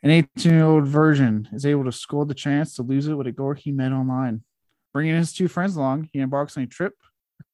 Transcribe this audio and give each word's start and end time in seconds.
An 0.00 0.10
18 0.10 0.52
year 0.52 0.64
old 0.64 0.86
virgin 0.86 1.48
is 1.52 1.66
able 1.66 1.82
to 1.84 1.90
score 1.90 2.24
the 2.24 2.32
chance 2.32 2.76
to 2.76 2.82
lose 2.82 3.08
it 3.08 3.14
with 3.14 3.26
a 3.26 3.32
girl 3.32 3.52
he 3.52 3.72
met 3.72 3.90
online. 3.90 4.44
Bringing 4.92 5.16
his 5.16 5.32
two 5.32 5.48
friends 5.48 5.74
along, 5.74 6.08
he 6.12 6.20
embarks 6.20 6.56
on 6.56 6.62
a 6.62 6.66
trip 6.68 6.94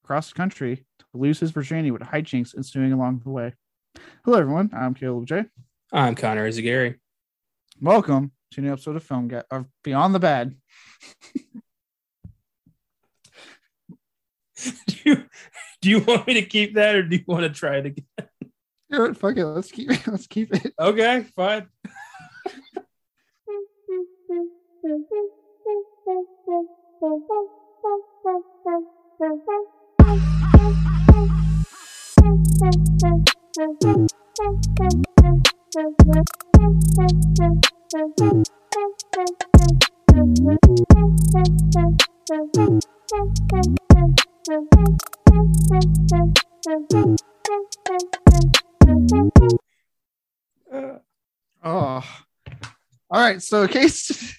across 0.04 0.28
the 0.28 0.34
country 0.34 0.84
to 0.98 1.06
lose 1.14 1.40
his 1.40 1.52
virginity 1.52 1.90
with 1.90 2.02
hijinks 2.02 2.54
ensuing 2.54 2.92
along 2.92 3.22
the 3.24 3.30
way. 3.30 3.54
Hello, 4.26 4.38
everyone. 4.38 4.68
I'm 4.74 4.92
Caleb 4.92 5.26
J. 5.26 5.46
I'm 5.90 6.14
Connor 6.14 6.46
Eyzaguirre. 6.46 6.96
Welcome 7.80 8.32
to 8.50 8.60
a 8.60 8.64
new 8.64 8.72
episode 8.72 8.96
of 8.96 9.04
Film 9.04 9.28
Get 9.28 9.46
of 9.50 9.64
Beyond 9.82 10.14
the 10.14 10.20
Bad. 10.20 10.54
do, 14.86 14.96
you, 15.02 15.24
do 15.80 15.88
you 15.88 16.00
want 16.00 16.26
me 16.26 16.34
to 16.34 16.42
keep 16.42 16.74
that 16.74 16.94
or 16.94 17.04
do 17.04 17.16
you 17.16 17.24
want 17.26 17.44
to 17.44 17.48
try 17.48 17.78
it 17.78 17.86
again? 17.86 19.14
Fuck 19.14 19.38
it. 19.38 19.46
Let's 19.46 19.72
keep 19.72 19.90
it. 19.90 20.06
Let's 20.06 20.26
keep 20.26 20.54
it. 20.54 20.74
Okay, 20.78 21.24
fine. 21.34 21.68
Oh, 46.86 47.16
right. 53.24 53.42
So, 53.42 53.62
in 53.62 53.68
case 53.68 54.38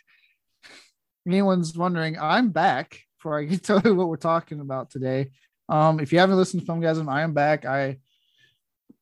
anyone's 1.28 1.78
wondering, 1.78 2.18
I'm 2.20 2.50
back. 2.50 3.00
Before 3.18 3.40
I 3.40 3.48
can 3.48 3.60
tell 3.60 3.82
you 3.84 3.96
what 3.96 4.08
we're 4.08 4.18
talking 4.18 4.60
about 4.60 4.92
today, 4.92 5.32
um, 5.68 6.00
if 6.00 6.14
you 6.14 6.20
haven't 6.20 6.38
listened 6.38 6.66
to 6.66 6.72
Filmgazm, 6.72 7.12
I 7.12 7.24
am 7.24 7.34
back. 7.34 7.66
I, 7.66 7.98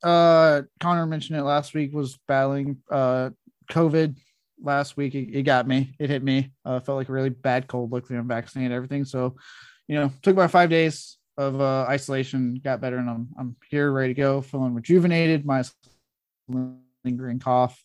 uh, 0.02 0.64
Connor 0.80 1.06
mentioned 1.06 1.40
it 1.40 1.44
last 1.44 1.74
week. 1.74 1.94
Was 1.94 2.18
battling 2.28 2.78
uh 2.90 3.32
COVID 3.70 4.18
last 4.62 4.98
week. 4.98 5.16
It, 5.16 5.34
it 5.34 5.44
got 5.44 5.68
me. 5.68 5.94
It 6.00 6.10
hit 6.10 6.24
me. 6.24 6.52
Uh, 6.66 6.80
felt 6.80 6.98
like 6.98 7.10
a 7.10 7.14
really 7.14 7.30
bad 7.30 7.68
cold. 7.68 7.92
Luckily, 7.92 8.18
I'm 8.18 8.28
vaccinated. 8.28 8.72
Everything. 8.72 9.06
So, 9.06 9.36
you 9.88 9.96
know, 9.96 10.12
took 10.22 10.34
about 10.34 10.52
five 10.52 10.70
days 10.70 11.18
of 11.38 11.60
uh, 11.60 11.86
isolation. 11.90 12.62
Got 12.64 12.82
better, 12.82 12.98
and 12.98 13.10
I'm 13.10 13.30
I'm 13.38 13.56
here, 13.70 13.92
ready 13.92 14.14
to 14.14 14.18
go. 14.20 14.42
Feeling 14.42 14.74
rejuvenated. 14.74 15.46
My 15.46 15.64
lingering 17.04 17.40
cough, 17.40 17.82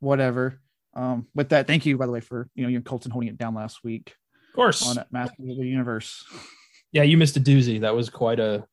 whatever. 0.00 0.60
Um, 0.98 1.28
with 1.32 1.50
that, 1.50 1.68
thank 1.68 1.86
you 1.86 1.96
by 1.96 2.06
the 2.06 2.12
way 2.12 2.20
for 2.20 2.48
you 2.56 2.64
know 2.64 2.68
you 2.68 2.76
and 2.76 2.84
Colton 2.84 3.12
holding 3.12 3.28
it 3.28 3.38
down 3.38 3.54
last 3.54 3.84
week 3.84 4.16
Of 4.50 4.56
course. 4.56 4.84
on 4.84 5.04
Masters 5.12 5.50
of 5.50 5.56
the 5.56 5.66
Universe. 5.66 6.24
Yeah, 6.90 7.02
you 7.02 7.18
missed 7.18 7.36
a 7.36 7.40
doozy. 7.40 7.82
That 7.82 7.94
was 7.94 8.08
quite 8.08 8.40
a 8.40 8.64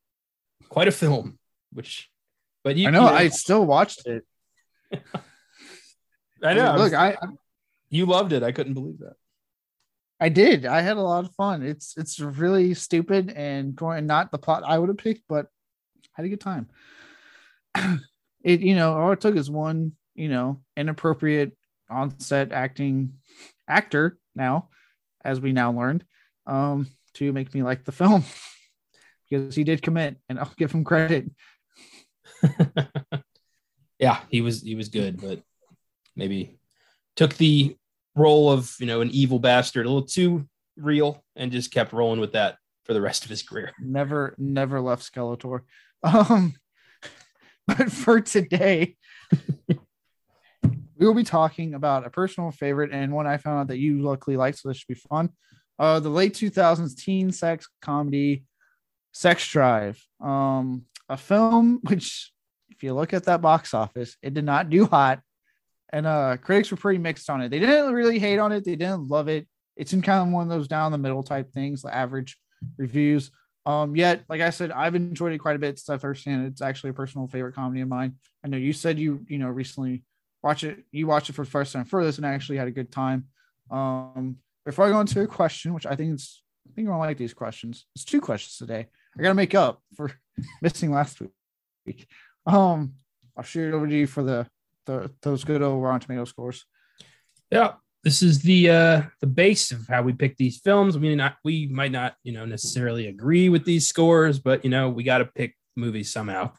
quite 0.69 0.87
a 0.87 0.91
film. 0.91 1.37
Which, 1.73 2.09
but 2.63 2.77
you 2.77 2.87
I 2.87 2.91
know, 2.91 3.01
you 3.01 3.07
I 3.09 3.27
still 3.27 3.65
watched 3.65 4.07
it. 4.07 4.23
I 6.41 6.53
know. 6.53 6.77
Look, 6.77 6.93
I 6.93 7.17
you 7.89 8.05
loved 8.05 8.31
it. 8.31 8.41
I 8.41 8.53
couldn't 8.53 8.73
believe 8.73 8.99
that. 8.99 9.15
I 10.17 10.29
did. 10.29 10.65
I 10.65 10.79
had 10.79 10.95
a 10.95 11.01
lot 11.01 11.25
of 11.25 11.35
fun. 11.35 11.61
It's 11.61 11.97
it's 11.97 12.21
really 12.21 12.73
stupid 12.73 13.33
and 13.35 13.75
going 13.75 14.05
not 14.05 14.31
the 14.31 14.37
plot 14.37 14.63
I 14.65 14.79
would 14.79 14.87
have 14.87 14.97
picked, 14.97 15.23
but 15.27 15.47
I 16.17 16.21
had 16.21 16.25
a 16.25 16.29
good 16.29 16.39
time. 16.39 16.69
It 18.45 18.61
you 18.61 18.75
know 18.75 18.93
all 18.93 19.11
it 19.11 19.19
took 19.19 19.35
is 19.35 19.49
one 19.49 19.91
you 20.13 20.29
know 20.29 20.61
inappropriate 20.77 21.57
on-set 21.89 22.51
acting 22.51 23.13
actor 23.67 24.17
now, 24.35 24.69
as 25.23 25.39
we 25.39 25.51
now 25.51 25.71
learned, 25.71 26.03
um, 26.45 26.87
to 27.15 27.31
make 27.31 27.53
me 27.53 27.63
like 27.63 27.85
the 27.85 27.91
film 27.91 28.23
because 29.29 29.55
he 29.55 29.63
did 29.63 29.81
commit, 29.81 30.17
and 30.29 30.39
I'll 30.39 30.53
give 30.57 30.71
him 30.71 30.83
credit. 30.83 31.29
yeah, 33.99 34.19
he 34.29 34.41
was 34.41 34.61
he 34.61 34.75
was 34.75 34.89
good, 34.89 35.21
but 35.21 35.41
maybe 36.15 36.57
took 37.15 37.35
the 37.35 37.75
role 38.15 38.51
of 38.51 38.73
you 38.79 38.85
know 38.85 39.01
an 39.01 39.09
evil 39.11 39.39
bastard 39.39 39.85
a 39.85 39.89
little 39.89 40.07
too 40.07 40.47
real 40.77 41.23
and 41.35 41.51
just 41.51 41.71
kept 41.71 41.93
rolling 41.93 42.19
with 42.19 42.33
that 42.33 42.57
for 42.83 42.93
the 42.93 43.01
rest 43.01 43.23
of 43.23 43.29
his 43.29 43.43
career. 43.43 43.71
Never 43.79 44.35
never 44.37 44.79
left 44.81 45.11
Skeletor. 45.11 45.61
Um, 46.03 46.53
but 47.67 47.91
for 47.91 48.21
today. 48.21 48.95
We 50.97 51.05
will 51.05 51.13
be 51.13 51.23
talking 51.23 51.73
about 51.73 52.05
a 52.05 52.09
personal 52.09 52.51
favorite 52.51 52.91
and 52.91 53.11
one 53.11 53.27
I 53.27 53.37
found 53.37 53.59
out 53.59 53.67
that 53.67 53.79
you 53.79 54.01
luckily 54.01 54.37
liked, 54.37 54.59
so 54.59 54.69
this 54.69 54.77
should 54.77 54.87
be 54.87 54.93
fun. 54.95 55.29
Uh, 55.77 55.99
the 55.99 56.09
late 56.09 56.33
2000s 56.33 56.95
teen 56.95 57.31
sex 57.31 57.67
comedy 57.81 58.45
Sex 59.15 59.47
Drive. 59.47 60.01
Um, 60.19 60.83
a 61.07 61.17
film 61.17 61.79
which, 61.87 62.31
if 62.69 62.83
you 62.83 62.93
look 62.93 63.13
at 63.13 63.25
that 63.25 63.41
box 63.41 63.73
office, 63.73 64.17
it 64.21 64.33
did 64.33 64.45
not 64.45 64.69
do 64.69 64.85
hot, 64.85 65.21
and 65.91 66.05
uh, 66.05 66.37
critics 66.37 66.71
were 66.71 66.77
pretty 66.77 66.99
mixed 66.99 67.29
on 67.29 67.41
it. 67.41 67.49
They 67.49 67.59
didn't 67.59 67.93
really 67.93 68.19
hate 68.19 68.39
on 68.39 68.51
it, 68.51 68.65
they 68.65 68.75
didn't 68.75 69.07
love 69.07 69.27
it. 69.27 69.47
It's 69.77 69.93
in 69.93 70.01
kind 70.01 70.27
of 70.27 70.33
one 70.33 70.43
of 70.43 70.49
those 70.49 70.67
down 70.67 70.91
the 70.91 70.97
middle 70.97 71.23
type 71.23 71.51
things, 71.51 71.81
the 71.81 71.93
average 71.93 72.37
reviews. 72.77 73.31
Um, 73.65 73.95
yet, 73.95 74.23
like 74.29 74.41
I 74.41 74.51
said, 74.51 74.71
I've 74.71 74.95
enjoyed 74.95 75.33
it 75.33 75.39
quite 75.39 75.55
a 75.55 75.59
bit 75.59 75.79
since 75.79 75.89
I 75.89 75.97
first 75.97 76.23
seen 76.23 76.41
it. 76.41 76.47
It's 76.47 76.61
actually 76.61 76.91
a 76.91 76.93
personal 76.93 77.27
favorite 77.27 77.55
comedy 77.55 77.81
of 77.81 77.87
mine. 77.87 78.15
I 78.43 78.47
know 78.47 78.57
you 78.57 78.73
said 78.73 78.99
you, 78.99 79.25
you 79.27 79.37
know, 79.37 79.49
recently 79.49 80.03
watch 80.45 80.63
it, 80.63 80.85
you 80.91 81.07
watched 81.07 81.29
it 81.29 81.33
for 81.33 81.43
the 81.43 81.49
first 81.49 81.73
time 81.73 81.85
for 81.85 82.05
this 82.05 82.17
and 82.17 82.25
I 82.25 82.33
actually 82.33 82.57
had 82.57 82.67
a 82.67 82.71
good 82.71 82.91
time. 82.91 83.25
Um, 83.71 84.37
before 84.63 84.85
I 84.85 84.91
go 84.91 84.99
into 85.01 85.21
a 85.21 85.27
question, 85.27 85.73
which 85.73 85.87
I 85.87 85.95
think 85.95 86.13
is, 86.13 86.43
I 86.69 86.73
think 86.75 86.87
I 86.87 86.91
don't 86.91 86.99
like 86.99 87.17
these 87.17 87.33
questions. 87.33 87.87
It's 87.95 88.05
two 88.05 88.21
questions 88.21 88.55
today. 88.55 88.85
I 89.17 89.21
gotta 89.23 89.33
make 89.33 89.55
up 89.55 89.81
for 89.95 90.11
missing 90.61 90.91
last 90.91 91.19
week. 91.85 92.07
Um, 92.45 92.93
I'll 93.35 93.43
shoot 93.43 93.69
it 93.69 93.73
over 93.73 93.87
to 93.87 93.93
you 93.93 94.05
for 94.05 94.21
the, 94.21 94.47
the 94.85 95.11
those 95.23 95.43
good 95.43 95.63
old 95.63 95.81
Rotten 95.81 96.01
Tomato 96.01 96.25
scores. 96.25 96.63
Yeah, 97.49 97.73
this 98.03 98.21
is 98.21 98.43
the 98.43 98.69
uh 98.69 99.01
the 99.21 99.27
base 99.27 99.71
of 99.71 99.87
how 99.87 100.03
we 100.03 100.13
pick 100.13 100.37
these 100.37 100.59
films. 100.59 100.95
We 100.95 101.15
not 101.15 101.37
we 101.43 101.65
might 101.67 101.91
not 101.91 102.15
you 102.23 102.33
know 102.33 102.45
necessarily 102.45 103.07
agree 103.07 103.49
with 103.49 103.65
these 103.65 103.87
scores, 103.87 104.37
but 104.37 104.63
you 104.63 104.69
know 104.69 104.89
we 104.89 105.03
got 105.03 105.19
to 105.19 105.25
pick 105.25 105.55
movies 105.75 106.11
somehow. 106.11 106.51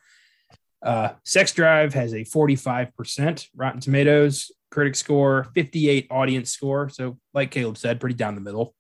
Uh, 0.87 1.15
Sex 1.25 1.53
Drive 1.53 1.93
has 1.95 2.13
a 2.13 2.21
45% 2.21 3.49
Rotten 3.57 3.81
Tomatoes 3.81 4.53
critic 4.71 4.95
score, 4.95 5.49
58 5.53 6.07
audience 6.11 6.53
score. 6.53 6.89
So, 6.89 7.19
like 7.35 7.51
Caleb 7.51 7.77
said, 7.77 7.99
pretty 7.99 8.15
down 8.15 8.37
the 8.37 8.41
middle. 8.41 8.73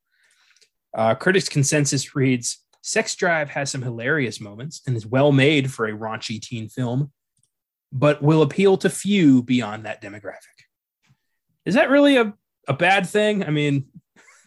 Uh, 0.94 1.16
critics' 1.16 1.48
consensus 1.48 2.14
reads 2.14 2.64
Sex 2.80 3.16
Drive 3.16 3.50
has 3.50 3.72
some 3.72 3.82
hilarious 3.82 4.40
moments 4.40 4.82
and 4.86 4.96
is 4.96 5.04
well 5.04 5.32
made 5.32 5.72
for 5.72 5.86
a 5.86 5.92
raunchy 5.92 6.40
teen 6.40 6.68
film, 6.68 7.10
but 7.92 8.22
will 8.22 8.42
appeal 8.42 8.76
to 8.78 8.88
few 8.88 9.42
beyond 9.42 9.84
that 9.84 10.00
demographic. 10.00 10.62
Is 11.64 11.74
that 11.74 11.90
really 11.90 12.18
a, 12.18 12.32
a 12.68 12.72
bad 12.72 13.08
thing? 13.08 13.42
I 13.42 13.50
mean, 13.50 13.86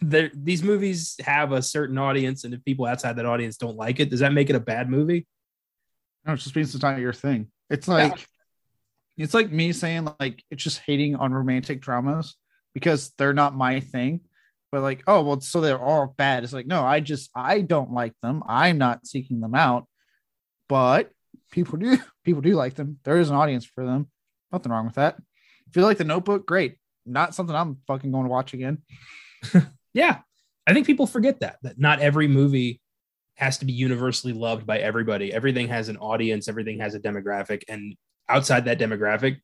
these 0.00 0.62
movies 0.62 1.16
have 1.26 1.52
a 1.52 1.60
certain 1.60 1.98
audience, 1.98 2.44
and 2.44 2.54
if 2.54 2.64
people 2.64 2.86
outside 2.86 3.16
that 3.16 3.26
audience 3.26 3.58
don't 3.58 3.76
like 3.76 4.00
it, 4.00 4.08
does 4.08 4.20
that 4.20 4.32
make 4.32 4.48
it 4.48 4.56
a 4.56 4.60
bad 4.60 4.88
movie? 4.88 5.26
No, 6.30 6.34
it 6.34 6.36
just 6.36 6.54
means 6.54 6.72
it's 6.72 6.82
not 6.84 7.00
your 7.00 7.12
thing. 7.12 7.48
It's 7.70 7.88
like 7.88 8.24
it's 9.18 9.34
like 9.34 9.50
me 9.50 9.72
saying 9.72 10.06
like 10.20 10.44
it's 10.48 10.62
just 10.62 10.78
hating 10.78 11.16
on 11.16 11.34
romantic 11.34 11.80
dramas 11.80 12.36
because 12.72 13.10
they're 13.18 13.34
not 13.34 13.56
my 13.56 13.80
thing. 13.80 14.20
But 14.70 14.82
like, 14.82 15.02
oh 15.08 15.22
well, 15.22 15.40
so 15.40 15.60
they're 15.60 15.76
all 15.76 16.14
bad. 16.16 16.44
It's 16.44 16.52
like, 16.52 16.68
no, 16.68 16.84
I 16.84 17.00
just 17.00 17.30
I 17.34 17.62
don't 17.62 17.90
like 17.90 18.14
them. 18.22 18.44
I'm 18.46 18.78
not 18.78 19.08
seeking 19.08 19.40
them 19.40 19.56
out. 19.56 19.88
But 20.68 21.10
people 21.50 21.78
do 21.78 21.98
people 22.24 22.42
do 22.42 22.54
like 22.54 22.74
them. 22.74 23.00
There 23.02 23.18
is 23.18 23.28
an 23.28 23.34
audience 23.34 23.64
for 23.64 23.84
them. 23.84 24.08
Nothing 24.52 24.70
wrong 24.70 24.84
with 24.84 24.94
that. 24.94 25.16
If 25.68 25.74
you 25.74 25.82
like 25.82 25.98
the 25.98 26.04
notebook, 26.04 26.46
great. 26.46 26.76
Not 27.04 27.34
something 27.34 27.56
I'm 27.56 27.78
fucking 27.88 28.12
going 28.12 28.26
to 28.26 28.30
watch 28.30 28.54
again. 28.54 28.78
Yeah, 29.92 30.18
I 30.68 30.72
think 30.72 30.86
people 30.86 31.08
forget 31.08 31.40
that 31.40 31.56
that 31.64 31.76
not 31.76 31.98
every 31.98 32.28
movie 32.28 32.79
has 33.40 33.58
to 33.58 33.64
be 33.64 33.72
universally 33.72 34.32
loved 34.32 34.66
by 34.66 34.78
everybody. 34.78 35.32
Everything 35.32 35.68
has 35.68 35.88
an 35.88 35.96
audience, 35.96 36.46
everything 36.48 36.78
has 36.80 36.94
a 36.94 37.00
demographic, 37.00 37.62
and 37.68 37.96
outside 38.28 38.66
that 38.66 38.78
demographic, 38.78 39.40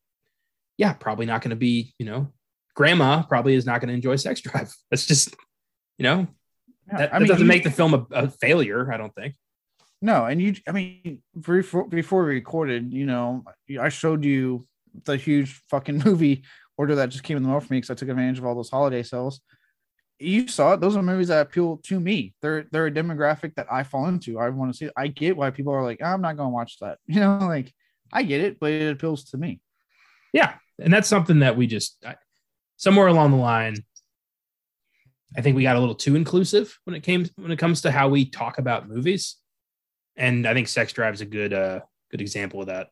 yeah, 0.77 0.93
probably 0.93 1.25
not 1.25 1.41
going 1.41 1.49
to 1.49 1.55
be, 1.55 1.93
you 1.97 2.05
know, 2.05 2.31
grandma 2.75 3.23
probably 3.23 3.55
is 3.55 3.65
not 3.65 3.81
going 3.81 3.89
to 3.89 3.95
enjoy 3.95 4.15
Sex 4.15 4.39
Drive. 4.41 4.73
That's 4.91 5.05
just, 5.07 5.35
you 5.97 6.03
know, 6.03 6.27
Yeah, 6.87 6.97
that, 6.99 7.11
that 7.11 7.19
mean, 7.19 7.27
doesn't 7.27 7.41
you- 7.43 7.47
make 7.49 7.63
the 7.63 7.71
film 7.71 7.93
a, 7.95 8.05
a 8.11 8.29
failure. 8.29 8.91
I 8.93 8.97
don't 8.97 9.13
think. 9.15 9.35
No, 9.99 10.25
and 10.25 10.39
you, 10.39 10.53
I 10.67 10.71
mean, 10.73 11.23
before 11.39 11.87
before 11.87 12.23
we 12.23 12.35
recorded, 12.35 12.93
you 12.93 13.07
know, 13.07 13.43
I 13.81 13.89
showed 13.89 14.23
you 14.23 14.67
the 15.05 15.17
huge 15.17 15.59
fucking 15.71 15.97
movie 16.05 16.43
order 16.77 16.93
that 16.95 17.09
just 17.09 17.23
came 17.23 17.35
in 17.35 17.41
the 17.41 17.49
mail 17.49 17.59
for 17.59 17.73
me 17.73 17.77
because 17.77 17.89
I 17.89 17.95
took 17.95 18.09
advantage 18.09 18.37
of 18.37 18.45
all 18.45 18.53
those 18.53 18.69
holiday 18.69 19.01
sales. 19.01 19.41
You 20.19 20.47
saw 20.47 20.73
it; 20.73 20.81
those 20.81 20.95
are 20.95 21.03
movies 21.03 21.27
that 21.27 21.41
appeal 21.41 21.77
to 21.83 21.99
me. 21.99 22.33
They're 22.41 22.65
they're 22.71 22.87
a 22.87 22.91
demographic 22.91 23.55
that 23.55 23.67
I 23.71 23.83
fall 23.83 24.07
into. 24.07 24.39
I 24.39 24.49
want 24.49 24.71
to 24.71 24.77
see. 24.77 24.89
I 24.97 25.07
get 25.07 25.37
why 25.37 25.51
people 25.51 25.73
are 25.73 25.83
like, 25.83 26.01
I'm 26.01 26.21
not 26.21 26.37
going 26.37 26.49
to 26.49 26.53
watch 26.53 26.79
that. 26.79 26.97
You 27.07 27.19
know, 27.19 27.39
like 27.41 27.71
I 28.11 28.23
get 28.23 28.41
it, 28.41 28.59
but 28.59 28.71
it 28.71 28.91
appeals 28.91 29.25
to 29.25 29.37
me. 29.37 29.59
Yeah, 30.33 30.55
and 30.79 30.91
that's 30.91 31.07
something 31.07 31.39
that 31.39 31.55
we 31.55 31.67
just 31.67 32.03
I, 32.05 32.15
somewhere 32.77 33.07
along 33.07 33.31
the 33.31 33.37
line, 33.37 33.75
I 35.35 35.41
think 35.41 35.55
we 35.55 35.63
got 35.63 35.75
a 35.75 35.79
little 35.79 35.95
too 35.95 36.15
inclusive 36.15 36.79
when 36.85 36.95
it 36.95 37.03
came 37.03 37.27
when 37.35 37.51
it 37.51 37.59
comes 37.59 37.81
to 37.81 37.91
how 37.91 38.09
we 38.09 38.25
talk 38.25 38.57
about 38.57 38.89
movies, 38.89 39.35
and 40.15 40.47
I 40.47 40.53
think 40.53 40.67
Sex 40.67 40.93
Drive 40.93 41.13
is 41.13 41.21
a 41.21 41.25
good 41.25 41.53
uh 41.53 41.81
good 42.11 42.21
example 42.21 42.61
of 42.61 42.67
that. 42.67 42.87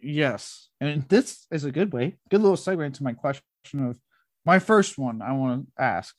Yes, 0.00 0.70
and 0.80 1.08
this 1.08 1.46
is 1.50 1.64
a 1.64 1.70
good 1.70 1.92
way, 1.92 2.16
good 2.30 2.42
little 2.42 2.56
segue 2.56 2.84
into 2.84 3.02
my 3.02 3.12
question 3.12 3.44
of 3.76 3.98
my 4.44 4.58
first 4.58 4.98
one 4.98 5.22
I 5.22 5.32
want 5.32 5.66
to 5.66 5.82
ask, 5.82 6.14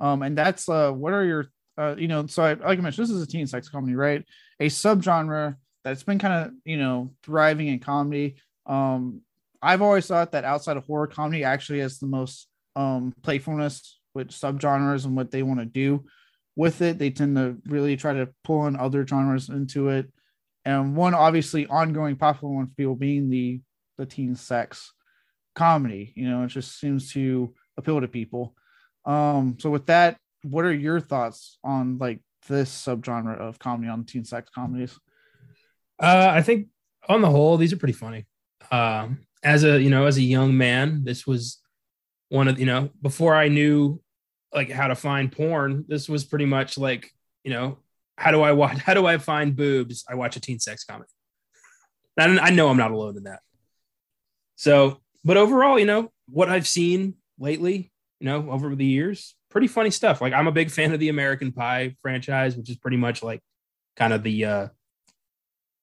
um, 0.00 0.22
and 0.22 0.36
that's 0.36 0.68
uh, 0.68 0.90
what 0.90 1.12
are 1.12 1.24
your 1.24 1.46
uh, 1.78 1.94
you 1.96 2.08
know, 2.08 2.26
so 2.26 2.42
I, 2.42 2.54
like 2.54 2.78
I 2.78 2.82
mentioned, 2.82 3.06
this 3.06 3.14
is 3.14 3.22
a 3.22 3.26
teen 3.26 3.46
sex 3.46 3.68
comedy, 3.68 3.94
right? 3.94 4.24
A 4.60 4.66
subgenre 4.66 5.56
that's 5.84 6.02
been 6.02 6.18
kind 6.18 6.46
of 6.46 6.52
you 6.64 6.76
know 6.76 7.12
thriving 7.22 7.68
in 7.68 7.78
comedy. 7.78 8.36
Um, 8.66 9.22
I've 9.62 9.82
always 9.82 10.06
thought 10.06 10.32
that 10.32 10.44
outside 10.44 10.76
of 10.76 10.84
horror 10.84 11.06
comedy 11.06 11.44
actually 11.44 11.80
has 11.80 11.98
the 11.98 12.06
most 12.06 12.48
um 12.74 13.14
playfulness 13.22 13.98
with 14.14 14.28
subgenres 14.28 15.04
and 15.04 15.16
what 15.16 15.30
they 15.30 15.42
want 15.42 15.60
to 15.60 15.66
do 15.66 16.04
with 16.56 16.82
it. 16.82 16.98
They 16.98 17.10
tend 17.10 17.36
to 17.36 17.56
really 17.66 17.96
try 17.96 18.12
to 18.12 18.28
pull 18.44 18.66
in 18.66 18.76
other 18.76 19.06
genres 19.06 19.48
into 19.48 19.88
it. 19.88 20.12
And 20.64 20.94
one 20.94 21.14
obviously 21.14 21.66
ongoing 21.66 22.16
popular 22.16 22.54
one 22.54 22.66
for 22.66 22.74
people 22.74 22.96
being 22.96 23.30
the 23.30 23.60
the 23.98 24.06
teen 24.06 24.36
sex 24.36 24.92
comedy. 25.54 26.12
You 26.16 26.28
know, 26.28 26.44
it 26.44 26.48
just 26.48 26.78
seems 26.78 27.12
to 27.12 27.54
appeal 27.76 28.00
to 28.00 28.08
people. 28.08 28.54
Um, 29.04 29.56
so 29.58 29.70
with 29.70 29.86
that, 29.86 30.18
what 30.42 30.64
are 30.64 30.72
your 30.72 31.00
thoughts 31.00 31.58
on 31.64 31.98
like 31.98 32.20
this 32.48 32.70
subgenre 32.70 33.38
of 33.38 33.58
comedy 33.58 33.88
on 33.88 34.04
teen 34.04 34.24
sex 34.24 34.50
comedies? 34.54 34.98
Uh, 36.00 36.30
I 36.30 36.42
think 36.42 36.68
on 37.08 37.20
the 37.20 37.30
whole, 37.30 37.56
these 37.56 37.72
are 37.72 37.76
pretty 37.76 37.94
funny. 37.94 38.26
Um, 38.70 39.20
as 39.42 39.64
a 39.64 39.80
you 39.80 39.90
know, 39.90 40.06
as 40.06 40.16
a 40.16 40.22
young 40.22 40.56
man, 40.56 41.04
this 41.04 41.26
was 41.26 41.60
one 42.28 42.48
of 42.48 42.58
you 42.58 42.66
know 42.66 42.90
before 43.00 43.34
I 43.34 43.48
knew 43.48 44.00
like 44.54 44.70
how 44.70 44.88
to 44.88 44.94
find 44.94 45.30
porn. 45.30 45.84
This 45.88 46.08
was 46.08 46.24
pretty 46.24 46.46
much 46.46 46.78
like 46.78 47.10
you 47.44 47.52
know 47.52 47.78
how 48.16 48.30
do 48.30 48.42
I 48.42 48.52
watch? 48.52 48.78
How 48.86 48.94
do 48.94 49.06
I 49.06 49.18
find 49.18 49.56
boobs? 49.56 50.04
I 50.08 50.14
watch 50.14 50.36
a 50.36 50.40
teen 50.40 50.60
sex 50.60 50.84
comedy. 50.84 51.10
I 52.18 52.50
know 52.50 52.68
I'm 52.68 52.76
not 52.76 52.90
alone 52.90 53.16
in 53.16 53.24
that. 53.24 53.40
So, 54.54 55.00
but 55.24 55.38
overall, 55.38 55.78
you 55.78 55.86
know 55.86 56.12
what 56.28 56.50
I've 56.50 56.68
seen 56.68 57.14
lately, 57.42 57.92
you 58.20 58.26
know, 58.26 58.50
over 58.50 58.74
the 58.74 58.86
years, 58.86 59.34
pretty 59.50 59.66
funny 59.66 59.90
stuff. 59.90 60.20
Like 60.20 60.32
I'm 60.32 60.46
a 60.46 60.52
big 60.52 60.70
fan 60.70 60.92
of 60.92 61.00
the 61.00 61.08
American 61.08 61.52
Pie 61.52 61.96
franchise, 62.00 62.56
which 62.56 62.70
is 62.70 62.76
pretty 62.76 62.96
much 62.96 63.22
like 63.22 63.40
kind 63.96 64.12
of 64.12 64.22
the 64.22 64.44
uh 64.44 64.68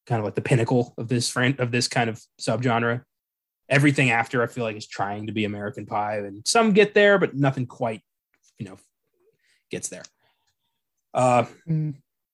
kind 0.08 0.20
of 0.20 0.26
like 0.26 0.36
the 0.36 0.42
pinnacle 0.42 0.96
of 0.98 1.08
this 1.08 1.30
friend 1.30 1.60
of 1.60 1.72
this 1.72 1.88
kind 1.88 2.10
of 2.10 2.20
subgenre. 2.42 3.04
Everything 3.68 4.10
after 4.10 4.42
I 4.42 4.48
feel 4.48 4.64
like 4.64 4.78
is 4.78 4.88
trying 4.88 5.28
to 5.28 5.34
be 5.34 5.46
American 5.46 5.86
Pie, 5.86 6.18
and 6.18 6.42
some 6.48 6.72
get 6.72 6.96
there, 6.96 7.20
but 7.20 7.36
nothing 7.36 7.68
quite, 7.68 8.02
you 8.58 8.66
know, 8.66 8.78
gets 9.70 9.90
there. 9.90 10.02
Uh, 11.14 11.46
mm. 11.68 11.94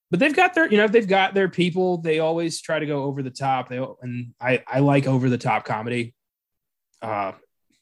but 0.10 0.20
they've 0.22 0.36
got 0.36 0.54
their, 0.54 0.72
you 0.72 0.78
know, 0.78 0.88
they've 0.88 1.08
got 1.08 1.34
their 1.34 1.50
people. 1.50 1.98
They 1.98 2.20
always 2.20 2.62
try 2.62 2.80
to 2.80 2.86
go 2.86 3.04
over 3.04 3.22
the 3.22 3.32
top. 3.32 3.68
They 3.68 3.86
and 4.02 4.34
I 4.40 4.64
I 4.66 4.80
like 4.80 5.08
over 5.08 5.30
the 5.30 5.38
top 5.38 5.66
comedy. 5.66 6.14
Uh, 7.02 7.34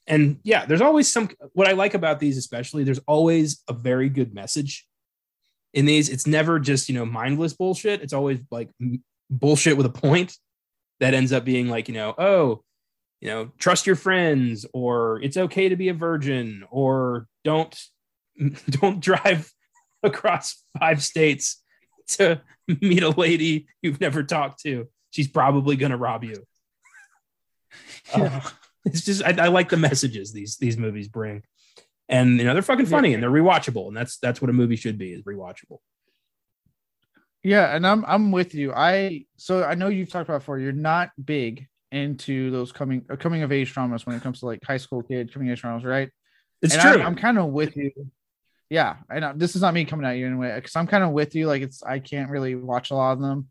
and 0.08 0.40
yeah, 0.44 0.66
there's 0.66 0.82
always 0.82 1.12
some. 1.12 1.30
What 1.54 1.68
I 1.68 1.74
like 1.74 1.94
about 1.94 2.20
these, 2.20 2.38
especially, 2.38 2.84
there's 2.84 3.00
always 3.08 3.64
a 3.68 3.74
very 3.74 4.10
good 4.10 4.34
message 4.34 4.86
in 5.74 5.86
these. 5.86 6.10
It's 6.10 6.28
never 6.28 6.60
just 6.60 6.90
you 6.90 6.96
know 6.96 7.06
mindless 7.06 7.54
bullshit. 7.54 8.02
It's 8.02 8.14
always 8.14 8.40
like 8.52 8.70
bullshit 9.30 9.78
with 9.78 9.86
a 9.86 9.90
point 9.90 10.38
that 11.00 11.14
ends 11.14 11.34
up 11.34 11.44
being 11.44 11.68
like 11.68 11.88
you 11.88 11.94
know 11.94 12.14
oh 12.18 12.64
you 13.20 13.30
know 13.30 13.52
trust 13.58 13.88
your 13.88 13.96
friends 13.96 14.66
or 14.74 15.22
it's 15.22 15.38
okay 15.38 15.70
to 15.70 15.76
be 15.76 15.90
a 15.90 15.94
virgin 15.94 16.64
or 16.70 17.28
don't 17.44 17.78
don't 18.70 19.00
drive 19.00 19.52
across 20.04 20.64
five 20.80 21.02
states 21.02 21.62
to 22.08 22.42
meet 22.82 23.04
a 23.04 23.10
lady 23.10 23.68
you've 23.82 24.02
never 24.02 24.24
talked 24.24 24.62
to 24.62 24.88
she's 25.12 25.28
probably 25.28 25.76
going 25.76 25.92
to 25.92 25.98
rob 25.98 26.24
you 26.24 26.46
yeah. 28.16 28.42
Uh, 28.44 28.50
it's 28.86 29.02
just 29.02 29.24
I, 29.24 29.36
I, 29.38 29.48
like 29.48 29.70
the 29.70 29.78
messages 29.78 30.32
these 30.32 30.58
these 30.58 30.78
movies 30.78 31.08
bring, 31.08 31.44
and 32.10 32.38
you 32.38 32.44
know 32.44 32.54
they're 32.54 32.62
fucking 32.62 32.86
funny 32.86 33.14
and 33.14 33.24
they're 33.24 33.30
rewatchable, 33.30 33.88
and 33.88 33.96
that's 33.96 34.18
that's 34.18 34.42
what 34.42 34.50
a 34.50 34.54
movie 34.54 34.76
should 34.76 34.98
be 34.98 35.14
is 35.14 35.24
rewatchable. 35.24 35.80
Yeah, 37.44 37.76
and 37.76 37.86
I'm 37.86 38.06
I'm 38.06 38.32
with 38.32 38.56
you. 38.56 38.74
I 38.74 39.26
so 39.38 39.64
I 39.64 39.76
know 39.76 39.88
you've 39.88 40.10
talked 40.10 40.30
about 40.30 40.40
before. 40.40 40.60
You're 40.60 40.72
not 40.72 41.12
big 41.24 41.68
into 41.92 42.50
those 42.52 42.72
coming 42.72 43.06
uh, 43.10 43.16
coming 43.16 43.44
of 43.44 43.52
age 43.52 43.74
dramas 43.74 44.06
when 44.06 44.16
it 44.16 44.24
comes 44.24 44.40
to 44.40 44.46
like 44.46 44.64
high 44.64 44.78
school 44.78 45.04
kid 45.04 45.34
coming 45.34 45.50
of 45.50 45.54
age 45.54 45.62
dramas, 45.62 45.84
right? 45.84 46.10
It's 46.62 46.74
and 46.74 46.82
true. 46.82 47.02
I, 47.02 47.06
I'm 47.06 47.16
kind 47.16 47.38
of 47.38 47.48
with 47.48 47.76
you. 47.76 47.92
Yeah, 48.70 48.96
I 49.10 49.20
know 49.20 49.34
this 49.36 49.56
is 49.56 49.62
not 49.62 49.74
me 49.74 49.86
coming 49.86 50.06
at 50.06 50.14
you 50.14 50.26
anyway, 50.26 50.54
because 50.56 50.76
I'm 50.76 50.88
kind 50.88 51.04
of 51.04 51.12
with 51.12 51.36
you. 51.36 51.48
Like 51.48 51.62
it's 51.62 51.84
I 51.84 52.00
can't 52.00 52.30
really 52.30 52.56
watch 52.56 52.92
a 52.92 52.96
lot 52.96 53.12
of 53.12 53.20
them, 53.20 53.50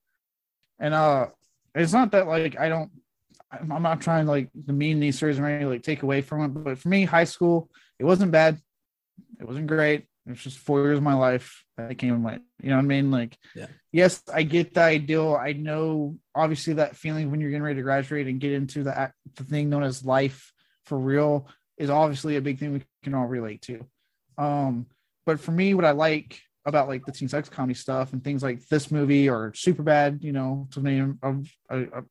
and 0.80 0.94
uh, 0.94 1.26
it's 1.74 1.92
not 1.92 2.12
that 2.12 2.26
like 2.26 2.58
I 2.58 2.68
don't 2.68 2.90
I'm 3.52 3.82
not 3.82 4.00
trying 4.00 4.24
to 4.24 4.30
like 4.30 4.48
demean 4.64 5.00
these 5.00 5.18
series 5.18 5.38
or 5.38 5.46
anything, 5.46 5.68
like 5.68 5.82
take 5.82 6.02
away 6.02 6.22
from 6.22 6.42
it. 6.42 6.48
But 6.48 6.78
for 6.78 6.88
me, 6.88 7.04
high 7.04 7.24
school, 7.24 7.70
it 7.98 8.04
wasn't 8.04 8.32
bad. 8.32 8.58
It 9.40 9.46
wasn't 9.46 9.66
great. 9.66 10.06
It 10.26 10.30
was 10.30 10.40
just 10.40 10.58
four 10.58 10.82
years 10.82 10.98
of 10.98 11.02
my 11.02 11.14
life 11.14 11.64
that 11.76 11.98
came 11.98 12.14
and 12.14 12.24
went. 12.24 12.42
You 12.62 12.70
know 12.70 12.76
what 12.76 12.84
I 12.84 12.86
mean? 12.86 13.10
Like, 13.10 13.36
yeah. 13.54 13.66
yes, 13.90 14.22
I 14.32 14.44
get 14.44 14.74
the 14.74 14.82
ideal. 14.82 15.34
I 15.34 15.52
know 15.52 16.16
obviously 16.34 16.74
that 16.74 16.96
feeling 16.96 17.30
when 17.30 17.40
you're 17.40 17.50
getting 17.50 17.64
ready 17.64 17.76
to 17.76 17.82
graduate 17.82 18.28
and 18.28 18.40
get 18.40 18.52
into 18.52 18.84
the 18.84 19.12
the 19.34 19.44
thing 19.44 19.68
known 19.68 19.82
as 19.82 20.04
life 20.04 20.52
for 20.86 20.98
real 20.98 21.48
is 21.76 21.90
obviously 21.90 22.36
a 22.36 22.40
big 22.40 22.58
thing 22.58 22.72
we 22.72 22.82
can 23.02 23.14
all 23.14 23.26
relate 23.26 23.62
to. 23.62 23.84
Um, 24.38 24.86
but 25.26 25.40
for 25.40 25.50
me, 25.50 25.74
what 25.74 25.84
I 25.84 25.90
like 25.90 26.40
about 26.64 26.88
like 26.88 27.04
the 27.04 27.12
teen 27.12 27.28
sex 27.28 27.48
comedy 27.48 27.74
stuff 27.74 28.12
and 28.12 28.22
things 28.22 28.42
like 28.42 28.66
this 28.68 28.90
movie 28.90 29.28
or 29.28 29.52
super 29.54 29.82
bad, 29.82 30.20
you 30.22 30.32
know, 30.32 30.68
to 30.72 30.80
name 30.80 31.18
a, 31.22 31.34
a, 31.68 32.02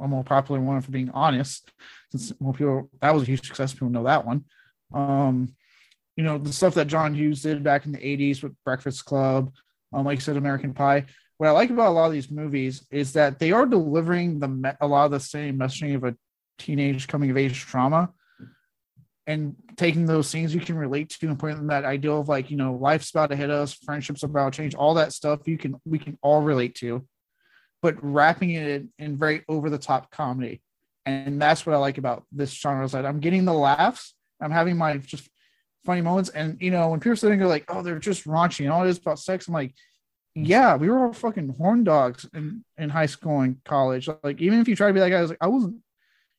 a 0.00 0.08
more 0.08 0.24
popular 0.24 0.60
one 0.60 0.80
for 0.80 0.90
being 0.90 1.10
honest, 1.10 1.70
since 2.10 2.32
more 2.40 2.52
people 2.52 2.90
that 3.00 3.14
was 3.14 3.22
a 3.22 3.26
huge 3.26 3.46
success. 3.46 3.72
People 3.72 3.90
know 3.90 4.04
that 4.04 4.26
one. 4.26 4.44
Um, 4.92 5.54
you 6.16 6.24
know, 6.24 6.38
the 6.38 6.52
stuff 6.52 6.74
that 6.74 6.86
John 6.86 7.14
Hughes 7.14 7.42
did 7.42 7.64
back 7.64 7.86
in 7.86 7.92
the 7.92 7.98
80s 7.98 8.42
with 8.42 8.52
Breakfast 8.64 9.04
Club, 9.04 9.52
um, 9.92 10.04
like 10.04 10.18
I 10.18 10.20
said, 10.20 10.36
American 10.36 10.74
Pie. 10.74 11.06
What 11.38 11.48
I 11.48 11.52
like 11.52 11.70
about 11.70 11.88
a 11.88 11.90
lot 11.90 12.06
of 12.06 12.12
these 12.12 12.30
movies 12.30 12.86
is 12.90 13.12
that 13.14 13.38
they 13.38 13.50
are 13.50 13.66
delivering 13.66 14.38
the 14.38 14.76
a 14.80 14.86
lot 14.86 15.06
of 15.06 15.10
the 15.10 15.20
same 15.20 15.58
messaging 15.58 15.96
of 15.96 16.04
a 16.04 16.16
teenage 16.58 17.08
coming 17.08 17.30
of 17.30 17.36
age 17.36 17.58
trauma 17.60 18.10
and 19.26 19.56
taking 19.76 20.06
those 20.06 20.30
things 20.30 20.54
you 20.54 20.60
can 20.60 20.76
relate 20.76 21.08
to 21.08 21.26
and 21.26 21.38
putting 21.38 21.66
that 21.68 21.84
ideal 21.84 22.20
of 22.20 22.28
like, 22.28 22.50
you 22.50 22.56
know, 22.56 22.74
life's 22.74 23.10
about 23.10 23.30
to 23.30 23.36
hit 23.36 23.50
us, 23.50 23.72
friendships 23.72 24.22
about 24.22 24.52
to 24.52 24.56
change, 24.58 24.74
all 24.74 24.94
that 24.94 25.12
stuff 25.12 25.48
you 25.48 25.58
can 25.58 25.80
we 25.84 25.98
can 25.98 26.18
all 26.22 26.42
relate 26.42 26.74
to 26.76 27.04
but 27.84 28.02
wrapping 28.02 28.52
it 28.52 28.66
in, 28.66 28.88
in 28.98 29.18
very 29.18 29.44
over 29.46 29.68
the 29.68 29.76
top 29.76 30.10
comedy. 30.10 30.62
And 31.04 31.40
that's 31.40 31.66
what 31.66 31.74
I 31.74 31.76
like 31.76 31.98
about 31.98 32.24
this 32.32 32.50
genre 32.50 32.82
is 32.82 32.92
that 32.92 33.04
I'm 33.04 33.20
getting 33.20 33.44
the 33.44 33.52
laughs. 33.52 34.14
I'm 34.40 34.50
having 34.50 34.78
my 34.78 34.96
just 34.96 35.28
funny 35.84 36.00
moments. 36.00 36.30
And 36.30 36.56
you 36.62 36.70
know, 36.70 36.88
when 36.88 36.98
people 36.98 37.16
sitting 37.16 37.38
there 37.38 37.46
like, 37.46 37.66
oh, 37.68 37.82
they're 37.82 37.98
just 37.98 38.24
raunchy 38.24 38.60
and 38.60 38.70
all 38.70 38.86
it 38.86 38.88
is 38.88 38.96
about 38.96 39.18
sex, 39.18 39.48
I'm 39.48 39.52
like, 39.52 39.74
yeah, 40.34 40.76
we 40.76 40.88
were 40.88 41.08
all 41.08 41.12
fucking 41.12 41.56
horn 41.58 41.84
dogs 41.84 42.26
in, 42.32 42.64
in 42.78 42.88
high 42.88 43.04
school 43.04 43.40
and 43.40 43.62
college. 43.64 44.08
Like, 44.22 44.40
even 44.40 44.60
if 44.60 44.66
you 44.66 44.76
try 44.76 44.86
to 44.86 44.94
be 44.94 45.00
that 45.00 45.10
guy, 45.10 45.18
I 45.18 45.20
was 45.20 45.30
like, 45.30 45.38
I 45.42 45.48
wasn't 45.48 45.76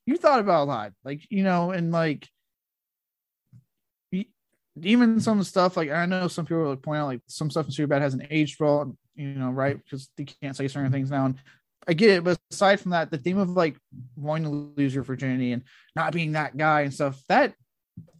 you 0.04 0.16
thought 0.16 0.40
about 0.40 0.64
a 0.64 0.68
lot. 0.68 0.92
Like, 1.04 1.30
you 1.30 1.44
know, 1.44 1.70
and 1.70 1.92
like 1.92 2.28
even 4.82 5.20
some 5.20 5.44
stuff 5.44 5.76
like 5.76 5.90
I 5.90 6.06
know 6.06 6.26
some 6.26 6.44
people 6.44 6.70
like 6.70 6.82
point 6.82 6.98
out 6.98 7.06
like 7.06 7.20
some 7.28 7.52
stuff 7.52 7.66
in 7.66 7.72
Superbad 7.72 8.00
hasn't 8.00 8.26
aged 8.30 8.58
well 8.58 8.96
you 9.16 9.28
know, 9.28 9.50
right? 9.50 9.82
Because 9.82 10.08
they 10.16 10.24
can't 10.24 10.56
say 10.56 10.68
certain 10.68 10.92
things 10.92 11.10
now. 11.10 11.26
And 11.26 11.36
I 11.88 11.94
get 11.94 12.10
it, 12.10 12.24
but 12.24 12.38
aside 12.50 12.80
from 12.80 12.90
that, 12.92 13.10
the 13.10 13.18
theme 13.18 13.38
of 13.38 13.50
like 13.50 13.76
wanting 14.16 14.44
to 14.44 14.72
lose 14.80 14.94
your 14.94 15.04
virginity 15.04 15.52
and 15.52 15.62
not 15.94 16.12
being 16.12 16.32
that 16.32 16.56
guy 16.56 16.82
and 16.82 16.92
stuff, 16.92 17.22
that 17.28 17.54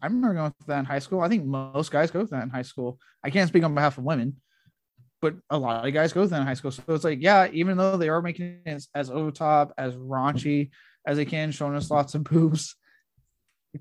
I 0.01 0.07
remember 0.07 0.35
going 0.35 0.51
through 0.53 0.73
that 0.73 0.81
in 0.81 0.85
high 0.85 1.01
school. 1.01 1.21
I 1.21 1.29
think 1.29 1.45
most 1.45 1.91
guys 1.91 2.11
go 2.11 2.21
through 2.21 2.39
that 2.39 2.45
in 2.45 2.51
high 2.51 2.63
school. 2.63 2.99
I 3.25 3.31
can't 3.31 3.49
speak 3.49 3.65
on 3.65 3.75
behalf 3.75 3.99
of 3.99 4.05
women, 4.05 4.37
but 5.21 5.35
a 5.51 5.59
lot 5.59 5.87
of 5.87 5.93
guys 5.93 6.13
go 6.13 6.23
through 6.23 6.31
that 6.31 6.41
in 6.41 6.47
high 6.47 6.55
school. 6.55 6.71
So 6.71 6.83
it's 6.89 7.05
like, 7.05 7.21
yeah, 7.21 7.49
even 7.53 7.77
though 7.77 7.97
they 7.97 8.09
are 8.09 8.23
making 8.23 8.61
it 8.65 8.71
as, 8.71 8.89
as 8.95 9.11
over 9.11 9.31
top, 9.31 9.75
as 9.77 9.95
raunchy 9.97 10.71
as 11.07 11.17
they 11.17 11.25
can, 11.25 11.51
showing 11.51 11.77
us 11.77 11.91
lots 11.91 12.15
of 12.15 12.25
boobs, 12.31 12.77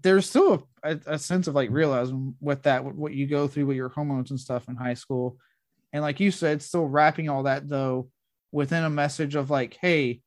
there's 0.02 0.28
still 0.28 0.68
a, 0.84 1.00
a, 1.06 1.20
sense 1.20 1.48
of 1.48 1.56
like 1.56 1.70
realism 1.70 2.30
with 2.42 2.64
that, 2.64 2.84
what 2.84 3.14
you 3.14 3.28
go 3.28 3.48
through 3.48 3.68
with 3.68 3.78
your 3.78 3.90
hormones 3.90 4.32
and 4.32 4.40
stuff 4.40 4.68
in 4.68 4.76
high 4.76 4.94
school 4.94 5.38
and 5.96 6.02
like 6.02 6.20
you 6.20 6.30
said, 6.30 6.62
still 6.62 6.86
wrapping 6.86 7.30
all 7.30 7.44
that 7.44 7.70
though 7.70 8.10
within 8.52 8.84
a 8.84 8.90
message 8.90 9.36
of 9.36 9.50
like, 9.50 9.78
hey, 9.80 10.20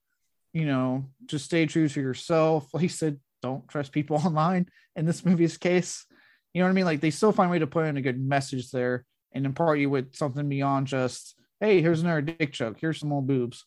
you 0.55 0.65
know, 0.65 1.05
just 1.27 1.45
stay 1.45 1.67
true 1.67 1.87
to 1.87 2.01
yourself. 2.01 2.73
Like 2.73 2.81
he 2.81 2.89
said, 2.89 3.21
don't 3.43 3.69
trust 3.69 3.93
people 3.93 4.17
online 4.25 4.71
in 4.97 5.05
this 5.05 5.27
movie's 5.27 5.59
case. 5.59 6.07
You 6.55 6.63
know 6.63 6.69
what 6.69 6.71
I 6.71 6.75
mean? 6.75 6.87
Like 6.87 7.01
they 7.01 7.11
still 7.11 7.33
find 7.33 7.51
a 7.51 7.53
way 7.53 7.59
to 7.59 7.67
put 7.67 7.85
in 7.85 7.99
a 7.99 8.01
good 8.01 8.19
message 8.19 8.71
there 8.71 9.05
and 9.33 9.45
impart 9.45 9.79
you 9.79 9.91
with 9.91 10.17
something 10.17 10.49
beyond 10.49 10.87
just, 10.87 11.35
hey, 11.61 11.83
here's 11.83 12.01
another 12.01 12.23
dick 12.23 12.51
joke. 12.55 12.79
Here's 12.81 12.99
some 12.99 13.11
more 13.11 13.23
boobs. 13.23 13.67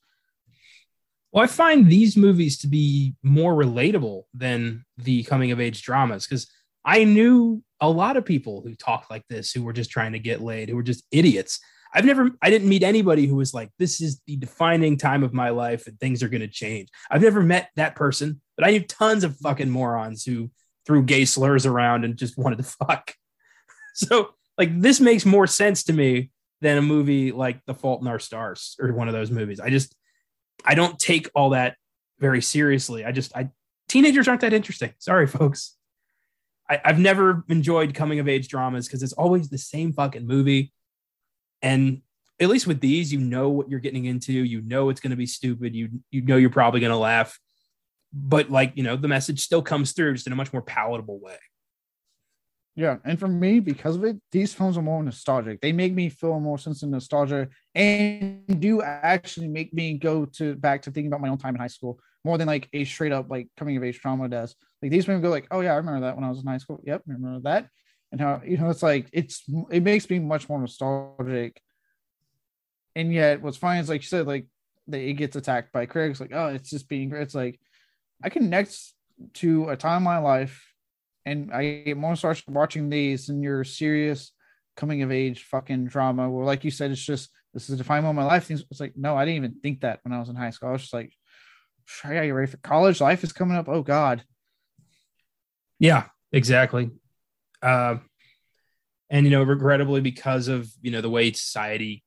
Well, 1.32 1.44
I 1.44 1.48
find 1.48 1.88
these 1.88 2.18
movies 2.18 2.58
to 2.62 2.68
be 2.68 3.14
more 3.22 3.54
relatable 3.54 4.24
than 4.34 4.86
the 4.98 5.22
coming 5.26 5.52
of 5.52 5.60
age 5.60 5.84
dramas 5.84 6.26
because 6.26 6.48
I 6.84 7.04
knew 7.04 7.62
a 7.80 7.88
lot 7.88 8.18
of 8.18 8.26
people 8.26 8.62
who 8.62 8.74
talked 8.74 9.12
like 9.12 9.28
this 9.28 9.52
who 9.52 9.62
were 9.62 9.72
just 9.72 9.92
trying 9.92 10.14
to 10.14 10.20
get 10.20 10.42
laid, 10.42 10.70
who 10.70 10.76
were 10.76 10.82
just 10.82 11.06
idiots. 11.12 11.60
I've 11.94 12.06
never, 12.06 12.32
I 12.42 12.50
didn't 12.50 12.70
meet 12.70 12.84
anybody 12.84 13.28
who 13.28 13.36
was 13.36 13.54
like, 13.54 13.70
this 13.78 14.00
is 14.00 14.22
the 14.26 14.38
defining 14.38 14.98
time 14.98 15.24
of 15.24 15.34
my 15.34 15.50
life 15.50 15.88
and 15.88 16.00
things 16.00 16.24
are 16.24 16.30
going 16.30 16.42
to 16.42 16.48
change. 16.48 16.90
I've 17.10 17.22
never 17.22 17.42
met 17.42 17.70
that 17.76 17.96
person, 17.96 18.42
but 18.56 18.66
I 18.66 18.72
knew 18.72 18.82
tons 18.82 19.24
of 19.24 19.38
fucking 19.38 19.70
morons 19.70 20.24
who 20.24 20.52
threw 20.86 21.04
gay 21.04 21.26
slurs 21.26 21.66
around 21.66 22.06
and 22.06 22.18
just 22.18 22.38
wanted 22.38 22.58
to 22.58 22.64
fuck. 22.64 23.14
So, 23.94 24.30
like, 24.58 24.80
this 24.80 25.00
makes 25.00 25.26
more 25.26 25.48
sense 25.48 25.84
to 25.84 25.94
me 25.94 26.32
than 26.62 26.78
a 26.78 26.82
movie 26.82 27.32
like 27.32 27.60
The 27.66 27.74
Fault 27.74 28.02
in 28.02 28.08
Our 28.08 28.20
Stars 28.20 28.76
or 28.80 28.94
one 28.94 29.08
of 29.08 29.14
those 29.14 29.32
movies. 29.32 29.60
I 29.60 29.70
just, 29.70 29.96
I 30.64 30.76
don't 30.76 30.98
take 30.98 31.30
all 31.36 31.50
that 31.50 31.76
very 32.20 32.42
seriously. 32.42 33.04
I 33.04 33.12
just, 33.12 33.36
I, 33.36 33.50
teenagers 33.90 34.28
aren't 34.28 34.42
that 34.42 34.54
interesting. 34.54 34.94
Sorry, 35.00 35.28
folks. 35.28 35.76
I, 36.70 36.80
I've 36.86 37.00
never 37.00 37.44
enjoyed 37.50 37.94
coming 37.94 38.20
of 38.20 38.30
age 38.30 38.48
dramas 38.48 38.88
because 38.88 39.04
it's 39.04 39.14
always 39.14 39.50
the 39.50 39.58
same 39.58 39.92
fucking 39.92 40.26
movie. 40.26 40.72
And 41.62 42.02
at 42.40 42.50
least 42.50 42.68
with 42.68 42.82
these, 42.82 43.14
you 43.14 43.20
know 43.20 43.50
what 43.50 43.70
you're 43.70 43.80
getting 43.80 44.06
into. 44.06 44.34
You 44.34 44.62
know 44.62 44.90
it's 44.90 45.00
going 45.00 45.12
to 45.12 45.18
be 45.18 45.26
stupid. 45.26 45.76
You 45.76 45.90
you 46.10 46.22
know 46.22 46.38
you're 46.38 46.50
probably 46.50 46.80
going 46.80 46.92
to 46.92 46.98
laugh, 46.98 47.40
but 48.14 48.50
like 48.50 48.74
you 48.76 48.84
know 48.84 48.96
the 48.96 49.08
message 49.08 49.42
still 49.42 49.62
comes 49.62 49.92
through 49.94 50.14
just 50.14 50.28
in 50.28 50.34
a 50.34 50.36
much 50.36 50.52
more 50.54 50.62
palatable 50.62 51.20
way. 51.20 51.38
Yeah, 52.74 52.98
and 53.04 53.20
for 53.20 53.28
me, 53.28 53.60
because 53.60 53.98
of 53.98 54.06
it, 54.06 54.16
these 54.32 54.54
films 54.54 54.78
are 54.78 54.82
more 54.82 55.04
nostalgic. 55.04 55.60
They 55.60 55.74
make 55.74 55.94
me 55.94 56.08
feel 56.08 56.40
more 56.40 56.58
sense 56.58 56.84
of 56.84 56.90
nostalgia, 56.90 57.50
and 57.76 58.60
do 58.62 58.82
actually 58.82 59.50
make 59.50 59.74
me 59.74 59.98
go 59.98 60.26
to 60.38 60.56
back 60.56 60.82
to 60.84 60.92
thinking 60.92 61.08
about 61.08 61.22
my 61.22 61.28
own 61.28 61.38
time 61.38 61.54
in 61.54 61.62
high 61.62 61.68
school 61.68 62.00
more 62.24 62.38
than 62.38 62.48
like 62.48 62.70
a 62.74 62.84
straight 62.86 63.12
up 63.12 63.30
like 63.30 63.48
coming 63.58 63.78
of 63.78 63.84
age 63.84 64.00
trauma 64.00 64.28
does. 64.30 64.56
Like 64.82 64.92
these 64.92 65.08
movies 65.08 65.24
go 65.24 65.30
like, 65.30 65.48
oh 65.52 65.62
yeah, 65.62 65.74
I 65.74 65.78
remember 65.78 66.02
that 66.02 66.16
when 66.16 66.24
I 66.24 66.30
was 66.30 66.40
in 66.40 66.48
high 66.48 66.58
school. 66.58 66.82
Yep, 66.86 67.04
remember 67.08 67.40
that. 67.50 67.68
And 68.12 68.20
how 68.20 68.42
you 68.46 68.58
know 68.58 68.70
it's 68.70 68.84
like 68.84 69.08
it's 69.14 69.44
it 69.70 69.84
makes 69.84 70.10
me 70.10 70.20
much 70.20 70.50
more 70.50 70.60
nostalgic. 70.60 71.62
And 72.96 73.14
yet, 73.14 73.42
what's 73.42 73.58
funny 73.58 73.80
is 73.80 73.90
like 73.90 74.02
you 74.02 74.08
said, 74.08 74.28
like 74.28 74.48
that 74.88 75.00
it 75.00 75.14
gets 75.14 75.36
attacked 75.36 75.72
by 75.72 75.86
critics, 75.86 76.20
like 76.20 76.34
oh, 76.34 76.48
it's 76.48 76.70
just 76.70 76.90
being. 76.90 77.14
It's 77.14 77.36
like 77.36 77.60
I 78.24 78.30
connect 78.30 78.78
to 79.36 79.70
a 79.70 79.78
time 79.78 79.98
in 79.98 80.04
my 80.04 80.18
life 80.18 80.72
and 81.26 81.52
I 81.52 81.82
get 81.86 81.98
more 81.98 82.16
started 82.16 82.44
watching 82.48 82.90
these 82.90 83.28
than 83.28 83.42
your 83.42 83.64
serious 83.64 84.32
coming 84.76 85.02
of 85.02 85.12
age 85.12 85.44
fucking 85.44 85.86
drama 85.86 86.30
where 86.30 86.46
like 86.46 86.64
you 86.64 86.72
said 86.72 86.92
it's 86.92 87.04
just 87.04 87.30
this 87.54 87.70
is 87.70 87.76
a 87.76 87.78
defining 87.78 88.06
moment 88.06 88.26
of 88.26 88.30
my 88.30 88.34
life. 88.36 88.46
Things 88.46 88.64
it's 88.72 88.80
like 88.80 88.94
no 88.96 89.16
i 89.16 89.26
didn't 89.26 89.38
even 89.38 89.60
think 89.62 89.82
that 89.82 90.00
when 90.04 90.14
i 90.14 90.20
was 90.20 90.30
in 90.30 90.36
high 90.36 90.50
school. 90.50 90.70
I 90.70 90.74
was 90.74 90.82
just 90.82 90.94
like 90.94 91.14
I 92.04 92.14
got 92.14 92.22
you 92.22 92.34
ready 92.34 92.50
for 92.50 92.58
college. 92.58 93.02
Life 93.02 93.24
is 93.24 93.34
coming 93.34 93.58
up. 93.58 93.68
Oh 93.68 93.84
god. 93.84 94.24
Yeah 95.80 96.06
exactly 96.32 96.90
uh, 97.62 97.98
and 99.10 99.26
you 99.26 99.32
know 99.32 99.44
regrettably 99.44 100.02
because 100.02 100.48
of 100.48 100.70
you 100.82 100.92
know 100.92 101.02
the 101.02 101.10
way 101.10 101.32
society 101.32 102.04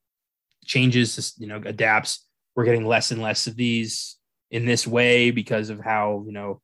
changes 0.64 1.34
you 1.38 1.46
know 1.46 1.61
adapts 1.64 2.26
we're 2.56 2.64
getting 2.64 2.87
less 2.87 3.11
and 3.11 3.20
less 3.20 3.46
of 3.46 3.56
these 3.56 4.16
in 4.50 4.64
this 4.64 4.87
way 4.87 5.30
because 5.30 5.68
of 5.70 5.80
how 5.80 6.25
you 6.26 6.32
know 6.32 6.61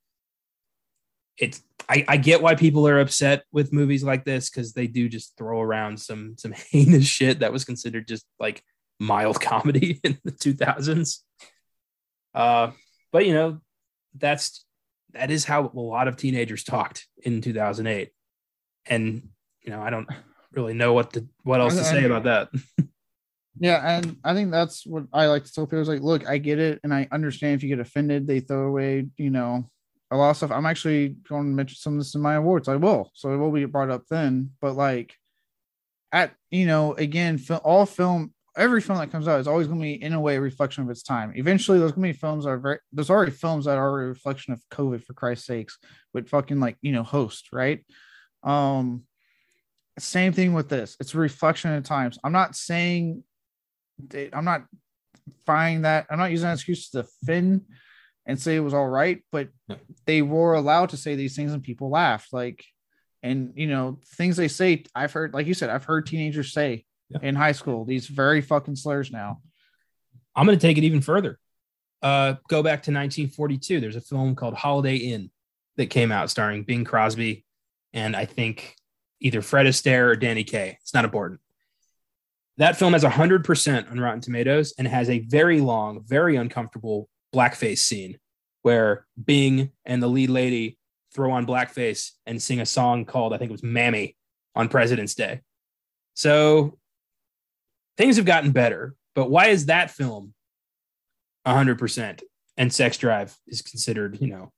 it's 1.36 1.62
I, 1.88 2.04
I 2.06 2.16
get 2.18 2.42
why 2.42 2.54
people 2.54 2.86
are 2.86 3.00
upset 3.00 3.44
with 3.50 3.72
movies 3.72 4.04
like 4.04 4.24
this 4.24 4.48
because 4.48 4.72
they 4.72 4.86
do 4.86 5.08
just 5.08 5.36
throw 5.36 5.60
around 5.60 5.98
some 5.98 6.36
some 6.38 6.52
heinous 6.70 7.06
shit 7.06 7.40
that 7.40 7.52
was 7.52 7.64
considered 7.64 8.06
just 8.06 8.24
like 8.38 8.62
mild 9.00 9.40
comedy 9.40 10.00
in 10.04 10.18
the 10.24 10.32
2000s. 10.32 11.18
Uh, 12.34 12.70
but 13.10 13.26
you 13.26 13.34
know, 13.34 13.60
that's 14.16 14.64
that 15.12 15.30
is 15.32 15.44
how 15.44 15.72
a 15.74 15.80
lot 15.80 16.06
of 16.06 16.16
teenagers 16.16 16.62
talked 16.62 17.08
in 17.24 17.40
2008, 17.40 18.10
and 18.86 19.28
you 19.62 19.70
know, 19.70 19.80
I 19.80 19.90
don't 19.90 20.08
really 20.52 20.74
know 20.74 20.92
what 20.92 21.12
to 21.14 21.26
what 21.42 21.60
else 21.60 21.76
to 21.76 21.84
say 21.84 22.04
about 22.04 22.24
that. 22.24 22.48
Yeah, 23.60 23.98
and 23.98 24.16
I 24.24 24.32
think 24.32 24.50
that's 24.50 24.86
what 24.86 25.04
I 25.12 25.26
like 25.26 25.44
to 25.44 25.52
tell 25.52 25.66
people 25.66 25.80
is 25.80 25.88
like, 25.88 26.00
look, 26.00 26.26
I 26.26 26.38
get 26.38 26.58
it, 26.58 26.80
and 26.82 26.94
I 26.94 27.06
understand 27.12 27.54
if 27.54 27.62
you 27.62 27.68
get 27.68 27.78
offended, 27.78 28.26
they 28.26 28.40
throw 28.40 28.66
away, 28.66 29.06
you 29.18 29.28
know, 29.28 29.68
a 30.10 30.16
lot 30.16 30.30
of 30.30 30.38
stuff. 30.38 30.50
I'm 30.50 30.64
actually 30.64 31.10
going 31.28 31.44
to 31.44 31.54
mention 31.54 31.76
some 31.76 31.92
of 31.94 32.00
this 32.00 32.14
in 32.14 32.22
my 32.22 32.34
awards. 32.34 32.68
I 32.68 32.76
will, 32.76 33.10
so 33.14 33.34
it 33.34 33.36
will 33.36 33.52
be 33.52 33.66
brought 33.66 33.90
up 33.90 34.04
then. 34.08 34.52
But 34.62 34.76
like, 34.76 35.14
at 36.10 36.32
you 36.50 36.66
know, 36.66 36.94
again, 36.94 37.38
all 37.62 37.84
film, 37.84 38.32
every 38.56 38.80
film 38.80 38.98
that 38.98 39.12
comes 39.12 39.28
out 39.28 39.40
is 39.40 39.46
always 39.46 39.66
going 39.66 39.78
to 39.78 39.84
be 39.84 40.02
in 40.02 40.14
a 40.14 40.20
way 40.20 40.36
a 40.36 40.40
reflection 40.40 40.82
of 40.82 40.90
its 40.90 41.02
time. 41.02 41.34
Eventually, 41.36 41.78
there's 41.78 41.92
going 41.92 42.08
to 42.08 42.14
be 42.14 42.18
films 42.18 42.44
that 42.44 42.50
are 42.50 42.58
very. 42.58 42.78
There's 42.92 43.10
already 43.10 43.32
films 43.32 43.66
that 43.66 43.76
are 43.76 44.00
a 44.00 44.08
reflection 44.08 44.54
of 44.54 44.62
COVID 44.70 45.04
for 45.04 45.12
Christ's 45.12 45.46
sakes, 45.46 45.76
with 46.14 46.30
fucking 46.30 46.60
like 46.60 46.78
you 46.80 46.92
know, 46.92 47.02
host 47.02 47.48
right. 47.52 47.84
Um, 48.42 49.04
same 49.98 50.32
thing 50.32 50.52
with 50.52 50.68
this. 50.68 50.96
It's 51.00 51.14
a 51.14 51.18
reflection 51.18 51.72
of 51.72 51.84
times. 51.84 52.18
I'm 52.24 52.32
not 52.32 52.56
saying, 52.56 53.22
I'm 54.32 54.44
not 54.44 54.64
finding 55.46 55.82
that. 55.82 56.06
I'm 56.10 56.18
not 56.18 56.30
using 56.30 56.48
that 56.48 56.54
excuse 56.54 56.90
to 56.90 57.02
defend 57.02 57.62
and 58.26 58.40
say 58.40 58.56
it 58.56 58.60
was 58.60 58.74
all 58.74 58.88
right, 58.88 59.22
but 59.32 59.48
they 60.06 60.22
were 60.22 60.54
allowed 60.54 60.90
to 60.90 60.96
say 60.96 61.14
these 61.14 61.36
things 61.36 61.52
and 61.52 61.62
people 61.62 61.90
laughed. 61.90 62.32
Like, 62.32 62.64
and 63.22 63.52
you 63.56 63.66
know, 63.66 63.98
things 64.16 64.36
they 64.36 64.48
say, 64.48 64.84
I've 64.94 65.12
heard, 65.12 65.34
like 65.34 65.46
you 65.46 65.54
said, 65.54 65.70
I've 65.70 65.84
heard 65.84 66.06
teenagers 66.06 66.52
say 66.52 66.84
yeah. 67.08 67.18
in 67.22 67.34
high 67.34 67.52
school 67.52 67.84
these 67.84 68.06
very 68.06 68.40
fucking 68.40 68.76
slurs 68.76 69.10
now. 69.10 69.40
I'm 70.34 70.46
going 70.46 70.58
to 70.58 70.66
take 70.66 70.78
it 70.78 70.84
even 70.84 71.00
further. 71.00 71.38
Uh, 72.02 72.34
go 72.48 72.62
back 72.62 72.82
to 72.84 72.92
1942. 72.92 73.80
There's 73.80 73.96
a 73.96 74.00
film 74.00 74.34
called 74.34 74.54
Holiday 74.54 74.96
Inn 74.96 75.30
that 75.76 75.86
came 75.86 76.12
out 76.12 76.30
starring 76.30 76.62
Bing 76.62 76.84
Crosby 76.84 77.44
and 77.92 78.16
I 78.16 78.24
think 78.24 78.76
either 79.20 79.42
Fred 79.42 79.66
Astaire 79.66 80.10
or 80.10 80.16
Danny 80.16 80.44
Kaye. 80.44 80.78
It's 80.80 80.94
not 80.94 81.04
important. 81.04 81.40
That 82.56 82.76
film 82.76 82.92
has 82.92 83.04
100% 83.04 83.90
on 83.90 84.00
Rotten 84.00 84.20
Tomatoes 84.20 84.74
and 84.78 84.86
has 84.86 85.08
a 85.08 85.20
very 85.20 85.60
long, 85.60 86.02
very 86.06 86.36
uncomfortable 86.36 87.08
blackface 87.34 87.78
scene 87.78 88.18
where 88.62 89.06
Bing 89.22 89.70
and 89.84 90.02
the 90.02 90.08
lead 90.08 90.30
lady 90.30 90.78
throw 91.14 91.30
on 91.32 91.46
blackface 91.46 92.10
and 92.26 92.42
sing 92.42 92.60
a 92.60 92.66
song 92.66 93.04
called, 93.04 93.32
I 93.32 93.38
think 93.38 93.50
it 93.50 93.52
was 93.52 93.62
Mammy 93.62 94.16
on 94.54 94.68
President's 94.68 95.14
Day. 95.14 95.40
So 96.14 96.78
things 97.96 98.16
have 98.16 98.26
gotten 98.26 98.52
better, 98.52 98.94
but 99.14 99.30
why 99.30 99.46
is 99.46 99.66
that 99.66 99.90
film 99.90 100.34
100% 101.46 102.22
and 102.56 102.72
Sex 102.72 102.98
Drive 102.98 103.34
is 103.46 103.62
considered, 103.62 104.18
you 104.20 104.28
know, 104.28 104.52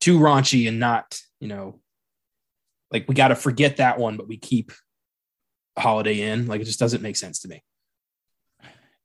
too 0.00 0.18
raunchy 0.18 0.66
and 0.68 0.80
not, 0.80 1.20
you 1.40 1.48
know, 1.48 1.80
like 2.92 3.06
we 3.08 3.14
got 3.14 3.28
to 3.28 3.36
forget 3.36 3.76
that 3.78 3.98
one, 3.98 4.16
but 4.16 4.28
we 4.28 4.36
keep 4.36 4.72
Holiday 5.78 6.20
Inn? 6.20 6.46
Like 6.46 6.60
it 6.60 6.64
just 6.64 6.80
doesn't 6.80 7.02
make 7.02 7.16
sense 7.16 7.40
to 7.40 7.48
me. 7.48 7.62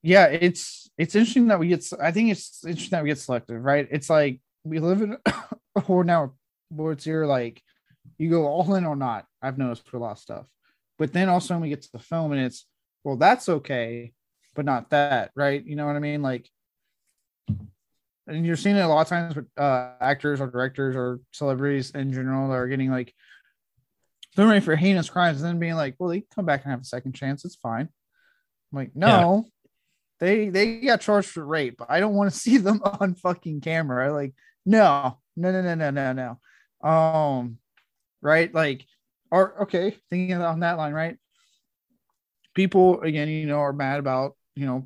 Yeah, 0.02 0.26
it's 0.26 0.90
it's 0.98 1.16
interesting 1.16 1.48
that 1.48 1.60
we 1.60 1.68
get. 1.68 1.86
I 2.02 2.12
think 2.12 2.32
it's 2.32 2.64
interesting 2.66 2.92
that 2.92 3.04
we 3.04 3.10
get 3.10 3.20
selective, 3.20 3.64
right? 3.64 3.88
It's 3.90 4.10
like 4.10 4.42
we 4.64 4.80
live 4.80 5.02
in 5.02 5.18
world 5.88 6.06
now 6.06 6.34
where 6.70 6.92
it's 6.94 7.06
here, 7.06 7.26
like 7.26 7.62
you 8.18 8.30
go 8.30 8.46
all 8.46 8.76
in 8.76 8.86
or 8.86 8.96
not. 8.96 9.26
I've 9.42 9.58
noticed 9.58 9.88
for 9.88 9.98
a 9.98 10.00
lot 10.00 10.12
of 10.12 10.20
stuff, 10.20 10.46
but 10.98 11.14
then 11.14 11.30
also 11.30 11.54
when 11.54 11.62
we 11.62 11.70
get 11.70 11.82
to 11.84 11.92
the 11.92 12.00
film 12.00 12.32
and 12.32 12.42
it's 12.42 12.66
well, 13.04 13.18
that's 13.18 13.50
okay, 13.50 14.14
but 14.56 14.66
not 14.66 14.90
that, 14.92 15.32
right? 15.36 15.64
You 15.66 15.76
know 15.76 15.86
what 15.86 15.96
I 15.96 16.00
mean? 16.00 16.22
Like, 16.22 16.50
and 18.28 18.46
you're 18.46 18.56
seeing 18.56 18.78
it 18.78 18.82
a 18.82 18.88
lot 18.88 19.02
of 19.02 19.08
times 19.08 19.36
with 19.36 19.48
uh, 19.58 19.92
actors 20.00 20.40
or 20.40 20.48
directors 20.48 20.96
or 20.96 21.20
celebrities 21.32 21.92
in 21.92 22.14
general 22.14 22.48
that 22.48 22.56
are 22.56 22.68
getting 22.68 22.90
like 22.90 23.14
they're 24.36 24.48
ready 24.48 24.62
for 24.62 24.76
heinous 24.76 25.10
crimes 25.10 25.42
and 25.42 25.48
then 25.48 25.60
being 25.60 25.76
like, 25.76 25.96
well, 26.00 26.10
they 26.10 26.24
come 26.34 26.46
back 26.46 26.64
and 26.64 26.72
have 26.72 26.82
a 26.82 26.86
second 26.86 27.14
chance. 27.14 27.46
It's 27.46 27.56
fine. 27.56 27.90
I'm 28.72 28.78
like, 28.78 28.96
no, 28.96 29.46
they 30.20 30.50
they 30.50 30.80
got 30.82 31.02
charged 31.02 31.30
for 31.30 31.46
rape. 31.46 31.82
I 31.88 32.00
don't 32.00 32.16
want 32.16 32.32
to 32.32 32.38
see 32.40 32.58
them 32.58 32.82
on 32.84 33.16
fucking 33.16 33.62
camera. 33.62 34.12
Like, 34.12 34.34
no, 34.66 35.18
no, 35.36 35.52
no, 35.52 35.62
no, 35.62 35.76
no, 35.76 35.92
no, 35.92 36.38
no. 36.84 36.90
Um, 36.90 37.58
right? 38.22 38.54
Like, 38.54 38.86
or 39.32 39.64
okay, 39.64 39.98
thinking 40.10 40.42
on 40.42 40.62
that 40.62 40.78
line, 40.78 40.94
right? 40.94 41.18
People 42.56 43.02
again, 43.02 43.30
you 43.30 43.46
know, 43.46 43.60
are 43.60 43.74
mad 43.74 44.00
about 44.00 44.36
you 44.56 44.66
know, 44.66 44.86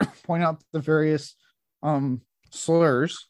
point 0.24 0.42
out 0.42 0.62
the 0.72 0.80
various 0.80 1.34
um 1.82 2.20
slurs 2.50 3.26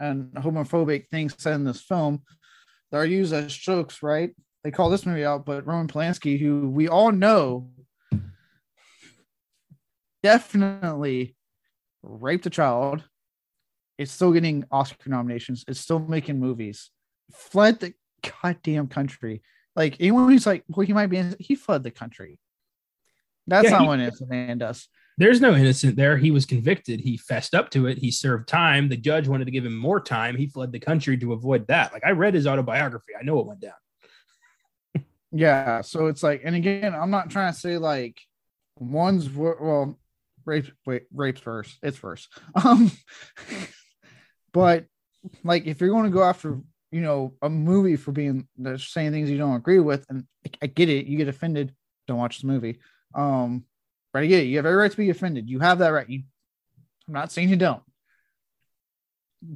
and 0.00 0.32
homophobic 0.32 1.08
things 1.10 1.34
said 1.38 1.54
in 1.54 1.64
this 1.64 1.80
film 1.80 2.22
are 2.98 3.06
used 3.06 3.32
as 3.32 3.54
jokes, 3.54 4.02
right? 4.02 4.34
They 4.64 4.70
call 4.70 4.90
this 4.90 5.06
movie 5.06 5.24
out, 5.24 5.44
but 5.44 5.66
Roman 5.66 5.88
Polanski, 5.88 6.38
who 6.38 6.68
we 6.68 6.88
all 6.88 7.12
know 7.12 7.70
definitely 10.22 11.36
raped 12.02 12.46
a 12.46 12.50
child. 12.50 13.02
It's 13.98 14.12
still 14.12 14.32
getting 14.32 14.64
Oscar 14.70 15.10
nominations. 15.10 15.64
It's 15.68 15.80
still 15.80 15.98
making 15.98 16.38
movies. 16.38 16.90
Fled 17.32 17.80
the 17.80 17.94
goddamn 18.42 18.88
country. 18.88 19.42
Like 19.74 19.96
anyone 20.00 20.30
who's 20.30 20.46
like, 20.46 20.64
well, 20.68 20.86
he 20.86 20.92
might 20.92 21.06
be. 21.06 21.18
In, 21.18 21.36
he 21.38 21.54
fled 21.54 21.82
the 21.82 21.90
country. 21.90 22.38
That's 23.46 23.64
yeah, 23.64 23.78
not 23.78 23.82
he, 23.82 23.86
what 23.88 24.28
Man 24.28 24.58
does. 24.58 24.88
There's 25.18 25.40
no 25.40 25.54
innocent 25.54 25.96
there. 25.96 26.16
He 26.16 26.30
was 26.30 26.46
convicted. 26.46 27.00
He 27.00 27.16
fessed 27.16 27.54
up 27.54 27.70
to 27.70 27.86
it. 27.86 27.98
He 27.98 28.10
served 28.10 28.48
time. 28.48 28.88
The 28.88 28.96
judge 28.96 29.28
wanted 29.28 29.44
to 29.44 29.50
give 29.50 29.66
him 29.66 29.76
more 29.76 30.00
time. 30.00 30.36
He 30.36 30.46
fled 30.46 30.72
the 30.72 30.78
country 30.78 31.18
to 31.18 31.32
avoid 31.32 31.66
that. 31.68 31.92
Like 31.92 32.04
I 32.04 32.12
read 32.12 32.34
his 32.34 32.46
autobiography. 32.46 33.12
I 33.18 33.22
know 33.22 33.36
what 33.36 33.46
went 33.46 33.60
down. 33.60 33.72
Yeah. 35.34 35.80
So 35.80 36.08
it's 36.08 36.22
like, 36.22 36.42
and 36.44 36.54
again, 36.54 36.94
I'm 36.94 37.08
not 37.08 37.30
trying 37.30 37.54
to 37.54 37.58
say 37.58 37.78
like 37.78 38.20
one's 38.78 39.30
well, 39.30 39.98
rape, 40.44 40.70
wait, 40.84 41.04
rape's 41.10 41.40
first. 41.40 41.78
It's 41.82 41.96
first. 41.96 42.28
Um, 42.62 42.90
but 44.52 44.84
like 45.42 45.66
if 45.66 45.80
you're 45.80 45.88
going 45.88 46.04
to 46.04 46.10
go 46.10 46.22
after, 46.22 46.60
you 46.90 47.00
know, 47.00 47.32
a 47.40 47.48
movie 47.48 47.96
for 47.96 48.12
being 48.12 48.46
saying 48.76 49.12
things 49.12 49.30
you 49.30 49.38
don't 49.38 49.56
agree 49.56 49.80
with, 49.80 50.04
and 50.10 50.26
I 50.60 50.66
get 50.66 50.90
it, 50.90 51.06
you 51.06 51.16
get 51.16 51.28
offended. 51.28 51.74
Don't 52.06 52.18
watch 52.18 52.42
the 52.42 52.48
movie. 52.48 52.80
Um, 53.14 53.64
right? 54.14 54.30
I. 54.30 54.36
You 54.36 54.56
have 54.56 54.66
every 54.66 54.78
right 54.78 54.90
to 54.90 54.96
be 54.96 55.10
offended. 55.10 55.48
You 55.48 55.60
have 55.60 55.78
that 55.78 55.88
right. 55.88 56.08
You, 56.08 56.22
I'm 57.08 57.14
not 57.14 57.32
saying 57.32 57.48
you 57.48 57.56
don't 57.56 57.82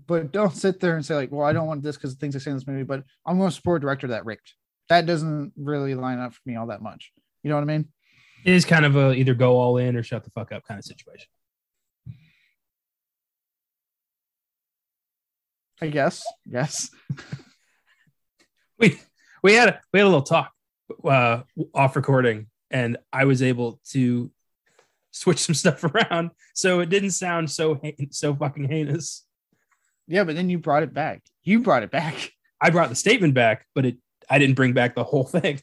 but 0.08 0.32
don't 0.32 0.52
sit 0.52 0.80
there 0.80 0.96
and 0.96 1.06
say 1.06 1.14
like, 1.14 1.30
well, 1.30 1.46
I 1.46 1.52
don't 1.52 1.68
want 1.68 1.80
this 1.80 1.96
because 1.96 2.12
of 2.12 2.18
things 2.18 2.34
I 2.34 2.40
say 2.40 2.50
in 2.50 2.56
this 2.56 2.66
movie, 2.66 2.82
but 2.82 3.04
I'm 3.24 3.38
going 3.38 3.50
to 3.50 3.54
support 3.54 3.80
a 3.80 3.84
director 3.84 4.08
that 4.08 4.26
raped 4.26 4.54
that 4.88 5.06
doesn't 5.06 5.52
really 5.56 5.94
line 5.94 6.18
up 6.18 6.34
for 6.34 6.40
me 6.46 6.56
all 6.56 6.68
that 6.68 6.82
much. 6.82 7.12
You 7.42 7.50
know 7.50 7.56
what 7.56 7.62
I 7.62 7.66
mean? 7.66 7.88
It 8.44 8.54
is 8.54 8.64
kind 8.64 8.84
of 8.84 8.96
a 8.96 9.12
either 9.12 9.34
go 9.34 9.56
all 9.58 9.78
in 9.78 9.96
or 9.96 10.02
shut 10.02 10.24
the 10.24 10.30
fuck 10.30 10.52
up 10.52 10.64
kind 10.64 10.78
of 10.78 10.84
situation. 10.84 11.28
I 15.80 15.88
guess. 15.88 16.24
Yes. 16.46 16.90
we 18.78 18.98
we 19.42 19.54
had 19.54 19.68
a, 19.68 19.80
we 19.92 20.00
had 20.00 20.06
a 20.06 20.08
little 20.08 20.22
talk 20.22 20.52
uh, 21.04 21.42
off 21.74 21.96
recording, 21.96 22.46
and 22.70 22.96
I 23.12 23.24
was 23.24 23.42
able 23.42 23.80
to 23.90 24.30
switch 25.16 25.38
some 25.38 25.54
stuff 25.54 25.82
around 26.10 26.30
so 26.54 26.80
it 26.80 26.90
didn't 26.90 27.12
sound 27.12 27.50
so 27.50 27.80
so 28.10 28.34
fucking 28.34 28.68
heinous. 28.68 29.24
Yeah, 30.06 30.24
but 30.24 30.36
then 30.36 30.50
you 30.50 30.58
brought 30.58 30.82
it 30.82 30.94
back. 30.94 31.22
You 31.42 31.60
brought 31.60 31.82
it 31.82 31.90
back. 31.90 32.32
I 32.60 32.70
brought 32.70 32.90
the 32.90 32.94
statement 32.94 33.34
back, 33.34 33.66
but 33.74 33.86
it 33.86 33.96
I 34.28 34.38
didn't 34.38 34.56
bring 34.56 34.72
back 34.72 34.94
the 34.94 35.04
whole 35.04 35.24
thing. 35.24 35.60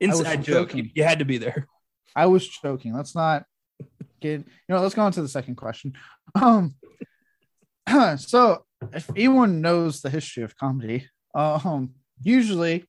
Inside 0.00 0.44
joke. 0.44 0.74
You, 0.74 0.88
you 0.94 1.04
had 1.04 1.20
to 1.20 1.24
be 1.24 1.38
there. 1.38 1.66
I 2.14 2.26
was 2.26 2.46
joking. 2.46 2.94
Let's 2.94 3.14
not 3.14 3.44
get 4.20 4.40
you 4.40 4.44
know, 4.68 4.80
let's 4.80 4.94
go 4.94 5.02
on 5.02 5.12
to 5.12 5.22
the 5.22 5.28
second 5.28 5.56
question. 5.56 5.94
Um 6.34 6.74
so 8.16 8.64
if 8.92 9.08
anyone 9.10 9.60
knows 9.60 10.02
the 10.02 10.10
history 10.10 10.42
of 10.44 10.56
comedy, 10.56 11.08
um 11.34 11.90
usually 12.22 12.84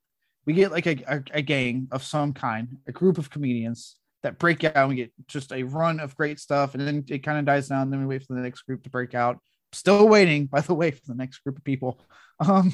we 0.46 0.54
get 0.54 0.72
like 0.72 0.86
a, 0.86 0.98
a, 1.08 1.24
a 1.34 1.42
gang 1.42 1.90
of 1.92 2.04
some 2.04 2.34
kind, 2.34 2.78
a 2.88 2.92
group 2.94 3.18
of 3.18 3.30
comedians 3.30 3.98
that 4.28 4.40
break 4.40 4.64
out 4.64 4.90
we 4.90 4.96
get 4.96 5.12
just 5.28 5.52
a 5.52 5.64
run 5.64 6.00
of 6.00 6.16
great 6.16 6.40
stuff 6.40 6.74
and 6.74 6.86
then 6.86 7.04
it 7.10 7.24
kind 7.24 7.40
of 7.40 7.46
dies 7.46 7.68
down 7.68 7.90
then 7.90 8.00
we 8.00 8.06
wait 8.06 8.24
for 8.24 8.34
the 8.34 8.42
next 8.42 8.62
group 8.64 8.84
to 8.84 8.90
break 8.90 9.16
out 9.16 9.40
still 9.74 10.08
waiting 10.08 10.46
by 10.46 10.62
the 10.62 10.76
way 10.76 10.92
for 10.92 11.02
the 11.08 11.16
next 11.16 11.40
group 11.40 11.58
of 11.58 11.64
people 11.64 12.00
um 12.40 12.74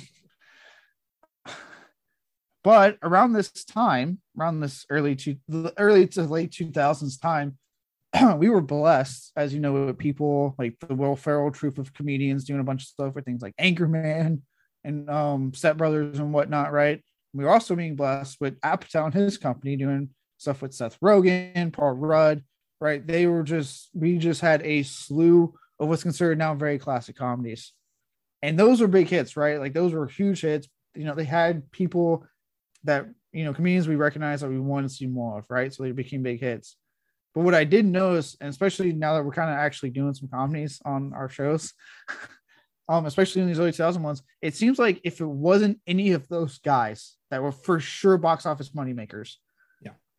but 2.63 2.98
around 3.03 3.33
this 3.33 3.51
time, 3.65 4.19
around 4.39 4.62
this 4.62 4.86
early 4.89 5.15
to 5.17 5.36
early 5.77 6.07
to 6.07 6.24
late 6.24 6.51
2000s 6.51 7.22
time, 7.22 7.57
we 8.38 8.50
were 8.50 8.62
blessed, 8.62 9.31
as 9.36 9.53
you 9.53 9.60
know, 9.60 9.74
with 9.74 9.98
people 9.98 10.55
like 10.57 10.77
the 10.79 10.95
Will 10.95 11.17
Ferrell 11.17 11.51
troupe 11.51 11.77
of 11.77 11.93
comedians 11.93 12.45
doing 12.45 12.62
a 12.62 12.63
bunch 12.63 12.83
of 12.83 12.88
stuff 12.88 13.15
with 13.15 13.25
things 13.25 13.41
like 13.41 13.55
Anchorman 13.57 14.41
and 14.86 15.10
um, 15.10 15.53
Step 15.53 15.77
Brothers 15.77 16.19
and 16.19 16.33
whatnot, 16.33 16.72
right? 16.72 17.03
We 17.33 17.43
were 17.43 17.50
also 17.50 17.75
being 17.75 17.95
blessed 17.95 18.38
with 18.39 18.60
Apatow 18.62 19.05
and 19.05 19.13
his 19.13 19.38
company 19.38 19.75
doing 19.75 20.10
stuff 20.43 20.62
with 20.62 20.73
Seth 20.73 21.00
Rogen, 21.00 21.73
Paul 21.73 21.93
Rudd, 21.93 22.43
right? 22.79 23.05
They 23.05 23.25
were 23.25 23.43
just, 23.43 23.89
we 23.93 24.17
just 24.17 24.41
had 24.41 24.62
a 24.63 24.83
slew 24.83 25.53
of 25.79 25.89
what's 25.89 26.03
considered 26.03 26.38
now 26.38 26.53
very 26.53 26.77
classic 26.77 27.15
comedies. 27.15 27.73
And 28.41 28.59
those 28.59 28.81
were 28.81 28.88
big 28.88 29.07
hits, 29.07 29.35
right? 29.38 29.59
Like 29.59 29.73
those 29.73 29.93
were 29.93 30.05
huge 30.05 30.41
hits. 30.41 30.67
You 30.95 31.05
know, 31.05 31.15
they 31.15 31.23
had 31.23 31.71
people 31.71 32.25
that 32.83 33.08
you 33.32 33.45
know 33.45 33.53
comedians 33.53 33.88
we 33.88 33.95
recognize 33.95 34.41
that 34.41 34.49
we 34.49 34.60
want 34.60 34.88
to 34.88 34.93
see 34.93 35.08
more 35.08 35.39
of, 35.39 35.45
right? 35.49 35.73
So 35.73 35.84
they 35.84 35.91
became 35.91 36.23
big 36.23 36.39
hits. 36.39 36.75
But 37.34 37.41
what 37.43 37.56
I 37.56 37.63
did 37.63 37.86
notice, 37.86 38.38
and 38.39 38.49
especially 38.49 38.93
now 38.93 39.15
that 39.15 39.23
we're 39.23 39.32
kind 39.32 39.49
of 39.49 39.58
actually 39.58 39.89
doing 39.89 40.13
some 40.13 40.29
comedies 40.29 40.82
on 40.86 41.13
our 41.13 41.29
shows, 41.29 41.73
um, 42.89 43.06
especially 43.06 43.41
in 43.41 43.47
these 43.47 43.60
early 43.60 43.71
2000 43.71 44.03
ones, 44.03 44.21
it 44.41 44.56
seems 44.56 44.77
like 44.77 45.01
if 45.03 45.19
it 45.19 45.25
wasn't 45.25 45.79
any 45.88 46.12
of 46.12 46.27
those 46.27 46.60
guys 46.60 47.15
that 47.32 47.41
were 47.41 47.51
for 47.51 47.79
sure 47.79 48.17
box 48.17 48.45
office 48.45 48.75
money 48.75 48.93
makers, 48.93 49.39
yeah, 49.39 49.42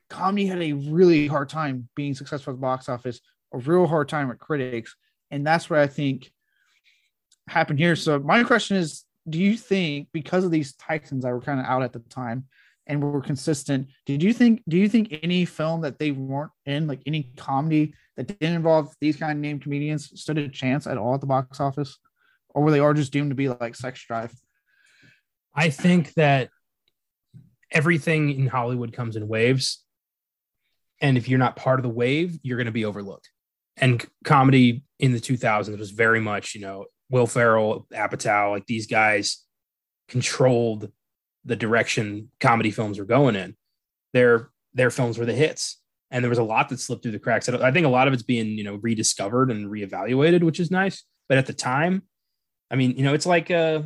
comedy 0.08 0.46
had 0.46 0.62
a 0.62 0.72
really 0.72 1.26
hard 1.26 1.48
time 1.48 1.88
being 1.94 2.14
successful 2.14 2.52
at 2.52 2.56
the 2.56 2.60
box 2.60 2.88
office, 2.88 3.20
a 3.52 3.58
real 3.58 3.86
hard 3.86 4.08
time 4.08 4.28
with 4.28 4.38
critics, 4.38 4.96
and 5.30 5.46
that's 5.46 5.68
what 5.70 5.78
I 5.78 5.86
think 5.86 6.30
happened 7.48 7.78
here. 7.78 7.96
So 7.96 8.18
my 8.18 8.42
question 8.44 8.76
is, 8.76 9.04
do 9.28 9.38
you 9.38 9.56
think 9.56 10.08
because 10.12 10.44
of 10.44 10.50
these 10.50 10.74
titans 10.74 11.24
that 11.24 11.32
were 11.32 11.40
kind 11.40 11.60
of 11.60 11.66
out 11.66 11.82
at 11.82 11.92
the 11.92 12.00
time 12.00 12.44
and 12.86 13.02
were 13.02 13.20
consistent 13.20 13.88
did 14.04 14.22
you 14.22 14.34
think 14.34 14.62
do 14.68 14.76
you 14.76 14.88
think 14.88 15.18
any 15.22 15.46
film 15.46 15.80
that 15.80 15.98
they 15.98 16.10
weren't 16.10 16.52
in 16.66 16.86
like 16.86 17.00
any 17.06 17.32
comedy 17.36 17.94
that 18.16 18.26
didn't 18.26 18.56
involve 18.56 18.94
these 19.00 19.16
kind 19.16 19.32
of 19.32 19.38
named 19.38 19.62
comedians 19.62 20.20
stood 20.20 20.38
a 20.38 20.48
chance 20.48 20.86
at 20.86 20.98
all 20.98 21.14
at 21.14 21.20
the 21.20 21.26
box 21.26 21.58
office? 21.60 21.98
Or 22.50 22.62
were 22.62 22.70
they 22.70 22.78
all 22.78 22.94
just 22.94 23.12
doomed 23.12 23.30
to 23.30 23.34
be 23.34 23.48
like 23.48 23.74
sex 23.74 24.04
drive? 24.04 24.32
I 25.54 25.70
think 25.70 26.12
that 26.14 26.50
everything 27.72 28.30
in 28.30 28.46
hollywood 28.46 28.92
comes 28.92 29.16
in 29.16 29.26
waves 29.26 29.83
and 31.04 31.16
if 31.16 31.28
you're 31.28 31.38
not 31.38 31.56
part 31.56 31.78
of 31.78 31.84
the 31.84 31.88
wave 31.88 32.38
you're 32.42 32.56
going 32.56 32.66
to 32.66 32.72
be 32.72 32.84
overlooked 32.84 33.30
and 33.76 34.06
comedy 34.24 34.82
in 34.98 35.12
the 35.12 35.20
2000s 35.20 35.78
was 35.78 35.90
very 35.90 36.20
much 36.20 36.54
you 36.54 36.60
know 36.60 36.86
Will 37.10 37.26
Ferrell, 37.26 37.86
Apatow, 37.92 38.50
like 38.50 38.66
these 38.66 38.86
guys 38.86 39.44
controlled 40.08 40.90
the 41.44 41.56
direction 41.56 42.30
comedy 42.40 42.70
films 42.70 42.98
were 42.98 43.04
going 43.04 43.36
in. 43.36 43.56
Their 44.12 44.50
their 44.72 44.90
films 44.90 45.18
were 45.18 45.26
the 45.26 45.34
hits, 45.34 45.80
and 46.10 46.24
there 46.24 46.28
was 46.30 46.38
a 46.38 46.44
lot 46.44 46.68
that 46.70 46.80
slipped 46.80 47.02
through 47.02 47.12
the 47.12 47.18
cracks. 47.18 47.48
I 47.48 47.70
think 47.70 47.86
a 47.86 47.90
lot 47.90 48.08
of 48.08 48.14
it's 48.14 48.22
being 48.22 48.58
you 48.58 48.64
know 48.64 48.76
rediscovered 48.76 49.50
and 49.50 49.70
reevaluated, 49.70 50.42
which 50.42 50.60
is 50.60 50.70
nice. 50.70 51.04
But 51.28 51.38
at 51.38 51.46
the 51.46 51.52
time, 51.52 52.02
I 52.70 52.76
mean, 52.76 52.96
you 52.96 53.04
know, 53.04 53.14
it's 53.14 53.26
like 53.26 53.50
a 53.50 53.84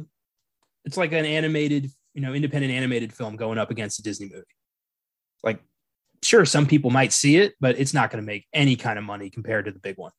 it's 0.84 0.96
like 0.96 1.12
an 1.12 1.26
animated, 1.26 1.90
you 2.14 2.22
know, 2.22 2.32
independent 2.32 2.72
animated 2.72 3.12
film 3.12 3.36
going 3.36 3.58
up 3.58 3.70
against 3.70 3.98
a 3.98 4.02
Disney 4.02 4.28
movie. 4.28 4.44
Like, 5.42 5.60
sure, 6.22 6.44
some 6.44 6.66
people 6.66 6.90
might 6.90 7.12
see 7.12 7.36
it, 7.36 7.54
but 7.60 7.78
it's 7.78 7.94
not 7.94 8.10
going 8.10 8.22
to 8.22 8.26
make 8.26 8.46
any 8.52 8.76
kind 8.76 8.98
of 8.98 9.04
money 9.04 9.30
compared 9.30 9.64
to 9.66 9.72
the 9.72 9.78
big 9.78 9.96
one. 9.96 10.12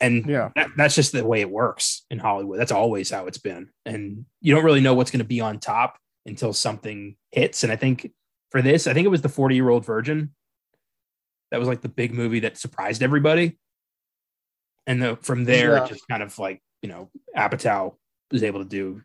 And 0.00 0.26
yeah, 0.26 0.50
that, 0.56 0.70
that's 0.76 0.96
just 0.96 1.12
the 1.12 1.24
way 1.24 1.40
it 1.40 1.50
works 1.50 2.04
in 2.10 2.18
Hollywood. 2.18 2.58
That's 2.58 2.72
always 2.72 3.10
how 3.10 3.26
it's 3.26 3.38
been. 3.38 3.70
And 3.86 4.24
you 4.40 4.54
don't 4.54 4.64
really 4.64 4.80
know 4.80 4.94
what's 4.94 5.12
going 5.12 5.20
to 5.20 5.24
be 5.24 5.40
on 5.40 5.60
top 5.60 5.96
until 6.26 6.52
something 6.52 7.16
hits. 7.30 7.62
And 7.62 7.72
I 7.72 7.76
think 7.76 8.10
for 8.50 8.62
this, 8.62 8.86
I 8.86 8.94
think 8.94 9.06
it 9.06 9.10
was 9.10 9.22
the 9.22 9.28
40 9.28 9.54
year 9.54 9.68
old 9.68 9.84
virgin. 9.84 10.34
That 11.52 11.60
was 11.60 11.68
like 11.68 11.82
the 11.82 11.88
big 11.88 12.12
movie 12.12 12.40
that 12.40 12.58
surprised 12.58 13.02
everybody. 13.02 13.58
And 14.86 15.00
the, 15.00 15.16
from 15.16 15.44
there, 15.44 15.76
yeah. 15.76 15.84
it 15.84 15.88
just 15.88 16.08
kind 16.08 16.22
of 16.22 16.36
like, 16.38 16.60
you 16.82 16.88
know, 16.88 17.10
Apatow 17.36 17.94
was 18.32 18.42
able 18.42 18.60
to 18.60 18.68
do 18.68 19.02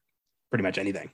pretty 0.49 0.63
much 0.63 0.79
anything. 0.79 1.11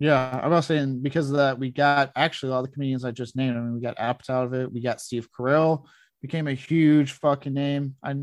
Yeah, 0.00 0.40
I'm 0.42 0.50
not 0.50 0.64
saying 0.64 1.02
because 1.02 1.30
of 1.30 1.36
that, 1.36 1.58
we 1.58 1.70
got 1.70 2.12
actually 2.14 2.52
all 2.52 2.62
the 2.62 2.68
comedians 2.68 3.04
I 3.04 3.10
just 3.10 3.34
named. 3.36 3.56
I 3.56 3.60
mean, 3.60 3.74
we 3.74 3.80
got 3.80 3.98
Apt 3.98 4.30
out 4.30 4.46
of 4.46 4.54
it. 4.54 4.72
We 4.72 4.80
got 4.80 5.00
Steve 5.00 5.28
Carell, 5.32 5.84
became 6.22 6.46
a 6.46 6.54
huge 6.54 7.12
fucking 7.12 7.54
name. 7.54 7.96
I 8.02 8.14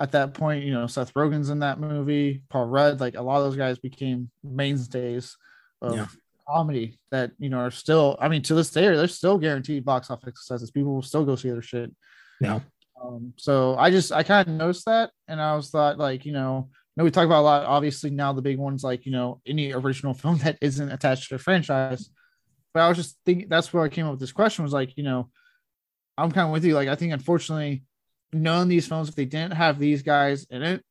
at 0.00 0.12
that 0.12 0.34
point, 0.34 0.64
you 0.64 0.72
know, 0.72 0.86
Seth 0.86 1.14
Rogen's 1.14 1.50
in 1.50 1.58
that 1.60 1.80
movie, 1.80 2.42
Paul 2.50 2.66
Rudd, 2.66 3.00
like 3.00 3.16
a 3.16 3.22
lot 3.22 3.38
of 3.38 3.44
those 3.44 3.56
guys 3.56 3.78
became 3.78 4.30
mainstays 4.44 5.36
of 5.82 5.96
yeah. 5.96 6.06
comedy 6.48 6.98
that, 7.10 7.32
you 7.38 7.48
know, 7.48 7.58
are 7.58 7.70
still, 7.70 8.16
I 8.20 8.28
mean, 8.28 8.42
to 8.42 8.54
this 8.54 8.70
day, 8.70 8.82
they're 8.82 9.08
still 9.08 9.38
guaranteed 9.38 9.84
box 9.84 10.10
office 10.10 10.34
successes. 10.36 10.70
People 10.70 10.94
will 10.94 11.02
still 11.02 11.24
go 11.24 11.34
see 11.34 11.50
their 11.50 11.62
shit. 11.62 11.92
Yeah. 12.40 12.60
Um, 13.02 13.32
so 13.36 13.76
I 13.76 13.90
just, 13.90 14.12
I 14.12 14.22
kind 14.22 14.48
of 14.48 14.54
noticed 14.54 14.84
that. 14.86 15.10
And 15.26 15.40
I 15.40 15.56
was 15.56 15.70
thought, 15.70 15.98
like, 15.98 16.24
you 16.24 16.32
know, 16.32 16.70
know, 16.98 17.04
we 17.04 17.10
talk 17.10 17.26
about 17.26 17.40
a 17.40 17.42
lot. 17.42 17.64
Obviously, 17.64 18.10
now 18.10 18.32
the 18.32 18.42
big 18.42 18.58
ones, 18.58 18.82
like, 18.84 19.06
you 19.06 19.12
know, 19.12 19.40
any 19.46 19.72
original 19.72 20.14
film 20.22 20.38
that 20.38 20.58
isn't 20.60 20.90
attached 20.90 21.28
to 21.28 21.36
a 21.36 21.38
franchise. 21.38 22.10
But 22.74 22.80
I 22.80 22.88
was 22.88 22.98
just 22.98 23.16
thinking 23.24 23.48
that's 23.48 23.72
where 23.72 23.82
I 23.82 23.88
came 23.88 24.04
up 24.06 24.12
with 24.12 24.20
this 24.20 24.32
question 24.32 24.64
was 24.64 24.72
like, 24.74 24.96
you 24.96 25.04
know, 25.04 25.30
I'm 26.18 26.32
kind 26.32 26.46
of 26.46 26.52
with 26.52 26.64
you. 26.64 26.74
Like, 26.74 26.88
I 26.88 26.96
think 26.96 27.12
unfortunately, 27.12 27.84
none 28.32 28.62
of 28.62 28.68
these 28.68 28.86
films, 28.86 29.08
if 29.08 29.14
they 29.14 29.24
didn't 29.24 29.54
have 29.54 29.78
these 29.78 30.02
guys 30.02 30.46
in 30.50 30.62
it, 30.62 30.84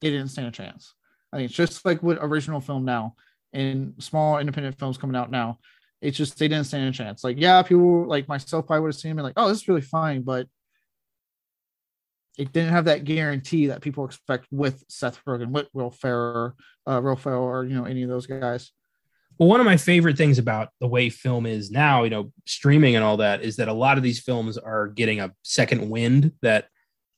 they 0.00 0.10
didn't 0.10 0.28
stand 0.28 0.48
a 0.48 0.50
chance. 0.50 0.94
I 1.32 1.36
think 1.36 1.50
it's 1.50 1.56
just 1.56 1.84
like 1.84 2.02
with 2.02 2.18
original 2.20 2.60
film 2.60 2.84
now 2.84 3.16
and 3.52 3.94
small 3.98 4.38
independent 4.38 4.78
films 4.78 4.96
coming 4.96 5.16
out 5.16 5.30
now. 5.30 5.58
It's 6.00 6.16
just 6.16 6.38
they 6.38 6.48
didn't 6.48 6.66
stand 6.66 6.88
a 6.88 6.92
chance. 6.92 7.24
Like, 7.24 7.40
yeah, 7.40 7.62
people 7.62 8.06
like 8.06 8.28
myself 8.28 8.66
probably 8.66 8.82
would 8.82 8.94
have 8.94 9.00
seen 9.00 9.12
and 9.12 9.22
like, 9.22 9.34
oh, 9.36 9.48
this 9.48 9.62
is 9.62 9.68
really 9.68 9.80
fine, 9.80 10.22
but 10.22 10.46
it 12.36 12.52
didn't 12.52 12.70
have 12.70 12.86
that 12.86 13.04
guarantee 13.04 13.66
that 13.66 13.80
people 13.80 14.04
expect 14.04 14.46
with 14.50 14.84
Seth 14.88 15.24
Rogen, 15.24 15.50
with 15.50 15.68
Will 15.72 15.90
Ferrell, 15.90 16.54
uh, 16.86 17.00
or 17.00 17.64
you 17.64 17.74
know 17.74 17.84
any 17.84 18.02
of 18.02 18.08
those 18.08 18.26
guys. 18.26 18.72
Well, 19.38 19.48
one 19.48 19.60
of 19.60 19.66
my 19.66 19.76
favorite 19.76 20.16
things 20.16 20.38
about 20.38 20.68
the 20.80 20.86
way 20.86 21.10
film 21.10 21.44
is 21.44 21.70
now, 21.70 22.04
you 22.04 22.10
know, 22.10 22.32
streaming 22.46 22.94
and 22.94 23.04
all 23.04 23.16
that, 23.16 23.42
is 23.42 23.56
that 23.56 23.68
a 23.68 23.72
lot 23.72 23.96
of 23.96 24.04
these 24.04 24.20
films 24.20 24.56
are 24.56 24.88
getting 24.88 25.20
a 25.20 25.32
second 25.42 25.90
wind 25.90 26.32
that 26.42 26.68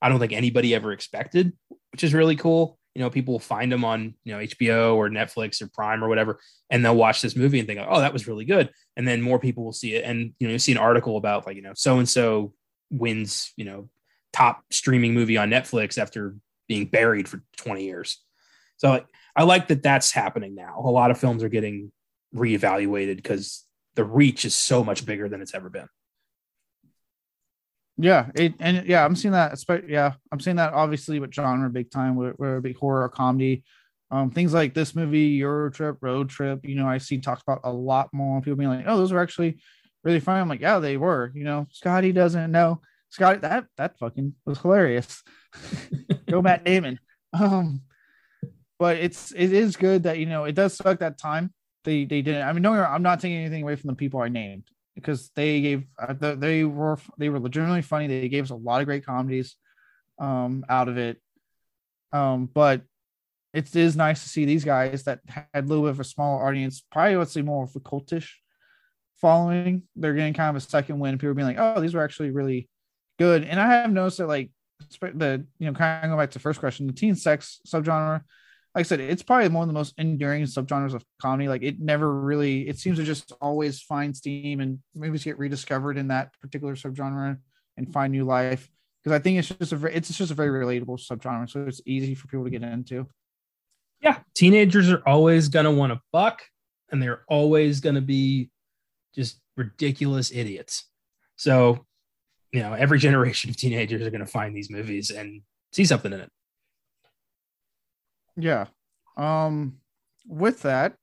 I 0.01 0.09
don't 0.09 0.19
think 0.19 0.33
anybody 0.33 0.75
ever 0.75 0.93
expected, 0.93 1.53
which 1.93 2.05
is 2.05 2.15
really 2.15 2.37
cool. 2.37 2.79
You 2.95 3.03
know, 3.03 3.11
people 3.11 3.33
will 3.33 3.39
find 3.39 3.71
them 3.71 3.85
on, 3.85 4.15
you 4.25 4.33
know, 4.33 4.39
HBO 4.39 4.97
or 4.97 5.11
Netflix 5.11 5.61
or 5.61 5.69
Prime 5.69 6.03
or 6.03 6.09
whatever, 6.09 6.41
and 6.71 6.83
they'll 6.83 6.97
watch 6.97 7.21
this 7.21 7.37
movie 7.37 7.59
and 7.59 7.69
think, 7.69 7.81
oh, 7.87 8.01
that 8.01 8.15
was 8.15 8.27
really 8.27 8.47
good. 8.47 8.71
And 8.97 9.07
then 9.07 9.21
more 9.21 9.39
people 9.39 9.65
will 9.65 9.73
see 9.73 9.95
it. 9.95 10.05
And, 10.05 10.33
you 10.39 10.47
know, 10.47 10.53
you 10.53 10.59
see 10.59 10.73
an 10.73 10.79
article 10.79 11.19
about 11.19 11.47
like, 11.47 11.57
you 11.57 11.63
know, 11.63 11.75
so 11.75 11.99
and 11.99 12.09
so 12.09 12.55
wins, 12.91 13.53
you 13.57 13.67
know, 13.67 13.91
top 14.37 14.63
streaming 14.71 15.15
movie 15.15 15.39
on 15.39 15.49
Netflix 15.49 15.97
after 15.97 16.37
being 16.69 16.87
buried 16.87 17.27
for 17.29 17.43
20 17.57 17.85
years. 17.85 18.23
So 18.77 19.03
I 19.35 19.45
like 19.45 19.69
that 19.69 19.83
that's 19.83 20.13
happening 20.13 20.55
now. 20.55 20.83
A 20.85 20.91
lot 20.91 21.11
of 21.11 21.19
films 21.19 21.43
are 21.43 21.49
getting 21.49 21.91
reevaluated 22.35 23.17
because 23.17 23.65
the 23.95 24.05
reach 24.05 24.45
is 24.45 24.55
so 24.55 24.85
much 24.85 25.07
bigger 25.07 25.29
than 25.29 25.41
it's 25.41 25.55
ever 25.55 25.71
been. 25.71 25.89
Yeah, 27.99 28.27
it, 28.35 28.53
and 28.61 28.87
yeah, 28.87 29.07
I'm 29.07 29.17
seeing 29.17 29.33
that. 29.33 29.59
Yeah, 29.89 30.13
I'm 30.31 30.39
seeing 30.39 30.57
that 30.57 30.75
obviously 30.75 31.19
with 31.19 31.33
genre 31.33 31.71
big 31.71 31.91
time. 31.91 32.15
We're 32.15 32.57
a 32.57 32.61
big 32.61 32.77
horror 32.77 33.09
comedy, 33.09 33.65
um, 34.11 34.31
things 34.31 34.53
like 34.53 34.75
this 34.75 34.95
movie, 34.95 35.29
Euro 35.41 35.71
Trip, 35.71 35.97
Road 36.03 36.29
Trip. 36.29 36.61
You 36.63 36.75
know, 36.75 36.87
I 36.87 36.99
see 36.99 37.17
talked 37.17 37.41
about 37.41 37.61
a 37.65 37.73
lot 37.73 38.11
more. 38.13 38.43
People 38.43 38.59
being 38.59 38.69
like, 38.69 38.85
"Oh, 38.87 38.99
those 38.99 39.13
were 39.13 39.23
actually 39.23 39.61
really 40.05 40.21
fun." 40.21 40.39
I'm 40.39 40.49
like, 40.49 40.61
"Yeah, 40.61 40.79
they 40.79 40.99
were." 40.99 41.33
You 41.35 41.45
know, 41.45 41.69
Scotty 41.71 42.13
doesn't 42.13 42.53
know. 42.53 42.83
Scotty, 43.11 43.39
that 43.41 43.67
that 43.77 43.99
fucking 43.99 44.35
was 44.45 44.59
hilarious. 44.59 45.23
Go 46.29 46.43
Matt 46.43 46.65
Damon. 46.65 46.99
Um, 47.33 47.83
but 48.79 48.97
it's 48.97 49.33
it 49.33 49.53
is 49.53 49.77
good 49.77 50.05
that 50.05 50.19
you 50.19 50.27
know 50.27 50.45
it 50.45 50.55
does 50.55 50.75
suck 50.75 50.99
that 50.99 51.19
time 51.19 51.53
they 51.87 52.05
they 52.05 52.21
didn't. 52.21 52.43
I 52.43 52.53
mean, 52.53 52.63
no, 52.63 52.73
I'm 52.75 53.03
not 53.03 53.21
taking 53.21 53.39
anything 53.39 53.63
away 53.63 53.77
from 53.77 53.89
the 53.89 53.97
people 53.97 54.21
I 54.21 54.29
named 54.29 54.65
because 54.95 55.31
they 55.35 55.61
gave 55.63 55.85
uh, 55.99 56.35
they 56.35 56.65
were 56.65 56.99
they 57.17 57.31
were 57.31 57.41
legitimately 57.41 57.83
funny. 57.83 58.07
They 58.09 58.29
gave 58.29 58.45
us 58.45 58.51
a 58.51 58.57
lot 58.57 58.81
of 58.81 58.87
great 58.87 59.07
comedies 59.07 59.57
um, 60.19 60.67
out 60.69 60.89
of 60.89 60.99
it. 60.99 61.19
Um, 62.13 62.47
but 62.53 62.83
it 63.55 63.75
is 63.75 63.97
nice 63.97 64.23
to 64.23 64.29
see 64.29 64.45
these 64.45 64.65
guys 64.65 65.05
that 65.05 65.21
had 65.29 65.47
a 65.55 65.63
little 65.63 65.85
bit 65.85 65.91
of 65.91 66.01
a 66.01 66.05
smaller 66.05 66.47
audience, 66.47 66.85
probably 66.93 67.17
let's 67.17 67.33
say 67.33 67.43
more 67.43 67.65
of 67.65 67.75
a 67.75 67.81
cultish 67.81 68.29
following. 69.21 69.85
They're 69.97 70.15
getting 70.15 70.35
kind 70.35 70.55
of 70.55 70.63
a 70.63 70.67
second 70.67 70.99
win. 70.99 71.17
People 71.17 71.35
being 71.35 71.49
like, 71.49 71.59
"Oh, 71.59 71.81
these 71.81 71.95
were 71.95 72.05
actually 72.05 72.31
really 72.31 72.69
good." 73.19 73.45
And 73.45 73.61
I 73.61 73.67
have 73.67 73.93
noticed 73.93 74.19
that, 74.19 74.29
like, 74.29 74.51
the 75.01 75.47
you 75.59 75.67
know, 75.67 75.73
kind 75.73 76.05
of 76.05 76.11
going 76.11 76.21
back 76.21 76.31
to 76.31 76.39
the 76.39 76.43
first 76.43 76.61
question, 76.61 76.87
the 76.87 76.93
teen 76.93 77.15
sex 77.15 77.61
subgenre 77.67 78.23
like 78.77 78.85
I 78.85 78.89
said, 78.89 79.01
it's 79.01 79.23
probably 79.23 79.49
one 79.49 79.63
of 79.63 79.69
the 79.69 79.73
most 79.79 79.95
enduring 79.97 80.45
subgenres 80.45 80.93
of 80.93 81.03
comedy. 81.19 81.49
Like 81.49 81.63
it 81.63 81.81
never 81.81 82.13
really, 82.21 82.69
it 82.69 82.79
seems 82.79 82.99
to 82.99 83.05
just 83.05 83.33
always 83.41 83.81
find 83.81 84.15
steam 84.15 84.61
and 84.61 84.81
movies 84.95 85.25
get 85.25 85.39
rediscovered 85.39 85.97
in 85.97 86.09
that 86.09 86.39
particular 86.43 86.75
subgenre 86.75 87.39
and 87.79 87.91
find 87.91 88.13
new 88.13 88.25
life. 88.25 88.69
Because 89.03 89.19
I 89.19 89.23
think 89.23 89.39
it's 89.39 89.49
just 89.49 89.73
a 89.73 89.77
very, 89.77 89.95
it's 89.95 90.15
just 90.15 90.31
a 90.31 90.35
very 90.35 90.63
relatable 90.63 91.01
subgenre, 91.01 91.49
so 91.49 91.65
it's 91.65 91.81
easy 91.87 92.15
for 92.15 92.27
people 92.27 92.45
to 92.45 92.51
get 92.51 92.63
into. 92.63 93.07
Yeah, 94.03 94.19
teenagers 94.35 94.91
are 94.91 95.03
always 95.07 95.49
gonna 95.49 95.73
want 95.73 95.95
to 95.95 96.01
fuck, 96.13 96.43
and 96.93 97.03
they're 97.03 97.25
always 97.29 97.81
gonna 97.81 98.03
be 98.03 98.51
just 99.15 99.41
ridiculous 99.57 100.31
idiots. 100.31 100.85
So, 101.37 101.86
you 102.57 102.63
know, 102.63 102.73
every 102.73 102.99
generation 102.99 103.51
of 103.51 103.57
teenagers 103.59 104.01
are 104.01 104.11
gonna 104.11 104.25
find 104.25 104.57
these 104.57 104.71
movies 104.71 105.11
and 105.11 105.43
see 105.73 105.85
something 105.85 106.11
in 106.11 106.21
it. 106.21 106.33
Yeah. 108.35 108.69
Um, 109.19 109.77
with 110.27 110.63
that, 110.63 110.95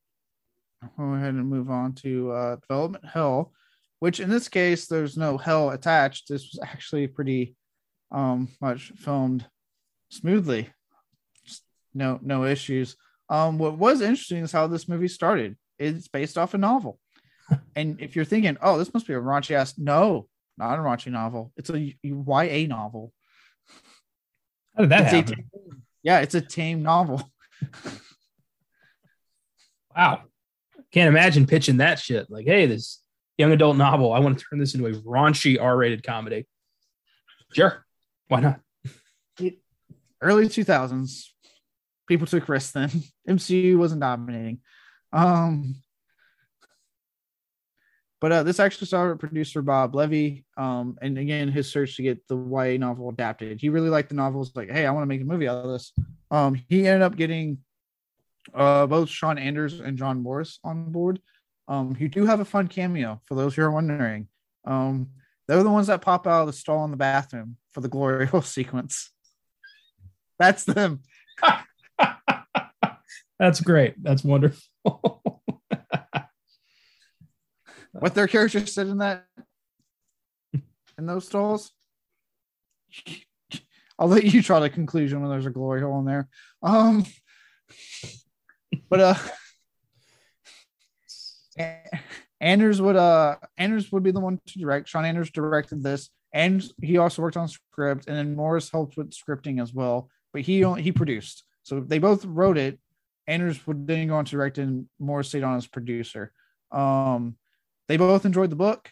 I'll 0.81 0.89
go 0.97 1.13
ahead 1.13 1.35
and 1.35 1.47
move 1.47 1.69
on 1.69 1.93
to 1.97 2.31
uh, 2.31 2.55
Development 2.55 3.05
Hell, 3.05 3.53
which 3.99 4.19
in 4.19 4.31
this 4.31 4.49
case, 4.49 4.87
there's 4.87 5.15
no 5.15 5.37
hell 5.37 5.69
attached. 5.69 6.27
This 6.27 6.49
was 6.51 6.59
actually 6.63 7.05
pretty 7.05 7.55
um, 8.11 8.49
much 8.59 8.91
filmed 8.95 9.45
smoothly. 10.09 10.69
Just 11.45 11.61
no, 11.93 12.19
no 12.23 12.45
issues. 12.45 12.95
Um, 13.29 13.59
what 13.59 13.77
was 13.77 14.01
interesting 14.01 14.43
is 14.43 14.51
how 14.51 14.65
this 14.65 14.89
movie 14.89 15.07
started. 15.07 15.55
It's 15.77 16.07
based 16.07 16.39
off 16.39 16.55
a 16.55 16.57
novel. 16.57 16.99
and 17.75 18.01
if 18.01 18.15
you're 18.15 18.25
thinking, 18.25 18.57
oh, 18.59 18.79
this 18.79 18.91
must 18.91 19.05
be 19.05 19.13
a 19.13 19.21
raunchy 19.21 19.51
ass, 19.51 19.77
no, 19.77 20.27
not 20.57 20.79
a 20.79 20.81
raunchy 20.81 21.11
novel. 21.11 21.51
It's 21.57 21.69
a 21.69 21.95
YA 22.03 22.67
novel. 22.67 23.13
How 24.75 24.81
did 24.81 24.89
that 24.89 25.13
it's 25.13 25.29
happen? 25.29 25.49
Yeah, 26.01 26.19
it's 26.19 26.35
a 26.35 26.41
tame 26.41 26.83
novel. 26.83 27.29
wow. 29.95 30.23
Can't 30.91 31.07
imagine 31.07 31.47
pitching 31.47 31.77
that 31.77 31.99
shit. 31.99 32.29
Like, 32.29 32.45
hey, 32.45 32.65
this 32.65 33.01
young 33.37 33.51
adult 33.51 33.77
novel, 33.77 34.13
I 34.13 34.19
want 34.19 34.37
to 34.37 34.45
turn 34.45 34.59
this 34.59 34.75
into 34.75 34.87
a 34.87 34.91
raunchy 34.91 35.61
R 35.61 35.75
rated 35.75 36.03
comedy. 36.03 36.45
Sure. 37.53 37.85
Why 38.27 38.41
not? 38.41 38.59
Early 40.21 40.47
2000s, 40.47 41.25
people 42.07 42.27
took 42.27 42.47
risks 42.47 42.71
then. 42.71 42.89
MCU 43.29 43.77
wasn't 43.77 44.01
dominating. 44.01 44.59
Um, 45.11 45.75
but 48.23 48.31
uh, 48.31 48.41
this 48.41 48.61
actually 48.61 48.87
started 48.87 49.19
producer 49.19 49.61
Bob 49.61 49.93
Levy. 49.93 50.45
Um, 50.55 50.97
and 51.01 51.17
again, 51.17 51.49
his 51.49 51.69
search 51.69 51.97
to 51.97 52.03
get 52.03 52.25
the 52.29 52.37
YA 52.37 52.77
novel 52.77 53.09
adapted. 53.09 53.59
He 53.59 53.67
really 53.67 53.89
liked 53.89 54.07
the 54.07 54.15
novels. 54.15 54.55
Like, 54.55 54.71
hey, 54.71 54.85
I 54.85 54.91
want 54.91 55.01
to 55.03 55.07
make 55.07 55.19
a 55.19 55.25
movie 55.25 55.49
out 55.49 55.65
of 55.65 55.69
this. 55.69 55.91
Um, 56.31 56.55
he 56.69 56.87
ended 56.87 57.01
up 57.01 57.17
getting 57.17 57.57
uh, 58.53 58.87
both 58.87 59.09
Sean 59.09 59.37
Anders 59.37 59.81
and 59.81 59.97
John 59.97 60.23
Morris 60.23 60.57
on 60.63 60.89
board. 60.89 61.19
Um, 61.67 61.95
who 61.95 62.07
do 62.07 62.25
have 62.25 62.39
a 62.39 62.45
fun 62.45 62.69
cameo 62.69 63.19
for 63.25 63.35
those 63.35 63.55
who 63.55 63.61
are 63.61 63.71
wondering. 63.71 64.29
Um, 64.63 65.09
they're 65.49 65.61
the 65.61 65.69
ones 65.69 65.87
that 65.87 65.99
pop 65.99 66.25
out 66.25 66.43
of 66.43 66.47
the 66.47 66.53
stall 66.53 66.85
in 66.85 66.91
the 66.91 66.97
bathroom 66.97 67.57
for 67.73 67.81
the 67.81 67.89
glory 67.89 68.25
hole 68.27 68.41
sequence. 68.41 69.11
That's 70.39 70.63
them. 70.63 71.01
That's 73.37 73.59
great. 73.59 74.01
That's 74.01 74.23
wonderful. 74.23 74.61
what 78.03 78.13
their 78.13 78.27
characters 78.27 78.73
said 78.73 78.87
in 78.87 78.97
that 78.97 79.25
in 80.97 81.05
those 81.05 81.25
stalls. 81.25 81.71
I'll 83.97 84.09
let 84.09 84.25
you 84.25 84.43
try 84.43 84.59
the 84.59 84.69
conclusion 84.69 85.21
when 85.21 85.29
there's 85.29 85.45
a 85.45 85.49
glory 85.49 85.79
hole 85.79 85.99
in 85.99 86.05
there. 86.05 86.27
Um, 86.61 87.05
but 88.89 88.99
uh, 88.99 89.15
Anders 92.41 92.81
would 92.81 92.97
uh 92.97 93.37
Anders 93.57 93.89
would 93.93 94.03
be 94.03 94.11
the 94.11 94.19
one 94.19 94.37
to 94.47 94.59
direct. 94.59 94.89
Sean 94.89 95.05
Anders 95.05 95.31
directed 95.31 95.81
this, 95.81 96.09
and 96.33 96.61
he 96.81 96.97
also 96.97 97.21
worked 97.21 97.37
on 97.37 97.47
script, 97.47 98.07
and 98.07 98.17
then 98.17 98.35
Morris 98.35 98.69
helped 98.69 98.97
with 98.97 99.11
scripting 99.11 99.61
as 99.61 99.73
well. 99.73 100.09
But 100.33 100.41
he 100.41 100.61
he 100.77 100.91
produced, 100.91 101.45
so 101.63 101.79
they 101.79 101.99
both 101.99 102.25
wrote 102.25 102.57
it. 102.57 102.81
Anders 103.27 103.65
would 103.65 103.87
then 103.87 104.09
go 104.09 104.15
on 104.15 104.25
to 104.25 104.31
direct, 104.31 104.57
and 104.57 104.89
Morris 104.99 105.29
stayed 105.29 105.43
on 105.43 105.55
as 105.55 105.67
producer. 105.67 106.33
Um, 106.69 107.37
they 107.87 107.97
both 107.97 108.25
enjoyed 108.25 108.49
the 108.49 108.55
book, 108.55 108.89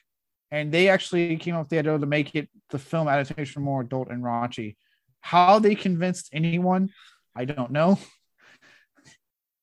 and 0.52 0.72
they 0.72 0.90
actually 0.90 1.38
came 1.38 1.56
up 1.56 1.62
with 1.62 1.70
the 1.70 1.80
idea 1.80 1.98
to 1.98 2.06
make 2.06 2.36
it 2.36 2.50
the 2.70 2.80
film 2.80 3.08
adaptation 3.08 3.62
more 3.62 3.82
adult 3.82 4.10
and 4.10 4.24
raunchy. 4.24 4.76
How 5.22 5.60
they 5.60 5.76
convinced 5.76 6.30
anyone, 6.34 6.90
I 7.36 7.46
don't 7.46 7.72
know. 7.72 8.00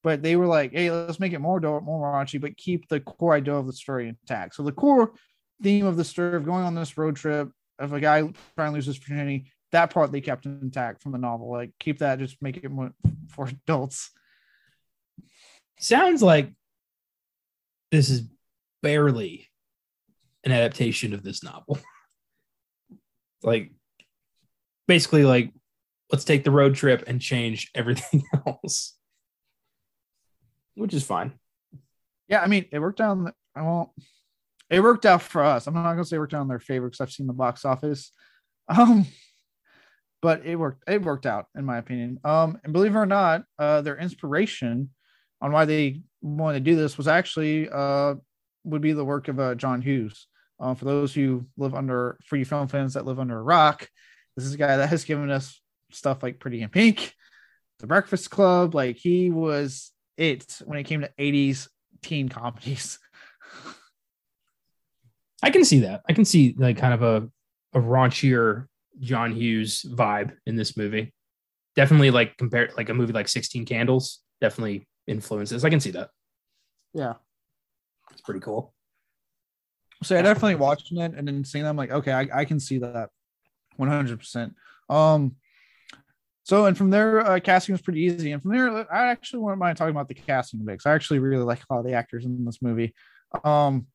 But 0.05 0.23
they 0.23 0.37
were 0.37 0.47
like, 0.47 0.73
hey, 0.73 0.93
let's 0.93 1.19
make 1.19 1.33
it 1.33 1.41
more 1.41 1.59
adult, 1.59 1.83
more 1.83 2.07
raunchy, 2.07 2.41
but 2.41 2.57
keep 2.57 2.89
the 2.89 3.01
core 3.01 3.35
idea 3.35 3.55
of 3.55 3.67
the 3.67 3.73
story 3.73 4.09
intact. 4.09 4.55
So 4.55 4.63
the 4.63 4.73
core 4.73 5.13
theme 5.61 5.87
of 5.87 5.97
the 5.97 6.05
story 6.05 6.37
of 6.37 6.45
going 6.45 6.65
on 6.65 6.77
this 6.77 6.97
road 6.97 7.17
trip 7.17 7.51
of 7.79 7.93
a 7.93 8.01
guy 8.01 8.21
trying 8.57 8.71
to 8.71 8.75
lose 8.75 8.87
his 8.87 8.97
virginity, 8.97 9.53
that 9.73 9.91
part 9.91 10.13
they 10.13 10.21
kept 10.21 10.47
intact 10.47 11.03
from 11.03 11.13
the 11.13 11.19
novel. 11.19 11.51
Like 11.51 11.73
keep 11.79 11.99
that, 11.99 12.21
just 12.21 12.41
make 12.41 12.59
it 12.59 12.71
more 12.71 12.93
for 13.29 13.49
adults. 13.49 14.11
Sounds 15.81 16.23
like 16.23 16.53
this 17.91 18.11
is 18.11 18.23
barely 18.83 19.49
an 20.45 20.53
adaptation 20.53 21.15
of 21.15 21.23
this 21.23 21.43
novel. 21.43 21.79
like 23.43 23.73
basically 24.87 25.25
like 25.25 25.53
let's 26.11 26.25
take 26.25 26.45
the 26.45 26.51
road 26.51 26.75
trip 26.75 27.05
and 27.07 27.21
change 27.21 27.71
everything 27.75 28.23
else. 28.47 28.97
Which 30.75 30.95
is 30.95 31.05
fine. 31.05 31.33
Yeah, 32.29 32.41
I 32.41 32.47
mean, 32.47 32.67
it 32.71 32.79
worked 32.79 33.01
out. 33.01 33.25
The, 33.25 33.33
I 33.55 33.63
won't. 33.63 33.91
It 34.71 34.81
worked 34.81 35.07
out 35.07 35.23
for 35.23 35.43
us. 35.43 35.67
I'm 35.67 35.75
not 35.75 35.83
gonna 35.93 36.05
say 36.05 36.17
it 36.17 36.21
worked 36.21 36.35
out 36.35 36.43
in 36.43 36.49
their 36.49 36.61
favor 36.61 36.87
because 36.87 37.01
I've 37.01 37.13
seen 37.13 37.27
the 37.27 37.33
box 37.33 37.65
office. 37.65 38.13
Um, 38.71 39.07
but 40.21 40.45
it 40.45 40.57
worked. 40.57 40.83
It 40.87 41.01
worked 41.01 41.25
out 41.25 41.47
in 41.57 41.65
my 41.65 41.79
opinion. 41.79 42.21
Um, 42.23 42.61
and 42.63 42.75
believe 42.75 42.95
it 42.95 42.99
or 42.99 43.07
not, 43.07 43.45
uh, 43.59 43.81
their 43.81 43.97
inspiration 43.97 44.91
on 45.41 45.53
why 45.53 45.65
they 45.65 46.03
wanted 46.21 46.65
to 46.65 46.71
do 46.71 46.77
this 46.77 46.99
was 46.99 47.09
actually 47.09 47.69
uh 47.71 48.17
would 48.65 48.83
be 48.83 48.93
the 48.93 49.05
work 49.05 49.29
of 49.29 49.41
uh, 49.41 49.55
John 49.55 49.83
Hughes. 49.83 50.27
Uh, 50.61 50.75
for 50.75 50.85
those 50.85 51.15
who 51.15 51.47
live 51.57 51.75
under, 51.75 52.19
for 52.25 52.37
you 52.37 52.45
film 52.45 52.69
fans 52.69 52.95
that 52.95 53.07
live 53.07 53.21
under 53.21 53.39
a 53.39 53.43
rock, 53.43 53.89
this 54.37 54.45
is 54.45 54.55
a 54.55 54.59
guy 54.59 54.77
that 54.77 54.89
has 54.89 55.05
given 55.05 55.31
us 55.31 55.61
stuff 55.91 56.23
like 56.23 56.41
Pretty 56.41 56.63
in 56.63 56.69
Pink, 56.69 57.15
The 57.79 57.87
Breakfast 57.87 58.31
Club. 58.31 58.75
Like 58.75 58.97
he 58.97 59.31
was 59.31 59.93
it 60.17 60.61
when 60.65 60.79
it 60.79 60.85
came 60.85 61.03
to 61.03 61.11
80s 61.19 61.69
teen 62.03 62.29
comedies. 62.29 62.99
I 65.43 65.51
can 65.51 65.65
see 65.65 65.81
that. 65.81 66.03
I 66.09 66.13
can 66.13 66.25
see 66.25 66.55
like 66.59 66.79
kind 66.79 66.95
of 66.95 67.03
a 67.03 67.29
a 67.75 67.81
raunchier 67.81 68.67
John 69.01 69.33
Hughes 69.33 69.85
vibe 69.89 70.33
in 70.47 70.57
this 70.57 70.77
movie. 70.77 71.15
Definitely 71.77 72.11
like 72.11 72.37
compared 72.37 72.73
like 72.77 72.89
a 72.89 72.95
movie 72.95 73.13
like 73.13 73.29
16 73.29 73.65
Candles 73.65 74.21
definitely 74.41 74.87
influences. 75.07 75.65
I 75.65 75.71
can 75.71 75.81
see 75.81 75.93
that. 75.93 76.11
Yeah. 76.95 77.15
It's 78.13 78.21
pretty 78.21 78.41
cool. 78.41 78.75
So 80.03 80.15
yeah, 80.15 80.23
definitely 80.23 80.55
watching 80.57 80.99
it 80.99 81.15
and 81.15 81.27
then 81.27 81.45
seeing 81.45 81.65
them 81.65 81.77
like, 81.77 81.91
okay, 81.91 82.13
I, 82.13 82.29
I 82.33 82.45
can 82.45 82.61
see 82.61 82.79
that 82.79 83.11
100%. 83.79 84.55
Um, 84.89 85.37
so 86.45 86.67
and 86.67 86.79
from 86.79 86.91
there, 86.91 87.21
uh, 87.21 87.41
casting 87.41 87.75
was 87.75 87.83
pretty 87.83 88.01
easy. 88.01 88.33
And 88.33 88.41
from 88.41 88.53
there, 88.53 88.93
I 88.93 89.11
actually 89.11 89.41
wouldn't 89.41 89.59
mind 89.59 89.77
talking 89.77 89.95
about 89.95 90.09
the 90.09 90.15
casting 90.15 90.65
mix. 90.65 90.87
I 90.87 90.95
actually 90.95 91.19
really 91.19 91.45
like 91.45 91.61
a 91.69 91.75
lot 91.75 91.81
of 91.81 91.87
the 91.87 91.93
actors 91.93 92.25
in 92.25 92.45
this 92.45 92.63
movie. 92.63 92.95
Um, 93.45 93.87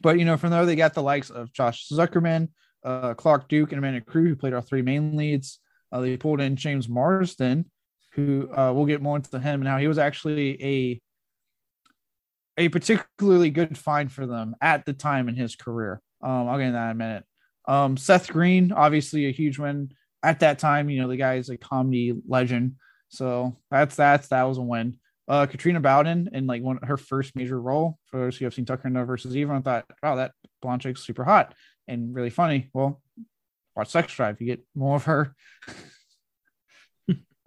but 0.00 0.18
you 0.18 0.24
know, 0.24 0.36
from 0.36 0.50
there 0.50 0.66
they 0.66 0.76
got 0.76 0.94
the 0.94 1.02
likes 1.02 1.30
of 1.30 1.52
Josh 1.52 1.88
Zuckerman, 1.88 2.48
uh, 2.84 3.14
Clark 3.14 3.48
Duke, 3.48 3.72
and 3.72 3.78
Amanda 3.78 4.00
Crew, 4.00 4.28
who 4.28 4.36
played 4.36 4.52
our 4.52 4.62
three 4.62 4.82
main 4.82 5.16
leads. 5.16 5.60
Uh, 5.90 6.00
they 6.00 6.16
pulled 6.16 6.40
in 6.40 6.56
James 6.56 6.88
Marsden, 6.88 7.64
who 8.12 8.50
uh, 8.54 8.72
we'll 8.74 8.84
get 8.84 9.00
more 9.00 9.16
into 9.16 9.38
him 9.38 9.60
and 9.60 9.68
how 9.68 9.78
he 9.78 9.88
was 9.88 9.98
actually 9.98 10.62
a 10.62 11.00
a 12.58 12.68
particularly 12.68 13.50
good 13.50 13.78
find 13.78 14.12
for 14.12 14.26
them 14.26 14.54
at 14.60 14.84
the 14.84 14.92
time 14.92 15.28
in 15.28 15.36
his 15.36 15.56
career. 15.56 16.02
Um, 16.20 16.48
I'll 16.48 16.58
get 16.58 16.66
into 16.66 16.72
that 16.72 16.86
in 16.86 16.90
a 16.90 16.94
minute. 16.94 17.24
Um, 17.66 17.96
Seth 17.96 18.28
Green, 18.28 18.72
obviously 18.72 19.26
a 19.26 19.32
huge 19.32 19.58
win 19.58 19.92
at 20.22 20.40
that 20.40 20.58
time. 20.58 20.90
You 20.90 21.00
know, 21.00 21.08
the 21.08 21.16
guy 21.16 21.36
is 21.36 21.48
a 21.48 21.56
comedy 21.56 22.14
legend, 22.26 22.74
so 23.08 23.56
that's 23.70 23.94
that's 23.94 24.28
that 24.28 24.42
was 24.42 24.58
a 24.58 24.62
win. 24.62 24.98
Uh, 25.28 25.46
Katrina 25.46 25.78
Bowden 25.78 26.30
in 26.32 26.46
like 26.46 26.62
one 26.62 26.78
her 26.82 26.96
first 26.96 27.36
major 27.36 27.60
role 27.60 27.98
for 28.06 28.18
those 28.18 28.36
who 28.36 28.44
have 28.46 28.54
seen 28.54 28.64
Tucker 28.64 28.88
and 28.88 29.06
versus 29.06 29.36
Evil 29.36 29.60
thought, 29.60 29.84
wow, 30.02 30.16
that 30.16 30.32
blonde 30.60 30.82
chick's 30.82 31.04
super 31.04 31.24
hot 31.24 31.54
and 31.86 32.14
really 32.14 32.30
funny. 32.30 32.70
Well, 32.72 33.00
watch 33.76 33.88
Sex 33.90 34.12
Drive, 34.14 34.40
you 34.40 34.46
get 34.46 34.64
more 34.74 34.96
of 34.96 35.04
her. 35.04 35.34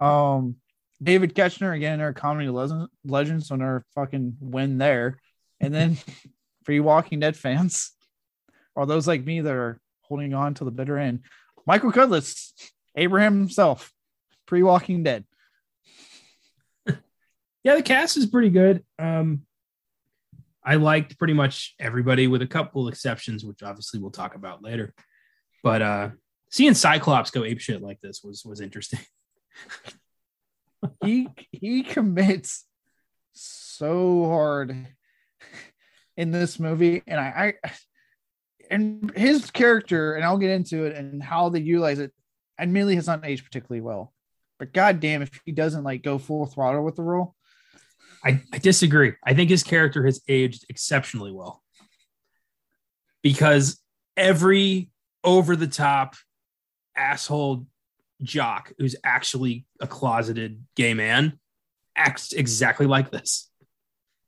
um, 0.00 0.56
David 1.02 1.34
Koechner 1.34 1.74
again, 1.74 2.00
our 2.00 2.12
comedy 2.12 2.48
legend, 2.48 2.88
legends 3.04 3.50
on 3.50 3.60
our 3.60 3.84
fucking 3.94 4.36
win 4.40 4.78
there. 4.78 5.18
And 5.60 5.74
then 5.74 5.98
for 6.64 6.72
you 6.72 6.82
Walking 6.82 7.20
Dead 7.20 7.36
fans, 7.36 7.92
or 8.74 8.86
those 8.86 9.06
like 9.06 9.24
me 9.24 9.40
that 9.40 9.52
are 9.52 9.80
holding 10.02 10.34
on 10.34 10.54
to 10.54 10.64
the 10.64 10.70
bitter 10.70 10.98
end, 10.98 11.20
Michael 11.66 11.92
Cudlitz, 11.92 12.52
Abraham 12.96 13.38
himself, 13.38 13.92
pre 14.46 14.62
Walking 14.62 15.02
Dead. 15.02 15.24
yeah, 17.64 17.74
the 17.74 17.82
cast 17.82 18.16
is 18.16 18.26
pretty 18.26 18.50
good. 18.50 18.84
Um, 18.98 19.42
I 20.64 20.76
liked 20.76 21.18
pretty 21.18 21.34
much 21.34 21.74
everybody 21.80 22.28
with 22.28 22.42
a 22.42 22.46
couple 22.46 22.86
exceptions, 22.86 23.44
which 23.44 23.62
obviously 23.62 23.98
we'll 23.98 24.12
talk 24.12 24.36
about 24.36 24.62
later. 24.62 24.94
But 25.64 25.82
uh, 25.82 26.10
seeing 26.50 26.74
Cyclops 26.74 27.30
go 27.30 27.44
ape 27.44 27.60
shit 27.60 27.82
like 27.82 28.00
this 28.00 28.22
was 28.22 28.44
was 28.44 28.60
interesting. 28.60 29.00
he 31.04 31.28
he 31.50 31.82
commits 31.82 32.64
so 33.32 34.26
hard 34.26 34.86
in 36.16 36.30
this 36.30 36.58
movie, 36.58 37.02
and 37.06 37.20
I, 37.20 37.54
I 37.64 37.70
and 38.70 39.12
his 39.16 39.50
character, 39.50 40.14
and 40.14 40.24
I'll 40.24 40.38
get 40.38 40.50
into 40.50 40.84
it 40.84 40.96
and 40.96 41.22
how 41.22 41.48
they 41.48 41.60
utilize 41.60 41.98
it. 41.98 42.12
Admittedly, 42.58 42.96
has 42.96 43.06
not 43.06 43.24
aged 43.24 43.44
particularly 43.44 43.80
well, 43.80 44.12
but 44.58 44.72
goddamn, 44.72 45.22
if 45.22 45.40
he 45.44 45.52
doesn't 45.52 45.84
like 45.84 46.02
go 46.02 46.18
full 46.18 46.46
throttle 46.46 46.84
with 46.84 46.96
the 46.96 47.02
role, 47.02 47.34
I, 48.24 48.42
I 48.52 48.58
disagree. 48.58 49.14
I 49.24 49.34
think 49.34 49.50
his 49.50 49.62
character 49.62 50.04
has 50.04 50.20
aged 50.28 50.66
exceptionally 50.68 51.32
well 51.32 51.62
because 53.22 53.80
every 54.16 54.90
over 55.24 55.56
the 55.56 55.66
top 55.66 56.14
asshole 56.96 57.66
jock 58.22 58.72
who's 58.78 58.96
actually 59.04 59.66
a 59.80 59.86
closeted 59.86 60.64
gay 60.76 60.94
man 60.94 61.38
acts 61.96 62.32
exactly 62.32 62.86
like 62.86 63.10
this. 63.10 63.50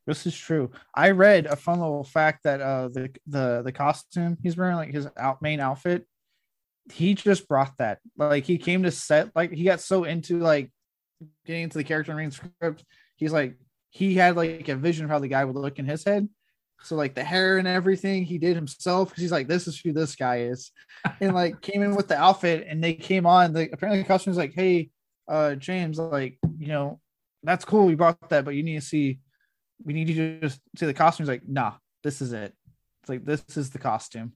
This 0.06 0.26
is 0.26 0.36
true. 0.36 0.70
I 0.94 1.10
read 1.12 1.46
a 1.46 1.56
fun 1.56 1.80
little 1.80 2.04
fact 2.04 2.44
that 2.44 2.60
uh 2.60 2.88
the 2.88 3.10
the 3.26 3.62
the 3.64 3.72
costume 3.72 4.36
he's 4.42 4.56
wearing, 4.56 4.76
like 4.76 4.92
his 4.92 5.08
out 5.16 5.40
main 5.40 5.60
outfit, 5.60 6.06
he 6.92 7.14
just 7.14 7.48
brought 7.48 7.76
that. 7.78 8.00
Like 8.16 8.44
he 8.44 8.58
came 8.58 8.82
to 8.82 8.90
set, 8.90 9.30
like 9.34 9.52
he 9.52 9.64
got 9.64 9.80
so 9.80 10.04
into 10.04 10.38
like 10.38 10.70
getting 11.46 11.64
into 11.64 11.78
the 11.78 11.84
character 11.84 12.12
and 12.12 12.18
reading 12.18 12.32
script. 12.32 12.84
He's 13.16 13.32
like 13.32 13.56
he 13.90 14.14
had 14.14 14.36
like 14.36 14.68
a 14.68 14.76
vision 14.76 15.04
of 15.04 15.10
how 15.10 15.20
the 15.20 15.28
guy 15.28 15.44
would 15.44 15.56
look 15.56 15.78
in 15.78 15.86
his 15.86 16.04
head. 16.04 16.28
So 16.82 16.96
like 16.96 17.14
the 17.14 17.24
hair 17.24 17.58
and 17.58 17.66
everything 17.66 18.24
he 18.24 18.38
did 18.38 18.56
himself 18.56 19.08
because 19.08 19.22
he's 19.22 19.32
like, 19.32 19.48
this 19.48 19.66
is 19.66 19.78
who 19.78 19.92
this 19.92 20.16
guy 20.16 20.40
is, 20.40 20.70
and 21.20 21.34
like 21.34 21.60
came 21.62 21.82
in 21.82 21.94
with 21.94 22.08
the 22.08 22.18
outfit 22.18 22.66
and 22.68 22.82
they 22.82 22.94
came 22.94 23.26
on. 23.26 23.52
The 23.52 23.70
apparently 23.72 24.02
the 24.02 24.08
customer's 24.08 24.36
like, 24.36 24.52
hey, 24.54 24.90
uh, 25.28 25.54
James, 25.54 25.98
like 25.98 26.38
you 26.58 26.68
know, 26.68 27.00
that's 27.42 27.64
cool. 27.64 27.86
We 27.86 27.94
brought 27.94 28.28
that, 28.28 28.44
but 28.44 28.54
you 28.54 28.62
need 28.62 28.80
to 28.80 28.86
see 28.86 29.18
we 29.82 29.92
need 29.92 30.08
you 30.08 30.14
to 30.14 30.40
just 30.40 30.60
see 30.76 30.86
the 30.86 30.94
costume. 30.94 31.24
He's 31.24 31.30
like, 31.30 31.48
nah, 31.48 31.74
this 32.02 32.20
is 32.20 32.32
it. 32.32 32.54
It's 33.02 33.08
like 33.08 33.24
this 33.24 33.44
is 33.56 33.70
the 33.70 33.78
costume. 33.78 34.32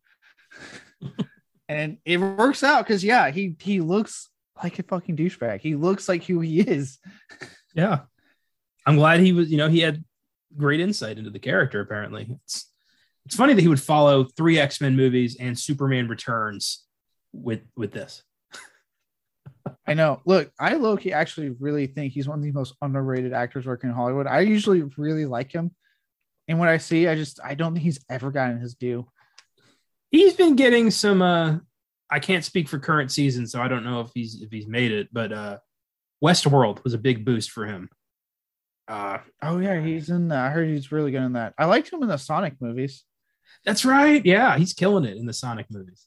and 1.69 1.99
it 2.05 2.19
works 2.19 2.65
out 2.65 2.87
because 2.87 3.05
yeah, 3.05 3.31
he 3.31 3.57
he 3.61 3.81
looks 3.81 4.29
like 4.63 4.79
a 4.79 4.83
fucking 4.83 5.17
douchebag. 5.17 5.61
He 5.61 5.75
looks 5.75 6.09
like 6.09 6.25
who 6.25 6.41
he 6.41 6.61
is. 6.61 6.99
Yeah. 7.75 8.01
I'm 8.87 8.97
glad 8.97 9.21
he 9.21 9.33
was, 9.33 9.51
you 9.51 9.59
know, 9.59 9.69
he 9.69 9.81
had 9.81 10.03
great 10.57 10.81
insight 10.81 11.19
into 11.19 11.31
the 11.31 11.39
character, 11.39 11.81
apparently. 11.81 12.29
It's 12.45 12.71
it's 13.27 13.37
funny 13.37 13.53
that 13.53 13.61
he 13.61 13.69
would 13.69 13.83
follow 13.83 14.25
three 14.25 14.59
X-Men 14.59 14.97
movies 14.97 15.37
and 15.39 15.59
Superman 15.59 16.09
Returns 16.09 16.85
with 17.33 17.61
with 17.77 17.93
this. 17.93 18.23
I 19.87 19.95
know. 19.95 20.23
Look, 20.25 20.51
I 20.59 20.75
Loki 20.75 21.13
actually 21.13 21.51
really 21.61 21.87
think 21.87 22.13
he's 22.13 22.29
one 22.29 22.39
of 22.39 22.45
the 22.45 22.53
most 22.53 22.75
underrated 22.81 23.33
actors 23.33 23.67
working 23.67 23.91
in 23.91 23.97
Hollywood. 23.97 24.27
I 24.27 24.41
usually 24.41 24.83
really 24.97 25.27
like 25.27 25.53
him. 25.53 25.73
And 26.47 26.59
what 26.59 26.69
I 26.69 26.79
see, 26.79 27.07
I 27.07 27.15
just 27.15 27.41
I 27.45 27.55
don't 27.55 27.75
think 27.75 27.85
he's 27.85 28.03
ever 28.09 28.31
gotten 28.31 28.61
his 28.61 28.75
due. 28.75 29.07
He's 30.11 30.35
been 30.35 30.57
getting 30.57 30.91
some 30.91 31.23
uh 31.23 31.59
I 32.11 32.21
can't 32.21 32.45
speak 32.45 32.69
for 32.69 32.79
current 32.79 33.11
season, 33.11 33.47
so 33.47 33.61
I 33.61 33.69
don't 33.69 33.85
know 33.85 34.01
if 34.01 34.11
he's 34.15 34.41
if 34.41 34.51
he's 34.51 34.67
made 34.67 34.93
it, 34.93 35.09
but 35.13 35.33
uh 35.33 35.59
Westworld 36.25 36.83
was 36.83 36.95
a 36.95 36.99
big 36.99 37.25
boost 37.25 37.51
for 37.51 37.67
him. 37.67 37.91
Uh 38.89 39.19
oh 39.43 39.59
yeah, 39.59 39.81
he's 39.81 40.09
in 40.09 40.29
that. 40.29 40.47
I 40.47 40.51
heard 40.51 40.69
he's 40.69 40.91
really 40.91 41.11
good 41.11 41.23
in 41.23 41.35
that. 41.35 41.53
I 41.59 41.67
liked 41.67 41.93
him 41.93 42.03
in 42.03 42.09
the 42.09 42.17
Sonic 42.17 42.55
movies. 42.61 43.05
That's 43.65 43.85
right. 43.85 44.25
Yeah, 44.25 44.57
he's 44.57 44.73
killing 44.73 45.05
it 45.05 45.19
in 45.19 45.27
the 45.27 45.33
Sonic 45.35 45.67
movies. 45.71 46.07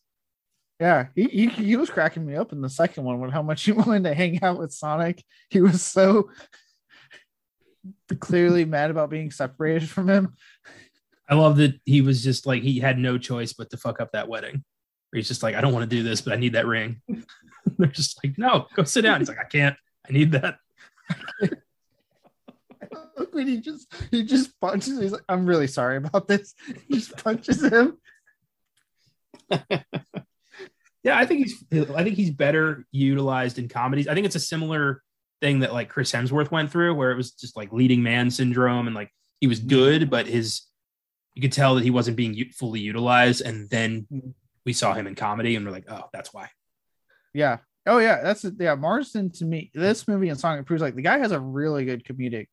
Yeah, 0.80 1.08
he, 1.14 1.26
he, 1.26 1.48
he 1.48 1.76
was 1.76 1.92
cracking 1.92 2.26
me 2.26 2.36
up 2.36 2.52
in 2.52 2.62
the 2.62 2.70
second 2.70 3.04
one 3.04 3.20
with 3.20 3.32
how 3.32 3.44
much 3.44 3.64
he 3.64 3.72
wanted 3.72 4.06
to 4.06 4.16
hang 4.16 4.42
out 4.44 4.58
with 4.58 4.74
Sonic. 4.74 5.24
He 5.52 5.62
was 5.62 5.84
so 5.84 6.32
clearly 8.20 8.66
mad 8.66 8.90
about 8.90 9.12
being 9.12 9.30
separated 9.30 9.88
from 9.88 10.10
him. 10.10 10.34
I 11.30 11.36
love 11.36 11.58
that 11.58 11.80
he 11.86 12.02
was 12.02 12.24
just 12.24 12.48
like 12.48 12.64
he 12.64 12.80
had 12.80 12.98
no 12.98 13.20
choice 13.20 13.54
but 13.54 13.70
to 13.70 13.78
fuck 13.78 14.02
up 14.02 14.14
that 14.14 14.28
wedding. 14.28 14.64
Where 15.12 15.18
he's 15.18 15.28
just 15.28 15.44
like, 15.44 15.54
I 15.54 15.62
don't 15.62 15.72
want 15.72 15.88
to 15.88 15.96
do 15.96 16.02
this, 16.02 16.20
but 16.22 16.34
I 16.34 16.38
need 16.38 16.54
that 16.54 16.66
ring. 16.66 17.00
They're 17.78 17.88
just 17.88 18.20
like, 18.24 18.40
no, 18.40 18.66
go 18.74 18.84
sit 18.84 19.04
down. 19.04 19.22
He's 19.22 19.30
like, 19.30 19.40
I 19.40 19.48
can't. 19.48 19.78
I 20.10 20.14
need 20.14 20.32
that. 20.32 20.58
when 23.32 23.48
he 23.48 23.60
just 23.60 23.94
he 24.12 24.24
just 24.24 24.60
punches. 24.60 25.00
He's 25.00 25.12
like, 25.12 25.24
I'm 25.30 25.46
really 25.46 25.68
sorry 25.68 25.98
about 25.98 26.28
this. 26.28 26.54
He 26.88 26.96
just 26.96 27.18
punches 27.24 27.64
him. 27.64 27.98
yeah, 31.04 31.18
I 31.18 31.26
think 31.26 31.48
he's 31.48 31.64
I 31.72 32.04
think 32.04 32.16
he's 32.16 32.32
better 32.32 32.86
utilized 32.92 33.60
in 33.60 33.68
comedies. 33.70 34.08
I 34.08 34.14
think 34.14 34.26
it's 34.26 34.36
a 34.36 34.40
similar 34.40 35.02
thing 35.42 35.60
that 35.60 35.74
like 35.74 35.90
Chris 35.90 36.12
Hemsworth 36.12 36.52
went 36.52 36.72
through, 36.72 36.96
where 36.96 37.12
it 37.12 37.18
was 37.18 37.32
just 37.32 37.58
like 37.58 37.74
leading 37.74 38.04
man 38.04 38.30
syndrome, 38.30 38.88
and 38.88 38.96
like 38.96 39.12
he 39.40 39.48
was 39.48 39.60
good, 39.60 40.10
but 40.10 40.28
his 40.28 40.64
you 41.36 41.42
could 41.42 41.54
tell 41.54 41.76
that 41.76 41.84
he 41.84 41.92
wasn't 41.92 42.18
being 42.18 42.50
fully 42.52 42.80
utilized. 42.80 43.42
And 43.42 43.70
then 43.70 44.34
we 44.66 44.74
saw 44.74 44.94
him 44.94 45.08
in 45.08 45.16
comedy, 45.16 45.56
and 45.56 45.66
we're 45.66 45.72
like, 45.72 45.90
oh, 45.90 46.10
that's 46.14 46.34
why. 46.34 46.50
Yeah. 47.34 47.58
Oh 47.88 47.98
yeah, 47.98 48.22
that's 48.22 48.46
yeah. 48.60 48.76
Marsden 48.76 49.32
to 49.32 49.46
me, 49.46 49.72
this 49.74 50.08
movie 50.08 50.30
and 50.30 50.40
song 50.40 50.64
proves 50.64 50.84
like 50.84 50.96
the 50.96 51.02
guy 51.02 51.18
has 51.18 51.32
a 51.32 51.40
really 51.40 51.84
good 51.84 52.04
comedic 52.04 52.48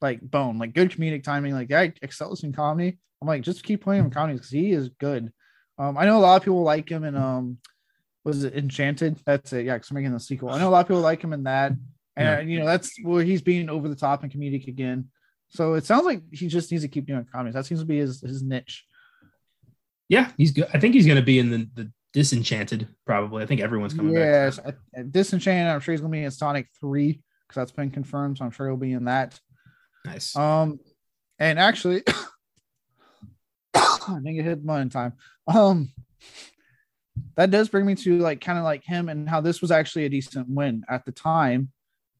like 0.00 0.20
bone, 0.20 0.58
like 0.58 0.74
good 0.74 0.90
comedic 0.90 1.24
timing. 1.24 1.54
Like 1.54 1.68
guy 1.68 1.92
excels 2.02 2.44
in 2.44 2.52
comedy. 2.52 2.98
I'm 3.20 3.28
like, 3.28 3.42
just 3.42 3.64
keep 3.64 3.82
playing 3.82 4.04
him 4.04 4.10
comedies 4.10 4.40
because 4.40 4.52
he 4.52 4.72
is 4.72 4.88
good. 4.88 5.32
Um, 5.78 5.96
I 5.96 6.06
know 6.06 6.18
a 6.18 6.20
lot 6.20 6.36
of 6.36 6.42
people 6.42 6.62
like 6.62 6.88
him 6.88 7.04
in 7.04 7.16
um, 7.16 7.58
was 8.24 8.44
it 8.44 8.54
Enchanted? 8.54 9.20
That's 9.24 9.52
it. 9.52 9.66
Yeah, 9.66 9.74
because 9.74 9.90
I'm 9.90 9.96
making 9.96 10.12
the 10.12 10.20
sequel. 10.20 10.50
I 10.50 10.58
know 10.58 10.68
a 10.68 10.70
lot 10.70 10.80
of 10.80 10.88
people 10.88 11.02
like 11.02 11.22
him 11.22 11.32
in 11.32 11.44
that, 11.44 11.72
and 12.16 12.48
yeah. 12.48 12.54
you 12.54 12.58
know 12.58 12.66
that's 12.66 12.92
where 13.02 13.24
he's 13.24 13.42
being 13.42 13.68
over 13.68 13.88
the 13.88 13.96
top 13.96 14.22
and 14.22 14.32
comedic 14.32 14.68
again. 14.68 15.08
So 15.50 15.74
it 15.74 15.84
sounds 15.84 16.04
like 16.04 16.22
he 16.32 16.48
just 16.48 16.70
needs 16.70 16.84
to 16.84 16.88
keep 16.88 17.06
doing 17.06 17.26
comedies. 17.32 17.54
That 17.54 17.66
seems 17.66 17.80
to 17.80 17.86
be 17.86 17.98
his 17.98 18.20
his 18.20 18.42
niche. 18.42 18.84
Yeah, 20.08 20.30
he's 20.36 20.52
good. 20.52 20.68
I 20.72 20.78
think 20.78 20.94
he's 20.94 21.06
going 21.06 21.18
to 21.18 21.24
be 21.24 21.38
in 21.38 21.50
the 21.50 21.68
the 21.74 21.92
Disenchanted 22.12 22.88
probably. 23.06 23.42
I 23.42 23.46
think 23.46 23.60
everyone's 23.60 23.94
coming 23.94 24.14
yes, 24.14 24.58
back. 24.58 24.74
Yes, 24.96 25.06
Disenchanted. 25.10 25.72
I'm 25.72 25.80
sure 25.80 25.92
he's 25.92 26.00
going 26.00 26.12
to 26.12 26.18
be 26.18 26.24
in 26.24 26.30
Sonic 26.30 26.66
Three 26.80 27.22
because 27.46 27.60
that's 27.60 27.72
been 27.72 27.90
confirmed. 27.90 28.38
So 28.38 28.44
I'm 28.44 28.50
sure 28.50 28.66
he'll 28.66 28.76
be 28.76 28.92
in 28.92 29.04
that. 29.04 29.38
Nice. 30.04 30.36
Um, 30.36 30.80
And 31.38 31.58
actually, 31.58 32.02
I 33.74 34.20
think 34.22 34.38
it 34.38 34.44
hit 34.44 34.60
one 34.60 34.90
time. 34.90 35.12
Um, 35.46 35.92
that 37.36 37.50
does 37.50 37.68
bring 37.68 37.86
me 37.86 37.94
to 37.94 38.18
like 38.18 38.40
kind 38.40 38.58
of 38.58 38.64
like 38.64 38.82
him 38.84 39.08
and 39.08 39.28
how 39.28 39.40
this 39.40 39.60
was 39.60 39.70
actually 39.70 40.04
a 40.04 40.08
decent 40.08 40.48
win 40.48 40.84
at 40.88 41.04
the 41.04 41.12
time. 41.12 41.70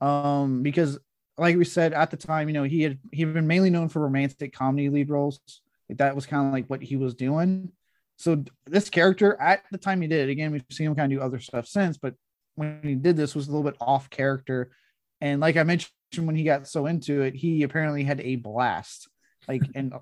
Um, 0.01 0.62
because 0.62 0.99
like 1.37 1.57
we 1.57 1.64
said 1.64 1.93
at 1.93 2.11
the 2.11 2.17
time, 2.17 2.49
you 2.49 2.55
know, 2.55 2.62
he 2.64 2.83
had 2.83 2.99
he 3.12 3.23
had 3.23 3.35
been 3.35 3.47
mainly 3.47 3.71
known 3.71 3.88
for 3.88 4.01
romantic 4.01 4.53
comedy 4.53 4.88
lead 4.88 5.11
roles. 5.11 5.41
Like 5.88 5.99
that 5.99 6.14
was 6.14 6.27
kind 6.27 6.47
of 6.47 6.53
like 6.53 6.67
what 6.69 6.83
he 6.83 6.97
was 6.97 7.14
doing. 7.14 7.73
So 8.17 8.45
this 8.67 8.91
character 8.91 9.41
at 9.41 9.62
the 9.71 9.79
time 9.79 10.03
he 10.03 10.09
did, 10.09 10.29
again, 10.29 10.53
we've 10.53 10.64
seen 10.71 10.88
him 10.88 10.95
kind 10.95 11.12
of 11.12 11.19
do 11.19 11.25
other 11.25 11.38
stuff 11.38 11.67
since, 11.67 11.97
but 11.97 12.14
when 12.57 12.81
he 12.83 12.95
did 12.95 13.17
this 13.17 13.35
was 13.35 13.49
a 13.49 13.51
little 13.51 13.69
bit 13.69 13.77
off 13.81 14.11
character. 14.11 14.71
And 15.20 15.40
like 15.40 15.57
I 15.57 15.62
mentioned, 15.62 15.92
when 16.14 16.37
he 16.37 16.44
got 16.44 16.68
so 16.68 16.87
into 16.87 17.22
it, 17.22 17.35
he 17.35 17.62
apparently 17.62 18.04
had 18.04 18.20
a 18.20 18.37
blast. 18.37 19.09
Like, 19.46 19.62
and 19.74 19.94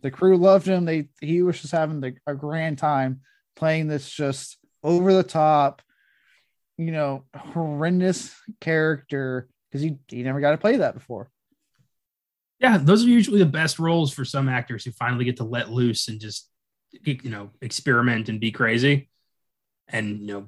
the 0.00 0.10
crew 0.10 0.36
loved 0.36 0.66
him. 0.66 0.84
They 0.84 1.08
he 1.20 1.42
was 1.42 1.60
just 1.60 1.72
having 1.72 2.00
the, 2.00 2.14
a 2.26 2.34
grand 2.34 2.78
time 2.78 3.20
playing 3.56 3.88
this 3.88 4.08
just 4.08 4.56
over 4.82 5.12
the 5.12 5.22
top, 5.22 5.82
you 6.78 6.92
know, 6.92 7.24
horrendous 7.36 8.34
character 8.60 9.48
because 9.70 9.82
he 9.82 9.96
he 10.08 10.22
never 10.22 10.40
got 10.40 10.52
to 10.52 10.58
play 10.58 10.76
that 10.76 10.94
before. 10.94 11.30
Yeah, 12.58 12.78
those 12.78 13.04
are 13.04 13.08
usually 13.08 13.40
the 13.40 13.46
best 13.46 13.78
roles 13.78 14.12
for 14.12 14.24
some 14.24 14.48
actors 14.48 14.84
who 14.84 14.92
finally 14.92 15.24
get 15.24 15.38
to 15.38 15.44
let 15.44 15.70
loose 15.70 16.08
and 16.08 16.20
just 16.20 16.48
you 17.04 17.30
know 17.30 17.50
experiment 17.60 18.28
and 18.28 18.40
be 18.40 18.52
crazy 18.52 19.08
and 19.88 20.20
you 20.20 20.26
know 20.26 20.46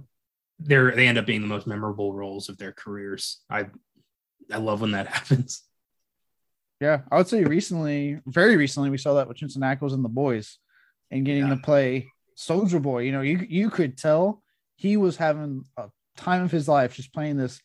they're 0.59 0.95
they 0.95 1.07
end 1.07 1.19
up 1.19 1.27
being 1.27 1.41
the 1.41 1.47
most 1.47 1.67
memorable 1.67 2.13
roles 2.13 2.49
of 2.49 2.59
their 2.59 2.73
careers 2.73 3.43
i 3.51 3.65
i 4.53 4.59
love 4.59 4.81
when 4.81 4.93
that 4.93 5.07
happens 5.15 5.63
yeah 6.81 7.03
i 7.11 7.17
would 7.17 7.29
say 7.29 7.45
recently 7.45 8.21
very 8.27 8.57
recently 8.57 8.91
we 8.91 8.99
saw 8.99 9.15
that 9.15 9.29
with 9.29 9.37
Jensen 9.37 9.63
Ackles 9.63 9.93
and 9.93 10.05
the 10.05 10.09
boys 10.09 10.59
and 11.11 11.25
getting 11.25 11.49
yeah. 11.49 11.55
to 11.55 11.61
play 11.61 12.09
soldier 12.35 12.81
boy 12.81 13.01
you 13.01 13.13
know 13.13 13.21
you 13.21 13.45
you 13.49 13.71
could 13.71 13.97
tell 13.97 14.43
he 14.77 14.97
was 14.97 15.17
having 15.17 15.65
a 15.77 15.89
time 16.17 16.43
of 16.43 16.51
his 16.51 16.69
life 16.69 16.95
just 16.95 17.13
playing 17.13 17.37
this 17.37 17.61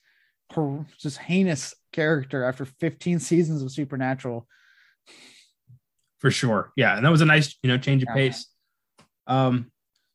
just 0.97 1.17
heinous 1.17 1.75
character 1.91 2.43
after 2.43 2.65
15 2.65 3.19
seasons 3.19 3.61
of 3.61 3.71
supernatural 3.71 4.47
for 6.19 6.31
sure 6.31 6.71
yeah 6.75 6.97
and 6.97 7.05
that 7.05 7.11
was 7.11 7.21
a 7.21 7.25
nice 7.25 7.55
you 7.61 7.69
know 7.69 7.77
change 7.77 8.03
of 8.03 8.09
yeah. 8.09 8.15
pace 8.15 8.47
um, 9.29 9.71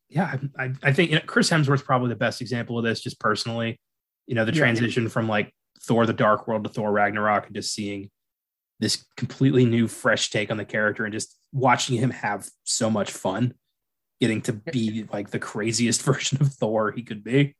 yeah, 0.09 0.37
I, 0.59 0.73
I 0.83 0.93
think 0.93 1.09
you 1.09 1.15
know, 1.15 1.23
Chris 1.25 1.49
Hemsworth's 1.49 1.81
probably 1.81 2.09
the 2.09 2.15
best 2.15 2.41
example 2.41 2.77
of 2.77 2.83
this, 2.83 2.99
just 2.99 3.19
personally. 3.19 3.79
You 4.27 4.35
know, 4.35 4.45
the 4.45 4.51
transition 4.51 5.03
yeah. 5.03 5.09
from 5.09 5.27
like 5.27 5.53
Thor: 5.85 6.05
The 6.05 6.13
Dark 6.13 6.47
World 6.47 6.63
to 6.63 6.69
Thor: 6.69 6.91
Ragnarok, 6.91 7.47
and 7.47 7.55
just 7.55 7.73
seeing 7.73 8.09
this 8.79 9.05
completely 9.15 9.65
new, 9.65 9.87
fresh 9.87 10.29
take 10.29 10.51
on 10.51 10.57
the 10.57 10.65
character, 10.65 11.05
and 11.05 11.13
just 11.13 11.37
watching 11.53 11.97
him 11.97 12.09
have 12.09 12.49
so 12.63 12.89
much 12.89 13.11
fun, 13.11 13.53
getting 14.19 14.41
to 14.43 14.53
be 14.53 15.05
like 15.11 15.31
the 15.31 15.39
craziest 15.39 16.01
version 16.03 16.41
of 16.41 16.53
Thor 16.53 16.91
he 16.91 17.03
could 17.03 17.23
be. 17.23 17.55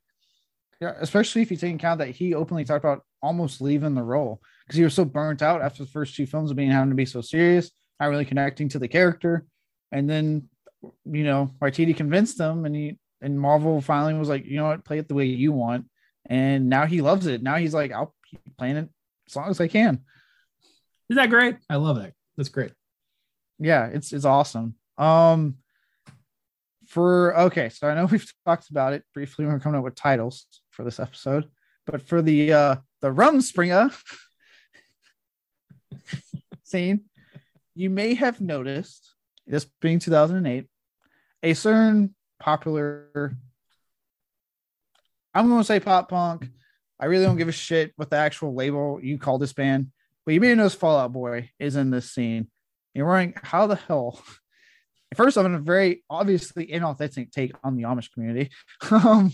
Yeah, 0.81 0.93
especially 0.99 1.41
if 1.41 1.51
you 1.51 1.57
take 1.57 1.75
account 1.75 1.99
that 1.99 2.09
he 2.09 2.33
openly 2.33 2.65
talked 2.65 2.83
about 2.83 3.03
almost 3.21 3.61
leaving 3.61 3.95
the 3.95 4.03
role 4.03 4.41
because 4.65 4.77
he 4.77 4.83
was 4.83 4.93
so 4.93 5.05
burnt 5.05 5.41
out 5.41 5.61
after 5.61 5.83
the 5.83 5.89
first 5.89 6.15
two 6.15 6.25
films 6.25 6.51
of 6.51 6.57
being 6.57 6.69
having 6.69 6.89
to 6.89 6.95
be 6.95 7.05
so 7.05 7.21
serious, 7.21 7.71
not 7.99 8.09
really 8.09 8.25
connecting 8.25 8.67
to 8.69 8.79
the 8.79 8.87
character, 8.87 9.45
and 9.91 10.09
then 10.09 10.49
you 11.05 11.23
know, 11.23 11.51
Waititi 11.61 11.95
convinced 11.95 12.39
him, 12.39 12.65
and 12.65 12.75
he 12.75 12.97
and 13.21 13.39
Marvel 13.39 13.81
finally 13.81 14.13
was 14.13 14.29
like, 14.29 14.45
you 14.45 14.57
know 14.57 14.65
what, 14.65 14.85
play 14.85 14.99
it 14.99 15.07
the 15.07 15.15
way 15.15 15.25
you 15.25 15.51
want, 15.51 15.85
and 16.25 16.69
now 16.69 16.85
he 16.85 17.01
loves 17.01 17.27
it. 17.27 17.41
Now 17.41 17.55
he's 17.55 17.73
like, 17.73 17.91
I'll 17.91 18.14
keep 18.29 18.41
playing 18.57 18.77
it 18.77 18.89
as 19.27 19.35
long 19.35 19.49
as 19.49 19.61
I 19.61 19.67
can. 19.67 20.01
Is 21.09 21.17
that 21.17 21.29
great? 21.29 21.57
I 21.69 21.75
love 21.75 21.97
that. 21.97 22.13
That's 22.37 22.49
great. 22.49 22.71
Yeah, 23.59 23.87
it's 23.87 24.11
it's 24.11 24.25
awesome. 24.25 24.75
Um, 24.97 25.57
for 26.87 27.37
okay, 27.41 27.69
so 27.69 27.87
I 27.87 27.95
know 27.95 28.05
we've 28.11 28.31
talked 28.45 28.69
about 28.69 28.93
it 28.93 29.03
briefly 29.13 29.45
when 29.45 29.53
we're 29.53 29.59
coming 29.59 29.77
up 29.77 29.83
with 29.83 29.95
titles 29.95 30.45
for 30.71 30.83
this 30.83 30.99
episode, 30.99 31.45
but 31.85 32.01
for 32.01 32.21
the 32.21 32.53
uh 32.53 32.75
the 33.01 33.13
Rumspringa 33.13 33.95
scene, 36.63 37.05
you 37.75 37.89
may 37.89 38.15
have 38.15 38.41
noticed 38.41 39.13
this 39.47 39.65
being 39.79 39.99
2008 39.99 40.67
a 41.43 41.53
certain 41.53 42.15
popular 42.39 43.37
I'm 45.35 45.49
going 45.49 45.59
to 45.59 45.65
say 45.65 45.81
pop 45.81 46.09
punk. 46.09 46.49
I 46.99 47.05
really 47.05 47.25
don't 47.25 47.37
give 47.37 47.49
a 47.49 47.53
shit 47.53 47.93
what 47.95 48.09
the 48.09 48.17
actual 48.17 48.55
label 48.55 48.99
you 49.01 49.17
call 49.17 49.37
this 49.37 49.53
band, 49.53 49.91
but 50.25 50.33
you 50.33 50.41
may 50.41 50.53
notice 50.55 50.75
Fall 50.75 50.97
Out 50.97 51.13
Boy 51.13 51.51
is 51.59 51.75
in 51.75 51.91
this 51.91 52.11
scene. 52.11 52.47
You're 52.93 53.07
wondering 53.07 53.33
how 53.41 53.67
the 53.67 53.75
hell. 53.75 54.21
First, 55.15 55.37
I'm 55.37 55.45
in 55.45 55.55
a 55.55 55.59
very 55.59 56.03
obviously 56.09 56.67
inauthentic 56.67 57.31
take 57.31 57.53
on 57.63 57.75
the 57.75 57.83
Amish 57.83 58.11
community. 58.11 58.51
um, 58.91 59.31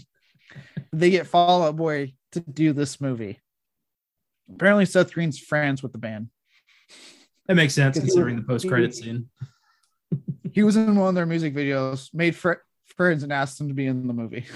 they 0.91 1.09
get 1.09 1.27
Fall 1.27 1.63
Out 1.63 1.75
Boy 1.75 2.13
to 2.33 2.39
do 2.39 2.73
this 2.73 3.01
movie. 3.01 3.39
Apparently, 4.53 4.85
Seth 4.85 5.13
Green's 5.13 5.39
friends 5.39 5.81
with 5.81 5.91
the 5.91 5.97
band. 5.97 6.29
That 7.47 7.55
makes 7.55 7.73
sense 7.73 7.97
considering 7.97 8.35
the 8.35 8.43
post-credit 8.43 8.93
scene 8.93 9.29
he 10.51 10.63
was 10.63 10.75
in 10.75 10.95
one 10.95 11.09
of 11.09 11.15
their 11.15 11.25
music 11.25 11.53
videos, 11.53 12.13
made 12.13 12.35
fr- 12.35 12.53
friends, 12.85 13.23
and 13.23 13.31
asked 13.31 13.57
them 13.57 13.69
to 13.69 13.73
be 13.73 13.85
in 13.85 14.07
the 14.07 14.13
movie. 14.13 14.45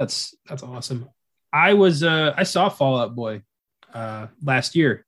that's 0.00 0.34
that's 0.48 0.62
awesome. 0.62 1.10
I 1.52 1.74
was 1.74 2.02
uh 2.02 2.32
I 2.34 2.44
saw 2.44 2.70
Fall 2.70 2.98
Out 2.98 3.14
Boy 3.14 3.42
uh 3.92 4.28
last 4.42 4.74
year 4.74 5.04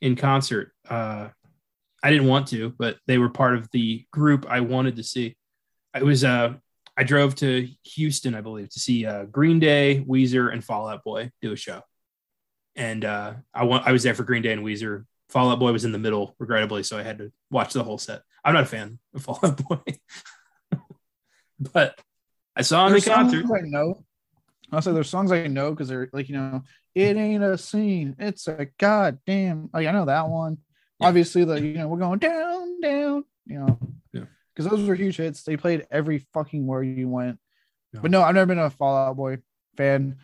in 0.00 0.16
concert. 0.16 0.72
Uh 0.88 1.28
I 2.02 2.10
didn't 2.10 2.26
want 2.26 2.48
to, 2.48 2.74
but 2.76 2.98
they 3.06 3.18
were 3.18 3.28
part 3.28 3.54
of 3.54 3.70
the 3.70 4.04
group 4.10 4.44
I 4.48 4.58
wanted 4.58 4.96
to 4.96 5.04
see. 5.04 5.36
I 5.94 6.02
was 6.02 6.24
uh 6.24 6.54
I 6.96 7.04
drove 7.04 7.36
to 7.36 7.68
Houston, 7.94 8.34
I 8.34 8.40
believe, 8.40 8.70
to 8.70 8.80
see 8.80 9.06
uh 9.06 9.24
Green 9.26 9.60
Day, 9.60 10.04
Weezer, 10.06 10.52
and 10.52 10.64
Fall 10.64 10.88
Out 10.88 11.04
Boy 11.04 11.30
do 11.40 11.52
a 11.52 11.56
show. 11.56 11.82
And 12.74 13.04
uh 13.04 13.34
I 13.54 13.64
want 13.64 13.86
I 13.86 13.92
was 13.92 14.02
there 14.02 14.14
for 14.14 14.24
Green 14.24 14.42
Day 14.42 14.52
and 14.52 14.64
Weezer 14.64 15.04
Fall 15.28 15.48
Out 15.50 15.60
Boy 15.60 15.70
was 15.70 15.84
in 15.84 15.92
the 15.92 15.98
middle, 15.98 16.34
regrettably, 16.40 16.82
so 16.82 16.98
I 16.98 17.04
had 17.04 17.18
to 17.18 17.30
watch 17.52 17.72
the 17.72 17.84
whole 17.84 17.98
set. 17.98 18.22
I'm 18.44 18.54
not 18.54 18.64
a 18.64 18.66
fan 18.66 18.98
of 19.14 19.22
Fall 19.22 19.38
Out 19.44 19.62
Boy, 19.68 20.00
but 21.60 22.00
I 22.56 22.62
saw 22.62 22.86
him 22.86 22.96
in 22.96 23.02
concert. 23.02 23.44
I 23.46 23.60
know. 23.62 24.04
I'll 24.70 24.82
say 24.82 24.92
there's 24.92 25.10
songs 25.10 25.32
I 25.32 25.46
know 25.46 25.70
because 25.70 25.88
they're 25.88 26.08
like, 26.12 26.28
you 26.28 26.36
know, 26.36 26.62
it 26.94 27.16
ain't 27.16 27.42
a 27.42 27.58
scene, 27.58 28.16
it's 28.18 28.48
a 28.48 28.66
goddamn. 28.78 29.70
Like 29.72 29.86
I 29.86 29.92
know 29.92 30.06
that 30.06 30.28
one. 30.28 30.58
Yeah. 31.00 31.08
Obviously, 31.08 31.44
the 31.44 31.60
you 31.60 31.74
know 31.74 31.88
we're 31.88 31.98
going 31.98 32.18
down, 32.18 32.80
down. 32.80 33.24
You 33.46 33.58
know, 33.58 33.78
yeah, 34.12 34.24
because 34.54 34.70
those 34.70 34.86
were 34.86 34.94
huge 34.94 35.16
hits. 35.16 35.42
They 35.42 35.56
played 35.56 35.86
every 35.90 36.26
fucking 36.32 36.66
where 36.66 36.82
you 36.82 37.08
went. 37.08 37.38
Yeah. 37.92 38.00
But 38.00 38.10
no, 38.10 38.22
I've 38.22 38.34
never 38.34 38.46
been 38.46 38.58
a 38.58 38.70
Fall 38.70 38.96
Out 38.96 39.16
Boy 39.16 39.38
fan 39.76 40.16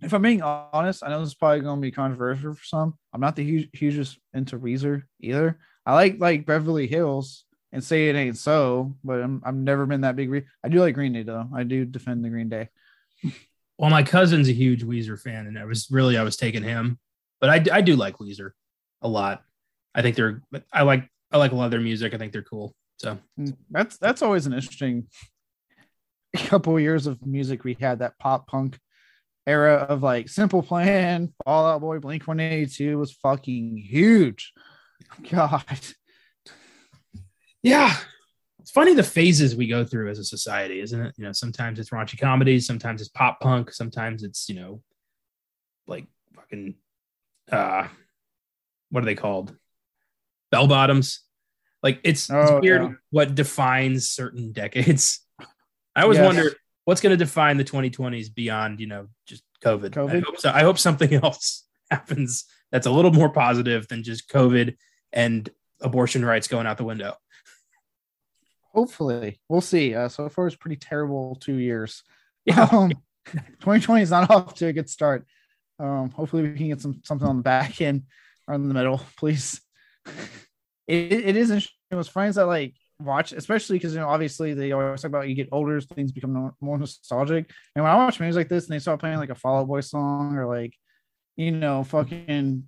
if 0.00 0.12
I'm 0.12 0.22
being 0.22 0.42
honest, 0.42 1.02
I 1.04 1.08
know 1.08 1.20
this 1.20 1.28
is 1.28 1.34
probably 1.34 1.60
going 1.60 1.80
to 1.80 1.82
be 1.82 1.90
controversial 1.90 2.54
for 2.54 2.64
some. 2.64 2.94
I'm 3.12 3.20
not 3.20 3.36
the 3.36 3.44
huge, 3.44 3.68
hugest 3.72 4.18
into 4.32 4.58
Weezer 4.58 5.02
either. 5.20 5.58
I 5.84 5.94
like 5.94 6.16
like 6.18 6.46
Beverly 6.46 6.86
Hills 6.86 7.44
and 7.76 7.84
say 7.84 8.08
it 8.08 8.16
ain't 8.16 8.38
so, 8.38 8.96
but 9.04 9.20
I'm 9.20 9.42
I've 9.44 9.54
never 9.54 9.84
been 9.84 10.00
that 10.00 10.16
big. 10.16 10.30
Re- 10.30 10.46
I 10.64 10.68
do 10.70 10.80
like 10.80 10.94
Green 10.94 11.12
Day 11.12 11.24
though. 11.24 11.46
I 11.54 11.62
do 11.62 11.84
defend 11.84 12.24
the 12.24 12.30
Green 12.30 12.48
Day. 12.48 12.70
Well, 13.76 13.90
my 13.90 14.02
cousin's 14.02 14.48
a 14.48 14.52
huge 14.52 14.82
Weezer 14.82 15.20
fan, 15.20 15.46
and 15.46 15.58
I 15.58 15.66
was 15.66 15.88
really 15.90 16.16
I 16.16 16.22
was 16.22 16.38
taking 16.38 16.62
him, 16.62 16.98
but 17.38 17.50
I 17.50 17.76
I 17.76 17.80
do 17.82 17.94
like 17.94 18.16
Weezer 18.16 18.52
a 19.02 19.08
lot. 19.08 19.42
I 19.94 20.00
think 20.00 20.16
they're 20.16 20.40
I 20.72 20.84
like 20.84 21.06
I 21.30 21.36
like 21.36 21.52
a 21.52 21.54
lot 21.54 21.66
of 21.66 21.70
their 21.70 21.80
music. 21.80 22.14
I 22.14 22.16
think 22.16 22.32
they're 22.32 22.42
cool. 22.42 22.74
So 22.96 23.18
mm, 23.38 23.54
that's 23.70 23.98
that's 23.98 24.22
always 24.22 24.46
an 24.46 24.54
interesting 24.54 25.08
couple 26.34 26.76
of 26.76 26.82
years 26.82 27.06
of 27.06 27.26
music 27.26 27.62
we 27.62 27.76
had 27.78 27.98
that 27.98 28.18
pop 28.18 28.46
punk 28.46 28.78
era 29.46 29.74
of 29.74 30.02
like 30.02 30.30
Simple 30.30 30.62
Plan, 30.62 31.34
Fall 31.44 31.66
Out 31.66 31.82
Boy, 31.82 31.98
Blink 31.98 32.26
182 32.26 32.96
was 32.96 33.12
fucking 33.12 33.76
huge. 33.76 34.54
God. 35.30 35.62
Yeah. 37.66 37.96
It's 38.60 38.70
funny 38.70 38.94
the 38.94 39.02
phases 39.02 39.56
we 39.56 39.66
go 39.66 39.84
through 39.84 40.08
as 40.08 40.20
a 40.20 40.24
society, 40.24 40.80
isn't 40.80 41.00
it? 41.00 41.14
You 41.18 41.24
know, 41.24 41.32
sometimes 41.32 41.80
it's 41.80 41.90
raunchy 41.90 42.18
comedies, 42.18 42.64
sometimes 42.64 43.00
it's 43.00 43.10
pop 43.10 43.40
punk, 43.40 43.72
sometimes 43.72 44.22
it's, 44.22 44.48
you 44.48 44.54
know, 44.54 44.82
like 45.88 46.06
fucking 46.34 46.74
uh 47.50 47.88
what 48.90 49.02
are 49.02 49.06
they 49.06 49.16
called? 49.16 49.54
Bell 50.52 50.68
bottoms. 50.68 51.22
Like 51.82 52.00
it's, 52.04 52.30
oh, 52.30 52.40
it's 52.40 52.62
weird 52.62 52.82
yeah. 52.82 52.90
what 53.10 53.34
defines 53.34 54.08
certain 54.08 54.52
decades. 54.52 55.20
I 55.96 56.02
always 56.02 56.18
yes. 56.18 56.26
wonder 56.26 56.52
what's 56.84 57.00
going 57.00 57.16
to 57.16 57.16
define 57.16 57.56
the 57.56 57.64
2020s 57.64 58.32
beyond 58.32 58.80
you 58.80 58.86
know 58.86 59.08
just 59.26 59.42
COVID. 59.64 59.90
COVID. 59.90 60.10
I 60.10 60.20
hope, 60.20 60.38
so. 60.38 60.50
I 60.50 60.62
hope 60.62 60.78
something 60.78 61.12
else 61.24 61.66
happens 61.90 62.44
that's 62.70 62.86
a 62.86 62.92
little 62.92 63.12
more 63.12 63.30
positive 63.30 63.88
than 63.88 64.04
just 64.04 64.28
COVID 64.30 64.76
and 65.12 65.50
abortion 65.80 66.24
rights 66.24 66.46
going 66.46 66.66
out 66.66 66.78
the 66.78 66.84
window. 66.84 67.16
Hopefully, 68.76 69.40
we'll 69.48 69.62
see. 69.62 69.94
Uh, 69.94 70.06
so 70.06 70.28
far, 70.28 70.46
it's 70.46 70.54
pretty 70.54 70.76
terrible 70.76 71.36
two 71.36 71.56
years. 71.56 72.02
Yeah. 72.44 72.68
Um, 72.72 72.92
2020 73.32 74.02
is 74.02 74.10
not 74.10 74.30
off 74.30 74.54
to 74.54 74.66
a 74.66 74.72
good 74.72 74.88
start. 74.88 75.26
Um, 75.80 76.10
hopefully, 76.10 76.42
we 76.42 76.56
can 76.56 76.68
get 76.68 76.80
some 76.80 77.00
something 77.02 77.26
on 77.26 77.38
the 77.38 77.42
back 77.42 77.80
end. 77.80 78.04
or 78.46 78.54
in 78.54 78.68
the 78.68 78.74
middle, 78.74 79.00
please. 79.18 79.60
It, 80.86 81.12
it 81.12 81.36
is 81.36 81.50
interesting 81.50 81.74
with 81.90 82.08
friends 82.08 82.36
that 82.36 82.46
like 82.46 82.74
watch, 83.00 83.32
especially 83.32 83.76
because 83.76 83.94
you 83.94 84.00
know 84.00 84.08
obviously 84.08 84.52
they 84.52 84.72
always 84.72 85.00
talk 85.00 85.08
about 85.08 85.28
you 85.28 85.34
get 85.34 85.48
older, 85.50 85.80
things 85.80 86.12
become 86.12 86.34
more, 86.34 86.54
more 86.60 86.78
nostalgic. 86.78 87.50
And 87.74 87.82
when 87.82 87.90
I 87.90 87.96
watch 87.96 88.20
movies 88.20 88.36
like 88.36 88.48
this 88.48 88.66
and 88.66 88.74
they 88.74 88.78
start 88.78 89.00
playing 89.00 89.18
like 89.18 89.30
a 89.30 89.34
Fall 89.34 89.60
Out 89.60 89.68
Boy 89.68 89.80
song 89.80 90.36
or 90.36 90.46
like 90.46 90.74
you 91.36 91.50
know 91.50 91.82
fucking 91.82 92.64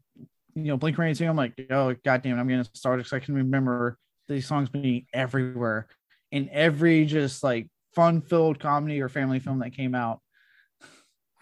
you 0.55 0.65
know 0.65 0.77
Blink 0.79 0.99
One 0.99 1.09
Eighty 1.09 1.19
Two, 1.19 1.29
I'm 1.31 1.37
like, 1.37 1.53
oh 1.71 1.95
goddamn, 2.05 2.39
I'm 2.39 2.49
getting 2.49 2.59
nostalgic. 2.59 3.07
So 3.07 3.17
I 3.17 3.21
can 3.21 3.35
remember 3.35 3.99
these 4.27 4.47
songs 4.47 4.69
being 4.69 5.07
everywhere 5.13 5.87
in 6.31 6.49
every 6.53 7.05
just 7.05 7.43
like 7.43 7.68
fun 7.95 8.20
filled 8.20 8.61
comedy 8.61 9.01
or 9.01 9.09
family 9.09 9.39
film 9.39 9.61
that 9.61 9.74
came 9.74 9.95
out. 9.95 10.20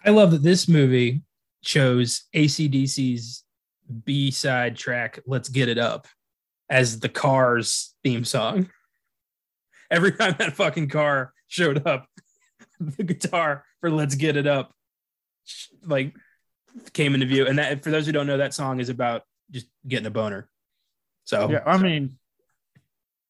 I 0.05 0.11
love 0.11 0.31
that 0.31 0.43
this 0.43 0.67
movie 0.67 1.23
chose 1.63 2.25
ACDC's 2.33 3.43
B 4.05 4.31
side 4.31 4.75
track, 4.75 5.19
Let's 5.25 5.49
Get 5.49 5.69
It 5.69 5.77
Up, 5.77 6.07
as 6.69 6.99
the 6.99 7.09
car's 7.09 7.93
theme 8.03 8.25
song. 8.25 8.69
Every 9.89 10.11
time 10.11 10.35
that 10.39 10.53
fucking 10.53 10.89
car 10.89 11.33
showed 11.47 11.85
up, 11.87 12.05
the 12.79 13.03
guitar 13.03 13.65
for 13.79 13.89
Let's 13.89 14.15
Get 14.15 14.37
It 14.37 14.47
Up 14.47 14.73
like 15.85 16.15
came 16.93 17.13
into 17.13 17.25
view. 17.25 17.47
And 17.47 17.59
that 17.59 17.83
for 17.83 17.91
those 17.91 18.05
who 18.05 18.11
don't 18.11 18.27
know, 18.27 18.37
that 18.37 18.53
song 18.53 18.79
is 18.79 18.89
about 18.89 19.23
just 19.51 19.67
getting 19.87 20.05
a 20.05 20.11
boner. 20.11 20.49
So 21.23 21.49
Yeah, 21.49 21.63
I 21.65 21.77
mean, 21.77 22.17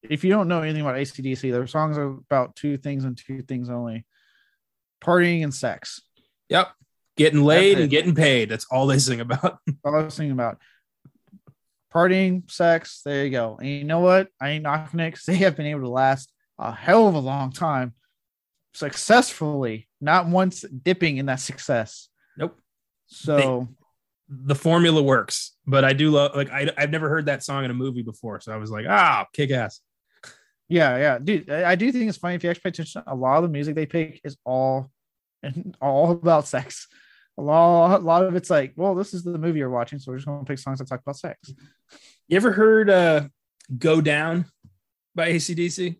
if 0.02 0.24
you 0.24 0.30
don't 0.30 0.48
know 0.48 0.62
anything 0.62 0.82
about 0.82 0.96
ACDC, 0.96 1.50
their 1.52 1.66
songs 1.66 1.98
are 1.98 2.06
about 2.08 2.56
two 2.56 2.76
things 2.76 3.04
and 3.04 3.16
two 3.16 3.42
things 3.42 3.68
only 3.70 4.04
partying 5.02 5.42
and 5.44 5.54
sex. 5.54 6.00
Yep. 6.48 6.68
Getting 7.16 7.42
laid 7.42 7.78
and 7.80 7.90
getting 7.90 8.14
paid. 8.14 8.48
That's 8.48 8.66
all 8.70 8.86
they 8.86 8.98
sing 8.98 9.20
about. 9.20 9.58
All 9.84 9.94
I 9.96 10.02
was 10.04 10.16
thinking 10.16 10.32
about 10.32 10.58
partying, 11.92 12.48
sex. 12.50 13.00
There 13.04 13.24
you 13.24 13.30
go. 13.30 13.56
And 13.58 13.68
you 13.68 13.84
know 13.84 14.00
what? 14.00 14.28
I 14.40 14.50
ain't 14.50 14.62
knocking 14.62 15.00
it 15.00 15.12
'cause 15.12 15.24
they 15.26 15.36
have 15.36 15.56
been 15.56 15.66
able 15.66 15.80
to 15.82 15.88
last 15.88 16.30
a 16.58 16.72
hell 16.72 17.08
of 17.08 17.14
a 17.14 17.18
long 17.18 17.50
time 17.52 17.94
successfully, 18.74 19.88
not 20.00 20.26
once 20.28 20.62
dipping 20.62 21.16
in 21.16 21.26
that 21.26 21.40
success. 21.40 22.08
Nope. 22.36 22.58
So 23.06 23.68
The 24.28 24.54
formula 24.54 25.02
works, 25.02 25.52
but 25.66 25.84
I 25.84 25.94
do 25.94 26.10
love 26.10 26.36
like 26.36 26.50
I, 26.50 26.70
I've 26.76 26.90
never 26.90 27.08
heard 27.08 27.26
that 27.26 27.42
song 27.42 27.64
in 27.64 27.70
a 27.70 27.74
movie 27.74 28.02
before. 28.02 28.40
So 28.40 28.52
I 28.52 28.56
was 28.56 28.70
like, 28.70 28.86
ah, 28.88 29.26
kick 29.32 29.50
ass. 29.50 29.80
Yeah, 30.68 30.96
yeah, 30.98 31.18
dude. 31.18 31.50
I 31.50 31.74
do 31.74 31.90
think 31.90 32.08
it's 32.08 32.18
funny 32.18 32.34
if 32.34 32.44
you 32.44 32.50
actually 32.50 32.62
pay 32.62 32.68
attention. 32.70 33.02
A 33.06 33.14
lot 33.14 33.38
of 33.38 33.42
the 33.44 33.48
music 33.48 33.74
they 33.74 33.86
pick 33.86 34.20
is 34.24 34.36
all 34.44 34.90
and 35.42 35.76
all 35.80 36.10
about 36.12 36.46
sex. 36.46 36.88
A 37.38 37.42
lot, 37.42 38.00
a 38.00 38.04
lot 38.04 38.24
of 38.24 38.34
it's 38.34 38.50
like, 38.50 38.72
well, 38.76 38.94
this 38.94 39.14
is 39.14 39.22
the 39.22 39.38
movie 39.38 39.60
you're 39.60 39.70
watching, 39.70 39.98
so 39.98 40.10
we're 40.12 40.18
just 40.18 40.26
gonna 40.26 40.44
pick 40.44 40.58
songs 40.58 40.80
that 40.80 40.88
talk 40.88 41.00
about 41.00 41.16
sex. 41.16 41.52
You 42.26 42.36
ever 42.36 42.52
heard 42.52 42.90
uh 42.90 43.28
Go 43.78 44.00
Down 44.00 44.46
by 45.14 45.32
ACDC? 45.32 45.96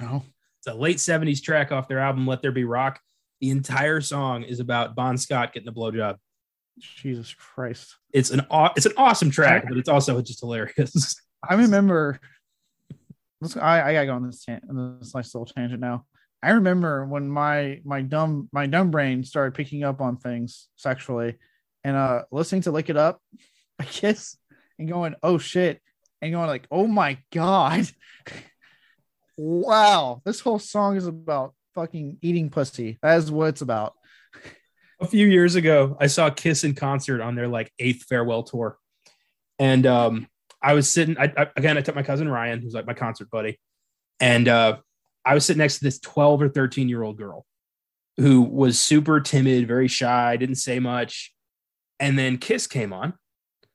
No, 0.00 0.24
It's 0.58 0.66
a 0.68 0.74
late 0.74 0.96
70s 0.96 1.42
track 1.42 1.70
off 1.70 1.86
their 1.86 1.98
album 1.98 2.26
Let 2.26 2.40
There 2.40 2.52
Be 2.52 2.64
Rock. 2.64 2.98
The 3.40 3.50
entire 3.50 4.00
song 4.00 4.42
is 4.44 4.58
about 4.60 4.94
Bon 4.94 5.18
Scott 5.18 5.52
getting 5.52 5.68
a 5.68 5.72
blowjob. 5.72 6.16
Jesus 6.78 7.34
Christ. 7.34 7.96
It's 8.12 8.30
an 8.30 8.40
aw- 8.50 8.72
it's 8.76 8.86
an 8.86 8.92
awesome 8.96 9.30
track, 9.30 9.64
but 9.68 9.76
it's 9.76 9.88
also 9.88 10.20
just 10.22 10.40
hilarious. 10.40 11.20
I 11.48 11.54
remember. 11.54 12.18
Let's. 13.42 13.56
I, 13.56 13.88
I 13.88 13.92
gotta 13.92 14.06
go 14.06 14.14
on 14.14 14.26
this 14.26 14.44
tan- 14.44 14.62
this 15.00 15.14
nice 15.16 15.34
little 15.34 15.46
tangent 15.46 15.80
now. 15.80 16.06
I 16.44 16.52
remember 16.52 17.04
when 17.04 17.28
my 17.28 17.80
my 17.84 18.00
dumb 18.00 18.48
my 18.52 18.66
dumb 18.66 18.92
brain 18.92 19.24
started 19.24 19.54
picking 19.54 19.82
up 19.82 20.00
on 20.00 20.16
things 20.16 20.68
sexually, 20.76 21.38
and 21.82 21.96
uh 21.96 22.22
listening 22.30 22.62
to 22.62 22.70
"Lick 22.70 22.88
It 22.88 22.96
Up" 22.96 23.20
by 23.78 23.84
Kiss, 23.84 24.36
and 24.78 24.88
going, 24.88 25.16
"Oh 25.24 25.38
shit," 25.38 25.80
and 26.20 26.32
going 26.32 26.46
like, 26.46 26.68
"Oh 26.70 26.86
my 26.86 27.18
god." 27.32 27.88
wow, 29.36 30.22
this 30.24 30.38
whole 30.38 30.60
song 30.60 30.96
is 30.96 31.08
about 31.08 31.52
fucking 31.74 32.18
eating 32.22 32.48
pussy. 32.48 32.98
That 33.02 33.18
is 33.18 33.28
what 33.28 33.48
it's 33.48 33.62
about. 33.62 33.94
a 35.00 35.06
few 35.08 35.26
years 35.26 35.56
ago, 35.56 35.96
I 36.00 36.06
saw 36.06 36.30
Kiss 36.30 36.62
in 36.62 36.76
concert 36.76 37.20
on 37.20 37.34
their 37.34 37.48
like 37.48 37.72
eighth 37.80 38.04
farewell 38.04 38.44
tour, 38.44 38.78
and 39.58 39.84
um, 39.84 40.28
I 40.62 40.74
was 40.74 40.90
sitting. 40.90 41.18
I, 41.18 41.32
I 41.36 41.46
again, 41.56 41.76
I 41.76 41.80
took 41.80 41.94
my 41.94 42.02
cousin 42.02 42.28
Ryan, 42.28 42.60
who's 42.60 42.74
like 42.74 42.86
my 42.86 42.94
concert 42.94 43.30
buddy, 43.30 43.58
and 44.20 44.48
uh, 44.48 44.78
I 45.24 45.34
was 45.34 45.44
sitting 45.44 45.58
next 45.58 45.78
to 45.78 45.84
this 45.84 45.98
twelve 45.98 46.40
or 46.40 46.48
thirteen 46.48 46.88
year 46.88 47.02
old 47.02 47.18
girl 47.18 47.46
who 48.18 48.42
was 48.42 48.78
super 48.78 49.20
timid, 49.20 49.66
very 49.66 49.88
shy, 49.88 50.36
didn't 50.36 50.56
say 50.56 50.78
much, 50.78 51.34
and 51.98 52.18
then 52.18 52.38
Kiss 52.38 52.66
came 52.66 52.92
on, 52.92 53.14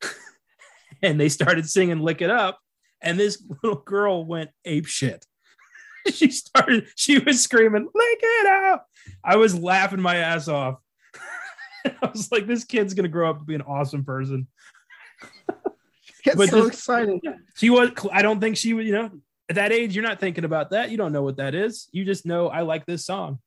and 1.01 1.19
they 1.19 1.29
started 1.29 1.69
singing 1.69 1.99
"Lick 1.99 2.21
It 2.21 2.29
Up," 2.29 2.59
and 3.01 3.19
this 3.19 3.43
little 3.63 3.81
girl 3.81 4.25
went 4.25 4.51
ape 4.65 4.85
shit. 4.85 5.25
she 6.13 6.31
started. 6.31 6.87
She 6.95 7.19
was 7.19 7.41
screaming, 7.41 7.83
"Lick 7.83 8.19
it 8.21 8.47
up!" 8.47 8.87
I 9.23 9.35
was 9.35 9.57
laughing 9.57 10.01
my 10.01 10.17
ass 10.17 10.47
off. 10.47 10.75
I 11.85 12.09
was 12.11 12.31
like, 12.31 12.47
this 12.47 12.65
kid's 12.65 12.93
gonna 12.93 13.07
grow 13.07 13.29
up 13.29 13.39
to 13.39 13.45
be 13.45 13.55
an 13.55 13.61
awesome 13.61 14.03
person. 14.03 14.47
Get 16.27 16.37
But 16.37 16.49
so 16.49 16.57
just- 16.67 16.79
excited. 16.79 17.19
She 17.55 17.69
was. 17.69 17.91
I 18.11 18.21
don't 18.21 18.39
think 18.39 18.57
she 18.57 18.73
was. 18.73 18.85
You 18.85 18.91
know, 18.93 19.11
at 19.49 19.55
that 19.55 19.71
age, 19.71 19.95
you're 19.95 20.03
not 20.03 20.19
thinking 20.19 20.43
about 20.43 20.71
that. 20.71 20.91
You 20.91 20.97
don't 20.97 21.11
know 21.13 21.23
what 21.23 21.37
that 21.37 21.55
is. 21.55 21.87
You 21.91 22.03
just 22.05 22.25
know 22.25 22.47
I 22.49 22.61
like 22.61 22.85
this 22.85 23.05
song. 23.05 23.39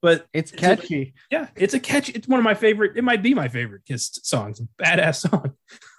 But 0.00 0.26
It's 0.32 0.52
It's 0.52 0.62
a- 0.62 0.64
catchy. 0.64 1.14
yeah, 1.30 1.48
it's 1.56 1.74
a 1.74 1.80
catchy. 1.80 2.12
It's 2.12 2.28
one 2.28 2.38
of 2.38 2.44
my 2.44 2.54
favorite. 2.54 2.96
It 2.96 3.02
might 3.02 3.22
be 3.22 3.34
my 3.34 3.48
favorite 3.48 3.82
Kiss 3.86 4.20
songs. 4.22 4.60
Badass 4.80 5.28
song. 5.28 5.54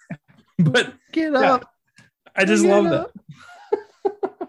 but 0.60 0.94
Get 1.12 1.34
Yeah. 1.34 1.54
up. 1.56 1.70
I 2.36 2.46
just 2.46 2.64
Get 2.64 2.72
love 2.72 2.86
that. 2.86 3.00
up. 3.02 3.12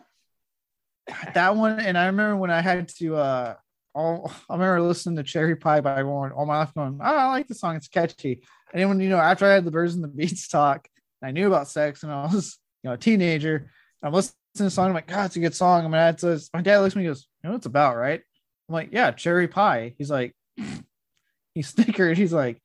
that 1.35 1.57
one 1.57 1.81
and 1.81 1.99
i 1.99 2.07
remember 2.07 2.37
when 2.37 2.51
i 2.53 2.61
had 2.61 2.89
to 2.89 3.17
uh 3.17 3.55
all 3.95 4.31
i 4.49 4.55
remember 4.55 4.81
listening 4.81 5.17
to 5.17 5.23
cherry 5.25 5.57
pie 5.57 5.81
by 5.81 6.03
Warrant 6.05 6.35
all 6.37 6.47
my 6.47 6.59
life 6.59 6.73
going 6.75 7.01
oh, 7.03 7.17
i 7.17 7.27
like 7.29 7.49
the 7.49 7.55
song 7.55 7.75
it's 7.77 7.89
catchy 7.89 8.43
and 8.73 8.81
then 8.81 8.89
when 8.89 9.01
you 9.01 9.09
know 9.09 9.19
after 9.19 9.45
i 9.47 9.53
had 9.55 9.65
the 9.65 9.71
birds 9.73 9.95
and 9.95 10.05
the 10.05 10.09
beats 10.09 10.47
talk 10.47 10.87
and 10.97 11.00
i 11.23 11.31
knew 11.31 11.47
about 11.47 11.69
sex 11.69 12.03
and 12.03 12.13
i 12.13 12.23
was 12.25 12.59
you 12.83 12.89
know 12.89 12.95
a 12.95 12.99
teenager. 12.99 13.71
I'm 14.03 14.13
listening 14.13 14.35
to 14.55 14.63
the 14.65 14.71
song. 14.71 14.89
I'm 14.89 14.95
like 14.95 15.07
god 15.07 15.27
it's 15.27 15.37
a 15.37 15.41
good 15.41 15.55
song. 15.55 15.85
I'm 15.85 15.91
gonna 15.91 16.13
to 16.15 16.41
my 16.55 16.63
dad 16.63 16.79
looks 16.79 16.95
at 16.95 16.99
me 16.99 17.05
and 17.05 17.11
goes 17.11 17.27
you 17.43 17.49
know 17.49 17.53
what 17.53 17.59
it's 17.59 17.67
about 17.67 17.97
right? 17.97 18.21
I'm 18.69 18.73
like 18.73 18.91
yeah 18.93 19.11
cherry 19.11 19.49
pie. 19.49 19.95
He's 19.99 20.11
like 20.11 20.35
he 21.55 21.63
snickered 21.63 22.17
he's 22.17 22.33
like 22.33 22.61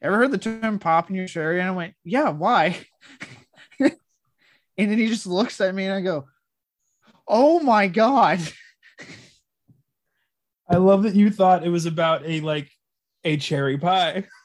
ever 0.00 0.16
heard 0.16 0.30
the 0.30 0.38
term 0.38 0.78
pop 0.78 1.10
in 1.10 1.16
your 1.16 1.28
cherry? 1.28 1.60
And 1.60 1.68
i 1.68 1.72
went 1.72 1.94
yeah 2.04 2.30
why? 2.30 2.78
And 4.78 4.90
then 4.90 4.96
he 4.96 5.08
just 5.08 5.26
looks 5.26 5.60
at 5.60 5.74
me 5.74 5.84
and 5.84 5.94
i 5.94 6.00
go 6.00 6.26
oh 7.28 7.60
my 7.60 7.88
god. 7.88 8.40
I 10.68 10.76
love 10.76 11.02
that 11.02 11.14
you 11.14 11.30
thought 11.30 11.66
it 11.66 11.68
was 11.68 11.84
about 11.84 12.24
a 12.24 12.40
like 12.40 12.70
a 13.24 13.36
cherry 13.36 13.76
pie. 13.76 14.24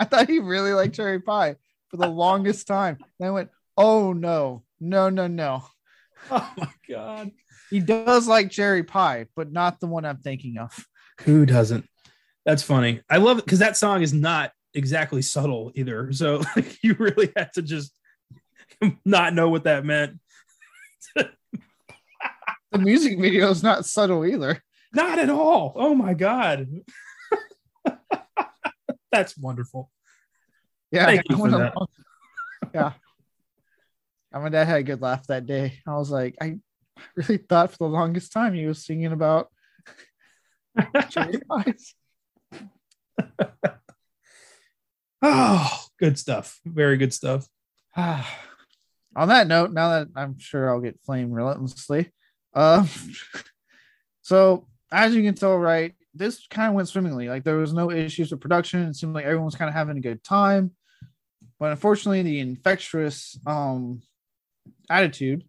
i 0.00 0.04
thought 0.04 0.28
he 0.28 0.38
really 0.38 0.72
liked 0.72 0.94
cherry 0.94 1.20
pie 1.20 1.56
for 1.88 1.96
the 1.96 2.08
longest 2.08 2.66
time 2.66 2.98
and 3.18 3.28
i 3.28 3.30
went 3.30 3.50
oh 3.76 4.12
no 4.12 4.62
no 4.80 5.08
no 5.08 5.26
no 5.26 5.62
Oh 6.30 6.52
my 6.56 6.70
god. 6.88 7.30
he 7.70 7.80
does 7.80 8.26
like 8.26 8.50
cherry 8.50 8.82
pie 8.82 9.26
but 9.36 9.52
not 9.52 9.80
the 9.80 9.86
one 9.86 10.04
i'm 10.04 10.18
thinking 10.18 10.58
of 10.58 10.86
Who 11.22 11.44
doesn't? 11.46 11.84
That's 12.44 12.62
funny. 12.62 13.02
I 13.10 13.18
love 13.18 13.38
it 13.38 13.44
because 13.44 13.58
that 13.58 13.76
song 13.76 14.00
is 14.02 14.14
not 14.14 14.52
exactly 14.72 15.20
subtle 15.20 15.70
either. 15.74 16.12
So 16.12 16.42
like 16.56 16.82
you 16.82 16.94
really 16.98 17.30
had 17.36 17.52
to 17.54 17.62
just 17.62 17.92
not 19.04 19.34
know 19.34 19.50
what 19.50 19.64
that 19.64 19.84
meant. 19.84 20.18
the 21.14 21.28
music 22.78 23.18
video 23.20 23.50
is 23.50 23.62
not 23.62 23.84
subtle 23.84 24.24
either 24.24 24.62
Not 24.94 25.18
at 25.18 25.28
all. 25.28 25.72
Oh 25.76 25.94
my 25.94 26.14
god. 26.14 26.68
That's 29.12 29.36
wonderful. 29.36 29.90
yeah 30.90 31.06
Thank 31.06 31.22
you 31.30 31.36
I 31.36 31.38
for 31.38 31.50
that. 31.58 31.74
along- 31.74 31.88
yeah 32.74 32.92
and 34.32 34.42
my 34.42 34.48
dad 34.50 34.66
had 34.66 34.80
a 34.80 34.82
good 34.82 35.00
laugh 35.00 35.26
that 35.28 35.46
day 35.46 35.78
i 35.86 35.94
was 35.96 36.10
like 36.10 36.34
i 36.40 36.58
really 37.14 37.38
thought 37.38 37.70
for 37.70 37.78
the 37.78 37.84
longest 37.86 38.30
time 38.32 38.52
he 38.52 38.66
was 38.66 38.84
singing 38.84 39.12
about 39.12 39.48
Oh, 45.20 45.84
good 45.98 46.18
stuff. 46.18 46.60
Very 46.64 46.96
good 46.96 47.12
stuff. 47.12 47.46
on 47.96 49.28
that 49.28 49.48
note, 49.48 49.72
now 49.72 49.88
that 49.90 50.08
I'm 50.14 50.38
sure 50.38 50.70
I'll 50.70 50.80
get 50.80 51.00
flamed 51.04 51.34
relentlessly, 51.34 52.12
um, 52.54 52.88
so 54.22 54.66
as 54.92 55.14
you 55.14 55.22
can 55.22 55.34
tell, 55.34 55.56
right, 55.58 55.94
this 56.18 56.46
kind 56.48 56.68
of 56.68 56.74
went 56.74 56.88
swimmingly. 56.88 57.28
Like 57.28 57.44
there 57.44 57.56
was 57.56 57.72
no 57.72 57.90
issues 57.90 58.30
with 58.30 58.40
production. 58.40 58.82
It 58.82 58.96
seemed 58.96 59.14
like 59.14 59.24
everyone 59.24 59.46
was 59.46 59.54
kind 59.54 59.68
of 59.68 59.74
having 59.74 59.96
a 59.96 60.00
good 60.00 60.22
time, 60.22 60.72
but 61.58 61.70
unfortunately, 61.70 62.22
the 62.22 62.40
infectious 62.40 63.38
um 63.46 64.02
attitude 64.90 65.44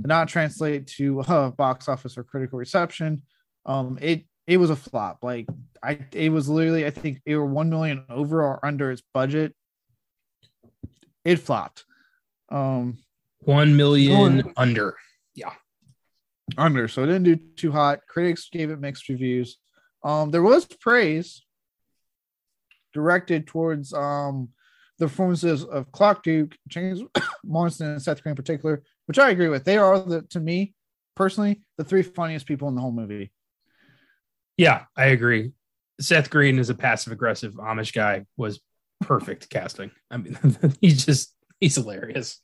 did 0.00 0.08
not 0.08 0.28
translate 0.28 0.86
to 0.86 1.20
uh, 1.20 1.50
box 1.50 1.88
office 1.88 2.16
or 2.16 2.24
critical 2.24 2.58
reception. 2.58 3.22
Um, 3.64 3.98
it 4.00 4.24
it 4.46 4.58
was 4.58 4.70
a 4.70 4.76
flop. 4.76 5.18
Like 5.22 5.46
I, 5.82 5.98
it 6.12 6.30
was 6.30 6.48
literally 6.48 6.86
I 6.86 6.90
think 6.90 7.20
it 7.26 7.36
were 7.36 7.46
one 7.46 7.70
million 7.70 8.04
over 8.08 8.42
or 8.42 8.64
under 8.64 8.90
its 8.90 9.02
budget 9.12 9.54
it 11.26 11.40
flopped. 11.40 11.84
Um, 12.50 12.98
One 13.40 13.76
million 13.76 14.52
under. 14.56 14.96
Yeah, 15.34 15.52
under, 16.56 16.86
so 16.86 17.02
it 17.02 17.06
didn't 17.06 17.24
do 17.24 17.36
too 17.56 17.72
hot. 17.72 18.00
Critics 18.08 18.48
gave 18.50 18.70
it 18.70 18.80
mixed 18.80 19.08
reviews. 19.08 19.58
Um, 20.06 20.30
there 20.30 20.42
was 20.42 20.66
praise 20.66 21.42
directed 22.94 23.46
towards 23.46 23.92
um 23.92 24.50
the 24.98 25.08
performances 25.08 25.64
of 25.64 25.90
Clark 25.90 26.22
Duke, 26.22 26.56
James 26.68 27.02
Marsden, 27.44 27.90
and 27.90 28.00
Seth 28.00 28.22
Green 28.22 28.30
in 28.30 28.36
particular, 28.36 28.82
which 29.06 29.18
I 29.18 29.30
agree 29.30 29.48
with. 29.48 29.64
They 29.64 29.76
are 29.76 29.98
the 29.98 30.22
to 30.30 30.40
me 30.40 30.74
personally 31.16 31.60
the 31.76 31.82
three 31.82 32.02
funniest 32.02 32.46
people 32.46 32.68
in 32.68 32.76
the 32.76 32.80
whole 32.80 32.92
movie. 32.92 33.32
Yeah, 34.56 34.84
I 34.96 35.06
agree. 35.06 35.52
Seth 36.00 36.30
Green 36.30 36.60
is 36.60 36.70
a 36.70 36.74
passive 36.74 37.12
aggressive 37.12 37.54
Amish 37.54 37.92
guy 37.92 38.26
was 38.36 38.60
perfect 39.00 39.50
casting. 39.50 39.90
I 40.08 40.18
mean, 40.18 40.38
he's 40.80 41.04
just 41.04 41.34
he's 41.58 41.74
hilarious. 41.74 42.40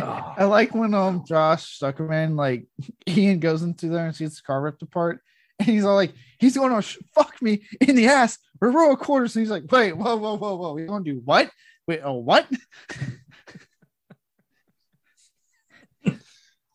Oh, 0.00 0.34
I 0.38 0.44
like 0.44 0.72
when 0.72 0.94
um 0.94 1.24
Josh 1.26 1.80
Zuckerman 1.80 2.36
like 2.36 2.68
Ian 3.08 3.40
goes 3.40 3.64
into 3.64 3.88
there 3.88 4.06
and 4.06 4.14
sees 4.14 4.36
the 4.36 4.42
car 4.42 4.62
ripped 4.62 4.82
apart, 4.82 5.20
and 5.60 5.68
he's 5.74 5.84
all 5.84 5.94
like, 5.94 6.12
he's 6.38 6.56
going 6.56 6.74
to 6.74 6.82
sh- 6.82 6.98
fuck 7.14 7.40
me 7.40 7.62
in 7.80 7.94
the 7.94 8.06
ass 8.06 8.38
for 8.58 8.70
row 8.70 8.92
of 8.92 8.98
quarters. 8.98 9.36
And 9.36 9.42
he's 9.42 9.50
like, 9.50 9.70
wait, 9.70 9.96
whoa, 9.96 10.16
whoa, 10.16 10.36
whoa, 10.36 10.56
whoa, 10.56 10.72
we 10.74 10.86
gonna 10.86 11.04
do 11.04 11.20
what? 11.24 11.50
Wait, 11.86 12.00
oh 12.02 12.14
what? 12.14 12.46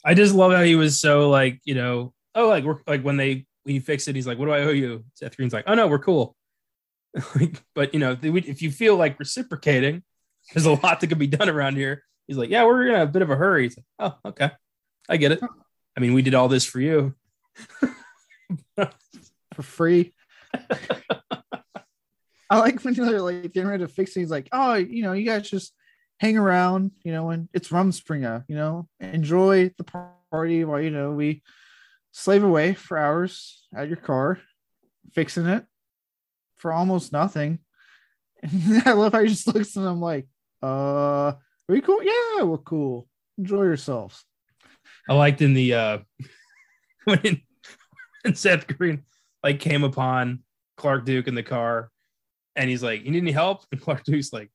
I 0.06 0.14
just 0.14 0.36
love 0.36 0.52
how 0.52 0.62
he 0.62 0.76
was 0.76 1.00
so 1.00 1.30
like, 1.30 1.60
you 1.66 1.74
know, 1.74 2.14
oh, 2.36 2.48
like 2.48 2.64
we're 2.64 2.78
like 2.86 3.02
when 3.02 3.18
they 3.18 3.48
when 3.64 3.74
you 3.74 3.82
fix 3.82 4.08
it, 4.08 4.16
he's 4.16 4.28
like, 4.28 4.38
"What 4.38 4.46
do 4.46 4.52
I 4.52 4.62
owe 4.62 4.70
you?" 4.70 5.04
Seth 5.16 5.36
Green's 5.36 5.52
like, 5.54 5.64
"Oh 5.66 5.74
no, 5.74 5.88
we're 5.88 5.98
cool." 5.98 6.36
like, 7.36 7.60
but 7.74 7.96
you 7.96 8.00
know, 8.00 8.12
if 8.12 8.24
if 8.24 8.62
you 8.62 8.70
feel 8.70 8.98
like 8.98 9.18
reciprocating, 9.18 10.04
there's 10.54 10.68
a 10.68 10.74
lot 10.74 11.00
that 11.00 11.08
could 11.08 11.18
be 11.18 11.26
done 11.26 11.50
around 11.50 11.76
here. 11.76 12.04
He's 12.28 12.38
like, 12.38 12.52
"Yeah, 12.52 12.66
we're 12.66 12.90
in 12.90 12.94
a 12.94 13.08
bit 13.08 13.24
of 13.24 13.32
a 13.32 13.36
hurry." 13.36 13.64
He's 13.64 13.78
like, 13.78 13.86
"Oh, 13.98 14.30
okay, 14.30 14.52
I 15.10 15.18
get 15.18 15.32
it. 15.32 15.42
I 15.98 16.00
mean, 16.00 16.14
we 16.14 16.22
did 16.22 16.36
all 16.36 16.50
this 16.50 16.66
for 16.66 16.80
you." 16.80 17.16
For 19.56 19.64
free. 19.64 20.14
I 22.50 22.60
like 22.60 22.84
when 22.84 22.94
they're 22.94 23.22
like 23.22 23.54
getting 23.54 23.68
ready 23.68 23.84
to 23.84 23.88
fix 23.88 24.16
it. 24.16 24.20
He's 24.20 24.30
like, 24.30 24.50
oh, 24.52 24.76
you 24.76 25.02
know, 25.02 25.14
you 25.14 25.26
guys 25.26 25.50
just 25.50 25.74
hang 26.20 26.38
around, 26.38 26.92
you 27.04 27.12
know, 27.12 27.32
and 27.32 27.50
it's 27.54 27.70
Rumspringa, 27.70 28.46
you 28.48 28.56
know, 28.56 28.88
enjoy 29.00 29.72
the 29.78 29.84
party 30.32 30.64
while, 30.64 30.80
you 30.80 30.92
know, 30.92 31.12
we 31.12 31.42
slave 32.12 32.44
away 32.44 32.74
for 32.74 32.98
hours 32.98 33.66
at 33.76 33.88
your 33.88 33.98
car, 33.98 34.40
fixing 35.14 35.48
it 35.48 35.66
for 36.56 36.72
almost 36.72 37.12
nothing. 37.12 37.60
And 38.44 38.84
I 38.86 38.94
love 38.94 39.14
how 39.14 39.22
he 39.22 39.28
just 39.28 39.48
looks 39.48 39.76
at 39.76 39.84
them 39.84 40.00
like, 40.00 40.28
uh, 40.62 41.34
are 41.34 41.40
we 41.68 41.82
cool? 41.82 42.04
Yeah, 42.04 42.44
we're 42.44 42.58
cool. 42.60 43.08
Enjoy 43.38 43.64
yourselves. 43.64 44.24
I 45.10 45.14
liked 45.14 45.42
in 45.42 45.54
the 45.54 45.74
uh 45.74 45.98
when, 47.06 47.42
when 48.24 48.36
Seth 48.36 48.68
Green 48.68 49.04
like 49.46 49.60
came 49.60 49.84
upon 49.84 50.40
Clark 50.76 51.06
Duke 51.06 51.28
in 51.28 51.36
the 51.36 51.44
car 51.44 51.92
and 52.56 52.68
he's 52.68 52.82
like, 52.82 53.06
You 53.06 53.12
need 53.12 53.20
any 53.20 53.32
help? 53.32 53.64
And 53.72 53.80
Clark 53.80 54.04
Duke's 54.04 54.34
like, 54.34 54.50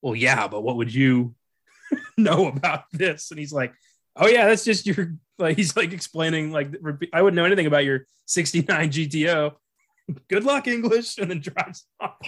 Well, 0.00 0.14
yeah, 0.14 0.46
but 0.46 0.62
what 0.62 0.76
would 0.76 0.94
you 0.94 1.34
know 2.16 2.46
about 2.46 2.84
this? 2.92 3.32
And 3.32 3.40
he's 3.40 3.52
like, 3.52 3.74
Oh 4.14 4.28
yeah, 4.28 4.46
that's 4.46 4.64
just 4.64 4.86
your 4.86 5.14
like 5.38 5.56
he's 5.56 5.76
like 5.76 5.92
explaining 5.92 6.52
like 6.52 6.72
I 7.12 7.20
wouldn't 7.20 7.36
know 7.36 7.44
anything 7.44 7.66
about 7.66 7.84
your 7.84 8.06
69 8.26 8.90
GTO. 8.92 9.54
Good 10.28 10.44
luck, 10.44 10.68
English, 10.68 11.18
and 11.18 11.28
then 11.28 11.40
drives 11.40 11.84
off. 11.98 12.18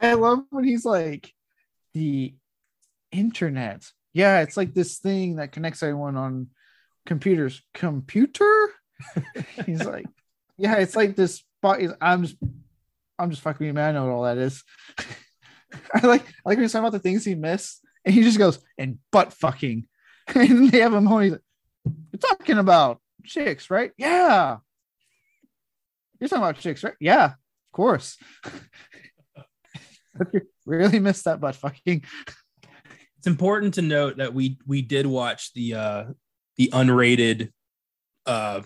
I 0.00 0.14
love 0.14 0.40
when 0.48 0.64
he's 0.64 0.84
like, 0.84 1.32
the 1.92 2.34
internet. 3.10 3.84
Yeah, 4.14 4.40
it's 4.40 4.56
like 4.56 4.72
this 4.72 4.98
thing 4.98 5.36
that 5.36 5.52
connects 5.52 5.82
everyone 5.82 6.16
on 6.16 6.48
computers. 7.06 7.62
Computer? 7.74 8.70
he's 9.66 9.84
like, 9.84 10.06
yeah, 10.58 10.76
it's 10.76 10.96
like 10.96 11.16
this. 11.16 11.42
I'm 11.62 12.22
just, 12.24 12.36
I'm 13.18 13.30
just 13.30 13.42
fucking 13.42 13.66
you, 13.66 13.72
man. 13.72 13.90
I 13.90 13.98
know 13.98 14.06
what 14.06 14.12
all 14.12 14.22
that 14.24 14.38
is. 14.38 14.64
I 15.94 16.06
like, 16.06 16.22
I 16.22 16.32
like 16.44 16.56
when 16.56 16.62
he's 16.62 16.72
talking 16.72 16.84
about 16.86 16.92
the 16.92 16.98
things 16.98 17.24
he 17.24 17.34
missed, 17.34 17.80
and 18.04 18.14
he 18.14 18.22
just 18.22 18.38
goes 18.38 18.58
and 18.78 18.98
butt 19.10 19.32
fucking, 19.32 19.86
and 20.34 20.70
they 20.70 20.80
have 20.80 20.92
him 20.92 21.08
on. 21.08 21.22
He's 21.22 21.32
like, 21.32 21.42
you're 21.84 22.18
talking 22.20 22.58
about 22.58 23.00
chicks, 23.24 23.70
right? 23.70 23.92
Yeah. 23.96 24.58
You're 26.20 26.28
talking 26.28 26.42
about 26.42 26.58
chicks, 26.58 26.84
right? 26.84 26.94
Yeah, 27.00 27.24
of 27.26 27.72
course. 27.72 28.18
really 30.66 31.00
missed 31.00 31.24
that 31.24 31.40
butt 31.40 31.56
fucking. 31.56 32.04
It's 33.18 33.26
important 33.26 33.74
to 33.74 33.82
note 33.82 34.18
that 34.18 34.34
we 34.34 34.58
we 34.66 34.82
did 34.82 35.06
watch 35.06 35.52
the 35.54 35.74
uh 35.74 36.04
the 36.56 36.68
unrated 36.72 37.50
uh 38.26 38.62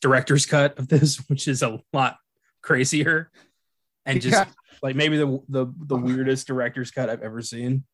director's 0.00 0.46
cut 0.46 0.78
of 0.78 0.88
this, 0.88 1.16
which 1.28 1.48
is 1.48 1.62
a 1.62 1.80
lot 1.92 2.16
crazier 2.62 3.30
and 4.06 4.20
just 4.20 4.34
Yeah. 4.36 4.46
like 4.82 4.96
maybe 4.96 5.16
the 5.16 5.40
the 5.48 5.66
the 5.86 5.96
weirdest 5.96 6.46
director's 6.46 6.90
cut 6.90 7.10
I've 7.10 7.22
ever 7.22 7.42
seen. 7.42 7.84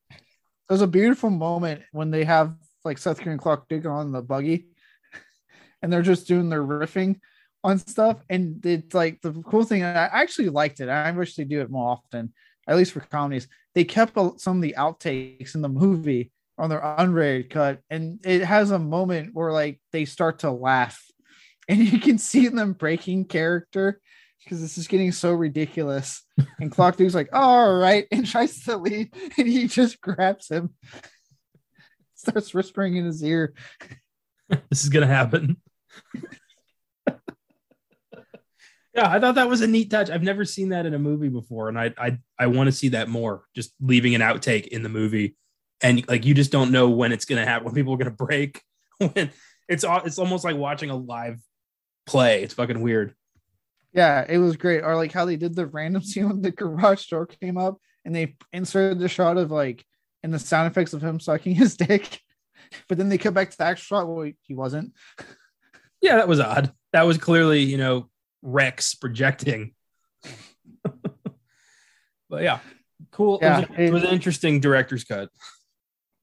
There's 0.68 0.82
a 0.82 0.86
beautiful 0.86 1.30
moment 1.30 1.82
when 1.92 2.10
they 2.10 2.24
have 2.24 2.54
like 2.84 2.98
Seth 2.98 3.22
Green 3.22 3.38
Clark 3.38 3.68
Duke 3.68 3.86
on 3.86 4.12
the 4.12 4.22
buggy, 4.22 4.66
and 5.82 5.92
they're 5.92 6.02
just 6.02 6.26
doing 6.26 6.48
their 6.48 6.62
riffing 6.62 7.20
on 7.64 7.78
stuff. 7.78 8.18
And 8.28 8.64
it's 8.64 8.94
like 8.94 9.20
the 9.22 9.32
cool 9.32 9.64
thing. 9.64 9.82
I 9.84 10.06
actually 10.06 10.48
liked 10.48 10.80
it. 10.80 10.88
I 10.88 11.10
wish 11.12 11.34
they 11.34 11.44
do 11.44 11.60
it 11.60 11.70
more 11.70 11.90
often, 11.90 12.32
at 12.68 12.76
least 12.76 12.92
for 12.92 13.00
comedies. 13.00 13.48
They 13.74 13.84
kept 13.84 14.16
some 14.40 14.56
of 14.56 14.62
the 14.62 14.74
outtakes 14.78 15.54
in 15.54 15.62
the 15.62 15.68
movie 15.68 16.32
on 16.58 16.70
their 16.70 16.80
unrated 16.80 17.50
cut, 17.50 17.80
and 17.90 18.20
it 18.24 18.42
has 18.42 18.70
a 18.70 18.78
moment 18.78 19.30
where 19.34 19.52
like 19.52 19.80
they 19.92 20.04
start 20.04 20.40
to 20.40 20.50
laugh, 20.50 21.02
and 21.68 21.80
you 21.80 21.98
can 21.98 22.18
see 22.18 22.48
them 22.48 22.72
breaking 22.72 23.26
character 23.26 24.00
because 24.42 24.60
this 24.60 24.78
is 24.78 24.86
getting 24.86 25.12
so 25.12 25.32
ridiculous. 25.32 26.22
And 26.60 26.70
Clark 26.70 26.96
Duke's 26.96 27.14
like, 27.14 27.30
all 27.32 27.76
right, 27.76 28.06
and 28.12 28.26
tries 28.26 28.62
to 28.64 28.76
leave, 28.76 29.08
and 29.38 29.48
he 29.48 29.66
just 29.68 30.00
grabs 30.00 30.48
him, 30.48 30.74
starts 32.14 32.54
whispering 32.54 32.96
in 32.96 33.04
his 33.04 33.22
ear. 33.22 33.54
This 34.48 34.84
is 34.84 34.90
gonna 34.90 35.06
happen. 35.06 35.56
yeah, 38.94 39.10
I 39.10 39.18
thought 39.18 39.36
that 39.36 39.48
was 39.48 39.60
a 39.60 39.66
neat 39.66 39.90
touch. 39.90 40.10
I've 40.10 40.22
never 40.22 40.44
seen 40.44 40.70
that 40.70 40.86
in 40.86 40.94
a 40.94 40.98
movie 40.98 41.28
before, 41.28 41.68
and 41.68 41.78
I 41.78 41.92
I 41.98 42.18
I 42.38 42.46
want 42.48 42.68
to 42.68 42.72
see 42.72 42.88
that 42.90 43.08
more. 43.08 43.44
Just 43.54 43.72
leaving 43.80 44.14
an 44.14 44.20
outtake 44.20 44.66
in 44.66 44.82
the 44.82 44.88
movie, 44.88 45.36
and 45.82 46.06
like 46.08 46.24
you 46.24 46.34
just 46.34 46.52
don't 46.52 46.72
know 46.72 46.88
when 46.88 47.12
it's 47.12 47.24
gonna 47.24 47.44
happen, 47.44 47.66
when 47.66 47.74
people 47.74 47.94
are 47.94 47.98
gonna 47.98 48.10
break. 48.10 48.62
When 48.98 49.30
it's 49.68 49.84
all, 49.84 50.00
it's 50.06 50.18
almost 50.18 50.42
like 50.42 50.56
watching 50.56 50.88
a 50.88 50.96
live 50.96 51.38
play. 52.06 52.42
It's 52.42 52.54
fucking 52.54 52.80
weird. 52.80 53.14
Yeah, 53.92 54.24
it 54.28 54.38
was 54.38 54.56
great. 54.56 54.82
Or 54.82 54.94
like 54.96 55.12
how 55.12 55.24
they 55.24 55.36
did 55.36 55.54
the 55.54 55.66
random 55.66 56.02
scene 56.04 56.28
when 56.28 56.42
the 56.42 56.50
garage 56.50 57.06
door 57.06 57.26
came 57.26 57.58
up 57.58 57.78
and 58.04 58.14
they 58.14 58.36
inserted 58.52 58.98
the 58.98 59.08
shot 59.08 59.36
of 59.36 59.50
like 59.50 59.84
and 60.22 60.32
the 60.32 60.38
sound 60.38 60.70
effects 60.70 60.92
of 60.92 61.02
him 61.02 61.20
sucking 61.20 61.54
his 61.54 61.76
dick. 61.78 62.20
But 62.88 62.98
then 62.98 63.08
they 63.08 63.18
cut 63.18 63.34
back 63.34 63.50
to 63.50 63.58
the 63.58 63.64
actual 63.64 63.84
shot. 63.84 64.08
Well, 64.08 64.30
he 64.42 64.54
wasn't. 64.54 64.92
Yeah, 66.02 66.16
that 66.16 66.28
was 66.28 66.40
odd. 66.40 66.72
That 66.92 67.06
was 67.06 67.18
clearly, 67.18 67.60
you 67.60 67.78
know, 67.78 68.10
Rex 68.42 68.94
projecting. 68.94 69.74
but 72.28 72.42
yeah, 72.42 72.58
cool. 73.12 73.38
Yeah, 73.40 73.60
it, 73.60 73.70
was, 73.70 73.78
it 73.78 73.92
was 73.92 74.02
an 74.04 74.10
interesting 74.10 74.60
director's 74.60 75.04
cut. 75.04 75.30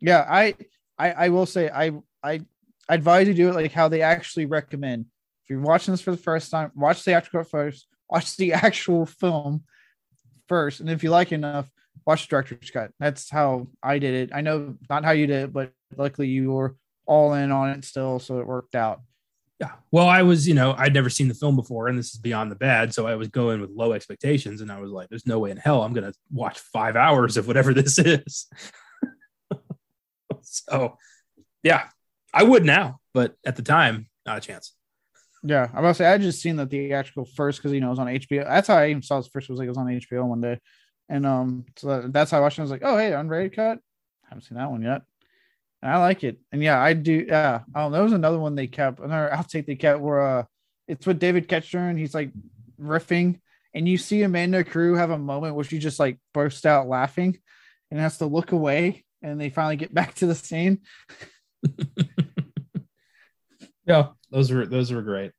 Yeah, 0.03 0.25
I, 0.29 0.55
I, 0.99 1.11
I 1.11 1.29
will 1.29 1.45
say 1.45 1.69
I, 1.69 1.93
I 2.21 2.41
advise 2.89 3.27
you 3.27 3.33
do 3.33 3.49
it 3.49 3.55
like 3.55 3.71
how 3.71 3.87
they 3.87 4.01
actually 4.01 4.45
recommend. 4.45 5.05
If 5.43 5.49
you're 5.49 5.61
watching 5.61 5.93
this 5.93 6.01
for 6.01 6.11
the 6.11 6.17
first 6.17 6.51
time, 6.51 6.71
watch 6.75 7.03
the 7.03 7.13
actual 7.13 7.43
first. 7.43 7.87
Watch 8.09 8.35
the 8.35 8.53
actual 8.53 9.05
film 9.05 9.63
first, 10.47 10.81
and 10.81 10.89
if 10.89 11.03
you 11.03 11.09
like 11.09 11.31
enough, 11.31 11.69
watch 12.05 12.23
the 12.23 12.29
director's 12.29 12.69
cut. 12.69 12.91
That's 12.99 13.29
how 13.29 13.67
I 13.81 13.97
did 13.97 14.13
it. 14.13 14.35
I 14.35 14.41
know 14.41 14.75
not 14.89 15.05
how 15.05 15.11
you 15.11 15.25
did 15.25 15.45
it, 15.45 15.53
but 15.53 15.71
luckily 15.95 16.27
you 16.27 16.51
were 16.51 16.75
all 17.05 17.33
in 17.33 17.51
on 17.51 17.69
it 17.69 17.85
still, 17.85 18.19
so 18.19 18.39
it 18.39 18.47
worked 18.47 18.75
out. 18.75 19.01
Yeah. 19.59 19.71
Well, 19.91 20.07
I 20.07 20.23
was, 20.23 20.47
you 20.47 20.53
know, 20.53 20.75
I'd 20.77 20.93
never 20.93 21.09
seen 21.09 21.29
the 21.29 21.33
film 21.33 21.55
before, 21.55 21.87
and 21.87 21.97
this 21.97 22.13
is 22.13 22.19
beyond 22.19 22.51
the 22.51 22.55
bad. 22.55 22.93
So 22.93 23.07
I 23.07 23.15
was 23.15 23.29
going 23.29 23.61
with 23.61 23.69
low 23.69 23.93
expectations, 23.93 24.59
and 24.59 24.69
I 24.69 24.79
was 24.79 24.91
like, 24.91 25.07
there's 25.07 25.25
no 25.25 25.39
way 25.39 25.51
in 25.51 25.57
hell 25.57 25.81
I'm 25.81 25.93
to 25.93 26.13
watch 26.31 26.59
five 26.59 26.97
hours 26.97 27.37
of 27.37 27.47
whatever 27.47 27.73
this 27.73 27.97
is. 27.99 28.47
So, 30.53 30.97
yeah, 31.63 31.87
I 32.33 32.43
would 32.43 32.65
now, 32.65 32.99
but 33.13 33.35
at 33.45 33.55
the 33.55 33.61
time, 33.61 34.07
not 34.25 34.37
a 34.37 34.41
chance. 34.41 34.73
Yeah, 35.43 35.65
about 35.65 35.89
to 35.89 35.93
say 35.95 36.05
I 36.05 36.17
just 36.17 36.41
seen 36.41 36.55
the 36.55 36.65
theatrical 36.65 37.25
first 37.25 37.59
because 37.59 37.73
you 37.73 37.81
know 37.81 37.87
it 37.87 37.91
was 37.91 37.99
on 37.99 38.07
HBO. 38.07 38.45
That's 38.45 38.69
how 38.69 38.77
I 38.77 38.89
even 38.89 39.01
saw 39.01 39.19
it 39.19 39.27
first. 39.31 39.49
Was 39.49 39.59
like 39.59 39.65
it 39.65 39.69
was 39.69 39.77
on 39.77 39.87
HBO 39.87 40.25
one 40.25 40.39
day, 40.39 40.57
and 41.09 41.25
um, 41.25 41.65
so 41.75 42.07
that's 42.07 42.31
how 42.31 42.37
I 42.37 42.41
watched 42.41 42.57
it. 42.57 42.61
I 42.61 42.63
was 42.63 42.71
like, 42.71 42.83
oh 42.83 42.97
hey, 42.97 43.11
unrated 43.11 43.55
cut. 43.55 43.79
haven't 44.29 44.43
seen 44.43 44.57
that 44.57 44.71
one 44.71 44.83
yet, 44.83 45.01
and 45.81 45.91
I 45.91 45.97
like 45.97 46.23
it. 46.23 46.39
And 46.53 46.63
yeah, 46.63 46.81
I 46.81 46.93
do. 46.93 47.25
Yeah, 47.27 47.61
oh, 47.75 47.89
there 47.89 48.03
was 48.03 48.13
another 48.13 48.39
one 48.39 48.55
they 48.55 48.67
kept. 48.67 48.99
Another 48.99 49.29
outtake 49.33 49.65
they 49.65 49.75
kept 49.75 49.99
where 49.99 50.21
uh, 50.21 50.43
it's 50.87 51.05
with 51.05 51.19
David 51.19 51.49
Koechner 51.49 51.89
and 51.89 51.99
he's 51.99 52.15
like 52.15 52.31
riffing, 52.79 53.41
and 53.73 53.87
you 53.87 53.97
see 53.97 54.21
Amanda 54.21 54.63
Crew 54.63 54.95
have 54.95 55.11
a 55.11 55.17
moment 55.17 55.55
where 55.55 55.65
she 55.65 55.77
just 55.77 55.99
like 55.99 56.19
bursts 56.33 56.65
out 56.65 56.87
laughing 56.87 57.37
and 57.91 57.99
has 57.99 58.17
to 58.19 58.27
look 58.27 58.53
away, 58.53 59.02
and 59.23 59.41
they 59.41 59.49
finally 59.49 59.77
get 59.77 59.93
back 59.93 60.13
to 60.15 60.27
the 60.27 60.35
scene. 60.35 60.81
yeah, 63.85 64.09
those 64.29 64.51
were 64.51 64.65
those 64.65 64.91
were 64.91 65.01
great. 65.01 65.31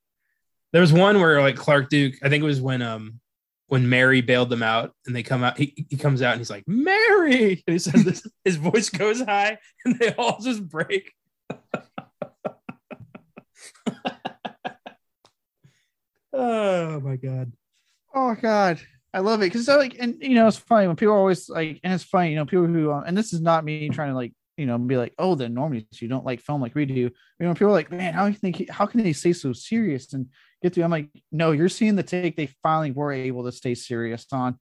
There 0.73 0.81
was 0.81 0.93
one 0.93 1.21
where 1.21 1.41
like 1.41 1.57
Clark 1.57 1.91
Duke, 1.91 2.15
I 2.23 2.29
think 2.29 2.43
it 2.43 2.47
was 2.47 2.61
when 2.61 2.83
um 2.83 3.21
when 3.69 3.89
Mary 3.89 4.21
bailed 4.21 4.51
them 4.51 4.63
out 4.63 4.93
and 5.07 5.17
they 5.17 5.23
come 5.23 5.43
out, 5.43 5.57
he, 5.59 5.87
he 5.89 5.97
comes 5.97 6.21
out 6.23 6.33
and 6.33 6.41
he's 6.41 6.51
like, 6.51 6.65
Mary. 6.67 7.63
And 7.67 7.73
he 7.75 7.79
says 7.79 8.05
this, 8.05 8.27
his 8.45 8.57
voice 8.57 8.91
goes 8.91 9.21
high 9.21 9.59
and 9.85 9.99
they 9.99 10.13
all 10.15 10.39
just 10.41 10.69
break. 10.69 11.13
oh 16.33 17.01
my 17.01 17.17
God. 17.17 17.53
Oh 18.15 18.35
God. 18.41 18.81
I 19.15 19.21
love 19.21 19.41
it 19.43 19.53
because 19.53 19.69
like, 19.69 19.97
and 20.01 20.17
you 20.21 20.35
know, 20.35 20.49
it's 20.49 20.57
funny 20.57 20.89
when 20.89 20.97
people 20.97 21.15
are 21.15 21.19
always 21.19 21.49
like, 21.49 21.79
and 21.85 21.93
it's 21.93 22.03
funny, 22.03 22.31
you 22.31 22.37
know, 22.37 22.47
people 22.47 22.67
who, 22.67 22.91
uh, 22.91 23.05
and 23.07 23.17
this 23.17 23.33
is 23.33 23.41
not 23.41 23.65
me 23.65 23.89
trying 23.89 24.11
to 24.11 24.17
like, 24.17 24.33
you 24.57 24.67
know, 24.67 24.77
be 24.77 24.97
like, 24.97 25.15
oh, 25.19 25.37
the 25.37 25.47
normies, 25.47 25.87
you 26.01 26.09
don't 26.09 26.25
like 26.25 26.41
film 26.41 26.61
like 26.61 26.75
we 26.75 26.85
do. 26.85 26.95
You 26.95 27.13
know, 27.39 27.55
people 27.55 27.69
are 27.69 27.73
like, 27.73 27.93
man, 27.93 28.13
how 28.13 28.29
can 28.29 28.39
they, 28.43 28.67
how 28.69 28.87
can 28.87 29.05
they 29.05 29.13
stay 29.13 29.33
so 29.33 29.53
serious 29.53 30.13
and 30.15 30.27
get 30.63 30.75
through? 30.75 30.83
I'm 30.83 30.91
like, 30.91 31.11
no, 31.31 31.53
you're 31.53 31.69
seeing 31.69 31.95
the 31.95 32.03
take 32.03 32.37
they 32.37 32.49
finally 32.63 32.91
were 32.91 33.13
able 33.13 33.45
to 33.45 33.53
stay 33.53 33.77
serious 33.77 34.27
on. 34.33 34.59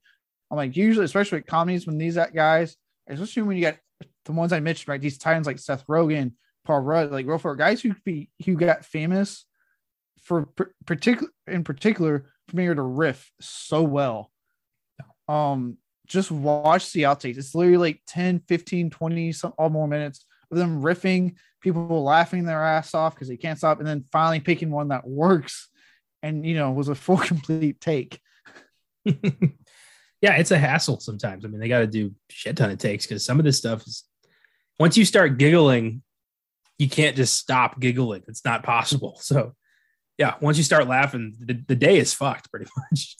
I'm 0.50 0.56
like, 0.56 0.76
usually, 0.76 1.04
especially 1.04 1.38
with 1.38 1.46
comedies, 1.46 1.86
when 1.86 1.98
these 1.98 2.16
guys, 2.32 2.76
especially 3.08 3.42
when 3.42 3.56
you 3.56 3.62
get 3.62 3.80
the 4.24 4.32
ones 4.32 4.52
I 4.52 4.60
mentioned, 4.60 4.88
right? 4.88 5.00
These 5.00 5.18
titans 5.18 5.48
like 5.48 5.58
Seth 5.58 5.84
Rogen, 5.88 6.32
Paul 6.64 6.80
Rudd, 6.80 7.10
like 7.10 7.26
real 7.26 7.38
for 7.38 7.56
guys 7.56 7.80
who 7.80 7.94
be 8.04 8.30
who 8.46 8.54
got 8.54 8.84
famous 8.84 9.46
for 10.22 10.48
particular 10.86 11.30
in 11.46 11.64
particular 11.64 12.30
able 12.56 12.74
to 12.76 12.82
riff 12.82 13.30
so 13.40 13.82
well. 13.82 14.30
Um, 15.28 15.78
just 16.06 16.30
watch 16.30 16.92
the 16.92 17.02
outtakes. 17.02 17.38
It's 17.38 17.54
literally 17.54 17.78
like 17.78 18.02
10, 18.06 18.42
15, 18.46 18.90
20, 18.90 19.32
some 19.32 19.52
all 19.58 19.70
more 19.70 19.88
minutes 19.88 20.24
of 20.50 20.58
them 20.58 20.82
riffing, 20.82 21.36
people 21.60 22.02
laughing 22.04 22.44
their 22.44 22.62
ass 22.62 22.94
off 22.94 23.14
because 23.14 23.28
they 23.28 23.36
can't 23.36 23.58
stop, 23.58 23.78
and 23.78 23.86
then 23.86 24.04
finally 24.12 24.40
picking 24.40 24.70
one 24.70 24.88
that 24.88 25.06
works 25.06 25.68
and 26.22 26.46
you 26.46 26.54
know 26.54 26.72
was 26.72 26.88
a 26.88 26.94
full 26.94 27.18
complete 27.32 27.80
take. 27.80 28.20
yeah, 29.04 30.36
it's 30.36 30.50
a 30.50 30.58
hassle 30.58 31.00
sometimes. 31.00 31.44
I 31.44 31.48
mean, 31.48 31.60
they 31.60 31.68
got 31.68 31.80
to 31.80 31.86
do 31.86 32.12
shit 32.30 32.56
ton 32.56 32.70
of 32.70 32.78
takes 32.78 33.06
because 33.06 33.24
some 33.24 33.38
of 33.38 33.44
this 33.44 33.58
stuff 33.58 33.86
is 33.86 34.04
once 34.78 34.96
you 34.96 35.04
start 35.04 35.38
giggling, 35.38 36.02
you 36.78 36.88
can't 36.88 37.16
just 37.16 37.36
stop 37.36 37.78
giggling. 37.78 38.22
It's 38.26 38.44
not 38.44 38.62
possible. 38.62 39.20
So, 39.22 39.54
yeah, 40.16 40.34
once 40.40 40.58
you 40.58 40.64
start 40.64 40.86
laughing, 40.86 41.34
the, 41.40 41.54
the 41.66 41.74
day 41.74 41.98
is 41.98 42.14
fucked 42.14 42.48
pretty 42.50 42.70
much. 42.76 43.16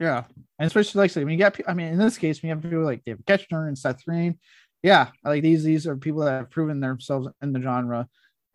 yeah, 0.00 0.24
and 0.58 0.66
especially 0.66 1.00
like 1.00 1.16
I 1.16 1.24
mean, 1.24 1.38
you 1.38 1.44
got. 1.44 1.58
I 1.66 1.74
mean, 1.74 1.88
in 1.88 1.98
this 1.98 2.18
case, 2.18 2.42
we 2.42 2.48
have 2.48 2.62
people 2.62 2.84
like 2.84 3.04
David 3.04 3.26
Koechner 3.26 3.68
and 3.68 3.78
Seth 3.78 4.04
Green. 4.04 4.38
Yeah, 4.82 5.08
like 5.24 5.42
these 5.42 5.64
these 5.64 5.86
are 5.86 5.96
people 5.96 6.22
that 6.22 6.32
have 6.32 6.50
proven 6.50 6.80
themselves 6.80 7.28
in 7.42 7.52
the 7.52 7.60
genre 7.60 8.08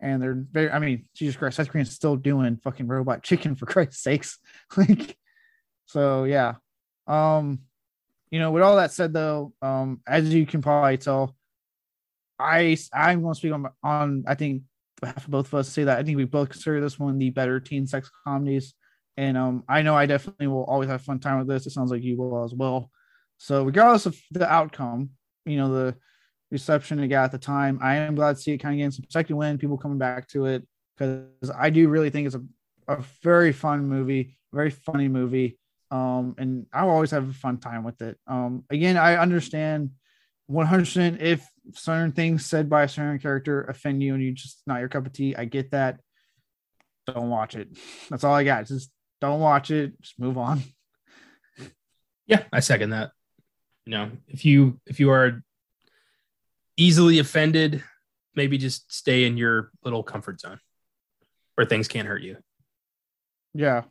and 0.04 0.22
they're 0.22 0.44
very. 0.52 0.70
I 0.70 0.78
mean, 0.78 1.06
Jesus 1.14 1.36
Christ, 1.36 1.56
Seth 1.56 1.70
Green's 1.70 1.90
still 1.90 2.16
doing 2.16 2.58
fucking 2.62 2.86
Robot 2.86 3.22
Chicken 3.22 3.56
for 3.56 3.66
Christ's 3.66 4.02
sakes. 4.02 4.38
like, 4.76 5.16
so 5.86 6.24
yeah. 6.24 6.54
Um, 7.06 7.60
you 8.30 8.38
know, 8.38 8.50
with 8.50 8.62
all 8.62 8.76
that 8.76 8.92
said, 8.92 9.12
though, 9.12 9.52
um, 9.62 10.00
as 10.06 10.32
you 10.32 10.46
can 10.46 10.60
probably 10.60 10.98
tell, 10.98 11.34
I 12.38 12.76
I'm 12.92 13.22
going 13.22 13.34
to 13.34 13.38
speak 13.38 13.52
on 13.52 13.66
on 13.82 14.24
I 14.26 14.34
think 14.34 14.62
behalf 15.00 15.24
of 15.24 15.30
both 15.30 15.46
of 15.46 15.54
us 15.54 15.68
say 15.68 15.84
that 15.84 15.98
I 15.98 16.02
think 16.02 16.16
we 16.16 16.24
both 16.24 16.50
consider 16.50 16.80
this 16.80 16.98
one 16.98 17.18
the 17.18 17.30
better 17.30 17.58
teen 17.58 17.86
sex 17.86 18.10
comedies, 18.24 18.74
and 19.16 19.36
um, 19.36 19.64
I 19.68 19.82
know 19.82 19.94
I 19.94 20.06
definitely 20.06 20.46
will 20.46 20.64
always 20.64 20.88
have 20.88 21.02
fun 21.02 21.20
time 21.20 21.38
with 21.38 21.48
this. 21.48 21.66
It 21.66 21.70
sounds 21.70 21.90
like 21.90 22.02
you 22.02 22.16
will 22.16 22.44
as 22.44 22.54
well. 22.54 22.90
So 23.38 23.64
regardless 23.64 24.06
of 24.06 24.16
the 24.30 24.50
outcome, 24.50 25.10
you 25.44 25.56
know 25.56 25.72
the 25.72 25.96
reception 26.50 27.00
it 27.00 27.08
got 27.08 27.24
at 27.24 27.32
the 27.32 27.38
time. 27.38 27.78
I 27.82 27.96
am 27.96 28.14
glad 28.14 28.36
to 28.36 28.42
see 28.42 28.52
it 28.52 28.58
kind 28.58 28.74
of 28.74 28.78
getting 28.78 28.90
some 28.90 29.04
second 29.08 29.36
win, 29.36 29.58
people 29.58 29.76
coming 29.76 29.98
back 29.98 30.28
to 30.28 30.46
it 30.46 30.66
because 30.96 31.50
I 31.56 31.70
do 31.70 31.88
really 31.88 32.10
think 32.10 32.26
it's 32.26 32.36
a, 32.36 32.42
a 32.88 33.04
very 33.22 33.52
fun 33.52 33.88
movie, 33.88 34.38
very 34.52 34.70
funny 34.70 35.08
movie. 35.08 35.58
Um, 35.90 36.34
and 36.38 36.66
I 36.72 36.80
always 36.80 37.10
have 37.10 37.28
a 37.28 37.32
fun 37.32 37.58
time 37.58 37.84
with 37.84 38.00
it. 38.02 38.18
Um, 38.26 38.64
again, 38.70 38.96
I 38.96 39.16
understand 39.16 39.90
100% 40.50 41.20
if 41.20 41.46
certain 41.72 42.12
things 42.12 42.46
said 42.46 42.68
by 42.68 42.82
a 42.82 42.88
certain 42.88 43.18
character 43.18 43.62
offend 43.62 44.02
you 44.02 44.14
and 44.14 44.22
you 44.22 44.32
just 44.32 44.62
not 44.66 44.80
your 44.80 44.88
cup 44.88 45.06
of 45.06 45.12
tea. 45.12 45.34
I 45.36 45.44
get 45.44 45.70
that. 45.72 46.00
Don't 47.06 47.30
watch 47.30 47.54
it. 47.54 47.68
That's 48.10 48.24
all 48.24 48.34
I 48.34 48.44
got. 48.44 48.66
Just 48.66 48.90
don't 49.20 49.40
watch 49.40 49.70
it. 49.70 50.00
Just 50.00 50.18
move 50.18 50.38
on. 50.38 50.62
Yeah, 52.26 52.44
I 52.52 52.60
second 52.60 52.90
that. 52.90 53.10
You 53.84 53.90
know, 53.90 54.10
if 54.28 54.44
you 54.44 54.80
if 54.86 54.98
you 54.98 55.10
are 55.10 55.42
easily 56.76 57.18
offended, 57.18 57.82
maybe 58.34 58.58
just 58.58 58.92
stay 58.92 59.24
in 59.24 59.36
your 59.36 59.70
little 59.84 60.02
comfort 60.02 60.40
zone 60.40 60.58
where 61.54 61.66
things 61.66 61.88
can't 61.88 62.08
hurt 62.08 62.22
you. 62.22 62.36
Yeah. 63.52 63.82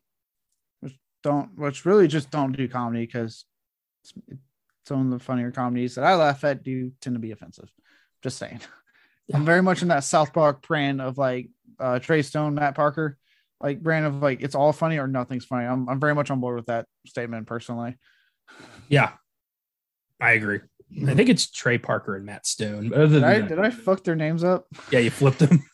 Just 0.84 0.98
don't, 1.24 1.58
which 1.58 1.86
really 1.86 2.08
just 2.08 2.30
don't 2.30 2.52
do 2.52 2.68
comedy 2.68 3.06
because 3.06 3.46
some 4.86 5.06
of 5.06 5.12
the 5.12 5.24
funnier 5.24 5.52
comedies 5.52 5.96
that 5.96 6.04
I 6.04 6.16
laugh 6.16 6.44
at 6.44 6.64
do 6.64 6.92
tend 7.00 7.16
to 7.16 7.20
be 7.20 7.32
offensive. 7.32 7.70
Just 8.22 8.38
saying. 8.38 8.60
Yeah. 9.28 9.38
I'm 9.38 9.46
very 9.46 9.62
much 9.62 9.82
in 9.82 9.88
that 9.88 10.04
South 10.04 10.34
Park 10.34 10.68
brand 10.68 11.02
of 11.02 11.18
like 11.18 11.50
uh, 11.80 12.00
Trey 12.00 12.22
Stone, 12.22 12.56
Matt 12.56 12.76
Parker, 12.76 13.18
like 13.64 13.82
brand 13.82 14.06
of 14.06 14.22
like 14.22 14.42
it's 14.42 14.56
all 14.56 14.74
funny 14.74 15.00
or 15.00 15.08
nothing's 15.08 15.46
funny. 15.46 15.66
I'm, 15.66 15.90
I'm 15.90 16.00
very 16.00 16.14
much 16.14 16.30
on 16.30 16.40
board 16.40 16.58
with 16.58 16.68
that 16.68 16.86
statement 17.08 17.48
personally. 17.48 17.96
Yeah, 18.90 19.14
I 20.20 20.34
agree. 20.34 20.60
I 21.08 21.16
think 21.16 21.30
it's 21.30 21.50
Trey 21.50 21.80
Parker 21.80 22.16
and 22.16 22.26
Matt 22.26 22.46
Stone. 22.46 22.90
But 22.90 23.00
other 23.00 23.16
did, 23.16 23.24
I, 23.24 23.40
that, 23.40 23.50
did 23.50 23.60
I 23.60 23.72
fuck 23.72 24.04
their 24.04 24.16
names 24.16 24.44
up? 24.44 24.68
Yeah, 24.92 25.00
you 25.00 25.10
flipped 25.10 25.40
them. 25.40 25.64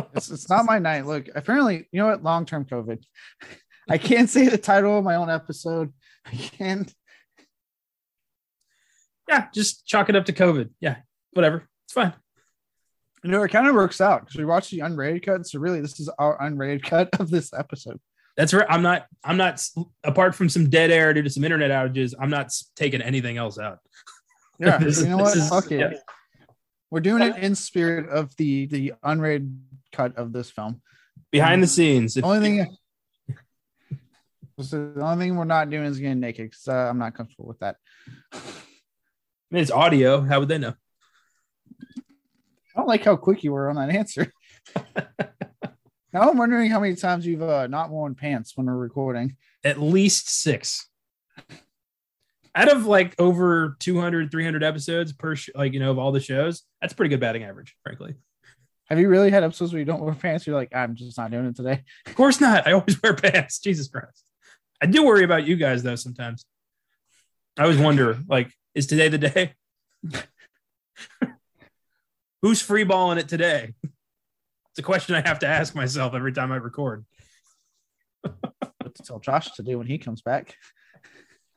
it's, 0.14 0.30
it's 0.30 0.48
not 0.48 0.64
my 0.64 0.78
night. 0.78 1.06
Look, 1.06 1.28
apparently, 1.34 1.88
you 1.92 2.00
know 2.00 2.06
what? 2.06 2.22
Long 2.22 2.46
term 2.46 2.64
COVID. 2.64 3.02
I 3.88 3.98
can't 3.98 4.30
say 4.30 4.48
the 4.48 4.58
title 4.58 4.98
of 4.98 5.04
my 5.04 5.16
own 5.16 5.30
episode. 5.30 5.92
I 6.24 6.30
can't. 6.30 6.92
Yeah, 9.28 9.46
just 9.52 9.86
chalk 9.86 10.08
it 10.08 10.16
up 10.16 10.26
to 10.26 10.32
COVID. 10.32 10.70
Yeah, 10.80 10.96
whatever. 11.32 11.68
It's 11.86 11.92
fine. 11.92 12.12
You 13.22 13.30
know, 13.30 13.42
it 13.42 13.50
kind 13.50 13.66
of 13.66 13.74
works 13.74 14.00
out 14.00 14.22
because 14.22 14.36
we 14.36 14.44
watched 14.44 14.70
the 14.70 14.78
unrated 14.78 15.24
cut. 15.24 15.46
So 15.46 15.58
really, 15.58 15.80
this 15.80 16.00
is 16.00 16.08
our 16.18 16.38
unrated 16.38 16.82
cut 16.88 17.08
of 17.20 17.30
this 17.30 17.52
episode. 17.52 18.00
That's 18.36 18.54
right. 18.54 18.66
I'm 18.68 18.82
not. 18.82 19.06
I'm 19.22 19.36
not. 19.36 19.62
Apart 20.04 20.34
from 20.34 20.48
some 20.48 20.70
dead 20.70 20.90
air 20.90 21.12
due 21.12 21.22
to 21.22 21.30
some 21.30 21.44
internet 21.44 21.70
outages, 21.70 22.14
I'm 22.18 22.30
not 22.30 22.52
taking 22.76 23.02
anything 23.02 23.36
else 23.36 23.58
out. 23.58 23.80
Yeah, 24.58 24.78
this, 24.80 25.02
you 25.02 25.08
know 25.08 25.18
what? 25.18 25.36
Is, 25.36 25.48
Fuck 25.48 25.70
it. 25.72 25.80
Yeah. 25.80 25.98
We're 26.90 27.00
doing 27.00 27.22
it 27.22 27.36
in 27.36 27.54
spirit 27.54 28.08
of 28.08 28.34
the 28.36 28.66
the 28.66 28.94
unrated 29.04 29.54
cut 29.92 30.16
of 30.16 30.32
this 30.32 30.50
film. 30.50 30.80
Behind 31.30 31.62
the 31.62 31.66
scenes. 31.66 32.14
The 32.14 32.22
only 32.22 32.40
thing. 32.40 32.76
the 34.56 35.00
only 35.00 35.26
thing 35.26 35.36
we're 35.36 35.44
not 35.44 35.70
doing 35.70 35.84
is 35.84 35.98
getting 35.98 36.20
naked 36.20 36.50
because 36.50 36.66
uh, 36.66 36.88
I'm 36.88 36.98
not 36.98 37.14
comfortable 37.14 37.46
with 37.46 37.60
that. 37.60 37.76
I 38.32 38.38
mean, 39.50 39.62
it's 39.62 39.70
audio. 39.70 40.20
How 40.20 40.40
would 40.40 40.48
they 40.48 40.58
know? 40.58 40.74
I 42.74 42.80
don't 42.80 42.88
like 42.88 43.04
how 43.04 43.16
quick 43.16 43.42
you 43.42 43.52
were 43.52 43.68
on 43.68 43.76
that 43.76 43.90
answer. 43.90 44.32
now 46.12 46.30
I'm 46.30 46.36
wondering 46.36 46.70
how 46.70 46.80
many 46.80 46.94
times 46.94 47.26
you've 47.26 47.42
uh, 47.42 47.66
not 47.66 47.90
worn 47.90 48.14
pants 48.14 48.56
when 48.56 48.66
we're 48.66 48.76
recording. 48.76 49.36
At 49.64 49.80
least 49.80 50.28
six. 50.28 50.88
Out 52.54 52.70
of 52.70 52.86
like 52.86 53.14
over 53.20 53.76
200 53.80 54.30
300 54.30 54.62
episodes 54.62 55.12
per 55.12 55.36
sh- 55.36 55.50
like 55.54 55.72
you 55.72 55.80
know 55.80 55.92
of 55.92 55.98
all 55.98 56.10
the 56.10 56.20
shows 56.20 56.64
that's 56.80 56.92
pretty 56.92 57.08
good 57.08 57.20
batting 57.20 57.44
average 57.44 57.76
frankly. 57.84 58.14
Have 58.86 58.98
you 58.98 59.08
really 59.08 59.30
had 59.30 59.44
episodes 59.44 59.72
where 59.72 59.78
you 59.78 59.84
don't 59.84 60.00
wear 60.00 60.14
pants? 60.14 60.46
You're 60.46 60.56
like 60.56 60.74
i'm 60.74 60.96
just 60.96 61.16
not 61.16 61.30
doing 61.30 61.46
it 61.46 61.56
today. 61.56 61.84
Of 62.06 62.16
course 62.16 62.40
not. 62.40 62.66
I 62.66 62.72
always 62.72 63.00
wear 63.02 63.14
pants. 63.14 63.60
Jesus 63.60 63.86
christ. 63.86 64.24
I 64.82 64.86
do 64.86 65.04
worry 65.04 65.22
about 65.22 65.46
you 65.46 65.56
guys 65.56 65.82
though 65.82 65.96
sometimes. 65.96 66.44
I 67.56 67.62
always 67.62 67.78
wonder 67.78 68.18
like 68.28 68.52
is 68.74 68.88
today 68.88 69.08
the 69.08 69.18
day 69.18 69.54
who's 72.42 72.60
free 72.60 72.84
balling 72.84 73.18
it 73.18 73.28
today 73.28 73.74
it's 73.82 74.78
a 74.78 74.82
question 74.82 75.14
i 75.14 75.26
have 75.26 75.38
to 75.38 75.46
ask 75.46 75.74
myself 75.74 76.14
every 76.14 76.32
time 76.32 76.52
i 76.52 76.56
record 76.56 77.04
what 78.22 78.94
to 78.94 79.02
tell 79.02 79.18
josh 79.18 79.52
to 79.52 79.62
do 79.62 79.78
when 79.78 79.86
he 79.86 79.98
comes 79.98 80.22
back 80.22 80.56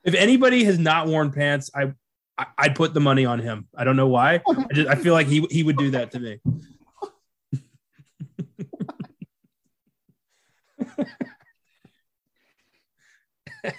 if 0.04 0.14
anybody 0.14 0.64
has 0.64 0.78
not 0.78 1.06
worn 1.06 1.32
pants, 1.32 1.70
I, 1.74 1.94
I 2.36 2.46
would 2.64 2.74
put 2.74 2.94
the 2.94 3.00
money 3.00 3.24
on 3.24 3.38
him. 3.38 3.66
I 3.76 3.84
don't 3.84 3.96
know 3.96 4.08
why. 4.08 4.42
I 4.46 4.66
just 4.72 4.88
I 4.88 4.96
feel 4.96 5.14
like 5.14 5.26
he 5.26 5.46
he 5.50 5.62
would 5.62 5.78
do 5.78 5.92
that 5.92 6.10
to 6.12 6.20
me. 6.20 6.40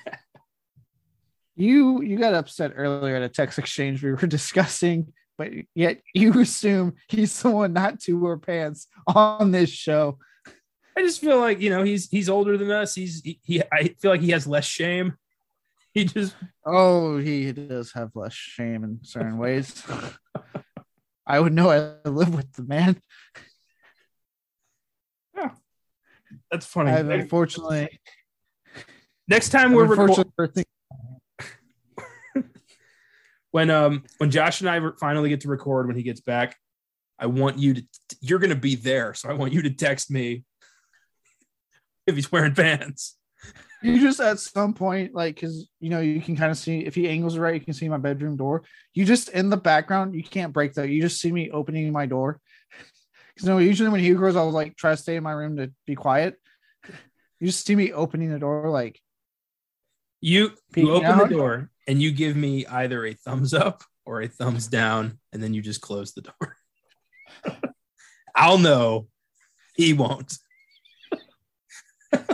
you 1.55 2.01
you 2.01 2.17
got 2.17 2.33
upset 2.33 2.73
earlier 2.75 3.17
at 3.17 3.21
a 3.21 3.29
text 3.29 3.59
exchange 3.59 4.01
we 4.01 4.11
were 4.11 4.17
discussing, 4.27 5.13
but 5.37 5.51
yet 5.73 6.01
you 6.13 6.33
assume 6.41 6.95
he's 7.07 7.41
the 7.41 7.49
one 7.49 7.73
not 7.73 7.99
to 8.01 8.19
wear 8.19 8.37
pants 8.37 8.87
on 9.07 9.51
this 9.51 9.69
show. 9.69 10.17
I 10.97 11.01
just 11.01 11.19
feel 11.19 11.39
like 11.39 11.59
you 11.59 11.69
know 11.69 11.83
he's 11.83 12.09
he's 12.09 12.29
older 12.29 12.57
than 12.57 12.71
us. 12.71 12.95
He's 12.95 13.21
he, 13.21 13.39
he 13.43 13.61
I 13.71 13.95
feel 13.99 14.11
like 14.11 14.21
he 14.21 14.31
has 14.31 14.47
less 14.47 14.65
shame 14.65 15.17
he 15.93 16.05
just 16.05 16.35
Oh, 16.65 17.17
he 17.17 17.51
does 17.51 17.93
have 17.93 18.11
less 18.15 18.33
shame 18.33 18.83
in 18.83 18.99
certain 19.03 19.37
ways. 19.37 19.81
I 21.27 21.39
would 21.39 21.53
know 21.53 21.71
I 21.71 22.07
live 22.07 22.35
with 22.35 22.51
the 22.53 22.63
man. 22.63 23.01
Yeah, 25.35 25.51
that's 26.51 26.65
funny. 26.65 26.91
I've 26.91 27.09
unfortunately, 27.09 27.99
Next 29.27 29.49
time 29.49 29.73
we're 29.73 29.85
recording. 29.85 30.65
When 33.55 33.69
um 33.69 34.03
when 34.17 34.31
Josh 34.31 34.59
and 34.59 34.69
I 34.69 34.81
finally 34.99 35.29
get 35.29 35.39
to 35.41 35.47
record 35.47 35.87
when 35.87 35.95
he 35.95 36.03
gets 36.03 36.19
back, 36.19 36.57
I 37.17 37.27
want 37.27 37.57
you 37.57 37.75
to 37.75 37.83
you're 38.19 38.39
gonna 38.39 38.53
be 38.53 38.75
there, 38.75 39.13
so 39.13 39.29
I 39.29 39.33
want 39.33 39.53
you 39.53 39.61
to 39.61 39.69
text 39.69 40.11
me 40.11 40.43
if 42.05 42.15
he's 42.15 42.29
wearing 42.29 42.53
pants. 42.53 43.15
you 43.81 44.01
just 44.01 44.19
at 44.19 44.39
some 44.39 44.73
point, 44.73 45.15
like, 45.15 45.35
because 45.35 45.69
you 45.79 45.89
know, 45.89 46.01
you 46.01 46.19
can 46.19 46.35
kind 46.35 46.51
of 46.51 46.57
see 46.57 46.79
if 46.79 46.95
he 46.95 47.07
angles 47.07 47.37
right, 47.37 47.53
you 47.53 47.61
can 47.61 47.73
see 47.73 47.87
my 47.87 47.97
bedroom 47.97 48.35
door. 48.35 48.63
You 48.93 49.05
just 49.05 49.29
in 49.29 49.49
the 49.49 49.55
background, 49.55 50.15
you 50.15 50.23
can't 50.23 50.51
break 50.51 50.73
that. 50.73 50.89
You 50.89 51.01
just 51.01 51.21
see 51.21 51.31
me 51.31 51.49
opening 51.49 51.89
my 51.93 52.05
door. 52.05 52.41
Because 53.35 53.47
no, 53.47 53.57
usually 53.57 53.89
when 53.89 54.01
he 54.01 54.13
grows, 54.13 54.35
I'll 54.35 54.51
like 54.51 54.75
try 54.75 54.91
to 54.91 54.97
stay 54.97 55.15
in 55.15 55.23
my 55.23 55.31
room 55.33 55.55
to 55.57 55.71
be 55.85 55.95
quiet. 55.95 56.35
You 57.39 57.47
just 57.47 57.65
see 57.65 57.75
me 57.75 57.93
opening 57.93 58.31
the 58.31 58.39
door, 58.39 58.69
like 58.69 58.99
You 60.19 60.51
you 60.75 60.91
open 60.91 61.05
out? 61.05 61.29
the 61.29 61.35
door 61.35 61.69
and 61.87 62.01
you 62.01 62.11
give 62.11 62.35
me 62.35 62.65
either 62.65 63.05
a 63.05 63.13
thumbs 63.13 63.53
up 63.53 63.83
or 64.05 64.21
a 64.21 64.27
thumbs 64.27 64.67
down, 64.67 65.19
and 65.33 65.41
then 65.41 65.53
you 65.53 65.61
just 65.61 65.81
close 65.81 66.13
the 66.13 66.21
door. 66.21 66.55
I'll 68.35 68.57
know. 68.57 69.07
He 69.75 69.93
won't. 69.93 70.37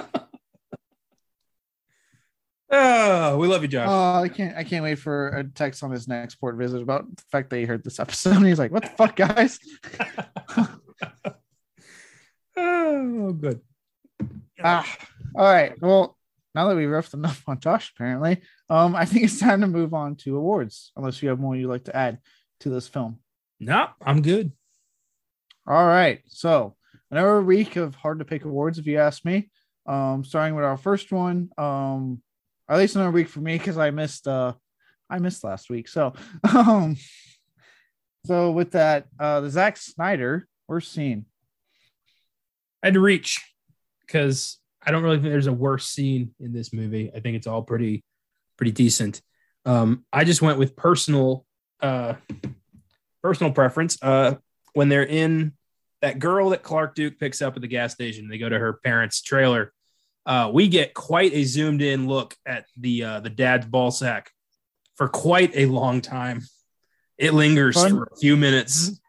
oh, 2.71 3.37
we 3.37 3.47
love 3.47 3.61
you, 3.61 3.67
Josh. 3.67 3.87
Oh, 3.89 4.21
I 4.23 4.29
can't! 4.29 4.55
I 4.55 4.63
can't 4.63 4.83
wait 4.83 4.99
for 4.99 5.29
a 5.29 5.43
text 5.43 5.83
on 5.83 5.91
his 5.91 6.07
next 6.07 6.35
port 6.35 6.55
visit 6.55 6.81
about 6.81 7.15
the 7.15 7.23
fact 7.31 7.49
that 7.49 7.57
he 7.57 7.65
heard 7.65 7.83
this 7.83 7.99
episode. 7.99 8.37
And 8.37 8.45
he's 8.45 8.59
like, 8.59 8.71
"What 8.71 8.83
the 8.83 8.89
fuck, 8.89 9.15
guys?" 9.15 9.59
oh, 12.57 13.33
good. 13.33 13.61
ah, 14.63 14.97
all 15.35 15.45
right. 15.45 15.73
Well, 15.81 16.17
now 16.53 16.67
that 16.67 16.75
we've 16.75 16.89
roughed 16.89 17.13
enough 17.13 17.43
on 17.47 17.59
Josh, 17.59 17.91
apparently, 17.95 18.41
um, 18.69 18.95
I 18.95 19.05
think 19.05 19.25
it's 19.25 19.39
time 19.39 19.61
to 19.61 19.67
move 19.67 19.93
on 19.93 20.15
to 20.17 20.37
awards. 20.37 20.91
Unless 20.95 21.21
you 21.21 21.29
have 21.29 21.39
more 21.39 21.55
you'd 21.55 21.67
like 21.67 21.85
to 21.85 21.95
add 21.95 22.19
to 22.61 22.69
this 22.69 22.87
film. 22.87 23.19
No, 23.59 23.87
I'm 24.03 24.21
good. 24.21 24.51
All 25.67 25.85
right. 25.85 26.21
So 26.27 26.75
another 27.09 27.41
week 27.41 27.75
of 27.75 27.95
hard 27.95 28.19
to 28.19 28.25
pick 28.25 28.45
awards, 28.45 28.79
if 28.79 28.87
you 28.87 28.97
ask 28.97 29.23
me. 29.23 29.49
Um, 29.85 30.23
starting 30.23 30.55
with 30.55 30.65
our 30.65 30.77
first 30.77 31.11
one. 31.11 31.49
Um, 31.57 32.21
at 32.71 32.77
least 32.77 32.95
another 32.95 33.11
week 33.11 33.27
for 33.27 33.41
me 33.41 33.57
because 33.57 33.77
I 33.77 33.91
missed 33.91 34.27
uh 34.27 34.53
I 35.09 35.19
missed 35.19 35.43
last 35.43 35.69
week. 35.69 35.89
So 35.89 36.13
um 36.55 36.95
so 38.25 38.51
with 38.51 38.71
that, 38.71 39.07
uh 39.19 39.41
the 39.41 39.49
Zack 39.49 39.77
Snyder 39.77 40.47
worst 40.67 40.93
scene. 40.93 41.25
I 42.81 42.87
had 42.87 42.93
to 42.93 43.01
reach 43.01 43.41
because 44.07 44.57
I 44.83 44.91
don't 44.91 45.03
really 45.03 45.17
think 45.17 45.31
there's 45.31 45.47
a 45.47 45.53
worse 45.53 45.87
scene 45.87 46.33
in 46.39 46.53
this 46.53 46.73
movie. 46.73 47.11
I 47.15 47.19
think 47.19 47.35
it's 47.37 47.47
all 47.47 47.61
pretty, 47.61 48.03
pretty 48.57 48.71
decent. 48.71 49.21
Um, 49.65 50.05
I 50.11 50.23
just 50.23 50.41
went 50.41 50.57
with 50.57 50.75
personal, 50.75 51.45
uh, 51.81 52.15
personal 53.21 53.51
preference. 53.51 53.97
Uh, 54.01 54.35
when 54.73 54.89
they're 54.89 55.05
in 55.05 55.53
that 56.01 56.19
girl 56.19 56.49
that 56.49 56.63
Clark 56.63 56.95
Duke 56.95 57.19
picks 57.19 57.41
up 57.41 57.55
at 57.55 57.61
the 57.61 57.67
gas 57.67 57.93
station, 57.93 58.27
they 58.27 58.37
go 58.37 58.49
to 58.49 58.57
her 58.57 58.73
parents' 58.73 59.21
trailer. 59.21 59.71
Uh, 60.25 60.49
we 60.53 60.67
get 60.67 60.93
quite 60.93 61.33
a 61.33 61.43
zoomed 61.43 61.81
in 61.81 62.07
look 62.07 62.35
at 62.45 62.65
the 62.77 63.03
uh, 63.03 63.19
the 63.19 63.29
dad's 63.29 63.65
ball 63.65 63.91
sack 63.91 64.31
for 64.95 65.07
quite 65.07 65.51
a 65.55 65.65
long 65.65 66.01
time. 66.01 66.41
It 67.17 67.33
lingers 67.33 67.75
Fun. 67.75 67.91
for 67.91 68.03
a 68.03 68.17
few 68.17 68.37
minutes. 68.37 68.99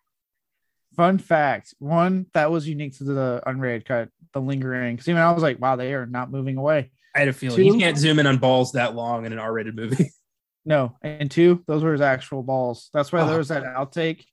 Fun 0.97 1.19
fact, 1.19 1.75
one 1.79 2.27
that 2.35 2.51
was 2.51 2.69
unique 2.69 2.97
to 2.99 3.05
the 3.05 3.43
unrated 3.47 3.87
cut, 3.87 4.09
the 4.33 4.41
lingering. 4.41 4.95
Because 4.95 5.09
even 5.09 5.23
I 5.23 5.33
was 5.33 5.43
like, 5.43 5.61
wow, 5.61 5.77
they 5.77 5.95
are 5.95 6.07
not 6.07 6.31
moving 6.31 6.57
away. 6.59 6.91
I 7.15 7.21
had 7.21 7.29
a 7.29 7.33
feeling 7.33 7.57
Two. 7.57 7.65
you 7.65 7.79
can't 7.79 7.97
zoom 7.97 8.19
in 8.19 8.27
on 8.27 8.39
balls 8.39 8.73
that 8.73 8.95
long 8.95 9.25
in 9.25 9.33
an 9.33 9.39
R-rated 9.39 9.77
movie. 9.77 10.11
No, 10.65 10.97
and 11.03 11.29
two, 11.29 11.65
those 11.67 11.83
were 11.83 11.91
his 11.91 12.01
actual 12.01 12.45
balls. 12.45 12.89
That's 12.95 13.11
why 13.11 13.23
Oh. 13.23 13.27
there 13.27 13.35
ah. 13.35 13.39
was 13.39 13.49
that 13.49 13.65
outtake 13.65 14.25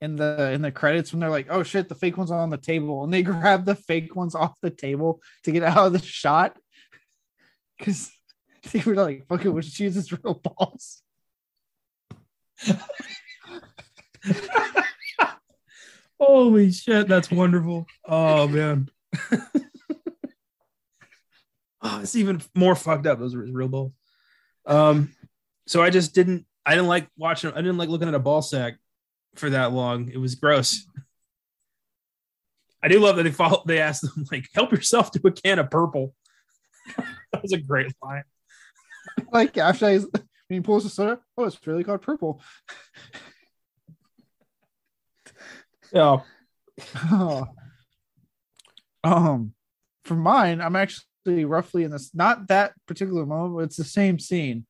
in 0.00 0.14
the 0.14 0.52
in 0.52 0.62
the 0.62 0.70
credits 0.70 1.12
when 1.12 1.18
they're 1.18 1.30
like, 1.30 1.48
"Oh 1.50 1.64
shit, 1.64 1.88
the 1.88 1.96
fake 1.96 2.16
one's 2.16 2.30
on 2.30 2.50
the 2.50 2.56
table," 2.56 3.02
and 3.02 3.12
they 3.12 3.22
grab 3.24 3.64
the 3.64 3.74
fake 3.74 4.14
ones 4.14 4.36
off 4.36 4.54
the 4.62 4.70
table 4.70 5.20
to 5.42 5.50
get 5.50 5.64
out 5.64 5.88
of 5.88 5.92
the 5.92 5.98
shot 5.98 6.56
because 7.76 8.12
they 8.72 8.80
were 8.86 8.94
like, 8.94 9.26
"Fuck 9.26 9.44
it, 9.44 9.48
we'll 9.48 9.62
just 9.62 9.80
use 9.80 9.96
his 9.96 10.12
real 10.12 10.34
balls." 10.34 11.02
Holy 16.20 16.72
shit, 16.72 17.08
that's 17.08 17.30
wonderful. 17.30 17.86
Oh 18.04 18.48
man. 18.48 18.90
oh, 21.82 22.00
it's 22.00 22.16
even 22.16 22.42
more 22.54 22.74
fucked 22.74 23.06
up. 23.06 23.18
Those 23.18 23.36
were 23.36 23.42
his 23.42 23.52
real 23.52 23.68
balls. 23.68 23.92
Um, 24.66 25.12
so 25.66 25.82
I 25.82 25.90
just 25.90 26.14
didn't 26.14 26.44
I 26.66 26.72
didn't 26.72 26.88
like 26.88 27.08
watching 27.16 27.52
I 27.52 27.56
didn't 27.56 27.78
like 27.78 27.88
looking 27.88 28.08
at 28.08 28.14
a 28.14 28.18
ball 28.18 28.42
sack 28.42 28.78
for 29.36 29.50
that 29.50 29.72
long. 29.72 30.10
It 30.10 30.18
was 30.18 30.34
gross. 30.34 30.84
I 32.82 32.88
do 32.88 33.00
love 33.00 33.16
that 33.16 33.22
they 33.22 33.30
follow 33.30 33.62
they 33.66 33.80
asked 33.80 34.02
them 34.02 34.24
like 34.30 34.48
help 34.54 34.72
yourself 34.72 35.10
to 35.12 35.20
a 35.26 35.32
can 35.32 35.58
of 35.58 35.70
purple. 35.70 36.14
that 37.32 37.42
was 37.42 37.52
a 37.52 37.58
great 37.58 37.92
line. 38.02 38.24
Like 39.32 39.56
after 39.56 39.90
he's, 39.90 40.04
when 40.04 40.22
he 40.48 40.60
pulls 40.60 40.84
the 40.84 40.90
soda, 40.90 41.20
oh, 41.36 41.44
it's 41.44 41.64
really 41.66 41.84
called 41.84 42.02
purple. 42.02 42.42
Yeah. 45.92 46.20
Oh. 47.10 47.44
um, 49.02 49.52
for 50.04 50.14
mine, 50.14 50.60
I'm 50.60 50.76
actually 50.76 51.44
roughly 51.44 51.82
in 51.82 51.90
this, 51.90 52.14
not 52.14 52.46
that 52.48 52.72
particular 52.86 53.26
moment, 53.26 53.56
but 53.56 53.64
it's 53.64 53.76
the 53.76 53.84
same 53.84 54.18
scene 54.18 54.64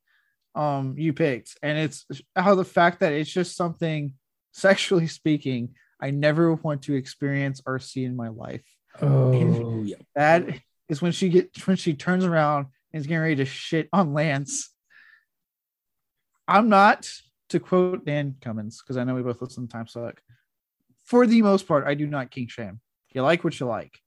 um 0.55 0.95
you 0.97 1.13
picked, 1.13 1.57
and 1.63 1.79
it's 1.79 2.07
how 2.35 2.55
the 2.55 2.65
fact 2.65 3.01
that 3.01 3.13
it's 3.13 3.31
just 3.31 3.57
something 3.57 4.15
sexually 4.53 5.07
speaking, 5.07 5.75
I 6.01 6.11
never 6.11 6.55
want 6.55 6.83
to 6.83 6.95
experience 6.95 7.61
or 7.67 7.79
see 7.79 8.05
in 8.05 8.17
my 8.17 8.29
life. 8.29 8.65
Oh 9.01 9.83
yeah. 9.85 9.97
That 10.15 10.49
is 10.89 11.03
when 11.03 11.13
she 11.13 11.29
gets 11.29 11.67
when 11.67 11.77
she 11.77 11.95
turns 11.95 12.25
around 12.25 12.67
and 12.93 13.01
is 13.01 13.07
getting 13.07 13.21
ready 13.21 13.37
to 13.37 13.45
shit 13.45 13.89
on 13.93 14.15
Lance. 14.15 14.71
I'm 16.49 16.69
not, 16.71 17.09
to 17.51 17.61
quote 17.61 18.07
Dan 18.07 18.37
Cummins, 18.41 18.81
because 18.83 18.97
I 18.97 19.05
know 19.05 19.15
we 19.15 19.23
both 19.23 19.43
listen 19.43 19.67
to 19.67 19.73
Time 19.73 19.87
Suck. 19.87 20.21
For 21.09 21.27
the 21.27 21.41
most 21.41 21.67
part, 21.67 21.87
I 21.87 21.95
do 21.95 22.07
not 22.07 22.31
king 22.31 22.49
shame. 22.49 22.81
You 23.15 23.23
like 23.23 23.43
what 23.43 23.59
you 23.59 23.65
like. 23.65 23.99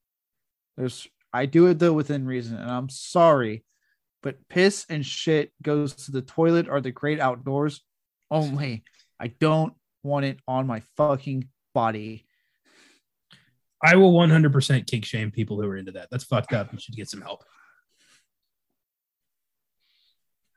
There's 0.78 1.08
I 1.34 1.48
do 1.48 1.66
it 1.66 1.80
though 1.80 1.94
within 1.94 2.28
reason, 2.28 2.58
and 2.58 2.70
I'm 2.70 2.90
sorry, 2.90 3.66
but 4.22 4.48
piss 4.50 4.86
and 4.88 5.04
shit 5.04 5.52
goes 5.64 5.96
to 6.06 6.12
the 6.12 6.22
toilet 6.22 6.70
or 6.70 6.80
the 6.80 6.92
great 6.92 7.20
outdoors 7.20 7.82
only. 8.30 8.84
I 9.20 9.28
don't 9.28 9.74
want 10.04 10.26
it 10.26 10.40
on 10.48 10.68
my 10.68 10.84
fucking 10.96 11.48
body. 11.74 12.28
I 13.84 13.96
will 13.96 14.14
100% 14.14 14.86
kink 14.86 15.04
shame 15.06 15.32
people 15.32 15.60
who 15.60 15.68
are 15.68 15.78
into 15.78 15.94
that. 15.94 16.10
That's 16.12 16.24
fucked 16.24 16.54
up. 16.54 16.72
You 16.72 16.80
should 16.80 16.96
get 16.96 17.10
some 17.10 17.22
help. 17.22 17.44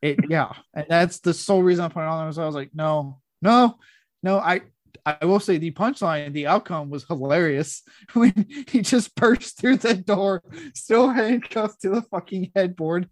It 0.02 0.18
yeah, 0.28 0.52
and 0.74 0.84
that's 0.90 1.20
the 1.20 1.32
sole 1.32 1.62
reason 1.62 1.86
I 1.86 1.88
put 1.88 2.02
it 2.02 2.06
on 2.06 2.18
there. 2.18 2.26
Was 2.26 2.38
I 2.38 2.44
was 2.44 2.54
like, 2.54 2.72
no, 2.74 3.22
no, 3.40 3.78
no. 4.22 4.38
I 4.38 4.60
I 5.04 5.24
will 5.24 5.40
say 5.40 5.58
the 5.58 5.70
punchline, 5.70 6.32
the 6.32 6.46
outcome 6.46 6.90
was 6.90 7.04
hilarious 7.04 7.82
when 8.14 8.46
he 8.68 8.80
just 8.80 9.14
burst 9.14 9.58
through 9.58 9.78
the 9.78 9.94
door, 9.94 10.42
still 10.74 11.08
handcuffed 11.10 11.82
to 11.82 11.90
the 11.90 12.02
fucking 12.02 12.52
headboard. 12.54 13.08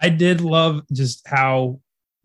I 0.00 0.10
did 0.10 0.40
love 0.40 0.82
just 0.92 1.26
how 1.26 1.80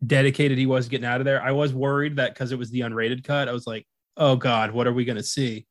dedicated 0.06 0.58
he 0.58 0.66
was 0.66 0.88
getting 0.88 1.06
out 1.06 1.22
of 1.22 1.26
there. 1.26 1.42
I 1.42 1.52
was 1.52 1.74
worried 1.74 2.18
that 2.18 2.34
because 2.34 2.52
it 2.52 2.60
was 2.60 2.72
the 2.72 2.82
unrated 2.82 3.24
cut, 3.24 3.48
I 3.48 3.54
was 3.54 3.68
like, 3.68 3.86
oh 4.18 4.36
God, 4.36 4.72
what 4.72 4.88
are 4.88 4.94
we 4.94 5.06
going 5.06 5.18
to 5.18 5.24
see? 5.24 5.66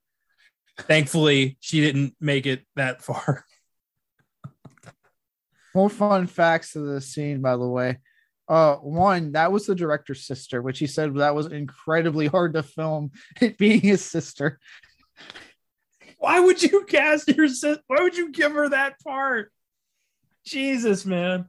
Thankfully, 0.78 1.58
she 1.60 1.80
didn't 1.80 2.14
make 2.20 2.46
it 2.46 2.64
that 2.76 3.02
far. 3.02 3.44
More 5.74 5.90
fun 5.90 6.26
facts 6.26 6.74
of 6.74 6.86
the 6.86 7.00
scene, 7.00 7.42
by 7.42 7.56
the 7.56 7.68
way. 7.68 7.98
Uh, 8.50 8.74
one 8.78 9.30
that 9.30 9.52
was 9.52 9.64
the 9.64 9.76
director's 9.76 10.26
sister, 10.26 10.60
which 10.60 10.80
he 10.80 10.86
said 10.88 11.14
that 11.14 11.36
was 11.36 11.46
incredibly 11.46 12.26
hard 12.26 12.52
to 12.52 12.64
film. 12.64 13.12
It 13.40 13.56
being 13.56 13.80
his 13.80 14.04
sister. 14.04 14.58
Why 16.18 16.40
would 16.40 16.60
you 16.60 16.84
cast 16.84 17.28
your 17.28 17.46
sister? 17.46 17.80
Why 17.86 18.02
would 18.02 18.16
you 18.16 18.32
give 18.32 18.52
her 18.52 18.68
that 18.70 18.98
part? 19.04 19.52
Jesus, 20.44 21.06
man. 21.06 21.48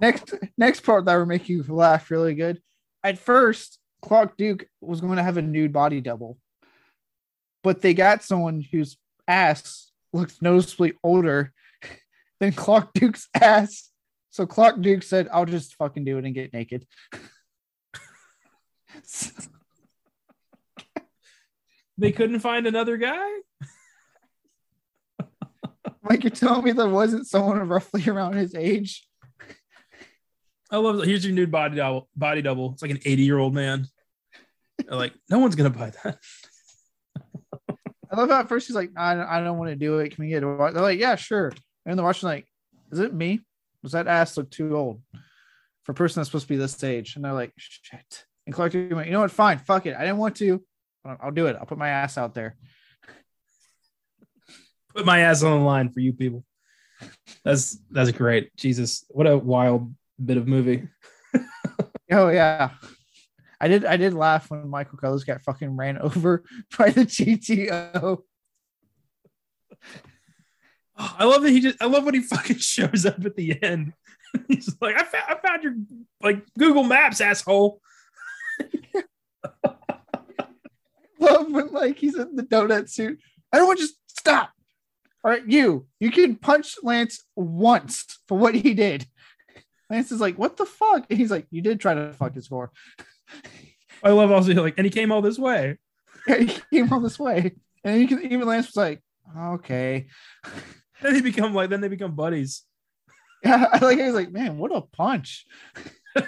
next 0.00 0.32
next 0.56 0.80
part 0.80 1.04
that 1.04 1.16
would 1.16 1.28
make 1.28 1.50
you 1.50 1.62
laugh 1.68 2.10
really 2.10 2.34
good. 2.34 2.58
At 3.04 3.18
first, 3.18 3.78
Clark 4.00 4.38
Duke 4.38 4.66
was 4.80 5.02
going 5.02 5.16
to 5.16 5.22
have 5.22 5.36
a 5.36 5.42
nude 5.42 5.74
body 5.74 6.00
double, 6.00 6.38
but 7.62 7.82
they 7.82 7.92
got 7.92 8.24
someone 8.24 8.62
whose 8.62 8.96
ass 9.28 9.92
looked 10.14 10.40
noticeably 10.40 10.94
older 11.04 11.52
than 12.40 12.52
Clark 12.52 12.94
Duke's 12.94 13.28
ass 13.34 13.90
So 14.30 14.46
Clark 14.46 14.80
Duke 14.80 15.02
said, 15.02 15.28
"I'll 15.32 15.44
just 15.44 15.74
fucking 15.74 16.04
do 16.04 16.18
it 16.18 16.24
and 16.24 16.34
get 16.34 16.52
naked." 16.52 16.86
They 22.00 22.12
couldn't 22.12 22.40
find 22.40 22.66
another 22.66 22.96
guy. 22.96 23.28
Like 26.08 26.24
you're 26.24 26.30
telling 26.30 26.64
me 26.64 26.72
there 26.72 26.88
wasn't 26.88 27.26
someone 27.26 27.68
roughly 27.68 28.08
around 28.08 28.34
his 28.34 28.54
age? 28.54 29.06
I 30.70 30.78
love. 30.78 31.04
Here's 31.04 31.26
your 31.26 31.34
nude 31.34 31.50
body 31.50 31.76
double. 31.76 32.08
Body 32.16 32.40
double. 32.40 32.72
It's 32.72 32.80
like 32.80 32.90
an 32.90 33.00
80 33.04 33.22
year 33.22 33.38
old 33.38 33.54
man. 33.54 33.86
Like, 34.88 35.12
no 35.28 35.40
one's 35.40 35.56
gonna 35.56 35.68
buy 35.68 35.92
that. 36.02 36.18
I 38.10 38.16
love 38.16 38.30
how 38.30 38.40
at 38.40 38.48
first 38.48 38.66
he's 38.66 38.74
like, 38.74 38.90
I 38.96 39.14
don't, 39.14 39.26
I 39.26 39.40
don't 39.40 39.58
want 39.58 39.70
to 39.70 39.76
do 39.76 39.98
it. 39.98 40.14
Can 40.14 40.24
we 40.24 40.30
get 40.30 40.42
it? 40.42 40.58
They're 40.58 40.82
like, 40.82 40.98
yeah, 40.98 41.16
sure. 41.16 41.52
And 41.84 41.98
the 41.98 42.02
Russian 42.02 42.30
like, 42.30 42.46
is 42.90 42.98
it 42.98 43.12
me? 43.12 43.40
Does 43.82 43.92
that 43.92 44.06
ass 44.06 44.36
look 44.36 44.50
too 44.50 44.76
old 44.76 45.02
for 45.84 45.92
a 45.92 45.94
person 45.94 46.20
that's 46.20 46.28
supposed 46.28 46.46
to 46.46 46.52
be 46.52 46.56
this 46.56 46.82
age? 46.84 47.16
And 47.16 47.24
they're 47.24 47.32
like, 47.32 47.52
shit. 47.56 48.24
And 48.46 48.54
Clark 48.54 48.72
Duke 48.72 48.94
went, 48.94 49.06
you 49.06 49.12
know 49.12 49.20
what? 49.20 49.30
Fine, 49.30 49.58
fuck 49.58 49.86
it. 49.86 49.96
I 49.96 50.00
didn't 50.00 50.18
want 50.18 50.36
to. 50.36 50.62
I'll 51.04 51.18
I'll 51.22 51.30
do 51.30 51.46
it. 51.46 51.56
I'll 51.58 51.66
put 51.66 51.78
my 51.78 51.88
ass 51.88 52.18
out 52.18 52.34
there. 52.34 52.56
Put 54.94 55.06
my 55.06 55.20
ass 55.20 55.42
on 55.42 55.58
the 55.58 55.64
line 55.64 55.90
for 55.90 56.00
you 56.00 56.12
people. 56.12 56.44
That's 57.44 57.78
that's 57.90 58.10
great. 58.12 58.54
Jesus, 58.56 59.04
what 59.08 59.26
a 59.26 59.38
wild 59.38 59.94
bit 60.22 60.36
of 60.36 60.46
movie. 60.46 60.88
Oh 62.12 62.28
yeah. 62.28 62.70
I 63.60 63.68
did 63.68 63.84
I 63.84 63.96
did 63.96 64.14
laugh 64.14 64.50
when 64.50 64.68
Michael 64.68 64.98
Colors 64.98 65.24
got 65.24 65.42
fucking 65.42 65.76
ran 65.76 65.98
over 66.02 66.42
by 66.76 66.90
the 66.90 67.02
GTO. 67.02 68.22
Oh, 71.02 71.16
I 71.18 71.24
love 71.24 71.42
that 71.42 71.50
he 71.50 71.60
just. 71.60 71.80
I 71.80 71.86
love 71.86 72.04
when 72.04 72.12
he 72.12 72.20
fucking 72.22 72.58
shows 72.58 73.06
up 73.06 73.24
at 73.24 73.34
the 73.34 73.60
end. 73.62 73.94
He's 74.48 74.76
like, 74.80 74.96
I 75.00 75.04
found, 75.04 75.24
I 75.28 75.34
found 75.36 75.62
your 75.62 75.74
like 76.22 76.44
Google 76.58 76.84
Maps, 76.84 77.20
asshole. 77.20 77.80
Love 81.18 81.50
when 81.50 81.72
like 81.72 81.98
he's 81.98 82.16
in 82.16 82.36
the 82.36 82.42
donut 82.42 82.88
suit. 82.88 83.18
I 83.52 83.58
don't 83.58 83.66
want 83.66 83.78
to 83.78 83.84
just 83.84 83.96
stop. 84.08 84.52
All 85.22 85.30
right, 85.30 85.42
you 85.46 85.86
you 85.98 86.10
can 86.10 86.36
punch 86.36 86.76
Lance 86.82 87.24
once 87.34 88.20
for 88.26 88.38
what 88.38 88.54
he 88.54 88.72
did. 88.72 89.06
Lance 89.90 90.12
is 90.12 90.20
like, 90.20 90.38
what 90.38 90.56
the 90.56 90.64
fuck? 90.64 91.06
And 91.10 91.18
he's 91.18 91.30
like, 91.30 91.46
you 91.50 91.60
did 91.60 91.80
try 91.80 91.92
to 91.94 92.12
fuck 92.14 92.34
his 92.34 92.46
score. 92.46 92.70
I 94.02 94.10
love 94.10 94.30
also 94.30 94.52
like, 94.54 94.74
and 94.78 94.86
he 94.86 94.90
came 94.90 95.12
all 95.12 95.20
this 95.20 95.38
way. 95.38 95.78
Yeah, 96.26 96.36
he 96.38 96.60
came 96.72 96.92
all 96.92 97.00
this 97.00 97.18
way. 97.18 97.56
And 97.84 98.00
you 98.00 98.08
can 98.08 98.22
even 98.24 98.46
Lance 98.46 98.68
was 98.68 98.76
like, 98.76 99.02
okay. 99.36 100.06
Then 101.02 101.14
they 101.14 101.20
become 101.20 101.54
like, 101.54 101.70
then 101.70 101.80
they 101.80 101.88
become 101.88 102.14
buddies. 102.14 102.62
Yeah, 103.42 103.68
I 103.72 103.78
like 103.78 103.96
he 103.96 104.04
was 104.04 104.14
like, 104.14 104.30
man, 104.30 104.58
what 104.58 104.70
a 104.70 104.82
punch. 104.82 105.46
Oh, 106.14 106.22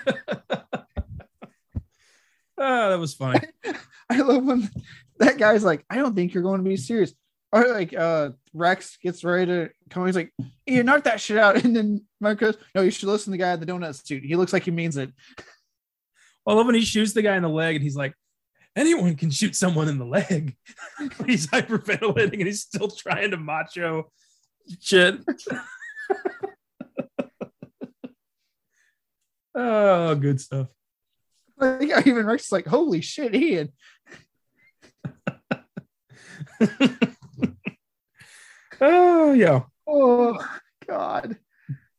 that 2.56 2.98
was 2.98 3.12
funny. 3.12 3.40
I 4.08 4.20
love 4.22 4.42
when 4.44 4.70
that 5.18 5.36
guy's 5.36 5.62
like, 5.62 5.84
I 5.90 5.96
don't 5.96 6.14
think 6.14 6.32
you're 6.32 6.42
going 6.42 6.64
to 6.64 6.68
be 6.68 6.78
serious. 6.78 7.12
Or 7.52 7.68
like 7.68 7.92
uh 7.92 8.30
Rex 8.54 8.96
gets 8.96 9.24
ready 9.24 9.44
to 9.44 9.70
come. 9.90 10.06
He's 10.06 10.16
like, 10.16 10.32
you 10.64 10.82
knock 10.84 11.04
that 11.04 11.20
shit 11.20 11.36
out. 11.36 11.62
And 11.62 11.76
then 11.76 12.06
Mark 12.18 12.38
goes, 12.38 12.56
No, 12.74 12.80
you 12.80 12.90
should 12.90 13.10
listen 13.10 13.26
to 13.26 13.32
the 13.32 13.44
guy 13.44 13.52
in 13.52 13.60
the 13.60 13.66
donut 13.66 14.06
suit. 14.06 14.24
He 14.24 14.36
looks 14.36 14.54
like 14.54 14.64
he 14.64 14.70
means 14.70 14.96
it. 14.96 15.12
I 16.46 16.54
love 16.54 16.64
when 16.64 16.74
he 16.74 16.80
shoots 16.80 17.12
the 17.12 17.20
guy 17.20 17.36
in 17.36 17.42
the 17.42 17.48
leg 17.50 17.76
and 17.76 17.84
he's 17.84 17.94
like, 17.94 18.14
anyone 18.76 19.14
can 19.16 19.30
shoot 19.30 19.54
someone 19.54 19.88
in 19.88 19.98
the 19.98 20.04
leg. 20.04 20.56
he's 21.26 21.46
hyperventilating 21.46 22.34
and 22.34 22.46
he's 22.46 22.62
still 22.62 22.88
trying 22.88 23.30
to 23.30 23.36
macho 23.36 24.10
shit. 24.80 25.20
oh, 29.54 30.14
good 30.14 30.40
stuff. 30.40 30.68
Like, 31.58 32.06
even 32.06 32.26
Rex 32.26 32.46
is 32.46 32.52
like, 32.52 32.66
holy 32.66 33.00
shit, 33.00 33.34
Ian. 33.34 33.72
Oh, 38.84 39.32
yeah. 39.32 39.62
Oh 39.86 40.44
God. 40.88 41.36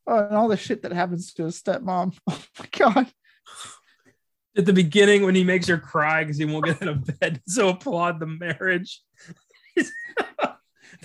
Oh, 0.06 0.18
and 0.18 0.36
all 0.36 0.48
the 0.48 0.56
shit 0.58 0.82
that 0.82 0.92
happens 0.92 1.32
to 1.34 1.44
his 1.44 1.60
stepmom. 1.60 2.16
Oh 2.28 2.42
my 2.58 2.66
god. 2.70 3.06
At 4.56 4.66
the 4.66 4.72
beginning, 4.72 5.24
when 5.24 5.34
he 5.34 5.44
makes 5.44 5.66
her 5.66 5.78
cry 5.78 6.22
because 6.22 6.36
he 6.36 6.44
won't 6.44 6.66
get 6.66 6.82
out 6.82 6.88
of 6.88 7.18
bed, 7.18 7.40
so 7.48 7.70
applaud 7.70 8.20
the 8.20 8.26
marriage. 8.26 9.02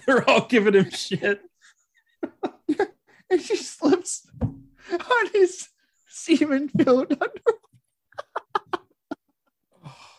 They're 0.05 0.30
all 0.30 0.45
giving 0.45 0.76
him 0.76 0.91
shit. 0.91 1.41
And 3.32 3.41
she 3.41 3.57
slips 3.57 4.27
on 4.41 5.27
his 5.34 5.69
semen 6.07 6.67
filled 6.69 7.11
under. 7.11 7.41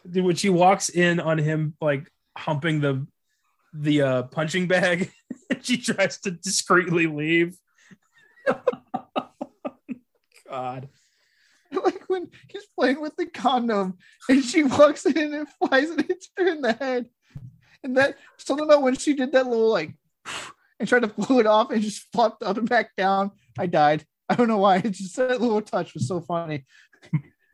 Dude, 0.11 0.24
when 0.24 0.36
she 0.36 0.48
walks 0.48 0.88
in 0.90 1.18
on 1.18 1.38
him 1.38 1.74
like 1.80 2.08
humping 2.38 2.80
the 2.80 3.06
the 3.72 4.02
uh 4.02 4.22
punching 4.24 4.68
bag, 4.68 5.11
she 5.62 5.78
tries 5.78 6.20
to 6.20 6.30
discreetly 6.30 7.06
leave. 7.08 7.56
God. 10.48 10.88
Like 11.72 12.04
when 12.08 12.30
he's 12.48 12.66
playing 12.76 13.00
with 13.00 13.16
the 13.16 13.26
condom 13.26 13.98
and 14.28 14.44
she 14.44 14.64
walks 14.64 15.06
in 15.06 15.34
and 15.34 15.48
flies 15.48 15.90
and 15.90 16.02
hits 16.02 16.28
her 16.36 16.46
in 16.46 16.61
the 16.61 16.72
head. 16.72 17.08
And 17.82 17.96
that 17.96 18.18
something 18.36 18.66
about 18.66 18.82
when 18.82 18.96
she 18.96 19.14
did 19.14 19.32
that 19.32 19.46
little 19.46 19.70
like 19.70 19.94
and 20.81 20.89
tried 20.89 21.03
to 21.03 21.09
blow 21.09 21.39
it 21.39 21.47
off 21.47 21.70
and 21.70 21.83
just 21.83 22.11
flopped 22.12 22.43
up 22.43 22.57
and 22.57 22.68
back 22.68 22.97
down. 22.97 23.31
I 23.59 23.66
died. 23.66 24.05
I 24.28 24.35
don't 24.35 24.49
know 24.49 24.59
why. 24.59 24.76
It's 24.85 24.99
just 24.99 25.16
that 25.16 25.41
little 25.41 25.61
touch 25.61 25.95
was 25.95 26.09
so 26.09 26.20
funny. 26.20 26.64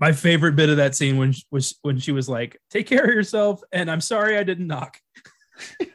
My 0.00 0.12
favorite 0.12 0.56
bit 0.56 0.68
of 0.68 0.76
that 0.76 0.94
scene 0.94 1.16
when 1.18 1.34
was 1.50 1.78
when 1.82 1.98
she 1.98 2.12
was 2.12 2.28
like, 2.28 2.60
"Take 2.70 2.86
care 2.86 3.02
of 3.02 3.10
yourself," 3.10 3.62
and 3.72 3.90
I'm 3.90 4.02
sorry 4.02 4.36
I 4.36 4.42
didn't 4.42 4.66
knock. 4.66 4.98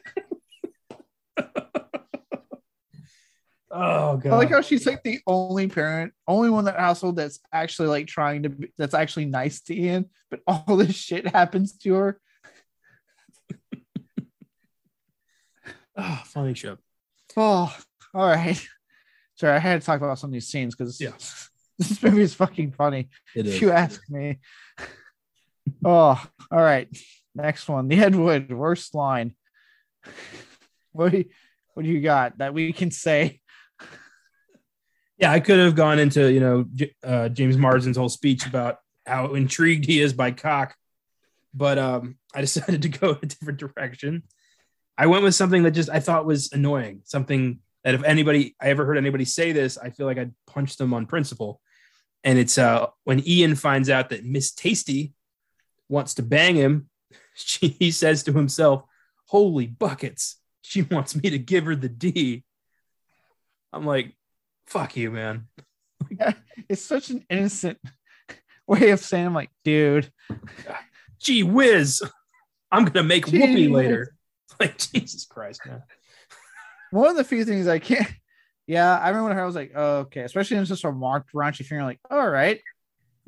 oh 3.70 4.16
god! 4.16 4.26
I 4.26 4.36
like 4.36 4.50
how 4.50 4.60
she's 4.60 4.86
like 4.86 5.04
the 5.04 5.20
only 5.24 5.68
parent, 5.68 6.12
only 6.26 6.50
one 6.50 6.60
in 6.60 6.64
that 6.64 6.80
household 6.80 7.14
that's 7.14 7.38
actually 7.52 7.88
like 7.88 8.08
trying 8.08 8.42
to 8.42 8.48
be, 8.50 8.72
that's 8.76 8.94
actually 8.94 9.26
nice 9.26 9.60
to 9.62 9.76
Ian, 9.76 10.10
but 10.30 10.40
all 10.48 10.76
this 10.76 10.96
shit 10.96 11.28
happens 11.28 11.74
to 11.78 11.94
her. 11.94 12.20
oh, 15.96 16.22
funny 16.26 16.54
show. 16.54 16.76
Oh, 17.36 17.74
all 18.14 18.26
right. 18.26 18.60
Sorry, 19.36 19.56
I 19.56 19.58
had 19.58 19.80
to 19.80 19.86
talk 19.86 20.00
about 20.00 20.18
some 20.18 20.28
of 20.28 20.32
these 20.32 20.48
scenes 20.48 20.74
because 20.74 21.00
Yeah. 21.00 21.12
this 21.78 22.02
movie 22.02 22.22
is 22.22 22.34
fucking 22.34 22.72
funny. 22.72 23.08
It 23.34 23.46
If 23.46 23.60
you 23.62 23.70
ask 23.72 24.00
me. 24.08 24.38
Oh, 25.84 26.20
all 26.50 26.60
right. 26.60 26.88
Next 27.36 27.68
one. 27.68 27.86
The 27.86 27.96
Ed 28.00 28.16
Wood 28.16 28.52
worst 28.52 28.96
line. 28.96 29.34
What 30.90 31.12
do 31.12 31.18
you, 31.18 31.24
what 31.74 31.84
do 31.84 31.88
you 31.88 32.00
got 32.00 32.38
that 32.38 32.52
we 32.52 32.72
can 32.72 32.90
say? 32.90 33.40
Yeah, 35.18 35.30
I 35.30 35.38
could 35.38 35.60
have 35.60 35.76
gone 35.76 36.00
into 36.00 36.32
you 36.32 36.40
know 36.40 36.66
uh, 37.04 37.28
James 37.28 37.56
Marsden's 37.56 37.96
whole 37.96 38.08
speech 38.08 38.44
about 38.44 38.78
how 39.06 39.34
intrigued 39.34 39.84
he 39.86 40.00
is 40.00 40.12
by 40.12 40.32
cock, 40.32 40.74
but 41.54 41.78
um, 41.78 42.18
I 42.34 42.40
decided 42.40 42.82
to 42.82 42.88
go 42.88 43.16
a 43.22 43.26
different 43.26 43.60
direction. 43.60 44.24
I 44.98 45.06
went 45.06 45.24
with 45.24 45.34
something 45.34 45.62
that 45.62 45.72
just 45.72 45.90
I 45.90 46.00
thought 46.00 46.26
was 46.26 46.52
annoying, 46.52 47.00
something 47.04 47.60
that 47.84 47.94
if 47.94 48.02
anybody 48.04 48.54
I 48.60 48.68
ever 48.68 48.84
heard 48.84 48.98
anybody 48.98 49.24
say 49.24 49.52
this, 49.52 49.78
I 49.78 49.90
feel 49.90 50.06
like 50.06 50.18
I'd 50.18 50.34
punch 50.46 50.76
them 50.76 50.94
on 50.94 51.06
principle. 51.06 51.60
And 52.24 52.38
it's 52.38 52.58
uh, 52.58 52.86
when 53.04 53.26
Ian 53.26 53.56
finds 53.56 53.90
out 53.90 54.10
that 54.10 54.24
Miss 54.24 54.52
Tasty 54.52 55.12
wants 55.88 56.14
to 56.14 56.22
bang 56.22 56.54
him, 56.54 56.88
she, 57.34 57.68
he 57.68 57.90
says 57.90 58.22
to 58.24 58.32
himself, 58.32 58.84
"Holy 59.26 59.66
buckets, 59.66 60.38
she 60.62 60.82
wants 60.82 61.16
me 61.16 61.30
to 61.30 61.38
give 61.38 61.64
her 61.64 61.74
the 61.74 61.88
D." 61.88 62.44
I'm 63.72 63.86
like, 63.86 64.14
"Fuck 64.66 64.96
you, 64.96 65.10
man." 65.10 65.48
It's 66.68 66.84
such 66.84 67.10
an 67.10 67.24
innocent 67.28 67.78
way 68.66 68.90
of 68.90 69.00
saying, 69.00 69.26
I'm 69.26 69.34
like, 69.34 69.50
dude, 69.64 70.10
gee 71.18 71.42
whiz, 71.42 72.02
I'm 72.70 72.84
gonna 72.84 73.06
make 73.06 73.26
Gee 73.26 73.38
whoopee 73.38 73.68
later. 73.68 74.14
Like 74.60 74.78
Jesus 74.78 75.24
Christ, 75.24 75.60
man. 75.66 75.82
one 76.90 77.10
of 77.10 77.16
the 77.16 77.24
few 77.24 77.44
things 77.44 77.66
I 77.66 77.78
can't. 77.78 78.06
Yeah, 78.66 78.96
I 78.96 79.08
remember 79.08 79.30
when 79.30 79.38
I 79.38 79.44
was 79.44 79.54
like, 79.54 79.72
oh, 79.74 79.98
okay, 80.00 80.20
especially 80.20 80.56
in 80.56 80.64
just 80.64 80.84
a 80.84 80.92
marked 80.92 81.32
raunchy 81.34 81.64
finger, 81.64 81.84
like, 81.84 81.98
all 82.10 82.28
right. 82.28 82.60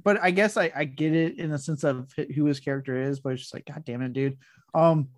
But 0.02 0.22
I 0.22 0.30
guess 0.30 0.56
I, 0.56 0.70
I 0.74 0.84
get 0.84 1.12
it 1.14 1.38
in 1.38 1.50
the 1.50 1.58
sense 1.58 1.82
of 1.82 2.12
who 2.34 2.44
his 2.44 2.60
character 2.60 2.96
is, 2.96 3.20
but 3.20 3.32
it's 3.32 3.42
just 3.42 3.54
like, 3.54 3.64
God 3.64 3.84
damn 3.84 4.02
it, 4.02 4.12
dude. 4.12 4.38
Um, 4.74 5.08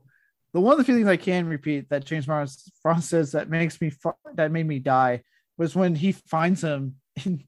the 0.52 0.61
one 0.61 0.72
of 0.72 0.78
the 0.78 0.84
few 0.84 0.94
things 0.94 1.09
I 1.09 1.16
can 1.16 1.46
repeat 1.48 1.90
that 1.90 2.04
James 2.04 2.24
Frost 2.24 2.70
says 3.00 3.32
that 3.32 3.50
makes 3.50 3.80
me 3.80 3.90
fu- 3.90 4.12
that 4.34 4.52
made 4.52 4.66
me 4.66 4.78
die 4.78 5.22
was 5.59 5.76
when 5.76 5.94
he 5.94 6.12
finds 6.12 6.62
him 6.62 6.96
in 7.24 7.44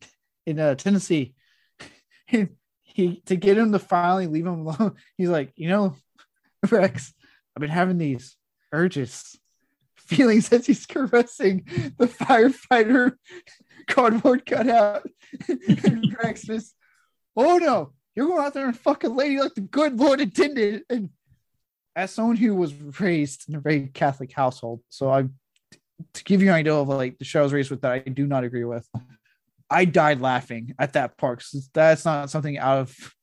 in 0.46 0.58
uh, 0.58 0.74
Tennessee. 0.74 1.34
And 2.30 2.50
he 2.82 3.22
to 3.24 3.36
get 3.36 3.56
him 3.56 3.72
to 3.72 3.78
finally 3.78 4.26
leave 4.26 4.44
him 4.44 4.66
alone. 4.66 4.96
He's 5.16 5.30
like, 5.30 5.52
you 5.56 5.68
know, 5.68 5.96
Rex, 6.70 7.14
I've 7.56 7.62
been 7.62 7.70
having 7.70 7.96
these 7.96 8.36
urges 8.72 9.38
feelings 9.96 10.50
as 10.52 10.66
he's 10.66 10.86
caressing 10.86 11.64
the 11.98 12.06
firefighter 12.06 13.16
cardboard 13.86 14.46
cutout. 14.46 15.08
and 15.48 16.16
just, 16.44 16.74
oh 17.36 17.58
no, 17.58 17.92
you're 18.14 18.26
going 18.26 18.44
out 18.44 18.54
there 18.54 18.66
and 18.66 18.78
fuck 18.78 19.04
a 19.04 19.08
lady 19.08 19.38
like 19.38 19.54
the 19.54 19.60
good 19.60 19.98
Lord 19.98 20.20
intended. 20.20 20.82
And 20.88 21.10
as 21.94 22.10
someone 22.10 22.36
who 22.36 22.54
was 22.54 22.74
raised 23.00 23.48
in 23.48 23.54
a 23.54 23.60
very 23.60 23.88
Catholic 23.88 24.32
household, 24.32 24.80
so 24.88 25.10
I, 25.10 25.24
to 26.14 26.24
give 26.24 26.42
you 26.42 26.48
an 26.48 26.54
idea 26.54 26.74
of 26.74 26.88
like 26.88 27.18
the 27.18 27.24
show 27.24 27.40
I 27.40 27.42
was 27.42 27.52
raised 27.52 27.70
with 27.70 27.82
that 27.82 27.92
I 27.92 27.98
do 27.98 28.26
not 28.26 28.44
agree 28.44 28.64
with, 28.64 28.88
I 29.70 29.84
died 29.84 30.20
laughing 30.20 30.74
at 30.78 30.94
that 30.94 31.18
part. 31.18 31.44
That's 31.74 32.04
not 32.04 32.30
something 32.30 32.58
out 32.58 32.78
of 32.78 33.14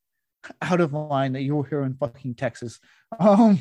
out 0.62 0.82
of 0.82 0.94
line 0.94 1.34
that 1.34 1.42
you'll 1.42 1.64
hear 1.64 1.82
in 1.82 1.96
fucking 1.96 2.36
Texas. 2.36 2.80
Um, 3.20 3.60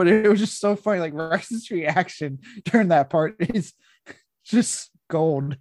but 0.00 0.08
it 0.08 0.26
was 0.30 0.40
just 0.40 0.58
so 0.58 0.76
funny. 0.76 0.98
Like 0.98 1.12
Rex's 1.12 1.70
reaction 1.70 2.38
during 2.64 2.88
that 2.88 3.10
part 3.10 3.36
is 3.38 3.74
just 4.46 4.90
gold. 5.10 5.58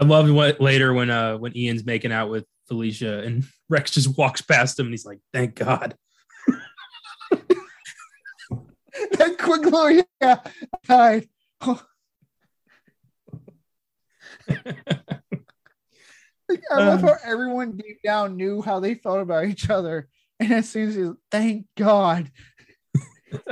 I 0.00 0.04
loved 0.04 0.32
what 0.32 0.60
later 0.60 0.92
when 0.92 1.10
uh 1.10 1.38
when 1.38 1.56
Ian's 1.56 1.86
making 1.86 2.10
out 2.10 2.28
with 2.28 2.44
Felicia 2.66 3.20
and 3.22 3.44
Rex 3.68 3.92
just 3.92 4.18
walks 4.18 4.42
past 4.42 4.80
him 4.80 4.86
and 4.86 4.92
he's 4.92 5.06
like, 5.06 5.20
"Thank 5.32 5.54
God." 5.54 5.94
that 9.12 9.36
quick 9.38 9.62
little 9.64 10.02
yeah, 10.20 10.40
died. 10.88 11.28
I 11.60 11.76
love 16.72 17.04
Um. 17.04 17.08
how 17.10 17.16
everyone 17.24 17.76
deep 17.76 18.02
down 18.02 18.36
knew 18.36 18.60
how 18.60 18.80
they 18.80 18.96
felt 18.96 19.20
about 19.20 19.44
each 19.44 19.70
other. 19.70 20.08
And 20.40 20.52
as 20.52 20.68
soon 20.68 20.88
as 20.88 20.94
he, 20.96 21.10
thank 21.30 21.66
God. 21.76 22.32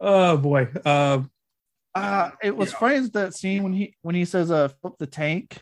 Oh 0.00 0.36
boy. 0.36 0.68
Uh, 0.84 1.22
Uh, 1.94 2.30
it 2.42 2.54
was 2.54 2.70
Yeah. 2.72 2.78
funny 2.78 3.08
that 3.08 3.32
scene 3.34 3.62
when 3.62 3.72
he 3.72 3.96
when 4.02 4.14
he 4.14 4.26
says 4.26 4.50
uh 4.50 4.68
flip 4.68 4.94
the 4.98 5.06
tank. 5.06 5.58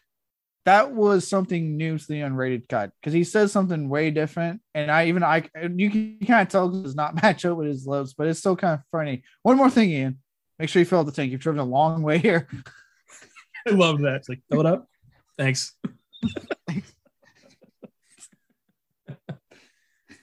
That 0.64 0.92
was 0.92 1.28
something 1.28 1.76
new 1.76 1.98
to 1.98 2.06
the 2.08 2.20
unrated 2.20 2.68
cut 2.68 2.90
because 3.00 3.12
he 3.12 3.22
says 3.22 3.52
something 3.52 3.88
way 3.88 4.10
different, 4.10 4.60
and 4.74 4.90
I 4.90 5.06
even 5.06 5.22
I 5.22 5.48
you 5.76 5.90
can 5.90 6.18
kind 6.26 6.42
of 6.42 6.48
tell 6.48 6.74
it 6.74 6.82
does 6.82 6.96
not 6.96 7.14
match 7.22 7.44
up 7.44 7.56
with 7.58 7.68
his 7.68 7.86
lips, 7.86 8.14
but 8.14 8.26
it's 8.26 8.40
still 8.40 8.56
kind 8.56 8.74
of 8.74 8.80
funny. 8.90 9.22
One 9.42 9.56
more 9.56 9.70
thing, 9.70 9.90
Ian, 9.90 10.18
make 10.58 10.68
sure 10.68 10.80
you 10.80 10.86
fill 10.86 11.00
up 11.00 11.06
the 11.06 11.12
tank. 11.12 11.30
You've 11.30 11.40
driven 11.40 11.60
a 11.60 11.64
long 11.64 12.02
way 12.02 12.18
here. 12.18 12.48
I 13.68 13.70
love 13.70 14.00
that. 14.00 14.16
It's 14.16 14.28
like, 14.28 14.42
fill 14.50 14.60
it 14.60 14.66
up. 14.66 14.88
Thanks. 15.38 15.72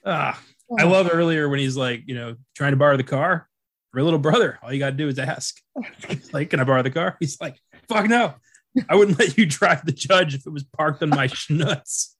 ah, 0.05 0.41
I 0.79 0.83
love 0.83 1.09
earlier 1.11 1.49
when 1.49 1.59
he's 1.59 1.75
like, 1.75 2.03
you 2.05 2.15
know, 2.15 2.35
trying 2.55 2.71
to 2.71 2.77
borrow 2.77 2.97
the 2.97 3.03
car. 3.03 3.47
For 3.91 3.99
a 3.99 4.03
little 4.05 4.19
brother, 4.19 4.57
all 4.63 4.71
you 4.71 4.79
got 4.79 4.91
to 4.91 4.95
do 4.95 5.09
is 5.09 5.19
ask. 5.19 5.59
He's 6.07 6.33
like, 6.33 6.49
can 6.49 6.61
I 6.61 6.63
borrow 6.63 6.81
the 6.81 6.91
car? 6.91 7.17
He's 7.19 7.41
like, 7.41 7.57
fuck 7.89 8.07
no. 8.07 8.35
I 8.87 8.95
wouldn't 8.95 9.19
let 9.19 9.37
you 9.37 9.45
drive 9.45 9.85
the 9.85 9.91
judge 9.91 10.33
if 10.33 10.47
it 10.47 10.49
was 10.49 10.63
parked 10.63 11.03
on 11.03 11.09
my 11.09 11.27
schnuts. 11.27 12.15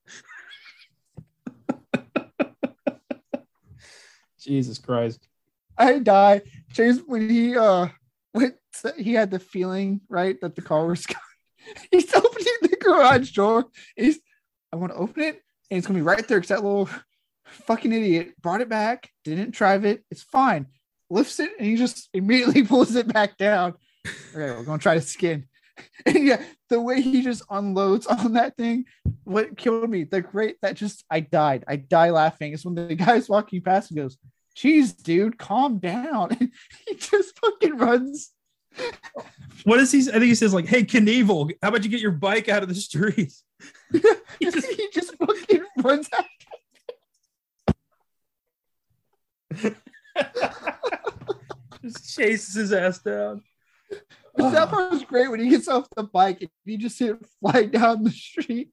Jesus 4.38 4.80
Christ. 4.80 5.28
I 5.78 5.99
die. 5.99 6.41
James 6.74 7.02
when 7.06 7.30
he 7.30 7.58
uh 7.58 7.88
went 8.34 8.56
he 8.97 9.14
had 9.14 9.32
the 9.32 9.39
feeling 9.39 10.02
right 10.10 10.39
that 10.41 10.56
the 10.56 10.62
car 10.62 10.88
was. 10.88 11.06
He's 11.91 12.14
opening 12.14 12.54
the 12.62 12.78
garage 12.82 13.32
door. 13.32 13.66
He's 13.95 14.20
I 14.74 14.76
want 14.76 14.91
to 14.91 14.97
open 14.97 15.24
it 15.24 15.41
and 15.70 15.78
it's 15.78 15.88
gonna 15.88 15.99
be 15.99 16.04
right 16.04 16.28
there 16.28 16.39
because 16.39 16.49
that 16.49 16.64
little 16.64 16.89
fucking 17.52 17.91
idiot 17.91 18.34
brought 18.41 18.62
it 18.62 18.70
back, 18.70 19.10
didn't 19.24 19.52
drive 19.52 19.86
it. 19.86 20.04
It's 20.10 20.24
fine. 20.24 20.68
Lifts 21.10 21.39
it 21.39 21.52
and 21.58 21.68
he 21.68 21.76
just 21.76 22.10
immediately 22.14 22.64
pulls 22.68 22.95
it 22.95 23.12
back 23.12 23.38
down. 23.38 23.76
Okay, 24.34 24.52
we're 24.52 24.64
gonna 24.64 24.80
try 24.80 24.95
to 24.95 25.02
skin. 25.02 25.45
And 26.06 26.28
yeah, 26.28 26.43
the 26.70 26.80
way 26.80 27.02
he 27.02 27.24
just 27.24 27.41
unloads 27.49 28.06
on 28.06 28.34
that 28.34 28.56
thing, 28.56 28.86
what 29.24 29.58
killed 29.58 29.89
me, 29.89 30.04
the 30.04 30.22
great 30.22 30.58
that 30.62 30.76
just 30.76 31.04
I 31.10 31.22
died. 31.22 31.64
I 31.68 31.78
die 31.78 32.12
laughing. 32.12 32.54
It's 32.54 32.64
when 32.64 32.76
the 32.76 32.93
guy's 32.93 33.28
walking 33.28 33.62
past 33.62 33.89
and 33.89 33.97
goes, 33.97 34.18
Jeez, 34.56 35.02
dude, 35.02 35.39
calm 35.39 35.80
down. 35.80 36.38
And 36.39 36.52
he 36.88 36.95
just 36.95 37.39
fucking 37.39 37.78
runs. 37.78 38.32
What 39.64 39.80
is 39.80 39.91
he? 39.91 39.99
I 39.99 40.14
think 40.14 40.24
he 40.26 40.36
says, 40.36 40.54
like, 40.54 40.66
hey, 40.66 40.84
Knievel, 40.84 41.52
how 41.62 41.70
about 41.70 41.84
you 41.84 41.89
get 41.89 42.02
your 42.02 42.12
bike 42.12 42.49
out 42.49 42.64
of 42.64 42.70
the 42.70 42.76
street? 42.76 43.34
he 43.91 44.52
just 44.91 45.16
fucking 45.18 45.64
runs 45.78 46.10
out. 46.18 46.26
Just 51.84 52.16
chases 52.16 52.56
his 52.56 52.74
ass 52.74 52.99
down. 52.99 53.41
That 54.36 54.70
part 54.70 54.91
was 54.91 55.04
great 55.04 55.30
when 55.30 55.39
he 55.39 55.49
gets 55.49 55.68
off 55.68 55.88
the 55.95 56.04
bike 56.04 56.41
and 56.41 56.49
you 56.64 56.78
just 56.78 56.97
see 56.97 57.08
it 57.08 57.18
fly 57.39 57.66
down 57.66 58.04
the 58.04 58.12
street. 58.12 58.70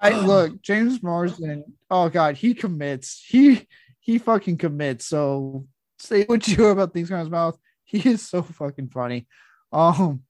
I 0.00 0.12
Oh. 0.12 0.20
look, 0.26 0.62
James 0.62 1.02
Marsden. 1.02 1.64
Oh 1.90 2.08
god, 2.08 2.36
he 2.36 2.54
commits. 2.54 3.24
He 3.26 3.68
he 4.00 4.18
fucking 4.18 4.58
commits. 4.58 5.06
So 5.06 5.66
say 5.98 6.24
what 6.24 6.46
you 6.48 6.66
about 6.66 6.92
things 6.92 7.10
on 7.12 7.20
his 7.20 7.30
mouth. 7.30 7.56
He 7.84 8.08
is 8.08 8.28
so 8.28 8.42
fucking 8.42 8.88
funny. 8.88 9.26
Um, 9.72 10.22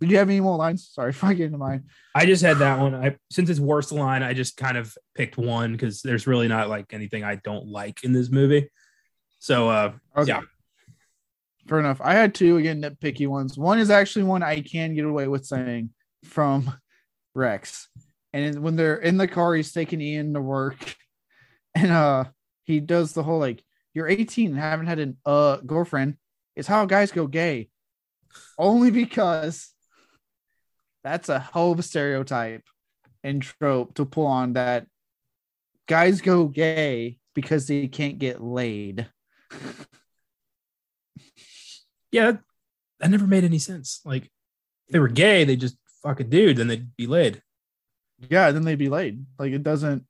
did 0.00 0.10
you 0.10 0.18
have 0.18 0.28
any 0.28 0.40
more 0.40 0.56
lines? 0.56 0.88
Sorry, 0.92 1.10
if 1.10 1.24
I 1.24 1.34
get 1.34 1.46
into 1.46 1.58
mine. 1.58 1.84
I 2.14 2.26
just 2.26 2.42
had 2.42 2.58
that 2.58 2.78
one. 2.78 2.94
I 2.94 3.16
since 3.30 3.50
it's 3.50 3.60
worst 3.60 3.92
line, 3.92 4.22
I 4.22 4.32
just 4.32 4.56
kind 4.56 4.76
of 4.76 4.96
picked 5.14 5.36
one 5.36 5.72
because 5.72 6.02
there's 6.02 6.26
really 6.26 6.48
not 6.48 6.68
like 6.68 6.92
anything 6.92 7.24
I 7.24 7.36
don't 7.36 7.66
like 7.66 8.04
in 8.04 8.12
this 8.12 8.30
movie. 8.30 8.70
So 9.38 9.68
uh 9.68 9.92
Okay. 10.16 10.28
Yeah. 10.28 10.40
Fair 11.68 11.80
enough. 11.80 12.00
I 12.00 12.14
had 12.14 12.34
two 12.34 12.56
again 12.56 12.82
nitpicky 12.82 13.28
ones. 13.28 13.58
One 13.58 13.78
is 13.78 13.90
actually 13.90 14.24
one 14.24 14.42
I 14.42 14.60
can 14.60 14.94
get 14.94 15.04
away 15.04 15.28
with 15.28 15.46
saying 15.46 15.90
from 16.24 16.72
Rex. 17.34 17.88
And 18.32 18.62
when 18.62 18.76
they're 18.76 18.96
in 18.96 19.16
the 19.16 19.28
car, 19.28 19.54
he's 19.54 19.72
taking 19.72 20.00
Ian 20.00 20.34
to 20.34 20.40
work. 20.40 20.96
And 21.74 21.92
uh 21.92 22.24
he 22.64 22.80
does 22.80 23.12
the 23.12 23.22
whole 23.22 23.38
like, 23.38 23.62
you're 23.94 24.08
18 24.08 24.50
and 24.50 24.58
haven't 24.58 24.86
had 24.86 24.98
a 24.98 25.28
uh 25.28 25.56
girlfriend. 25.58 26.16
It's 26.56 26.66
how 26.66 26.86
guys 26.86 27.12
go 27.12 27.28
gay. 27.28 27.68
Only 28.58 28.90
because 28.90 29.72
that's 31.12 31.28
a 31.28 31.38
hell 31.38 31.72
of 31.72 31.78
a 31.78 31.82
stereotype 31.82 32.64
and 33.24 33.42
trope 33.42 33.94
to 33.94 34.04
pull 34.04 34.26
on 34.26 34.52
that 34.54 34.86
guys 35.86 36.20
go 36.20 36.46
gay 36.46 37.18
because 37.34 37.66
they 37.66 37.88
can't 37.88 38.18
get 38.18 38.42
laid. 38.42 39.08
yeah, 42.12 42.32
that 43.00 43.10
never 43.10 43.26
made 43.26 43.44
any 43.44 43.58
sense. 43.58 44.00
Like 44.04 44.24
if 44.24 44.92
they 44.92 44.98
were 44.98 45.08
gay, 45.08 45.44
they 45.44 45.56
just 45.56 45.76
fuck 46.02 46.20
a 46.20 46.24
dude, 46.24 46.58
then 46.58 46.68
they'd 46.68 46.94
be 46.96 47.06
laid. 47.06 47.42
yeah, 48.28 48.50
then 48.50 48.64
they'd 48.64 48.76
be 48.76 48.88
laid. 48.88 49.24
Like 49.38 49.52
it 49.52 49.62
doesn't. 49.62 50.04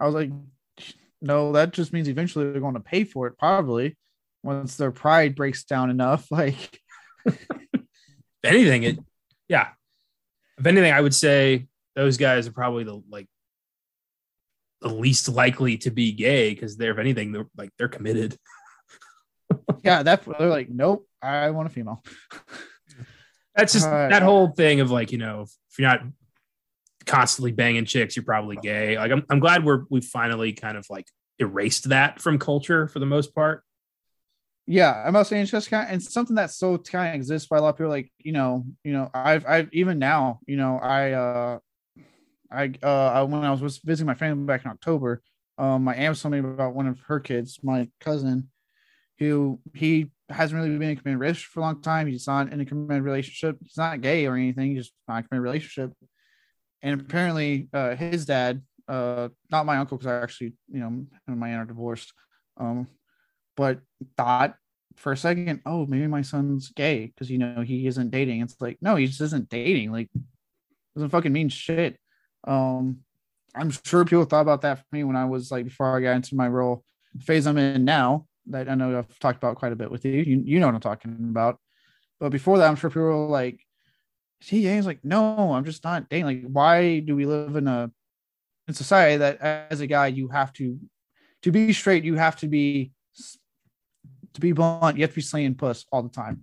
I 0.00 0.06
was 0.06 0.14
like, 0.14 0.30
no, 1.20 1.52
that 1.52 1.72
just 1.72 1.92
means 1.92 2.08
eventually 2.08 2.50
they're 2.50 2.60
going 2.60 2.74
to 2.74 2.80
pay 2.80 3.04
for 3.04 3.26
it, 3.26 3.36
probably 3.38 3.96
once 4.42 4.76
their 4.76 4.92
pride 4.92 5.34
breaks 5.34 5.64
down 5.64 5.90
enough. 5.90 6.26
Like, 6.38 6.80
anything, 8.44 8.84
it 8.84 8.98
yeah. 9.48 9.68
If 10.58 10.66
anything, 10.66 10.92
I 10.92 11.00
would 11.00 11.14
say 11.14 11.66
those 11.94 12.16
guys 12.16 12.46
are 12.48 12.52
probably 12.52 12.84
the 12.84 13.02
like 13.08 13.26
the 14.80 14.88
least 14.88 15.28
likely 15.28 15.78
to 15.78 15.90
be 15.90 16.12
gay 16.12 16.50
because 16.50 16.76
they're 16.76 16.92
if 16.92 16.98
anything, 16.98 17.32
they're 17.32 17.48
like 17.56 17.70
they're 17.78 17.88
committed. 17.88 18.36
yeah, 19.82 20.02
that 20.02 20.24
they're 20.38 20.48
like, 20.48 20.68
nope, 20.68 21.08
I 21.22 21.50
want 21.50 21.68
a 21.68 21.70
female. 21.70 22.02
That's 23.54 23.72
just 23.72 23.86
Right. 23.86 24.08
that 24.10 24.22
whole 24.22 24.48
thing 24.48 24.80
of 24.80 24.90
like, 24.90 25.10
you 25.10 25.18
know, 25.18 25.42
if 25.42 25.78
you're 25.78 25.88
not 25.88 26.02
constantly 27.06 27.50
banging 27.50 27.84
chicks, 27.86 28.14
you're 28.14 28.24
probably 28.24 28.56
gay. 28.56 28.96
Like 28.96 29.10
I'm 29.10 29.24
I'm 29.30 29.40
glad 29.40 29.64
we're 29.64 29.84
we 29.90 30.00
finally 30.00 30.52
kind 30.52 30.76
of 30.76 30.86
like 30.90 31.06
erased 31.38 31.88
that 31.88 32.20
from 32.20 32.38
culture 32.38 32.86
for 32.88 32.98
the 32.98 33.06
most 33.06 33.34
part. 33.34 33.64
Yeah, 34.70 35.02
I'm 35.06 35.14
just 35.46 35.70
kind 35.70 35.86
of, 35.86 35.92
and 35.94 36.02
something 36.02 36.36
that 36.36 36.50
so 36.50 36.76
kind 36.76 37.08
of 37.08 37.14
exists 37.14 37.48
by 37.48 37.56
a 37.56 37.62
lot 37.62 37.70
of 37.70 37.76
people. 37.78 37.88
Like, 37.88 38.12
you 38.18 38.32
know, 38.32 38.66
you 38.84 38.92
know, 38.92 39.10
I've, 39.14 39.46
I've 39.46 39.70
even 39.72 39.98
now, 39.98 40.40
you 40.46 40.58
know, 40.58 40.76
I, 40.78 41.12
uh, 41.12 41.58
I, 42.52 42.74
uh, 42.82 42.86
I- 43.14 43.22
when 43.22 43.44
I 43.44 43.50
was 43.50 43.78
visiting 43.78 44.06
my 44.06 44.14
family 44.14 44.44
back 44.44 44.66
in 44.66 44.70
October, 44.70 45.22
um, 45.56 45.84
my 45.84 45.94
aunt 45.94 46.10
was 46.10 46.20
telling 46.22 46.42
me 46.42 46.50
about 46.50 46.74
one 46.74 46.86
of 46.86 47.00
her 47.06 47.18
kids, 47.18 47.60
my 47.62 47.88
cousin, 48.00 48.50
who 49.18 49.58
he 49.74 50.10
hasn't 50.28 50.60
really 50.60 50.76
been 50.78 50.90
in 50.90 50.98
a 50.98 51.00
committed 51.00 51.20
relationship 51.20 51.50
for 51.52 51.60
a 51.60 51.62
long 51.64 51.82
time. 51.82 52.06
He's 52.06 52.26
not 52.26 52.52
in 52.52 52.60
a 52.60 52.66
committed 52.66 53.04
relationship. 53.04 53.56
He's 53.62 53.78
not 53.78 54.02
gay 54.02 54.26
or 54.26 54.36
anything. 54.36 54.72
He's 54.76 54.86
just 54.86 54.94
not 55.08 55.18
in 55.18 55.24
a 55.24 55.28
committed 55.28 55.44
relationship. 55.44 55.92
And 56.82 57.00
apparently, 57.00 57.68
uh, 57.72 57.96
his 57.96 58.26
dad, 58.26 58.62
uh, 58.88 59.28
not 59.50 59.66
my 59.66 59.78
uncle, 59.78 59.98
because 59.98 60.12
I 60.12 60.22
actually, 60.22 60.54
you 60.70 60.80
know, 60.80 61.06
my 61.34 61.50
aunt 61.50 61.62
are 61.62 61.66
divorced. 61.66 62.12
Um, 62.58 62.86
but 63.56 63.80
thought 64.16 64.56
for 64.96 65.12
a 65.12 65.16
second, 65.16 65.60
oh, 65.64 65.86
maybe 65.86 66.06
my 66.06 66.22
son's 66.22 66.70
gay 66.70 67.06
because 67.06 67.30
you 67.30 67.38
know 67.38 67.62
he 67.62 67.86
isn't 67.86 68.10
dating. 68.10 68.42
It's 68.42 68.60
like, 68.60 68.78
no, 68.80 68.96
he 68.96 69.06
just 69.06 69.20
isn't 69.20 69.48
dating. 69.48 69.92
Like, 69.92 70.10
doesn't 70.94 71.10
fucking 71.10 71.32
mean 71.32 71.48
shit. 71.48 71.98
Um, 72.46 72.98
I'm 73.54 73.70
sure 73.70 74.04
people 74.04 74.24
thought 74.24 74.40
about 74.40 74.62
that 74.62 74.78
for 74.78 74.84
me 74.92 75.04
when 75.04 75.16
I 75.16 75.24
was 75.24 75.50
like 75.50 75.64
before 75.64 75.96
I 75.96 76.00
got 76.00 76.16
into 76.16 76.34
my 76.34 76.48
role. 76.48 76.84
phase 77.20 77.46
I'm 77.46 77.58
in 77.58 77.84
now 77.84 78.26
that 78.48 78.68
I 78.68 78.74
know 78.74 78.98
I've 78.98 79.18
talked 79.18 79.38
about 79.38 79.56
quite 79.56 79.72
a 79.72 79.76
bit 79.76 79.90
with 79.90 80.04
you. 80.04 80.22
You, 80.22 80.42
you 80.44 80.60
know 80.60 80.66
what 80.66 80.74
I'm 80.74 80.80
talking 80.80 81.16
about. 81.30 81.58
But 82.20 82.30
before 82.30 82.58
that, 82.58 82.68
I'm 82.68 82.76
sure 82.76 82.90
people 82.90 83.04
were 83.04 83.26
like, 83.26 83.60
"See, 84.42 84.62
He's 84.62 84.86
like, 84.86 85.04
no, 85.04 85.52
I'm 85.52 85.64
just 85.64 85.84
not 85.84 86.08
dating. 86.08 86.26
Like, 86.26 86.42
why 86.46 87.00
do 87.00 87.14
we 87.14 87.26
live 87.26 87.56
in 87.56 87.68
a 87.68 87.90
in 88.66 88.74
society 88.74 89.16
that 89.18 89.40
as 89.40 89.80
a 89.80 89.86
guy 89.86 90.08
you 90.08 90.28
have 90.28 90.52
to 90.54 90.78
to 91.42 91.52
be 91.52 91.72
straight, 91.72 92.04
you 92.04 92.16
have 92.16 92.36
to 92.36 92.48
be 92.48 92.92
to 94.38 94.46
be 94.46 94.52
blunt, 94.52 94.96
you 94.96 95.02
have 95.02 95.10
to 95.10 95.16
be 95.16 95.22
slaying 95.22 95.54
puss 95.54 95.84
all 95.92 96.02
the 96.02 96.08
time. 96.08 96.42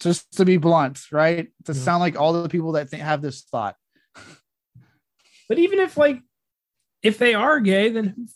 Just 0.00 0.32
to 0.32 0.44
be 0.44 0.56
blunt, 0.56 1.00
right? 1.12 1.48
To 1.64 1.72
yeah. 1.72 1.78
sound 1.78 2.00
like 2.00 2.18
all 2.18 2.32
the 2.32 2.48
people 2.48 2.72
that 2.72 2.90
think, 2.90 3.02
have 3.02 3.22
this 3.22 3.42
thought. 3.42 3.76
But 5.46 5.58
even 5.58 5.78
if 5.78 5.98
like 5.98 6.22
if 7.02 7.18
they 7.18 7.34
are 7.34 7.60
gay, 7.60 7.90
then 7.90 8.28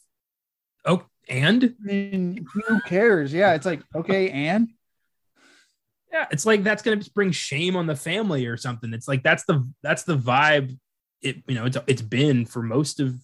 oh, 0.84 1.06
and 1.26 1.64
I 1.64 1.86
mean, 1.86 2.46
who 2.52 2.80
cares? 2.82 3.32
Yeah, 3.32 3.54
it's 3.54 3.64
like 3.64 3.80
okay, 3.94 4.28
and 4.28 4.68
yeah, 6.12 6.26
it's 6.30 6.46
like 6.46 6.62
that's 6.62 6.82
gonna 6.82 7.02
bring 7.14 7.30
shame 7.32 7.76
on 7.76 7.86
the 7.86 7.96
family 7.96 8.46
or 8.46 8.56
something. 8.56 8.92
It's 8.92 9.08
like 9.08 9.22
that's 9.22 9.44
the 9.44 9.68
that's 9.82 10.04
the 10.04 10.16
vibe. 10.16 10.78
It 11.22 11.42
you 11.46 11.54
know 11.54 11.64
it's 11.64 11.78
it's 11.86 12.02
been 12.02 12.46
for 12.46 12.62
most 12.62 13.00
of 13.00 13.18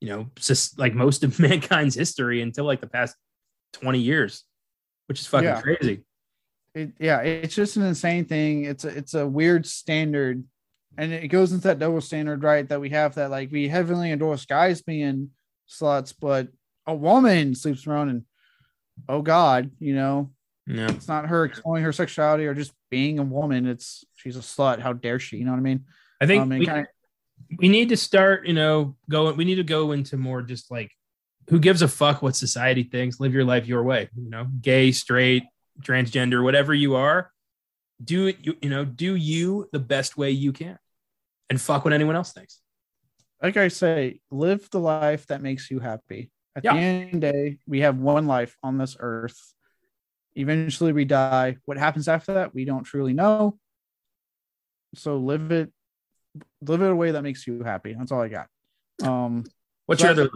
you 0.00 0.08
know 0.08 0.28
just 0.36 0.78
like 0.78 0.94
most 0.94 1.24
of 1.24 1.38
mankind's 1.40 1.94
history 1.94 2.40
until 2.42 2.64
like 2.64 2.80
the 2.80 2.86
past 2.86 3.16
twenty 3.72 4.00
years, 4.00 4.44
which 5.06 5.20
is 5.20 5.26
fucking 5.26 5.48
yeah. 5.48 5.60
crazy. 5.60 6.04
It, 6.74 6.92
yeah, 6.98 7.20
it's 7.20 7.54
just 7.54 7.76
an 7.76 7.82
insane 7.82 8.24
thing. 8.24 8.64
It's 8.64 8.84
a 8.84 8.88
it's 8.88 9.14
a 9.14 9.26
weird 9.26 9.66
standard 9.66 10.44
and 10.98 11.12
it 11.12 11.28
goes 11.28 11.52
into 11.52 11.68
that 11.68 11.78
double 11.78 12.00
standard, 12.00 12.42
right? 12.42 12.68
That 12.68 12.80
we 12.80 12.90
have 12.90 13.14
that 13.14 13.30
like 13.30 13.50
we 13.50 13.68
heavily 13.68 14.10
endorse 14.10 14.44
guys 14.44 14.82
being 14.82 15.30
sluts, 15.68 16.14
but 16.18 16.48
a 16.86 16.94
woman 16.94 17.54
sleeps 17.54 17.86
around 17.86 18.10
and 18.10 18.22
oh 19.08 19.22
god, 19.22 19.70
you 19.78 19.94
know, 19.94 20.30
yeah. 20.66 20.90
it's 20.90 21.08
not 21.08 21.28
her 21.28 21.44
exploring 21.44 21.84
her 21.84 21.92
sexuality 21.92 22.46
or 22.46 22.54
just 22.54 22.72
being 22.90 23.18
a 23.18 23.24
woman. 23.24 23.66
It's 23.66 24.04
she's 24.16 24.36
a 24.36 24.40
slut. 24.40 24.80
How 24.80 24.92
dare 24.92 25.18
she? 25.18 25.38
You 25.38 25.44
know 25.44 25.52
what 25.52 25.58
I 25.58 25.62
mean? 25.62 25.84
I 26.20 26.26
think 26.26 26.42
um, 26.42 26.48
we, 26.50 26.66
kinda... 26.66 26.86
we 27.58 27.68
need 27.68 27.88
to 27.88 27.96
start, 27.96 28.46
you 28.46 28.54
know, 28.54 28.96
going. 29.08 29.36
We 29.36 29.44
need 29.44 29.56
to 29.56 29.64
go 29.64 29.92
into 29.92 30.16
more 30.16 30.42
just 30.42 30.70
like 30.70 30.90
who 31.48 31.58
gives 31.58 31.82
a 31.82 31.88
fuck 31.88 32.22
what 32.22 32.36
society 32.36 32.84
thinks. 32.84 33.20
Live 33.20 33.34
your 33.34 33.44
life 33.44 33.66
your 33.66 33.82
way. 33.82 34.08
You 34.16 34.30
know, 34.30 34.46
gay, 34.60 34.92
straight, 34.92 35.44
transgender, 35.82 36.42
whatever 36.42 36.72
you 36.74 36.96
are 36.96 37.32
do 38.02 38.26
it 38.26 38.38
you, 38.42 38.56
you 38.62 38.70
know 38.70 38.84
do 38.84 39.14
you 39.14 39.68
the 39.72 39.78
best 39.78 40.16
way 40.16 40.30
you 40.30 40.52
can 40.52 40.78
and 41.50 41.60
fuck 41.60 41.84
what 41.84 41.92
anyone 41.92 42.16
else 42.16 42.32
thinks 42.32 42.60
like 43.42 43.56
i 43.56 43.68
say 43.68 44.20
live 44.30 44.68
the 44.70 44.80
life 44.80 45.26
that 45.26 45.42
makes 45.42 45.70
you 45.70 45.78
happy 45.78 46.30
at 46.56 46.64
yeah. 46.64 46.74
the 46.74 46.78
end 46.80 47.14
of 47.14 47.20
the 47.20 47.32
day 47.32 47.58
we 47.66 47.80
have 47.80 47.98
one 47.98 48.26
life 48.26 48.56
on 48.62 48.78
this 48.78 48.96
earth 48.98 49.54
eventually 50.34 50.92
we 50.92 51.04
die 51.04 51.56
what 51.64 51.76
happens 51.76 52.08
after 52.08 52.34
that 52.34 52.54
we 52.54 52.64
don't 52.64 52.84
truly 52.84 53.12
know 53.12 53.58
so 54.94 55.16
live 55.18 55.52
it 55.52 55.70
live 56.62 56.82
it 56.82 56.90
a 56.90 56.96
way 56.96 57.12
that 57.12 57.22
makes 57.22 57.46
you 57.46 57.62
happy 57.62 57.94
that's 57.96 58.10
all 58.10 58.22
i 58.22 58.28
got 58.28 58.48
um 59.02 59.44
what's 59.86 60.00
so 60.00 60.08
your 60.08 60.12
other 60.12 60.30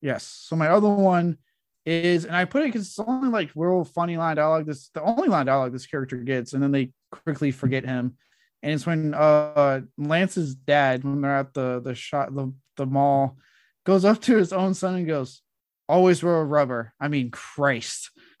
yes 0.00 0.24
so 0.24 0.56
my 0.56 0.68
other 0.68 0.88
one 0.88 1.38
is, 1.86 2.24
and 2.24 2.36
I 2.36 2.44
put 2.44 2.62
it 2.62 2.66
because 2.66 2.88
it's 2.88 2.98
only 2.98 3.28
like 3.28 3.50
real 3.54 3.84
funny 3.84 4.16
line 4.16 4.36
dialogue. 4.36 4.66
This 4.66 4.88
the 4.88 5.02
only 5.02 5.28
line 5.28 5.46
dialogue 5.46 5.72
this 5.72 5.86
character 5.86 6.16
gets, 6.16 6.52
and 6.52 6.62
then 6.62 6.72
they 6.72 6.90
quickly 7.12 7.52
forget 7.52 7.84
him. 7.84 8.16
And 8.62 8.72
it's 8.72 8.84
when 8.84 9.14
uh 9.14 9.82
Lance's 9.96 10.54
dad, 10.56 11.04
when 11.04 11.20
they're 11.20 11.36
at 11.36 11.54
the 11.54 11.80
the 11.80 11.94
shot 11.94 12.34
the 12.34 12.52
the 12.76 12.86
mall, 12.86 13.38
goes 13.84 14.04
up 14.04 14.20
to 14.22 14.36
his 14.36 14.52
own 14.52 14.74
son 14.74 14.96
and 14.96 15.06
goes, 15.06 15.42
"Always 15.88 16.22
wear 16.22 16.40
a 16.40 16.44
rubber." 16.44 16.92
I 17.00 17.06
mean, 17.06 17.30
Christ. 17.30 18.10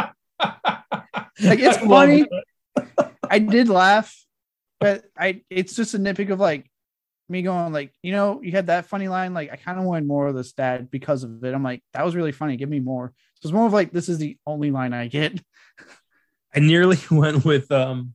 like 0.00 1.58
it's 1.58 1.78
funny. 1.78 2.26
I 3.28 3.40
did 3.40 3.68
laugh, 3.68 4.16
but 4.78 5.04
I 5.18 5.42
it's 5.50 5.74
just 5.74 5.94
a 5.94 5.98
nitpick 5.98 6.30
of 6.30 6.38
like 6.38 6.70
me 7.28 7.42
going 7.42 7.72
like, 7.72 7.92
you 8.02 8.12
know, 8.12 8.40
you 8.42 8.52
had 8.52 8.66
that 8.66 8.86
funny 8.86 9.08
line. 9.08 9.34
Like, 9.34 9.52
I 9.52 9.56
kind 9.56 9.78
of 9.78 9.84
wanted 9.84 10.06
more 10.06 10.28
of 10.28 10.34
this 10.34 10.52
dad 10.52 10.90
because 10.90 11.24
of 11.24 11.42
it. 11.44 11.54
I'm 11.54 11.62
like, 11.62 11.82
that 11.92 12.04
was 12.04 12.14
really 12.14 12.32
funny. 12.32 12.56
Give 12.56 12.68
me 12.68 12.80
more. 12.80 13.12
So 13.34 13.48
it's 13.48 13.54
more 13.54 13.66
of 13.66 13.72
like, 13.72 13.92
this 13.92 14.08
is 14.08 14.18
the 14.18 14.38
only 14.46 14.70
line 14.70 14.92
I 14.92 15.08
get. 15.08 15.40
I 16.54 16.60
nearly 16.60 16.98
went 17.10 17.44
with 17.44 17.70
um 17.70 18.14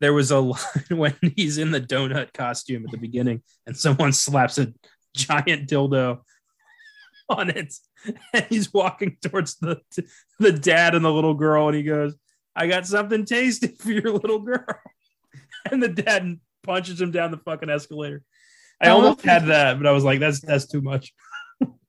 there 0.00 0.12
was 0.12 0.30
a 0.30 0.38
line 0.40 0.60
when 0.90 1.14
he's 1.36 1.58
in 1.58 1.70
the 1.70 1.80
donut 1.80 2.32
costume 2.32 2.84
at 2.84 2.92
the 2.92 2.98
beginning 2.98 3.42
and 3.66 3.76
someone 3.76 4.12
slaps 4.12 4.58
a 4.58 4.72
giant 5.14 5.68
dildo 5.68 6.20
on 7.28 7.50
it 7.50 7.74
and 8.32 8.46
he's 8.48 8.72
walking 8.72 9.18
towards 9.20 9.56
the 9.56 9.80
the 10.38 10.52
dad 10.52 10.94
and 10.94 11.04
the 11.04 11.12
little 11.12 11.34
girl 11.34 11.66
and 11.66 11.76
he 11.76 11.82
goes 11.82 12.14
i 12.56 12.66
got 12.66 12.86
something 12.86 13.24
tasty 13.26 13.66
for 13.66 13.90
your 13.90 14.12
little 14.12 14.38
girl 14.38 14.64
and 15.70 15.82
the 15.82 15.88
dad 15.88 16.38
punches 16.68 17.00
him 17.00 17.10
down 17.10 17.30
the 17.30 17.38
fucking 17.38 17.70
escalator. 17.70 18.22
I 18.80 18.88
almost 18.88 19.22
had 19.22 19.46
that, 19.46 19.78
but 19.78 19.86
I 19.86 19.92
was 19.92 20.04
like, 20.04 20.20
that's 20.20 20.40
that's 20.40 20.66
too 20.66 20.80
much. 20.80 21.12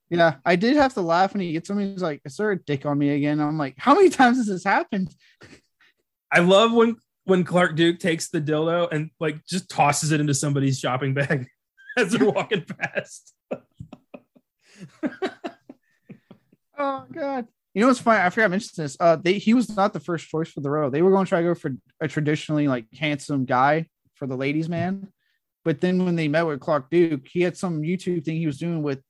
yeah, 0.10 0.36
I 0.46 0.56
did 0.56 0.76
have 0.76 0.94
to 0.96 1.02
laugh 1.02 1.34
when 1.34 1.42
he 1.42 1.52
gets 1.52 1.68
something. 1.68 1.92
He's 1.92 2.02
like, 2.02 2.22
"Is 2.26 2.36
there 2.38 2.52
a 2.52 2.60
dick 2.60 2.86
on 2.86 2.98
me 2.98 3.10
again?" 3.10 3.40
I'm 3.40 3.58
like, 3.58 3.76
"How 3.78 3.94
many 3.94 4.10
times 4.10 4.38
has 4.38 4.48
this 4.48 4.64
happened?" 4.64 5.14
I 6.32 6.40
love 6.40 6.72
when 6.74 6.96
when 7.26 7.44
Clark 7.44 7.76
Duke 7.76 8.00
takes 8.00 8.30
the 8.30 8.42
dildo 8.42 8.92
and 8.92 9.12
like 9.20 9.46
just 9.46 9.70
tosses 9.70 10.12
it 10.12 10.20
into 10.20 10.34
somebody's 10.34 10.80
shopping 10.80 11.14
bag 11.14 11.48
as 11.98 12.12
they're 12.12 12.30
walking 12.30 12.66
past. 12.66 13.34
oh 16.78 17.06
god. 17.12 17.48
You 17.74 17.82
know 17.82 17.88
what's 17.88 18.00
funny? 18.00 18.20
I 18.20 18.30
forgot 18.32 18.48
to 18.48 18.50
mention 18.50 18.70
this. 18.78 18.98
Uh, 19.00 19.16
they, 19.16 19.34
he 19.34 19.54
was 19.54 19.76
not 19.76 19.94
the 19.94 20.00
first 20.00 20.28
choice 20.28 20.50
for 20.50 20.62
the 20.62 20.72
role. 20.72 20.90
They 20.90 21.04
were 21.04 21.12
going 21.12 21.26
to 21.26 21.30
try 21.30 21.42
to 21.42 21.48
go 21.50 21.56
for 21.56 21.72
a 22.02 22.08
traditionally 22.08 22.68
like 22.68 22.86
handsome 22.96 23.46
guy 23.46 23.86
for 24.16 24.26
the 24.26 24.36
ladies' 24.36 24.68
man. 24.68 25.10
But 25.66 25.82
then 25.82 26.06
when 26.06 26.16
they 26.16 26.28
met 26.28 26.48
with 26.48 26.60
Clark 26.60 26.90
Duke, 26.90 27.28
he 27.28 27.42
had 27.42 27.58
some 27.58 27.82
YouTube 27.82 28.24
thing 28.24 28.38
he 28.38 28.48
was 28.48 28.58
doing 28.58 28.82
with 28.82 29.02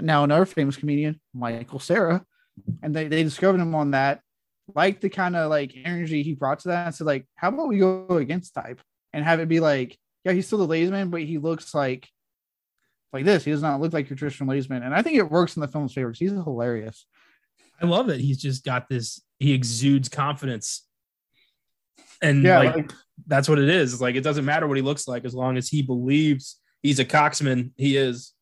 now 0.00 0.24
another 0.24 0.46
famous 0.46 0.76
comedian, 0.76 1.20
Michael 1.34 1.80
Cera. 1.80 2.24
And 2.82 2.94
they, 2.94 3.08
they 3.08 3.22
discovered 3.22 3.60
him 3.60 3.74
on 3.74 3.92
that, 3.92 4.20
like 4.74 5.00
the 5.00 5.08
kind 5.08 5.34
of 5.36 5.50
like 5.50 5.74
energy 5.84 6.22
he 6.22 6.34
brought 6.34 6.60
to 6.60 6.68
that. 6.68 6.86
And 6.86 6.94
said, 6.94 7.06
like, 7.06 7.26
how 7.34 7.48
about 7.48 7.68
we 7.68 7.78
go 7.78 8.06
against 8.10 8.54
type 8.54 8.80
and 9.12 9.24
have 9.24 9.40
it 9.40 9.48
be 9.48 9.60
like, 9.60 9.98
yeah, 10.24 10.32
he's 10.32 10.46
still 10.46 10.66
the 10.66 10.90
man, 10.90 11.10
but 11.10 11.22
he 11.22 11.38
looks 11.38 11.74
like 11.74 12.08
like 13.12 13.24
this. 13.24 13.44
He 13.44 13.50
does 13.50 13.62
not 13.62 13.80
look 13.80 13.92
like 13.92 14.08
your 14.08 14.16
traditional 14.16 14.50
ladies' 14.50 14.70
man. 14.70 14.82
And 14.82 14.94
I 14.94 15.02
think 15.02 15.16
it 15.16 15.30
works 15.30 15.56
in 15.56 15.60
the 15.60 15.68
film's 15.68 15.92
favor 15.92 16.12
he's 16.12 16.30
hilarious. 16.30 17.06
I 17.82 17.86
love 17.86 18.08
that 18.08 18.20
he's 18.20 18.40
just 18.40 18.64
got 18.64 18.88
this, 18.88 19.22
he 19.38 19.52
exudes 19.52 20.08
confidence. 20.08 20.86
And 22.22 22.42
yeah, 22.42 22.58
like, 22.58 22.76
like 22.76 22.92
that's 23.26 23.48
what 23.48 23.58
it 23.58 23.68
is. 23.68 24.00
Like 24.00 24.14
it 24.14 24.22
doesn't 24.22 24.44
matter 24.44 24.66
what 24.66 24.76
he 24.76 24.82
looks 24.82 25.08
like 25.08 25.24
as 25.24 25.34
long 25.34 25.56
as 25.56 25.68
he 25.68 25.82
believes 25.82 26.60
he's 26.82 26.98
a 26.98 27.04
coxman. 27.04 27.70
He 27.76 27.96
is. 27.96 28.32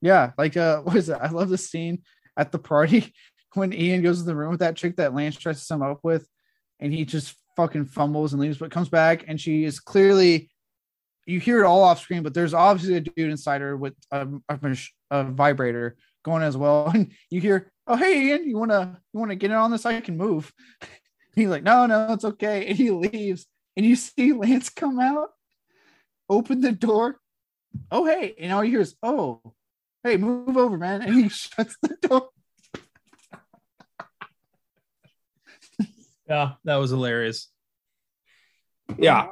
Yeah, 0.00 0.32
like 0.36 0.56
uh, 0.56 0.80
what 0.82 0.96
is 0.96 1.08
it? 1.08 1.18
I 1.20 1.28
love 1.28 1.48
the 1.48 1.58
scene 1.58 2.02
at 2.36 2.52
the 2.52 2.58
party 2.58 3.12
when 3.54 3.72
Ian 3.72 4.02
goes 4.02 4.18
to 4.18 4.24
the 4.24 4.36
room 4.36 4.50
with 4.50 4.60
that 4.60 4.76
chick 4.76 4.96
that 4.96 5.14
Lance 5.14 5.36
tries 5.36 5.58
to 5.58 5.64
sum 5.64 5.82
up 5.82 6.00
with, 6.02 6.26
and 6.80 6.92
he 6.92 7.04
just 7.04 7.34
fucking 7.56 7.84
fumbles 7.84 8.32
and 8.32 8.40
leaves, 8.40 8.58
but 8.58 8.70
comes 8.70 8.88
back 8.88 9.24
and 9.28 9.40
she 9.40 9.64
is 9.64 9.80
clearly. 9.80 10.48
You 11.24 11.38
hear 11.38 11.62
it 11.62 11.66
all 11.66 11.84
off 11.84 12.00
screen, 12.00 12.24
but 12.24 12.34
there's 12.34 12.52
obviously 12.52 12.96
a 12.96 13.00
dude 13.00 13.30
inside 13.30 13.60
her 13.60 13.76
with 13.76 13.94
a, 14.10 14.26
a, 14.48 14.76
a 15.12 15.22
vibrator 15.22 15.96
going 16.24 16.42
as 16.42 16.56
well, 16.56 16.88
and 16.94 17.12
you 17.30 17.40
hear, 17.40 17.70
"Oh 17.86 17.94
hey 17.94 18.28
Ian, 18.28 18.48
you 18.48 18.58
wanna 18.58 18.98
you 19.12 19.20
wanna 19.20 19.36
get 19.36 19.52
in 19.52 19.56
on 19.56 19.70
this? 19.70 19.86
I 19.86 20.00
can 20.00 20.16
move." 20.16 20.52
He's 21.34 21.48
like, 21.48 21.62
"No, 21.62 21.86
no, 21.86 22.12
it's 22.12 22.24
okay," 22.24 22.66
and 22.66 22.76
he 22.76 22.90
leaves 22.90 23.46
and 23.76 23.86
you 23.86 23.96
see 23.96 24.32
Lance 24.32 24.68
come 24.68 25.00
out, 25.00 25.30
open 26.28 26.60
the 26.60 26.72
door. 26.72 27.20
Oh, 27.90 28.04
hey. 28.04 28.34
And 28.38 28.52
all 28.52 28.62
you 28.62 28.72
hear 28.72 28.80
is, 28.80 28.94
oh, 29.02 29.40
hey, 30.04 30.16
move 30.16 30.56
over, 30.56 30.76
man. 30.76 31.02
And 31.02 31.14
he 31.14 31.28
shuts 31.28 31.76
the 31.80 31.96
door. 32.02 32.28
yeah, 36.28 36.52
that 36.64 36.76
was 36.76 36.90
hilarious. 36.90 37.48
Yeah, 38.98 39.28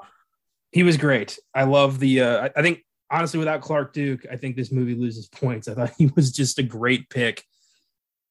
he 0.72 0.82
was 0.82 0.96
great. 0.96 1.38
I 1.54 1.64
love 1.64 1.98
the, 1.98 2.22
uh, 2.22 2.48
I 2.56 2.62
think, 2.62 2.80
honestly, 3.10 3.38
without 3.38 3.60
Clark 3.60 3.92
Duke, 3.92 4.24
I 4.30 4.36
think 4.36 4.56
this 4.56 4.72
movie 4.72 4.94
loses 4.94 5.28
points. 5.28 5.68
I 5.68 5.74
thought 5.74 5.92
he 5.98 6.06
was 6.16 6.32
just 6.32 6.58
a 6.58 6.62
great 6.62 7.10
pick. 7.10 7.44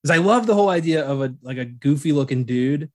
Because 0.02 0.18
I 0.18 0.24
love 0.24 0.48
the 0.48 0.56
whole 0.56 0.70
idea 0.70 1.06
of 1.06 1.22
a 1.22 1.36
like 1.42 1.58
a 1.58 1.66
goofy 1.66 2.14
looking 2.14 2.46
dude 2.46 2.90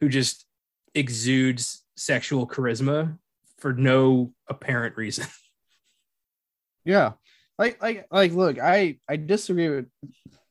who 0.00 0.08
just 0.08 0.46
exudes 0.94 1.84
sexual 1.96 2.46
charisma 2.46 3.18
for 3.58 3.72
no 3.72 4.32
apparent 4.48 4.96
reason. 4.96 5.26
Yeah. 6.84 7.12
Like 7.58 7.82
like 7.82 8.06
like 8.10 8.32
look, 8.32 8.58
I 8.58 8.98
I 9.06 9.16
disagree 9.16 9.68
with 9.68 9.86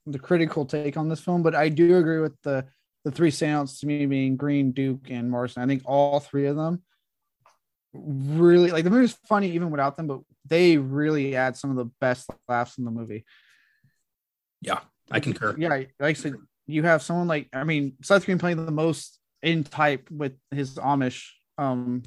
the 0.06 0.20
critical 0.20 0.66
take 0.66 0.96
on 0.96 1.10
this 1.10 1.20
film, 1.20 1.42
but 1.42 1.56
I 1.56 1.70
do 1.70 1.98
agree 1.98 2.20
with 2.20 2.40
the 2.44 2.68
the 3.04 3.12
three 3.12 3.32
standouts 3.32 3.80
to 3.80 3.88
me 3.88 4.06
being 4.06 4.36
Green, 4.36 4.72
Duke, 4.72 5.10
and 5.10 5.32
Marsden. 5.32 5.64
I 5.64 5.66
think 5.66 5.82
all 5.86 6.20
three 6.20 6.46
of 6.46 6.56
them 6.56 6.84
really 7.94 8.70
like 8.72 8.84
the 8.84 8.90
movie's 8.90 9.18
funny 9.28 9.50
even 9.52 9.72
without 9.72 9.98
them, 9.98 10.08
but 10.08 10.20
they 10.46 10.78
really 10.78 11.36
add 11.36 11.58
some 11.58 11.72
of 11.72 11.78
the 11.78 11.92
best 12.00 12.30
laughs 12.48 12.78
in 12.78 12.86
the 12.86 12.92
movie. 12.92 13.26
Yeah, 14.62 14.82
I 15.10 15.22
concur. 15.22 15.56
Yeah, 15.58 15.70
like 15.70 15.94
I 16.00 16.14
said, 16.14 16.36
you 16.68 16.84
have 16.84 17.02
someone 17.02 17.28
like 17.28 17.48
I 17.52 17.64
mean 17.64 17.94
Seth 18.04 18.26
Green 18.26 18.38
playing 18.38 18.64
the 18.64 18.72
most 18.72 19.18
in 19.42 19.64
type 19.64 20.10
with 20.12 20.34
his 20.52 20.76
Amish 20.76 21.30
um 21.58 22.04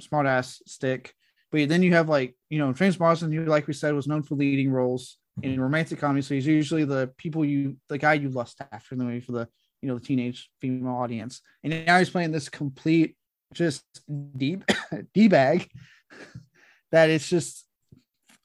smartass 0.00 0.60
stick. 0.66 1.14
But 1.50 1.68
then 1.68 1.82
you 1.82 1.92
have 1.92 2.08
like, 2.08 2.34
you 2.48 2.58
know, 2.58 2.72
James 2.72 2.98
Marsden, 2.98 3.32
who 3.32 3.44
like 3.44 3.66
we 3.66 3.74
said 3.74 3.94
was 3.94 4.06
known 4.06 4.22
for 4.22 4.34
leading 4.36 4.70
roles 4.70 5.18
in 5.42 5.60
romantic 5.60 5.98
comedy. 5.98 6.22
So 6.22 6.34
he's 6.34 6.46
usually 6.46 6.84
the 6.84 7.10
people 7.16 7.44
you 7.44 7.76
the 7.88 7.98
guy 7.98 8.14
you 8.14 8.28
lust 8.28 8.60
after 8.72 8.94
in 8.94 8.98
the 8.98 9.04
movie 9.04 9.20
for 9.20 9.32
the 9.32 9.48
you 9.80 9.88
know 9.88 9.98
the 9.98 10.04
teenage 10.04 10.50
female 10.60 10.94
audience. 10.94 11.40
And 11.62 11.86
now 11.86 11.98
he's 11.98 12.10
playing 12.10 12.32
this 12.32 12.48
complete 12.48 13.16
just 13.52 13.84
deep 14.36 14.64
d 15.14 15.28
bag 15.28 15.70
that 16.90 17.10
is 17.10 17.28
just 17.28 17.66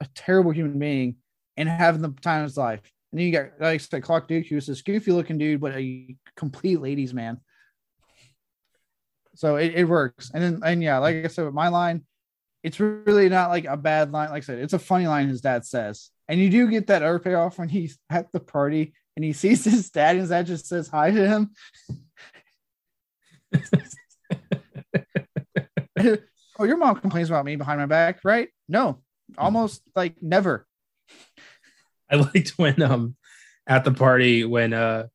a 0.02 0.08
terrible 0.16 0.52
human 0.52 0.78
being 0.78 1.16
and 1.56 1.68
having 1.68 2.02
the 2.02 2.14
time 2.22 2.42
of 2.42 2.50
his 2.50 2.58
life. 2.58 2.82
And 3.12 3.20
then 3.20 3.28
you 3.28 3.34
got 3.34 3.52
like 3.60 3.76
I 3.76 3.78
said, 3.78 4.04
Clark 4.04 4.28
Duke, 4.28 4.48
who's 4.48 4.68
this 4.68 4.82
goofy 4.82 5.12
looking 5.12 5.38
dude, 5.38 5.62
but 5.62 5.76
a 5.76 6.16
complete 6.36 6.82
ladies 6.82 7.14
man. 7.14 7.40
So 9.38 9.58
it, 9.58 9.74
it 9.76 9.86
works. 9.86 10.32
And 10.34 10.44
then 10.44 10.62
and 10.66 10.82
yeah, 10.84 10.98
like 10.98 11.24
I 11.24 11.28
said, 11.28 11.46
with 11.46 11.54
my 11.54 11.68
line, 11.68 12.04
it's 12.64 12.80
really 12.80 13.30
not 13.30 13.50
like 13.50 13.66
a 13.66 13.78
bad 13.78 14.12
line. 14.12 14.32
Like 14.32 14.44
I 14.44 14.46
said, 14.46 14.58
it's 14.60 14.74
a 14.74 14.80
funny 14.80 15.06
line 15.08 15.28
his 15.28 15.42
dad 15.42 15.64
says. 15.64 16.10
And 16.28 16.40
you 16.40 16.50
do 16.50 16.68
get 16.70 16.88
that 16.88 17.04
other 17.04 17.20
payoff 17.20 17.60
when 17.60 17.70
he's 17.70 18.00
at 18.10 18.32
the 18.32 18.40
party 18.40 18.94
and 19.16 19.24
he 19.24 19.34
sees 19.34 19.64
his 19.64 19.92
dad 19.92 20.12
and 20.12 20.22
his 20.22 20.30
dad 20.30 20.48
just 20.48 20.66
says 20.66 20.88
hi 20.88 21.12
to 21.12 21.28
him. 21.28 21.52
oh, 26.60 26.66
your 26.66 26.78
mom 26.78 26.96
complains 26.96 27.30
about 27.30 27.46
me 27.46 27.56
behind 27.56 27.80
my 27.80 27.86
back, 27.86 28.22
right? 28.24 28.50
No, 28.68 29.02
almost 29.38 29.84
like 29.96 30.22
never. 30.22 30.66
I 32.10 32.16
liked 32.16 32.58
when 32.58 32.82
um 32.82 33.16
at 33.68 33.84
the 33.84 33.92
party 33.92 34.46
when 34.46 34.74
uh 34.74 35.08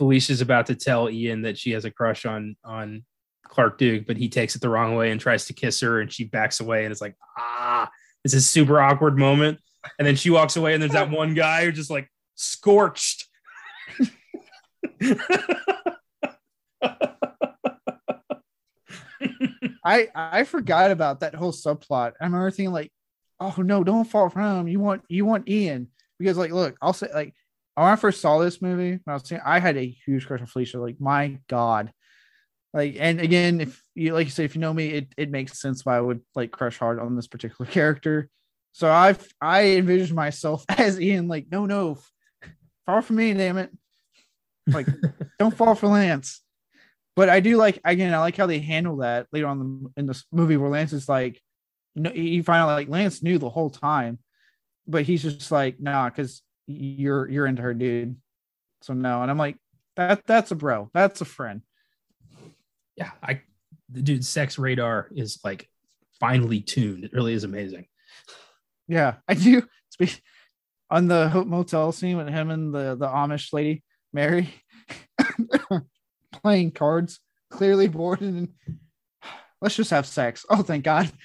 Felicia's 0.00 0.40
about 0.40 0.64
to 0.64 0.74
tell 0.74 1.10
Ian 1.10 1.42
that 1.42 1.58
she 1.58 1.72
has 1.72 1.84
a 1.84 1.90
crush 1.90 2.24
on 2.24 2.56
on 2.64 3.04
Clark 3.46 3.76
Duke, 3.76 4.06
but 4.06 4.16
he 4.16 4.30
takes 4.30 4.56
it 4.56 4.62
the 4.62 4.70
wrong 4.70 4.96
way 4.96 5.10
and 5.10 5.20
tries 5.20 5.44
to 5.44 5.52
kiss 5.52 5.78
her, 5.80 6.00
and 6.00 6.10
she 6.10 6.24
backs 6.24 6.60
away, 6.60 6.86
and 6.86 6.92
it's 6.92 7.02
like 7.02 7.16
ah, 7.38 7.86
it's 8.24 8.32
a 8.32 8.40
super 8.40 8.80
awkward 8.80 9.18
moment. 9.18 9.58
And 9.98 10.08
then 10.08 10.16
she 10.16 10.30
walks 10.30 10.56
away, 10.56 10.72
and 10.72 10.82
there's 10.82 10.92
that 10.92 11.10
one 11.10 11.34
guy 11.34 11.66
who 11.66 11.72
just 11.72 11.90
like 11.90 12.10
scorched. 12.34 13.28
I 19.84 20.08
I 20.14 20.44
forgot 20.44 20.92
about 20.92 21.20
that 21.20 21.34
whole 21.34 21.52
subplot. 21.52 22.12
I 22.18 22.24
remember 22.24 22.50
thinking 22.50 22.72
like, 22.72 22.90
oh 23.38 23.56
no, 23.58 23.84
don't 23.84 24.06
fall 24.06 24.30
for 24.30 24.40
him. 24.40 24.66
You 24.66 24.80
want 24.80 25.02
you 25.10 25.26
want 25.26 25.46
Ian 25.46 25.88
because 26.18 26.38
like 26.38 26.52
look, 26.52 26.78
I'll 26.80 26.94
say 26.94 27.08
like 27.12 27.34
when 27.82 27.92
I 27.92 27.96
first 27.96 28.20
saw 28.20 28.38
this 28.38 28.60
movie, 28.62 28.90
when 28.90 29.02
I 29.06 29.14
was 29.14 29.28
seeing, 29.28 29.40
I 29.44 29.58
had 29.58 29.76
a 29.76 29.86
huge 29.86 30.26
crush 30.26 30.40
on 30.40 30.46
Felicia. 30.46 30.80
Like 30.80 31.00
my 31.00 31.38
god, 31.48 31.92
like 32.72 32.96
and 32.98 33.20
again, 33.20 33.60
if 33.60 33.82
you 33.94 34.14
like 34.14 34.26
you 34.26 34.32
say, 34.32 34.44
if 34.44 34.54
you 34.54 34.60
know 34.60 34.72
me, 34.72 34.88
it 34.88 35.14
it 35.16 35.30
makes 35.30 35.60
sense 35.60 35.84
why 35.84 35.96
I 35.96 36.00
would 36.00 36.20
like 36.34 36.50
crush 36.50 36.78
hard 36.78 36.98
on 36.98 37.16
this 37.16 37.28
particular 37.28 37.70
character. 37.70 38.28
So 38.72 38.90
I've 38.90 39.26
I 39.40 39.76
envisioned 39.76 40.16
myself 40.16 40.64
as 40.68 41.00
Ian, 41.00 41.28
like 41.28 41.46
no 41.50 41.66
no, 41.66 41.98
fall 42.86 43.02
for 43.02 43.12
me, 43.12 43.34
damn 43.34 43.58
it, 43.58 43.70
like 44.66 44.86
don't 45.38 45.56
fall 45.56 45.74
for 45.74 45.88
Lance 45.88 46.42
but 47.20 47.28
I 47.28 47.40
do 47.40 47.58
like 47.58 47.78
again, 47.84 48.14
I 48.14 48.18
like 48.18 48.36
how 48.36 48.46
they 48.46 48.60
handle 48.60 48.96
that 48.98 49.26
later 49.32 49.46
on 49.46 49.92
in 49.96 50.06
this 50.06 50.24
movie 50.32 50.56
where 50.56 50.70
Lance 50.70 50.92
is 50.92 51.08
like, 51.08 51.38
no, 51.94 52.10
you 52.12 52.42
find 52.42 52.62
out 52.62 52.68
like 52.68 52.88
Lance 52.88 53.22
knew 53.22 53.38
the 53.38 53.50
whole 53.50 53.68
time, 53.68 54.18
but 54.86 55.02
he's 55.02 55.22
just 55.22 55.52
like, 55.52 55.78
nah, 55.78 56.08
because 56.08 56.40
you're 56.70 57.28
you're 57.28 57.46
into 57.46 57.62
her, 57.62 57.74
dude. 57.74 58.16
So 58.82 58.94
no, 58.94 59.22
and 59.22 59.30
I'm 59.30 59.38
like, 59.38 59.56
that 59.96 60.26
that's 60.26 60.50
a 60.50 60.54
bro, 60.54 60.90
that's 60.92 61.20
a 61.20 61.24
friend. 61.24 61.62
Yeah, 62.96 63.10
I 63.22 63.42
the 63.90 64.02
dude's 64.02 64.28
sex 64.28 64.58
radar 64.58 65.08
is 65.14 65.40
like 65.44 65.68
finely 66.18 66.60
tuned. 66.60 67.04
It 67.04 67.12
really 67.12 67.34
is 67.34 67.44
amazing. 67.44 67.86
Yeah, 68.88 69.16
I 69.28 69.34
do. 69.34 69.62
Speak 69.90 70.22
on 70.90 71.08
the 71.08 71.44
motel 71.46 71.92
scene 71.92 72.16
with 72.16 72.28
him 72.28 72.50
and 72.50 72.74
the 72.74 72.96
the 72.96 73.06
Amish 73.06 73.52
lady 73.52 73.82
Mary. 74.12 74.52
playing 76.42 76.70
cards, 76.72 77.20
clearly 77.50 77.88
bored, 77.88 78.20
and 78.20 78.48
let's 79.60 79.76
just 79.76 79.90
have 79.90 80.06
sex. 80.06 80.46
Oh, 80.48 80.62
thank 80.62 80.84
God. 80.84 81.10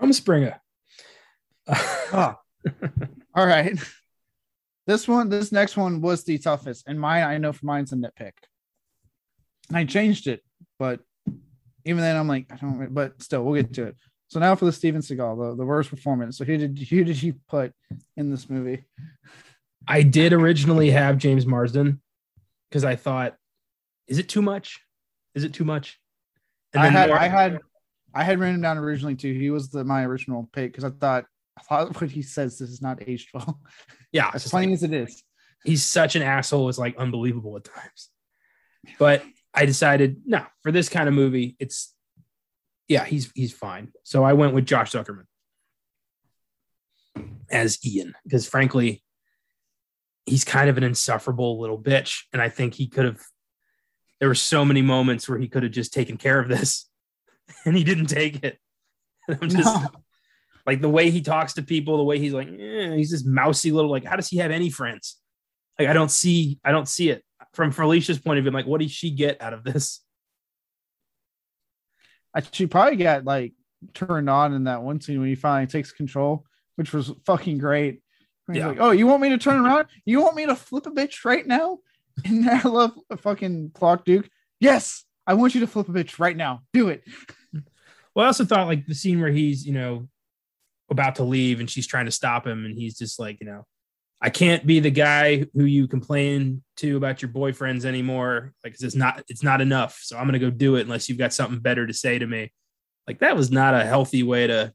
Rumspringa. 0.00 0.58
Oh. 1.68 2.36
All 3.34 3.46
right. 3.46 3.78
This 4.86 5.08
one, 5.08 5.28
this 5.28 5.50
next 5.50 5.76
one 5.76 6.00
was 6.00 6.24
the 6.24 6.38
toughest, 6.38 6.84
and 6.86 7.00
mine, 7.00 7.22
I 7.22 7.38
know 7.38 7.52
for 7.52 7.64
mine's 7.64 7.92
a 7.92 7.96
nitpick. 7.96 8.32
And 9.68 9.78
I 9.78 9.84
changed 9.84 10.26
it, 10.26 10.42
but 10.78 11.00
even 11.86 12.02
then, 12.02 12.16
I'm 12.16 12.28
like, 12.28 12.46
I 12.50 12.56
don't. 12.56 12.92
But 12.92 13.22
still, 13.22 13.44
we'll 13.44 13.62
get 13.62 13.72
to 13.74 13.84
it. 13.84 13.96
So 14.28 14.40
now 14.40 14.54
for 14.56 14.66
the 14.66 14.72
Steven 14.72 15.00
Seagal, 15.00 15.38
the, 15.38 15.56
the 15.56 15.64
worst 15.64 15.90
performance. 15.90 16.36
So 16.36 16.44
who 16.44 16.58
did 16.58 16.78
who 16.78 17.04
did 17.04 17.22
you 17.22 17.34
put 17.48 17.72
in 18.16 18.30
this 18.30 18.50
movie? 18.50 18.84
I 19.86 20.02
did 20.02 20.32
originally 20.32 20.90
have 20.90 21.18
James 21.18 21.46
Marsden 21.46 22.02
because 22.68 22.84
I 22.84 22.96
thought, 22.96 23.36
is 24.06 24.18
it 24.18 24.28
too 24.28 24.42
much? 24.42 24.80
Is 25.34 25.44
it 25.44 25.54
too 25.54 25.64
much? 25.64 25.98
And 26.72 26.82
I 26.82 26.88
had, 26.88 27.10
I 27.10 27.28
had, 27.28 27.60
I 28.14 28.24
had 28.24 28.38
written 28.38 28.56
him 28.56 28.60
down 28.62 28.78
originally 28.78 29.14
too. 29.14 29.32
He 29.32 29.50
was 29.50 29.70
the 29.70 29.84
my 29.84 30.04
original 30.04 30.48
pick 30.52 30.72
because 30.72 30.84
I 30.84 30.90
thought, 30.90 31.26
Thought 31.62 32.00
what 32.00 32.10
he 32.10 32.22
says 32.22 32.58
this 32.58 32.70
is 32.70 32.82
not 32.82 33.02
aged 33.06 33.30
well. 33.32 33.60
Yeah, 34.12 34.30
as 34.34 34.50
funny 34.50 34.66
like, 34.66 34.74
as 34.74 34.82
it 34.82 34.92
is. 34.92 35.22
He's 35.64 35.84
such 35.84 36.14
an 36.16 36.22
asshole. 36.22 36.68
It's 36.68 36.78
like 36.78 36.96
unbelievable 36.98 37.56
at 37.56 37.64
times. 37.64 38.10
But 38.98 39.22
I 39.54 39.64
decided, 39.64 40.22
no, 40.26 40.44
for 40.62 40.72
this 40.72 40.88
kind 40.88 41.08
of 41.08 41.14
movie, 41.14 41.56
it's 41.58 41.94
yeah, 42.88 43.04
he's 43.04 43.32
he's 43.34 43.52
fine. 43.52 43.92
So 44.02 44.24
I 44.24 44.34
went 44.34 44.54
with 44.54 44.66
Josh 44.66 44.92
Zuckerman 44.92 45.24
as 47.50 47.78
Ian 47.86 48.14
because 48.24 48.46
frankly, 48.46 49.02
he's 50.26 50.44
kind 50.44 50.68
of 50.68 50.76
an 50.76 50.84
insufferable 50.84 51.60
little 51.60 51.80
bitch. 51.80 52.22
And 52.32 52.40
I 52.40 52.48
think 52.48 52.74
he 52.74 52.88
could 52.88 53.04
have, 53.04 53.20
there 54.20 54.28
were 54.28 54.34
so 54.34 54.64
many 54.64 54.82
moments 54.82 55.28
where 55.28 55.38
he 55.38 55.48
could 55.48 55.62
have 55.62 55.72
just 55.72 55.92
taken 55.92 56.16
care 56.16 56.38
of 56.38 56.48
this 56.48 56.88
and 57.64 57.76
he 57.76 57.84
didn't 57.84 58.06
take 58.06 58.42
it. 58.44 58.58
I'm 59.28 59.48
just 59.48 59.64
no. 59.64 59.88
Like 60.66 60.80
the 60.80 60.88
way 60.88 61.10
he 61.10 61.20
talks 61.20 61.54
to 61.54 61.62
people, 61.62 61.96
the 61.96 62.04
way 62.04 62.18
he's 62.18 62.32
like, 62.32 62.48
eh, 62.48 62.94
he's 62.94 63.10
this 63.10 63.24
mousy 63.24 63.70
little, 63.70 63.90
like, 63.90 64.04
how 64.04 64.16
does 64.16 64.28
he 64.28 64.38
have 64.38 64.50
any 64.50 64.70
friends? 64.70 65.16
Like, 65.78 65.88
I 65.88 65.92
don't 65.92 66.10
see, 66.10 66.58
I 66.64 66.72
don't 66.72 66.88
see 66.88 67.10
it 67.10 67.22
from 67.52 67.70
Felicia's 67.70 68.18
point 68.18 68.38
of 68.38 68.44
view. 68.44 68.52
Like, 68.52 68.66
what 68.66 68.80
did 68.80 68.90
she 68.90 69.10
get 69.10 69.40
out 69.42 69.52
of 69.52 69.64
this? 69.64 70.00
She 72.50 72.66
probably 72.66 72.96
got 72.96 73.24
like 73.24 73.52
turned 73.92 74.28
on 74.28 74.54
in 74.54 74.64
that 74.64 74.82
one 74.82 75.00
scene 75.00 75.20
when 75.20 75.28
he 75.28 75.36
finally 75.36 75.68
takes 75.68 75.92
control, 75.92 76.44
which 76.76 76.92
was 76.92 77.12
fucking 77.26 77.58
great 77.58 78.00
yeah. 78.52 78.68
like, 78.68 78.78
oh, 78.80 78.90
you 78.90 79.06
want 79.06 79.22
me 79.22 79.30
to 79.30 79.38
turn 79.38 79.64
around? 79.64 79.86
You 80.04 80.20
want 80.20 80.36
me 80.36 80.46
to 80.46 80.56
flip 80.56 80.86
a 80.86 80.90
bitch 80.90 81.24
right 81.24 81.46
now? 81.46 81.78
And 82.24 82.48
I 82.48 82.62
love 82.62 82.92
a 83.10 83.16
fucking 83.16 83.72
Clark 83.74 84.04
Duke. 84.04 84.28
Yes, 84.60 85.04
I 85.26 85.34
want 85.34 85.56
you 85.56 85.62
to 85.62 85.66
flip 85.66 85.88
a 85.88 85.92
bitch 85.92 86.20
right 86.20 86.36
now. 86.36 86.60
Do 86.72 86.88
it. 86.88 87.02
Well, 88.14 88.24
I 88.24 88.26
also 88.28 88.44
thought 88.44 88.68
like 88.68 88.86
the 88.86 88.94
scene 88.94 89.20
where 89.20 89.32
he's, 89.32 89.66
you 89.66 89.72
know, 89.72 90.06
about 90.90 91.16
to 91.16 91.24
leave 91.24 91.60
and 91.60 91.70
she's 91.70 91.86
trying 91.86 92.06
to 92.06 92.12
stop 92.12 92.46
him, 92.46 92.64
and 92.64 92.76
he's 92.76 92.98
just 92.98 93.18
like, 93.18 93.40
you 93.40 93.46
know, 93.46 93.66
I 94.20 94.30
can't 94.30 94.66
be 94.66 94.80
the 94.80 94.90
guy 94.90 95.46
who 95.54 95.64
you 95.64 95.86
complain 95.86 96.62
to 96.76 96.96
about 96.96 97.20
your 97.20 97.30
boyfriends 97.30 97.84
anymore. 97.84 98.52
Like 98.64 98.74
it's 98.80 98.94
not, 98.94 99.22
it's 99.28 99.42
not 99.42 99.60
enough. 99.60 99.98
So 100.02 100.16
I'm 100.16 100.26
gonna 100.26 100.38
go 100.38 100.50
do 100.50 100.76
it 100.76 100.82
unless 100.82 101.08
you've 101.08 101.18
got 101.18 101.32
something 101.32 101.58
better 101.58 101.86
to 101.86 101.92
say 101.92 102.18
to 102.18 102.26
me. 102.26 102.52
Like 103.06 103.18
that 103.18 103.36
was 103.36 103.50
not 103.50 103.74
a 103.74 103.84
healthy 103.84 104.22
way 104.22 104.46
to 104.46 104.72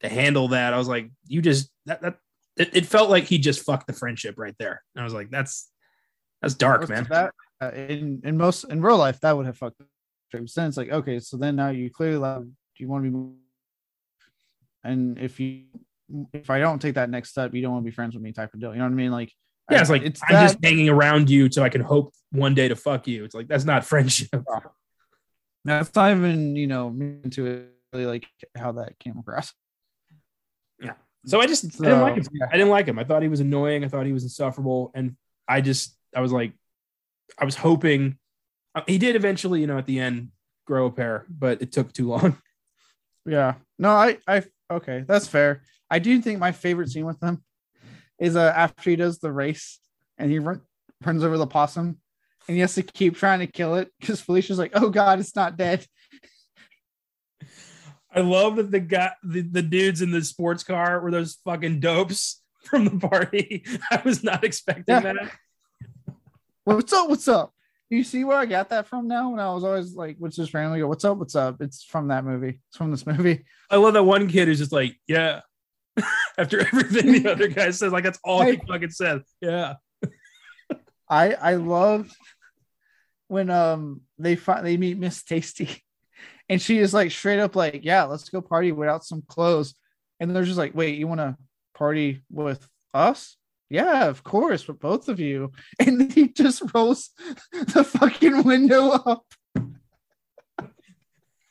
to 0.00 0.08
handle 0.08 0.48
that. 0.48 0.74
I 0.74 0.78
was 0.78 0.88
like, 0.88 1.10
you 1.26 1.40
just 1.40 1.70
that 1.86 2.02
that 2.02 2.16
it, 2.56 2.76
it 2.76 2.86
felt 2.86 3.08
like 3.08 3.24
he 3.24 3.38
just 3.38 3.64
fucked 3.64 3.86
the 3.86 3.92
friendship 3.92 4.34
right 4.36 4.54
there. 4.58 4.82
And 4.94 5.00
I 5.00 5.04
was 5.04 5.14
like, 5.14 5.30
that's 5.30 5.70
that's 6.40 6.54
dark, 6.54 6.88
man. 6.88 7.06
That, 7.08 7.32
uh, 7.60 7.70
in 7.70 8.20
in 8.24 8.36
most 8.36 8.64
in 8.64 8.82
real 8.82 8.98
life, 8.98 9.20
that 9.20 9.36
would 9.36 9.46
have 9.46 9.56
fucked. 9.56 9.80
Then 10.32 10.66
it's 10.66 10.76
like, 10.76 10.90
okay, 10.90 11.20
so 11.20 11.36
then 11.36 11.56
now 11.56 11.68
you 11.68 11.90
clearly 11.90 12.16
love. 12.16 12.44
Do 12.44 12.52
you 12.78 12.88
want 12.88 13.04
to 13.04 13.10
be? 13.10 13.41
And 14.84 15.18
if 15.18 15.38
you, 15.40 15.64
if 16.32 16.50
I 16.50 16.58
don't 16.58 16.80
take 16.80 16.94
that 16.94 17.10
next 17.10 17.30
step, 17.30 17.54
you 17.54 17.62
don't 17.62 17.72
want 17.72 17.84
to 17.84 17.90
be 17.90 17.94
friends 17.94 18.14
with 18.14 18.22
me, 18.22 18.32
type 18.32 18.52
of 18.54 18.60
deal. 18.60 18.72
You 18.72 18.78
know 18.78 18.84
what 18.84 18.92
I 18.92 18.96
mean? 18.96 19.12
Like, 19.12 19.32
yeah, 19.70 19.80
it's 19.80 19.90
like 19.90 20.02
it's 20.02 20.20
I'm 20.28 20.34
that, 20.34 20.42
just 20.42 20.64
hanging 20.64 20.88
around 20.88 21.30
you 21.30 21.50
so 21.50 21.62
I 21.62 21.68
can 21.68 21.80
hope 21.80 22.12
one 22.30 22.54
day 22.54 22.68
to 22.68 22.76
fuck 22.76 23.06
you. 23.06 23.24
It's 23.24 23.34
like 23.34 23.48
that's 23.48 23.64
not 23.64 23.84
friendship. 23.92 24.42
That's 25.64 25.94
not 25.94 26.10
even 26.10 26.56
you 26.56 26.66
know 26.66 26.88
into 26.88 27.46
it 27.46 27.68
really 27.92 28.06
like 28.06 28.26
how 28.56 28.72
that 28.72 28.98
came 28.98 29.18
across. 29.18 29.52
Yeah. 30.80 30.94
So 31.26 31.40
I 31.40 31.46
just 31.46 31.72
so, 31.72 31.84
I 31.84 31.88
didn't 31.88 32.02
like 32.02 32.16
him. 32.16 32.24
Yeah. 32.32 32.46
I 32.48 32.52
didn't 32.52 32.70
like 32.70 32.86
him. 32.86 32.98
I 32.98 33.04
thought 33.04 33.22
he 33.22 33.28
was 33.28 33.40
annoying. 33.40 33.84
I 33.84 33.88
thought 33.88 34.06
he 34.06 34.12
was 34.12 34.24
insufferable, 34.24 34.90
and 34.94 35.16
I 35.46 35.60
just 35.60 35.96
I 36.14 36.20
was 36.20 36.32
like, 36.32 36.52
I 37.38 37.44
was 37.44 37.54
hoping 37.54 38.18
uh, 38.74 38.82
he 38.86 38.98
did 38.98 39.16
eventually, 39.16 39.60
you 39.60 39.66
know, 39.66 39.78
at 39.78 39.86
the 39.86 40.00
end 40.00 40.30
grow 40.66 40.86
a 40.86 40.90
pair, 40.90 41.26
but 41.28 41.62
it 41.62 41.72
took 41.72 41.92
too 41.92 42.08
long. 42.08 42.36
Yeah. 43.24 43.54
No, 43.78 43.90
I 43.90 44.18
I 44.26 44.42
okay, 44.76 45.04
that's 45.06 45.26
fair. 45.26 45.62
I 45.90 45.98
do 45.98 46.20
think 46.20 46.38
my 46.38 46.52
favorite 46.52 46.90
scene 46.90 47.06
with 47.06 47.20
them 47.20 47.42
is 48.18 48.36
uh 48.36 48.52
after 48.56 48.90
he 48.90 48.96
does 48.96 49.18
the 49.18 49.32
race 49.32 49.78
and 50.18 50.30
he 50.30 50.38
run, 50.38 50.60
runs 51.04 51.24
over 51.24 51.36
the 51.38 51.46
possum 51.46 51.98
and 52.48 52.54
he 52.54 52.60
has 52.60 52.74
to 52.74 52.82
keep 52.82 53.16
trying 53.16 53.40
to 53.40 53.46
kill 53.46 53.74
it 53.76 53.90
because 54.00 54.20
Felicia's 54.20 54.58
like, 54.58 54.72
oh 54.74 54.90
god, 54.90 55.20
it's 55.20 55.36
not 55.36 55.56
dead. 55.56 55.86
I 58.14 58.20
love 58.20 58.56
that 58.56 58.70
the 58.70 58.80
guy, 58.80 59.12
the, 59.22 59.40
the 59.40 59.62
dudes 59.62 60.02
in 60.02 60.10
the 60.10 60.22
sports 60.22 60.62
car 60.62 61.00
were 61.00 61.10
those 61.10 61.38
fucking 61.44 61.80
dopes 61.80 62.42
from 62.64 62.84
the 62.84 63.08
party. 63.08 63.64
I 63.90 64.02
was 64.04 64.22
not 64.22 64.44
expecting 64.44 64.84
Yeah. 64.88 65.00
that. 65.00 65.32
What's 66.64 66.92
up? 66.92 67.08
What's 67.08 67.26
up? 67.28 67.51
You 67.92 68.04
see 68.04 68.24
where 68.24 68.38
I 68.38 68.46
got 68.46 68.70
that 68.70 68.86
from 68.86 69.06
now? 69.06 69.28
When 69.28 69.38
I 69.38 69.52
was 69.52 69.64
always 69.64 69.94
like, 69.94 70.16
what's 70.18 70.38
this 70.38 70.54
randomly 70.54 70.80
go, 70.80 70.88
what's 70.88 71.04
up? 71.04 71.18
What's 71.18 71.36
up? 71.36 71.60
It's 71.60 71.84
from 71.84 72.08
that 72.08 72.24
movie. 72.24 72.58
It's 72.68 72.78
from 72.78 72.90
this 72.90 73.06
movie. 73.06 73.44
I 73.68 73.76
love 73.76 73.92
that 73.92 74.02
one 74.02 74.28
kid 74.28 74.48
who's 74.48 74.60
just 74.60 74.72
like, 74.72 74.96
yeah. 75.06 75.42
After 76.38 76.60
everything 76.60 77.22
the 77.22 77.30
other 77.30 77.48
guy 77.48 77.70
says, 77.70 77.92
like 77.92 78.04
that's 78.04 78.18
all 78.24 78.46
he 78.46 78.56
fucking 78.56 78.92
said. 78.92 79.20
Yeah. 79.42 79.74
I 81.10 81.34
I 81.34 81.54
love 81.56 82.10
when 83.28 83.50
um 83.50 84.00
they 84.18 84.36
find 84.36 84.64
they 84.64 84.78
meet 84.78 84.96
Miss 84.96 85.22
Tasty 85.22 85.84
and 86.48 86.62
she 86.62 86.78
is 86.78 86.94
like 86.94 87.10
straight 87.10 87.40
up 87.40 87.56
like, 87.56 87.84
yeah, 87.84 88.04
let's 88.04 88.30
go 88.30 88.40
party 88.40 88.72
without 88.72 89.04
some 89.04 89.20
clothes. 89.28 89.74
And 90.18 90.34
they're 90.34 90.44
just 90.44 90.56
like, 90.56 90.74
wait, 90.74 90.96
you 90.96 91.08
want 91.08 91.20
to 91.20 91.36
party 91.74 92.22
with 92.30 92.66
us? 92.94 93.36
Yeah, 93.72 94.04
of 94.04 94.22
course, 94.22 94.68
with 94.68 94.80
both 94.80 95.08
of 95.08 95.18
you. 95.18 95.50
And 95.80 96.12
he 96.12 96.28
just 96.28 96.62
rolls 96.74 97.10
the 97.52 97.82
fucking 97.82 98.42
window 98.42 98.90
up. 98.90 99.24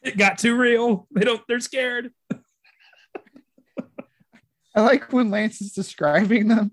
It 0.04 0.18
got 0.18 0.38
too 0.38 0.56
real. 0.56 1.08
They 1.12 1.22
don't, 1.22 1.42
they're 1.48 1.60
scared. 1.60 2.12
I 4.76 4.82
like 4.82 5.12
when 5.12 5.32
Lance 5.32 5.62
is 5.62 5.74
describing 5.74 6.48
them 6.48 6.72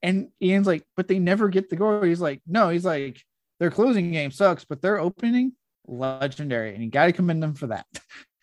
and 0.00 0.28
Ian's 0.40 0.68
like, 0.68 0.84
but 0.96 1.08
they 1.08 1.18
never 1.18 1.48
get 1.48 1.70
the 1.70 1.76
goal. 1.76 2.02
He's 2.02 2.20
like, 2.20 2.40
no, 2.46 2.68
he's 2.68 2.84
like, 2.84 3.20
their 3.58 3.72
closing 3.72 4.12
game 4.12 4.30
sucks, 4.30 4.64
but 4.64 4.80
their 4.80 5.00
opening 5.00 5.54
legendary. 5.88 6.72
And 6.72 6.84
you 6.84 6.90
got 6.90 7.06
to 7.06 7.12
commend 7.12 7.42
them 7.42 7.54
for 7.54 7.66
that. 7.66 7.86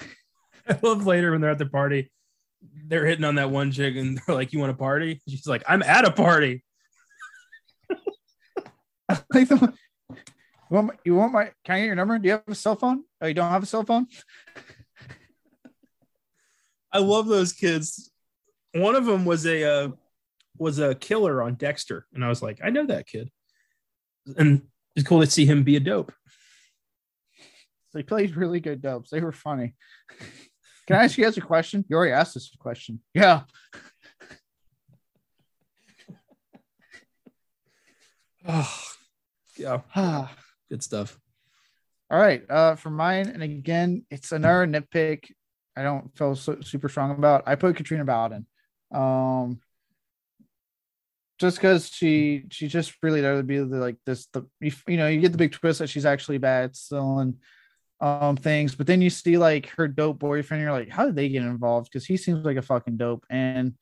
I 0.70 0.78
love 0.82 1.06
later 1.06 1.32
when 1.32 1.40
they're 1.40 1.52
at 1.52 1.58
the 1.60 1.66
party, 1.66 2.12
they're 2.88 3.06
hitting 3.06 3.26
on 3.26 3.36
that 3.36 3.52
one 3.52 3.72
chick 3.72 3.96
and 3.96 4.18
they're 4.28 4.36
like, 4.36 4.54
You 4.54 4.60
want 4.60 4.72
a 4.72 4.76
party? 4.76 5.22
She's 5.28 5.48
like, 5.48 5.64
I'm 5.68 5.84
at 5.84 6.06
a 6.06 6.12
party. 6.12 6.64
like 9.34 9.48
the 9.48 9.74
you 10.72 10.76
want 10.76 10.88
my, 10.88 10.94
you 11.04 11.16
want 11.16 11.34
my 11.34 11.52
can 11.66 11.76
I 11.76 11.80
get 11.80 11.86
your 11.88 11.96
number? 11.96 12.18
Do 12.18 12.28
you 12.28 12.34
have 12.34 12.44
a 12.48 12.56
cell 12.56 12.78
phone? 12.78 13.04
Oh, 13.20 13.28
you 13.28 13.34
don't 13.34 13.52
have 13.52 13.64
a 13.64 13.66
cell 13.66 13.84
phone? 13.84 14.08
I 16.94 17.00
love 17.00 17.28
those 17.28 17.52
kids. 17.52 18.10
One 18.74 18.96
of 18.96 19.06
them 19.06 19.26
was 19.26 19.46
a 19.46 19.64
uh, 19.64 19.90
was 20.58 20.80
a 20.80 20.96
killer 20.96 21.42
on 21.42 21.56
Dexter, 21.56 22.06
and 22.14 22.24
I 22.24 22.30
was 22.30 22.42
like, 22.42 22.60
I 22.64 22.70
know 22.70 22.86
that 22.86 23.06
kid, 23.06 23.30
and 24.38 24.62
it's 24.96 25.06
cool 25.06 25.20
to 25.20 25.30
see 25.30 25.46
him 25.46 25.64
be 25.64 25.76
a 25.76 25.82
dope. 25.82 26.14
They 27.94 28.04
played 28.04 28.38
really 28.38 28.62
good 28.62 28.82
dubs. 28.82 29.10
They 29.10 29.20
were 29.20 29.34
funny. 29.34 29.76
Can 30.92 31.00
I 31.00 31.06
ask 31.06 31.18
you 31.18 31.24
guys 31.24 31.38
a 31.38 31.42
question? 31.42 31.86
You 31.88 31.96
already 31.96 32.12
asked 32.12 32.34
this 32.34 32.52
question. 32.60 33.00
Yeah. 33.14 33.44
Oh, 38.46 38.84
yeah, 39.58 39.80
good 40.70 40.84
stuff. 40.84 41.18
All 42.10 42.20
right. 42.20 42.44
Uh, 42.50 42.76
for 42.76 42.90
mine, 42.90 43.30
and 43.30 43.42
again, 43.42 44.06
it's 44.12 44.34
another 44.34 44.68
nitpick. 44.68 45.32
I 45.78 45.84
don't 45.84 46.14
feel 46.18 46.36
so, 46.36 46.60
super 46.60 46.90
strong 46.90 47.12
about. 47.12 47.44
I 47.46 47.56
put 47.56 47.78
Katrina 47.78 48.04
Bowden. 48.04 48.46
Um, 48.94 49.62
just 51.40 51.56
because 51.56 51.88
she 51.88 52.48
she 52.52 52.68
just 52.68 52.94
really 53.02 53.22
there 53.22 53.36
would 53.36 53.48
be 53.48 53.60
the, 53.60 53.78
like 53.78 53.96
this 54.06 54.26
the 54.34 54.46
you, 54.60 54.98
know 54.98 55.08
you 55.08 55.22
get 55.22 55.32
the 55.32 55.38
big 55.38 55.54
twist 55.54 55.80
that 55.80 55.88
she's 55.88 56.06
actually 56.06 56.38
bad 56.38 56.76
still 56.76 57.20
and 57.20 57.38
um 58.02 58.36
things 58.36 58.74
but 58.74 58.88
then 58.88 59.00
you 59.02 59.10
see 59.12 59.38
like 59.38 59.68
her 59.70 59.88
dope 59.88 60.18
boyfriend 60.20 60.62
you're 60.62 60.72
like 60.72 60.90
how 60.90 61.06
did 61.06 61.16
they 61.16 61.30
get 61.30 61.44
involved? 61.44 61.90
Because 61.92 62.06
he 62.06 62.18
seems 62.18 62.44
like 62.44 62.58
a 62.58 62.62
fucking 62.62 62.98
dope 62.98 63.24
and 63.30 63.74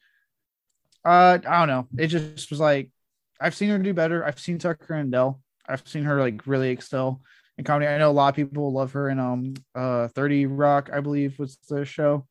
uh 1.06 1.38
i 1.48 1.60
don't 1.60 1.68
know. 1.70 1.88
It 1.98 2.08
just 2.08 2.50
was 2.50 2.60
like 2.60 2.92
i've 3.40 3.56
seen 3.56 3.70
her 3.70 3.78
do 3.80 3.94
better. 3.94 4.26
I've 4.26 4.40
seen 4.40 4.60
tucker 4.60 4.94
and 4.96 5.12
Dale 5.12 5.40
i've 5.68 5.88
seen 5.88 6.04
her 6.04 6.20
like 6.20 6.46
really 6.48 6.70
excel 6.70 7.22
in 7.58 7.64
comedy. 7.64 7.88
I 7.88 7.98
know 7.98 8.10
a 8.10 8.12
lot 8.12 8.30
of 8.30 8.36
people 8.36 8.72
love 8.74 8.92
her 8.94 9.10
in 9.10 9.20
um 9.20 9.54
uh 9.76 10.08
30 10.10 10.48
rock 10.48 10.90
i 10.92 11.00
believe 11.00 11.40
was 11.40 11.58
the 11.70 11.86
show 11.86 12.26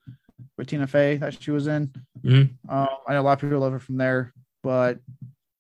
with 0.57 0.67
tina 0.69 0.87
fey 0.87 1.17
that 1.17 1.41
she 1.43 1.51
was 1.51 1.67
in. 1.67 1.91
Mhm. 2.25 2.51
um 2.69 2.89
i 3.09 3.13
know 3.15 3.21
a 3.21 3.23
lot 3.23 3.33
of 3.33 3.41
people 3.41 3.59
love 3.61 3.73
her 3.73 3.79
from 3.79 3.97
there 3.97 4.33
but 4.63 4.99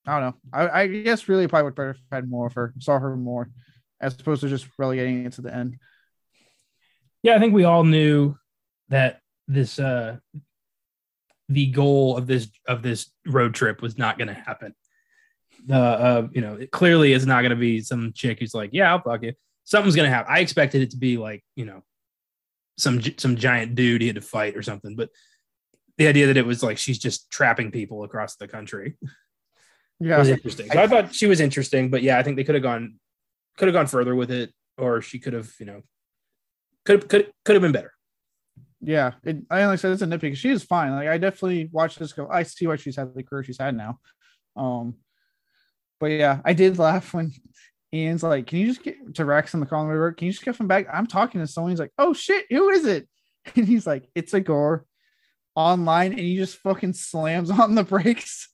i 0.07 0.21
don't 0.21 0.31
know. 0.31 0.35
I, 0.53 0.83
I 0.83 0.87
guess 0.87 1.29
really 1.29 1.47
probably 1.49 1.65
would 1.65 1.75
better 1.75 1.91
if 1.91 2.01
I 2.13 2.17
had 2.17 2.29
more 2.29 2.47
of 2.47 2.55
her 2.55 2.75
saw 2.81 2.99
her 2.99 3.17
more 3.17 3.49
as 4.01 4.15
opposed 4.19 4.43
to 4.43 4.49
just 4.49 4.67
relegating 4.79 5.25
it 5.27 5.33
to 5.35 5.43
the 5.43 5.55
end 5.55 5.79
Yeah, 7.23 7.36
I 7.36 7.39
think 7.39 7.55
we 7.55 7.65
all 7.65 7.85
knew 7.85 8.36
that 8.89 9.20
this 9.47 9.78
uh 9.78 10.16
the 11.49 11.66
goal 11.66 12.16
of 12.16 12.27
this 12.27 12.49
of 12.66 12.82
this 12.82 13.11
road 13.27 13.55
trip 13.55 13.81
was 13.81 13.97
not 13.97 14.19
going 14.19 14.28
to 14.28 14.35
happen. 14.35 14.74
Uh, 15.69 15.74
uh, 15.74 16.28
you 16.32 16.40
know, 16.40 16.55
it 16.55 16.70
clearly 16.70 17.12
is 17.12 17.27
not 17.27 17.40
going 17.40 17.51
to 17.51 17.57
be 17.57 17.81
some 17.81 18.12
chick 18.15 18.39
who's 18.39 18.55
like, 18.55 18.70
"Yeah, 18.73 18.90
I'll 18.90 19.03
fuck 19.03 19.23
you." 19.23 19.32
Something's 19.65 19.97
going 19.97 20.09
to 20.09 20.15
happen. 20.15 20.32
I 20.32 20.40
expected 20.40 20.82
it 20.82 20.90
to 20.90 20.97
be 20.97 21.16
like, 21.16 21.43
you 21.57 21.65
know, 21.65 21.82
some 22.77 23.01
some 23.19 23.36
giant 23.36 23.74
dude 23.74 24.01
he 24.01 24.07
had 24.07 24.16
to 24.16 24.23
fight 24.23 24.57
or 24.57 24.62
something, 24.62 24.95
but 24.95 25.11
the 25.99 26.07
idea 26.07 26.28
that 26.28 26.36
it 26.36 26.47
was 26.47 26.62
like 26.62 26.78
she's 26.78 26.99
just 26.99 27.31
trapping 27.31 27.70
people 27.70 28.05
across 28.05 28.36
the 28.36 28.47
country 28.47 28.97
yeah 30.01 30.19
was 30.19 30.28
interesting. 30.28 30.70
So 30.70 30.81
I 30.81 30.86
thought 30.86 31.15
she 31.15 31.27
was 31.27 31.40
interesting, 31.40 31.90
but 31.90 32.03
yeah, 32.03 32.19
I 32.19 32.23
think 32.23 32.36
they 32.36 32.45
could 32.45 32.55
have 32.55 32.62
gone 32.62 32.99
could 33.57 33.69
have 33.69 33.74
gone 33.74 33.89
further 33.89 34.15
with 34.15 34.31
it, 34.31 34.53
or 34.78 35.03
she 35.03 35.19
could 35.19 35.32
have, 35.32 35.51
you 35.59 35.66
know, 35.66 35.82
could 36.89 37.06
could 37.09 37.31
could 37.44 37.55
have 37.55 37.62
been 37.62 37.73
better. 37.73 37.93
yeah 38.81 39.12
it, 39.23 39.36
i 39.51 39.62
only 39.62 39.77
said 39.77 39.93
it's 39.93 40.01
a 40.01 40.06
nitpick. 40.06 40.35
She 40.36 40.48
is 40.48 40.62
fine. 40.65 40.93
Like 40.93 41.09
i 41.09 41.19
definitely 41.19 41.69
watched 41.70 41.98
this 41.98 42.15
go 42.15 42.27
i 42.31 42.43
see 42.44 42.66
why 42.66 42.77
she's 42.77 42.97
had 42.97 43.15
the 43.15 43.23
career 43.23 43.44
she's 43.44 43.60
had 43.60 43.77
now. 43.77 43.98
Um 44.56 44.94
but 46.01 46.06
yeah 46.12 46.40
i 46.47 46.55
did 46.55 46.78
laugh 46.78 47.12
when 47.12 47.32
ian's 47.93 48.23
like 48.23 48.47
can 48.47 48.59
you 48.59 48.69
just 48.69 48.82
get 48.82 48.97
to 49.16 49.24
rex 49.27 49.52
in 49.52 49.60
the 49.60 49.66
car 49.66 49.81
on 49.81 49.86
the 49.86 49.90
way 49.90 49.97
to 49.97 50.01
work 50.01 50.16
can 50.16 50.27
you 50.27 50.32
just 50.32 50.44
get 50.44 50.56
him 50.56 50.66
back? 50.66 50.86
I'm 50.90 51.06
talking 51.06 51.43
to 51.43 51.47
someone. 51.47 51.73
He's 51.73 51.81
like 51.81 51.93
oh 51.98 52.15
shit 52.15 52.47
who 52.48 52.70
is 52.70 52.86
it? 52.86 53.06
And 53.56 53.66
he's 53.66 53.86
like 53.86 54.09
it's 54.15 54.32
a 54.32 54.40
gore 54.40 54.86
online 55.55 56.12
and 56.12 56.20
he 56.20 56.36
just 56.36 56.56
fucking 56.59 56.94
slams 56.94 57.51
on 57.51 57.74
the 57.74 57.85
brakes. 57.85 58.48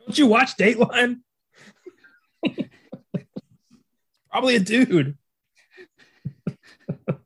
Don't 0.00 0.18
you 0.18 0.26
watch 0.26 0.56
Dateline? 0.56 1.20
Probably 4.30 4.56
a 4.56 4.60
dude. 4.60 5.16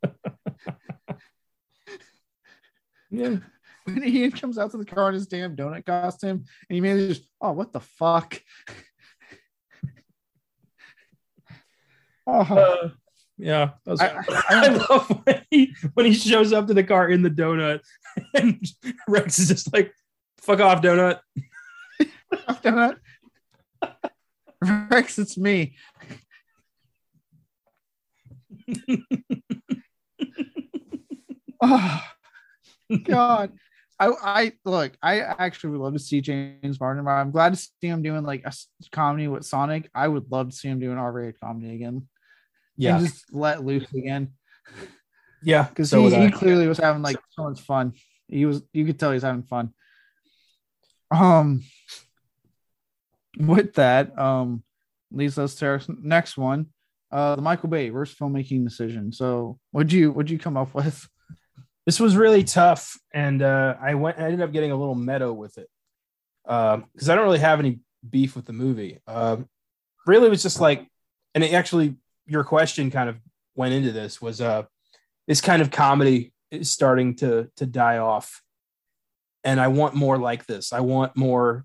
yeah. 3.10 3.36
when 3.84 4.04
Ian 4.04 4.32
comes 4.32 4.58
out 4.58 4.70
to 4.72 4.76
the 4.76 4.84
car 4.84 5.08
in 5.08 5.14
his 5.14 5.26
damn 5.26 5.56
donut 5.56 5.86
costume, 5.86 6.30
and 6.30 6.46
he 6.68 6.78
immediately 6.78 7.14
just, 7.14 7.28
oh, 7.40 7.52
what 7.52 7.72
the 7.72 7.80
fuck? 7.80 8.40
oh, 12.26 12.40
Uh, 12.40 12.90
yeah. 13.38 13.70
That 13.84 13.90
was, 13.90 14.00
I, 14.00 14.08
I, 14.08 14.24
I, 14.48 14.68
love 14.68 15.20
when 15.24 15.42
he, 15.50 15.74
when 15.94 16.06
he 16.06 16.14
shows 16.14 16.52
up 16.52 16.66
to 16.66 16.74
the 16.74 16.84
car 16.84 17.08
in 17.08 17.22
the 17.22 17.30
donut 17.30 17.80
and 18.34 18.64
Rex 19.08 19.38
is 19.38 19.48
just 19.48 19.72
like, 19.72 19.92
fuck 20.38 20.60
off, 20.60 20.82
donut. 20.82 21.20
donut. 22.62 22.96
Rex, 24.90 25.18
it's 25.18 25.36
me. 25.36 25.76
Oh, 31.60 32.02
God. 33.04 33.52
I, 33.98 34.08
I 34.22 34.52
look, 34.64 34.92
I 35.02 35.20
actually 35.20 35.70
would 35.70 35.80
love 35.80 35.94
to 35.94 35.98
see 35.98 36.20
James 36.20 36.78
Marsden. 36.78 37.08
I'm 37.08 37.30
glad 37.30 37.54
to 37.54 37.58
see 37.58 37.88
him 37.88 38.02
doing 38.02 38.24
like 38.24 38.44
a 38.44 38.52
comedy 38.92 39.26
with 39.26 39.46
Sonic. 39.46 39.88
I 39.94 40.06
would 40.06 40.30
love 40.30 40.50
to 40.50 40.56
see 40.56 40.68
him 40.68 40.80
doing 40.80 40.98
R-rated 40.98 41.40
comedy 41.40 41.74
again. 41.74 42.06
Yeah. 42.76 42.98
And 42.98 43.06
just 43.06 43.32
let 43.32 43.64
loose 43.64 43.90
again. 43.94 44.32
Yeah. 45.42 45.62
because 45.62 45.88
So 45.88 46.06
he, 46.06 46.14
he 46.14 46.30
clearly 46.30 46.68
was 46.68 46.76
having 46.76 47.00
like 47.00 47.16
so 47.30 47.44
much 47.44 47.60
fun. 47.62 47.94
He 48.28 48.44
was 48.44 48.62
you 48.72 48.84
could 48.84 48.98
tell 48.98 49.12
he's 49.12 49.22
having 49.22 49.44
fun. 49.44 49.72
Um 51.10 51.62
with 53.38 53.74
that, 53.74 54.18
um 54.18 54.62
leads 55.10 55.38
us 55.38 55.54
to 55.56 55.66
our 55.66 55.80
next 56.02 56.36
one. 56.36 56.66
Uh 57.10 57.36
the 57.36 57.42
Michael 57.42 57.70
Bay 57.70 57.90
worst 57.90 58.18
filmmaking 58.18 58.64
decision. 58.64 59.10
So 59.10 59.58
what'd 59.70 59.92
you 59.92 60.12
what'd 60.12 60.30
you 60.30 60.38
come 60.38 60.58
up 60.58 60.74
with? 60.74 61.08
This 61.86 62.00
was 62.00 62.16
really 62.16 62.44
tough 62.44 62.98
and 63.14 63.42
uh, 63.42 63.76
i 63.80 63.94
went 63.94 64.18
i 64.18 64.22
ended 64.22 64.42
up 64.42 64.52
getting 64.52 64.72
a 64.72 64.76
little 64.76 64.94
meadow 64.94 65.32
with 65.32 65.56
it 65.58 65.68
because 66.44 67.08
i 67.08 67.14
don't 67.14 67.24
really 67.24 67.38
have 67.38 67.58
any 67.58 67.80
beef 68.08 68.36
with 68.36 68.44
the 68.44 68.52
movie 68.52 69.00
um, 69.06 69.48
really 70.06 70.26
it 70.26 70.30
was 70.30 70.42
just 70.42 70.60
like 70.60 70.86
and 71.34 71.42
it 71.42 71.52
actually 71.52 71.96
your 72.26 72.44
question 72.44 72.90
kind 72.90 73.08
of 73.08 73.16
went 73.54 73.72
into 73.72 73.92
this 73.92 74.20
was 74.20 74.40
uh 74.40 74.62
this 75.26 75.40
kind 75.40 75.62
of 75.62 75.70
comedy 75.70 76.32
is 76.50 76.70
starting 76.70 77.16
to 77.16 77.48
to 77.56 77.66
die 77.66 77.98
off 77.98 78.42
and 79.46 79.60
I 79.60 79.68
want 79.68 79.94
more 79.94 80.18
like 80.18 80.44
this. 80.44 80.72
I 80.72 80.80
want 80.80 81.16
more 81.16 81.64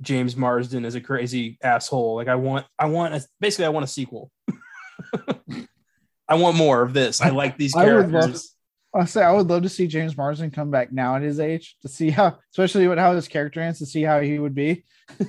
James 0.00 0.34
Marsden 0.34 0.86
as 0.86 0.94
a 0.94 1.00
crazy 1.00 1.58
asshole. 1.62 2.16
Like 2.16 2.26
I 2.26 2.36
want, 2.36 2.66
I 2.78 2.86
want, 2.86 3.14
a, 3.14 3.24
basically, 3.38 3.66
I 3.66 3.68
want 3.68 3.84
a 3.84 3.88
sequel. 3.88 4.30
I 6.28 6.36
want 6.36 6.56
more 6.56 6.80
of 6.80 6.94
this. 6.94 7.20
I 7.20 7.28
like 7.28 7.58
these 7.58 7.74
characters. 7.74 8.56
Love- 8.94 9.02
I 9.02 9.06
say 9.06 9.22
I 9.22 9.32
would 9.32 9.48
love 9.48 9.62
to 9.62 9.68
see 9.68 9.86
James 9.86 10.16
Marsden 10.16 10.50
come 10.50 10.70
back 10.70 10.92
now 10.92 11.16
at 11.16 11.22
his 11.22 11.40
age 11.40 11.76
to 11.82 11.88
see 11.88 12.10
how, 12.10 12.38
especially 12.52 12.88
with 12.88 12.98
how 12.98 13.14
his 13.14 13.28
character 13.28 13.60
ends, 13.60 13.78
to 13.78 13.86
see 13.86 14.02
how 14.02 14.20
he 14.20 14.38
would 14.38 14.54
be. 14.54 14.84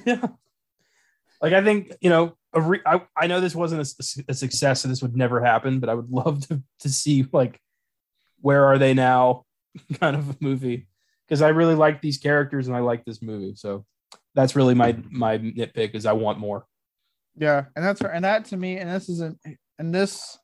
yeah. 0.06 0.26
Like 1.42 1.52
I 1.52 1.62
think 1.62 1.92
you 2.00 2.10
know, 2.10 2.38
a 2.54 2.62
re- 2.62 2.80
I, 2.86 3.02
I 3.18 3.28
know 3.28 3.42
this 3.42 3.54
wasn't 3.54 3.82
a, 3.82 4.24
a 4.30 4.34
success, 4.34 4.86
and 4.86 4.92
this 4.92 5.02
would 5.02 5.14
never 5.18 5.44
happen. 5.44 5.82
But 5.82 5.90
I 5.90 5.94
would 5.94 6.10
love 6.10 6.48
to 6.48 6.64
to 6.80 6.90
see 6.90 7.26
like 7.34 7.60
where 8.40 8.64
are 8.66 8.78
they 8.78 8.94
now, 8.94 9.44
kind 10.00 10.16
of 10.16 10.30
a 10.30 10.36
movie, 10.40 10.88
because 11.28 11.42
I 11.42 11.50
really 11.50 11.76
like 11.76 12.02
these 12.02 12.18
characters 12.18 12.68
and 12.70 12.78
I 12.78 12.80
like 12.80 13.04
this 13.04 13.22
movie. 13.22 13.56
So 13.56 13.86
that's 14.34 14.56
really 14.56 14.74
my 14.74 14.96
my 15.12 15.38
nitpick 15.38 15.96
is 15.96 16.06
I 16.06 16.14
want 16.14 16.40
more. 16.40 16.66
Yeah, 17.36 17.66
and 17.76 17.84
that's 17.84 18.00
and 18.00 18.24
that 18.24 18.46
to 18.46 18.56
me, 18.56 18.78
and 18.78 18.90
this 18.90 19.10
isn't, 19.10 19.38
and 19.78 19.94
this 19.94 20.38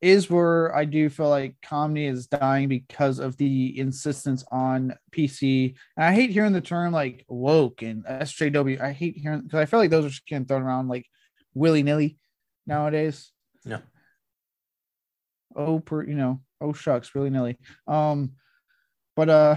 is 0.00 0.28
where 0.28 0.74
I 0.74 0.84
do 0.84 1.08
feel 1.08 1.28
like 1.28 1.56
comedy 1.62 2.06
is 2.06 2.26
dying 2.26 2.68
because 2.68 3.18
of 3.18 3.36
the 3.36 3.78
insistence 3.78 4.44
on 4.50 4.94
PC. 5.12 5.74
And 5.96 6.04
I 6.04 6.12
hate 6.12 6.30
hearing 6.30 6.52
the 6.52 6.60
term 6.60 6.92
like 6.92 7.24
woke 7.28 7.82
and 7.82 8.04
SJW. 8.04 8.80
I 8.80 8.92
hate 8.92 9.16
hearing 9.16 9.42
because 9.42 9.60
I 9.60 9.66
feel 9.66 9.80
like 9.80 9.90
those 9.90 10.04
are 10.04 10.10
just 10.10 10.26
getting 10.26 10.46
thrown 10.46 10.62
around 10.62 10.88
like 10.88 11.06
willy 11.54 11.82
nilly 11.82 12.18
nowadays. 12.66 13.32
Yeah. 13.64 13.80
Oh, 15.56 15.78
per 15.80 16.04
you 16.04 16.14
know, 16.14 16.40
oh 16.60 16.72
shucks, 16.72 17.14
willy 17.14 17.30
nilly. 17.30 17.58
Um, 17.86 18.32
but 19.16 19.30
uh, 19.30 19.56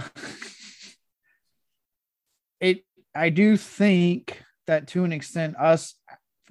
it 2.60 2.84
I 3.14 3.30
do 3.30 3.56
think 3.56 4.40
that 4.66 4.86
to 4.88 5.04
an 5.04 5.12
extent, 5.12 5.56
us 5.58 5.94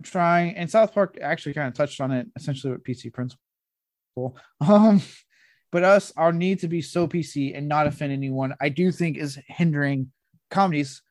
trying 0.03 0.55
and 0.55 0.69
South 0.69 0.93
Park 0.93 1.17
actually 1.21 1.53
kind 1.53 1.67
of 1.67 1.73
touched 1.73 2.01
on 2.01 2.11
it 2.11 2.27
essentially 2.35 2.73
with 2.73 2.83
PC 2.83 3.11
Principal. 3.13 3.41
Um, 4.67 5.01
but 5.71 5.83
us, 5.83 6.13
our 6.15 6.31
need 6.31 6.59
to 6.59 6.67
be 6.67 6.81
so 6.81 7.07
PC 7.07 7.55
and 7.55 7.67
not 7.67 7.87
offend 7.87 8.13
anyone, 8.13 8.55
I 8.59 8.69
do 8.69 8.91
think 8.91 9.17
is 9.17 9.37
hindering 9.47 10.11
comedies 10.49 11.01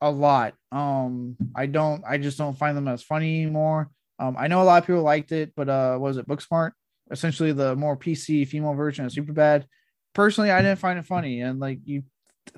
a 0.00 0.10
lot. 0.10 0.54
Um, 0.70 1.36
I 1.54 1.66
don't, 1.66 2.04
I 2.06 2.18
just 2.18 2.38
don't 2.38 2.56
find 2.56 2.76
them 2.76 2.88
as 2.88 3.02
funny 3.02 3.42
anymore. 3.42 3.90
Um, 4.18 4.36
I 4.38 4.46
know 4.48 4.62
a 4.62 4.64
lot 4.64 4.82
of 4.82 4.86
people 4.86 5.02
liked 5.02 5.32
it, 5.32 5.52
but 5.56 5.68
uh, 5.68 5.98
was 6.00 6.16
it 6.16 6.28
Booksmart? 6.28 6.72
Essentially, 7.10 7.52
the 7.52 7.74
more 7.76 7.96
PC 7.96 8.46
female 8.46 8.74
version 8.74 9.04
of 9.04 9.12
Superbad. 9.12 9.64
Personally, 10.14 10.50
I 10.50 10.62
didn't 10.62 10.78
find 10.78 10.98
it 10.98 11.06
funny, 11.06 11.40
and 11.40 11.60
like 11.60 11.80
you 11.84 12.02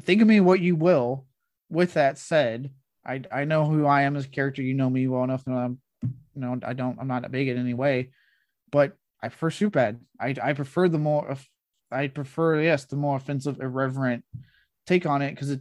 think 0.02 0.22
of 0.22 0.28
me 0.28 0.40
what 0.40 0.60
you 0.60 0.76
will. 0.76 1.26
With 1.68 1.94
that 1.94 2.18
said, 2.18 2.70
I 3.04 3.22
I 3.30 3.44
know 3.44 3.64
who 3.64 3.86
I 3.86 4.02
am 4.02 4.16
as 4.16 4.24
a 4.24 4.28
character. 4.28 4.62
You 4.62 4.74
know 4.74 4.90
me 4.90 5.06
well 5.06 5.24
enough 5.24 5.46
I'm, 5.46 5.80
you 6.02 6.10
know, 6.34 6.58
I 6.64 6.72
don't, 6.72 6.98
I'm 6.98 7.08
not 7.08 7.24
a 7.24 7.28
bigot 7.28 7.56
in 7.56 7.62
any 7.62 7.74
way, 7.74 8.10
but 8.72 8.96
I 9.22 9.28
prefer 9.28 9.51
Superbad. 9.51 10.01
I 10.20 10.34
I 10.42 10.52
prefer 10.52 10.88
the 10.88 10.98
more, 10.98 11.36
I 11.90 12.09
prefer 12.09 12.60
yes, 12.60 12.84
the 12.86 12.97
more 12.97 13.16
offensive, 13.16 13.60
irreverent 13.60 14.24
take 14.86 15.06
on 15.06 15.22
it 15.22 15.30
because 15.32 15.51
it 15.51 15.60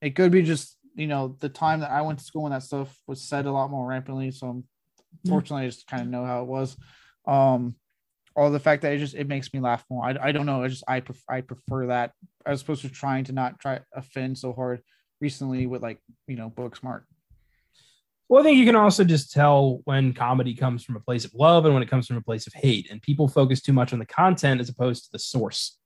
it 0.00 0.10
could 0.14 0.30
be 0.32 0.42
just 0.42 0.76
you 0.94 1.06
know 1.06 1.36
the 1.40 1.48
time 1.48 1.80
that 1.80 1.90
I 1.90 2.02
went 2.02 2.18
to 2.18 2.24
school 2.24 2.46
and 2.46 2.54
that 2.54 2.62
stuff 2.62 2.96
was 3.06 3.22
said 3.22 3.46
a 3.46 3.52
lot 3.52 3.70
more 3.70 3.86
rampantly. 3.86 4.30
So 4.30 4.64
Yeah. 5.24 5.30
fortunately, 5.32 5.64
I 5.64 5.68
just 5.68 5.86
kind 5.86 6.02
of 6.02 6.08
know 6.08 6.24
how 6.24 6.42
it 6.42 6.48
was. 6.48 6.76
Um, 7.26 7.74
or 8.34 8.50
the 8.50 8.60
fact 8.60 8.82
that 8.82 8.92
it 8.92 8.98
just 8.98 9.14
it 9.14 9.26
makes 9.26 9.52
me 9.52 9.58
laugh 9.60 9.84
more. 9.90 10.04
I, 10.04 10.16
I 10.28 10.32
don't 10.32 10.46
know. 10.46 10.62
I 10.62 10.68
just 10.68 10.84
I 10.86 11.00
pref- 11.00 11.24
I 11.28 11.40
prefer 11.40 11.86
that 11.86 12.12
as 12.46 12.62
opposed 12.62 12.82
to 12.82 12.88
trying 12.88 13.24
to 13.24 13.32
not 13.32 13.58
try 13.58 13.80
offend 13.92 14.38
so 14.38 14.52
hard 14.52 14.80
recently 15.20 15.66
with 15.66 15.82
like 15.82 15.98
you 16.28 16.36
know 16.36 16.48
Booksmart. 16.48 17.02
Well, 18.28 18.42
I 18.42 18.44
think 18.44 18.58
you 18.58 18.66
can 18.66 18.76
also 18.76 19.04
just 19.04 19.32
tell 19.32 19.80
when 19.84 20.12
comedy 20.12 20.54
comes 20.54 20.84
from 20.84 20.96
a 20.96 21.00
place 21.00 21.24
of 21.24 21.32
love 21.34 21.64
and 21.64 21.72
when 21.72 21.82
it 21.82 21.88
comes 21.88 22.06
from 22.06 22.18
a 22.18 22.22
place 22.22 22.46
of 22.46 22.52
hate. 22.52 22.90
And 22.90 23.00
people 23.00 23.26
focus 23.26 23.62
too 23.62 23.72
much 23.72 23.92
on 23.92 23.98
the 23.98 24.06
content 24.06 24.60
as 24.60 24.68
opposed 24.68 25.04
to 25.04 25.12
the 25.12 25.18
source. 25.18 25.78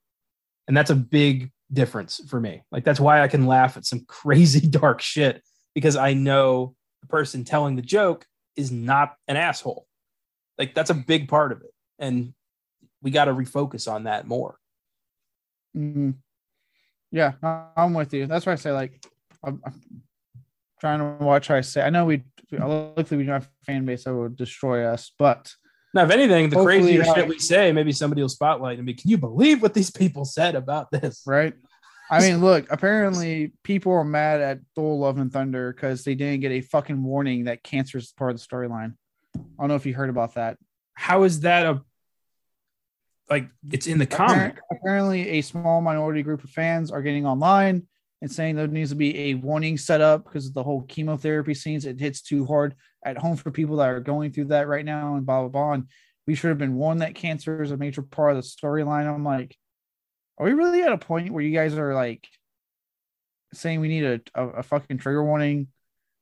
And 0.67 0.77
that's 0.77 0.91
a 0.91 0.97
big 0.97 1.53
difference 1.73 2.21
for 2.29 2.41
me. 2.41 2.63
Like, 2.73 2.85
that's 2.85 2.99
why 2.99 3.23
I 3.23 3.29
can 3.29 3.47
laugh 3.47 3.77
at 3.77 3.85
some 3.87 4.05
crazy 4.09 4.67
dark 4.67 5.01
shit 5.01 5.43
because 5.75 5.97
I 5.97 6.15
know 6.15 6.75
the 7.01 7.07
person 7.07 7.45
telling 7.45 7.77
the 7.77 7.83
joke 7.83 8.27
is 8.57 8.73
not 8.73 9.15
an 9.29 9.37
asshole. 9.37 9.87
Like, 10.59 10.75
that's 10.75 10.91
a 10.91 10.95
big 10.95 11.29
part 11.29 11.53
of 11.53 11.61
it. 11.61 11.73
And 11.99 12.35
we 13.03 13.13
got 13.13 13.27
to 13.27 13.33
refocus 13.35 13.91
on 13.91 14.05
that 14.05 14.27
more. 14.27 14.57
Mhm. 15.77 16.17
Yeah, 17.11 17.33
I'm 17.77 17.95
with 17.95 18.13
you. 18.15 18.27
That's 18.27 18.47
why 18.47 18.53
I 18.53 18.57
say 18.57 18.73
like 18.73 19.05
I'm, 19.45 19.61
I'm 19.65 19.81
trying 20.83 20.99
to 20.99 21.25
watch 21.25 21.47
how 21.47 21.55
I 21.55 21.61
say. 21.61 21.81
I 21.81 21.91
know 21.91 22.07
we 22.07 22.25
luckily 22.51 23.19
we 23.19 23.25
don't 23.25 23.35
have 23.35 23.45
a 23.45 23.65
fan 23.65 23.85
base 23.85 24.03
that 24.03 24.15
would 24.15 24.37
destroy 24.37 24.85
us, 24.85 25.13
but 25.17 25.55
Now, 25.95 26.03
if 26.03 26.11
anything, 26.11 26.51
the 26.51 26.61
crazier 26.61 27.03
uh, 27.03 27.15
shit 27.15 27.29
we 27.29 27.39
say, 27.39 27.71
maybe 27.71 27.93
somebody 27.93 28.21
will 28.21 28.29
spotlight 28.29 28.79
and 28.79 28.87
be, 28.87 28.93
can 28.93 29.09
you 29.09 29.17
believe 29.17 29.63
what 29.63 29.75
these 29.75 29.93
people 29.93 30.25
said 30.25 30.57
about 30.57 30.91
this? 30.91 31.23
right. 31.25 31.55
I 32.11 32.19
mean, 32.21 32.41
look. 32.41 32.67
Apparently, 32.69 33.53
people 33.63 33.93
are 33.93 34.05
mad 34.05 34.41
at 34.41 34.59
Thor: 34.75 34.99
Love 34.99 35.19
and 35.19 35.33
Thunder 35.33 35.73
because 35.73 36.03
they 36.03 36.17
didn't 36.17 36.41
get 36.41 36.51
a 36.51 36.61
fucking 36.61 37.01
warning 37.03 37.45
that 37.45 37.63
cancer 37.63 37.97
is 37.97 38.13
part 38.13 38.33
of 38.33 38.39
the 38.39 38.45
storyline. 38.45 38.95
I 39.37 39.41
don't 39.61 39.69
know 39.69 39.77
if 39.77 39.87
you 39.87 39.95
heard 39.95 40.11
about 40.11 40.35
that. 40.35 40.59
How 40.95 41.23
is 41.23 41.41
that 41.41 41.65
a 41.65 41.81
like 43.31 43.49
it's 43.71 43.87
in 43.87 43.99
the 43.99 44.07
comic? 44.07 44.57
Appar- 44.57 44.77
Apparently, 44.79 45.29
a 45.39 45.43
small 45.43 45.81
minority 45.81 46.23
group 46.23 46.43
of 46.45 46.51
fans 46.51 46.91
are 46.91 47.03
getting 47.03 47.25
online 47.25 47.87
and 48.23 48.31
saying 48.31 48.55
there 48.55 48.69
needs 48.69 48.91
to 48.91 48.97
be 48.97 49.19
a 49.19 49.35
warning 49.35 49.77
set 49.77 50.01
up 50.01 50.25
because 50.25 50.47
of 50.47 50.55
the 50.55 50.63
whole 50.63 50.83
chemotherapy 50.83 51.55
scenes. 51.55 51.85
It 51.85 51.99
hits 51.99 52.23
too 52.23 52.47
hard 52.47 52.77
at 53.05 53.19
home 53.19 53.37
for 53.37 53.51
people 53.51 53.77
that 53.79 53.91
are 53.91 54.01
going 54.01 54.31
through 54.31 54.47
that 54.47 54.69
right 54.69 54.85
now, 54.85 55.17
and 55.17 55.27
blah 55.27 55.41
blah 55.41 55.49
blah. 55.49 55.73
And 55.73 55.89
we 56.27 56.37
should 56.37 56.49
have 56.49 56.59
been 56.59 56.77
warned 56.77 57.03
that 57.03 57.17
cancer 57.17 57.63
is 57.63 57.73
a 57.73 57.77
major 57.77 58.01
part 58.01 58.31
of 58.31 58.37
the 58.37 58.49
storyline. 58.49 59.13
I'm 59.13 59.25
like, 59.25 59.57
are 60.39 60.47
we 60.47 60.53
really 60.53 60.83
at 60.83 60.93
a 60.93 60.99
point 60.99 61.33
where 61.33 61.43
you 61.43 61.53
guys 61.53 61.77
are 61.77 61.95
like 61.95 62.27
saying 63.53 63.81
we 63.81 63.89
need 63.89 64.05
a, 64.05 64.21
a, 64.35 64.49
a 64.49 64.63
fucking 64.63 64.99
trigger 64.99 65.25
warning 65.25 65.67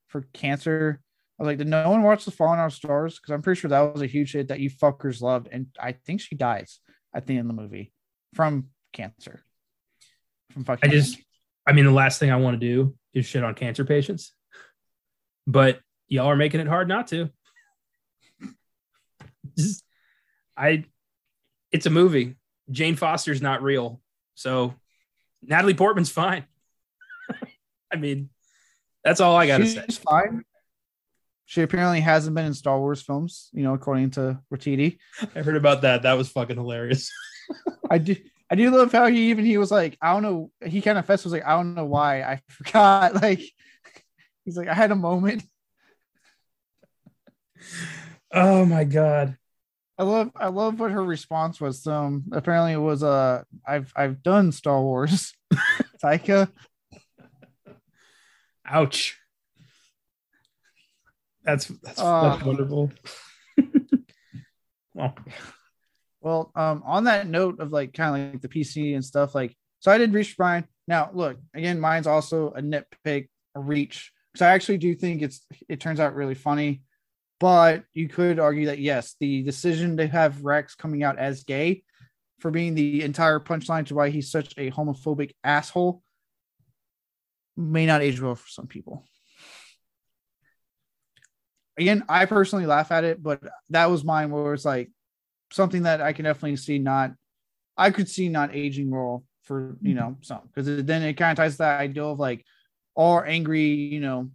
for 0.09 0.23
cancer? 0.33 1.01
I 1.39 1.43
was 1.43 1.49
like, 1.49 1.59
did 1.59 1.69
no 1.69 1.91
one 1.91 2.03
watch 2.03 2.25
The 2.25 2.31
Fault 2.31 2.55
in 2.55 2.61
Our 2.61 2.71
Stars? 2.71 3.19
Because 3.19 3.33
I'm 3.33 3.43
pretty 3.43 3.61
sure 3.61 3.69
that 3.69 3.93
was 3.93 4.03
a 4.03 4.07
huge 4.07 4.33
hit 4.33 4.49
that 4.49 4.61
you 4.61 4.71
fuckers 4.71 5.21
loved, 5.21 5.49
and 5.53 5.67
I 5.79 5.93
think 5.93 6.23
she 6.23 6.35
dies 6.35 6.81
at 7.15 7.27
the 7.27 7.37
end 7.37 7.51
of 7.51 7.57
the 7.57 7.63
movie 7.63 7.93
from 8.35 8.69
cancer. 8.95 9.43
From 10.53 10.65
fucking 10.65 10.91
I 10.91 10.93
just 10.93 11.19
I 11.67 11.73
mean 11.73 11.85
the 11.85 11.91
last 11.93 12.19
thing 12.19 12.31
I 12.31 12.37
want 12.37 12.61
to 12.61 12.67
do 12.67 12.95
is 13.15 13.27
shit 13.27 13.45
on 13.45 13.55
cancer 13.55 13.85
patients. 13.85 14.33
But 15.47 15.81
y'all 16.09 16.27
are 16.27 16.37
making 16.37 16.61
it 16.61 16.67
hard 16.69 16.89
not 16.89 17.09
to. 17.09 17.31
Just- 19.57 19.85
I 20.57 20.85
it's 21.73 21.87
a 21.87 21.91
movie. 21.91 22.37
Jane 22.71 22.97
Foster's 22.97 23.41
not 23.41 23.63
real. 23.63 24.01
So 24.35 24.75
Natalie 25.43 25.75
Portman's 25.75 26.11
fine. 26.11 26.45
I 27.93 27.97
mean, 27.97 28.31
that's 29.05 29.21
all 29.21 29.37
I 29.37 29.47
gotta 29.47 29.65
she's 29.65 29.75
say. 29.75 30.03
fine. 30.09 30.45
She 31.47 31.63
apparently 31.63 32.01
hasn't 32.01 32.37
been 32.37 32.45
in 32.45 32.55
Star 32.55 32.79
Wars 32.79 33.03
films, 33.03 33.49
you 33.53 33.65
know, 33.65 33.75
according 33.75 34.11
to 34.13 34.39
Waititi. 34.53 34.99
I 35.35 35.41
heard 35.43 35.57
about 35.57 35.83
that. 35.83 36.03
That 36.03 36.13
was 36.15 36.29
fucking 36.29 36.57
hilarious. 36.57 37.11
I 37.91 37.99
do 37.99 38.15
I 38.51 38.57
do 38.57 38.71
love 38.71 38.91
how 38.91 39.07
he 39.07 39.31
even 39.31 39.45
he 39.45 39.59
was 39.59 39.71
like, 39.71 39.97
I 40.03 40.13
don't 40.13 40.23
know, 40.23 40.51
he 40.65 40.83
kind 40.83 40.99
of 40.99 41.07
fest 41.07 41.25
was 41.25 41.33
like, 41.33 41.47
I 41.47 41.53
don't 41.53 41.75
know 41.75 41.85
why. 41.85 42.23
I 42.23 42.41
forgot. 42.49 43.15
Like 43.15 43.41
he's 44.45 44.57
like, 44.57 44.69
I 44.69 44.75
had 44.75 44.91
a 44.91 44.97
moment. 44.97 45.45
Oh 48.33 48.65
my 48.65 48.85
god. 48.85 49.37
I 49.99 50.03
love 50.03 50.31
I 50.35 50.49
love 50.49 50.81
what 50.81 50.91
her 50.91 51.05
response 51.05 51.61
was. 51.61 51.87
Um 51.87 52.25
apparently 52.33 52.73
it 52.73 52.79
was 52.79 53.03
uh 53.03 53.43
I've 53.67 53.93
I've 53.95 54.23
done 54.23 54.51
Star 54.51 54.81
Wars. 54.81 55.33
Taika. 56.03 56.51
Ouch. 58.67 59.19
That's 61.45 61.67
that's, 61.67 62.01
Uh. 62.01 62.31
that's 62.31 62.45
wonderful. 62.45 62.91
well, 64.95 65.15
Well, 66.21 66.53
um, 66.55 66.83
on 66.85 67.05
that 67.05 67.27
note 67.27 67.61
of 67.61 67.73
like 67.73 67.95
kind 67.95 68.15
of 68.15 68.33
like 68.33 68.43
the 68.43 68.49
PC 68.49 68.95
and 68.95 69.05
stuff, 69.05 69.35
like 69.35 69.57
so 69.79 69.91
I 69.91 69.99
did 69.99 70.13
reach 70.13 70.37
Brian. 70.37 70.65
Now, 70.87 71.11
look 71.13 71.39
again, 71.55 71.81
mine's 71.81 72.07
also 72.07 72.51
a 72.51 72.61
nitpick, 72.61 73.29
a 73.55 73.61
reach 73.61 74.13
because 74.33 74.43
I 74.43 74.51
actually 74.51 74.79
do 74.79 74.95
think 74.95 75.23
it's 75.23 75.47
it 75.69 75.81
turns 75.81 76.01
out 76.01 76.15
really 76.15 76.35
funny, 76.35 76.83
but 77.39 77.85
you 77.95 78.09
could 78.09 78.39
argue 78.39 78.67
that 78.67 78.79
yes, 78.79 79.17
the 79.21 79.43
decision 79.43 79.97
to 79.97 80.07
have 80.07 80.45
Rex 80.45 80.75
coming 80.75 81.03
out 81.03 81.19
as 81.19 81.45
gay 81.45 81.83
for 82.39 82.51
being 82.51 82.75
the 82.75 83.03
entire 83.03 83.41
punchline 83.41 83.87
to 83.87 83.95
why 83.95 84.11
he's 84.11 84.31
such 84.31 84.55
a 84.57 84.71
homophobic 84.71 85.33
asshole 85.45 86.03
may 87.57 87.87
not 87.87 88.03
age 88.03 88.21
well 88.21 88.35
for 88.35 88.49
some 88.49 88.67
people. 88.67 89.05
Again, 91.77 92.05
I 92.09 92.27
personally 92.27 92.67
laugh 92.67 92.93
at 92.93 93.05
it, 93.05 93.23
but 93.23 93.43
that 93.71 93.91
was 93.91 94.05
mine 94.05 94.31
where 94.31 94.53
it's 94.53 94.65
like 94.65 94.91
something 95.53 95.83
that 95.83 96.01
I 96.01 96.13
can 96.13 96.25
definitely 96.25 96.57
see 96.57 96.79
not 96.79 97.13
I 97.77 97.91
could 97.91 98.09
see 98.09 98.29
not 98.29 98.55
aging 98.55 98.91
well 98.91 99.25
for 99.45 99.77
you 99.83 99.95
mm-hmm. 99.95 99.99
know 99.99 100.17
some 100.21 100.43
because 100.53 100.85
then 100.85 101.03
it 101.03 101.15
kind 101.15 101.33
of 101.33 101.43
ties 101.43 101.53
to 101.53 101.59
that 101.59 101.81
idea 101.81 102.05
of 102.05 102.19
like 102.19 102.45
all 102.95 103.23
angry 103.25 103.63
you 103.63 104.01
know 104.01 104.31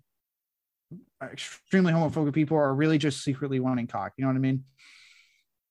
extremely 1.32 1.94
homophobic 1.94 2.34
people 2.34 2.58
are 2.58 2.74
really 2.74 2.98
just 2.98 3.24
secretly 3.24 3.60
wanting 3.60 3.88
cock. 3.88 4.14
You 4.18 4.24
know 4.24 4.30
what 4.30 4.38
I 4.38 4.40
mean? 4.40 4.64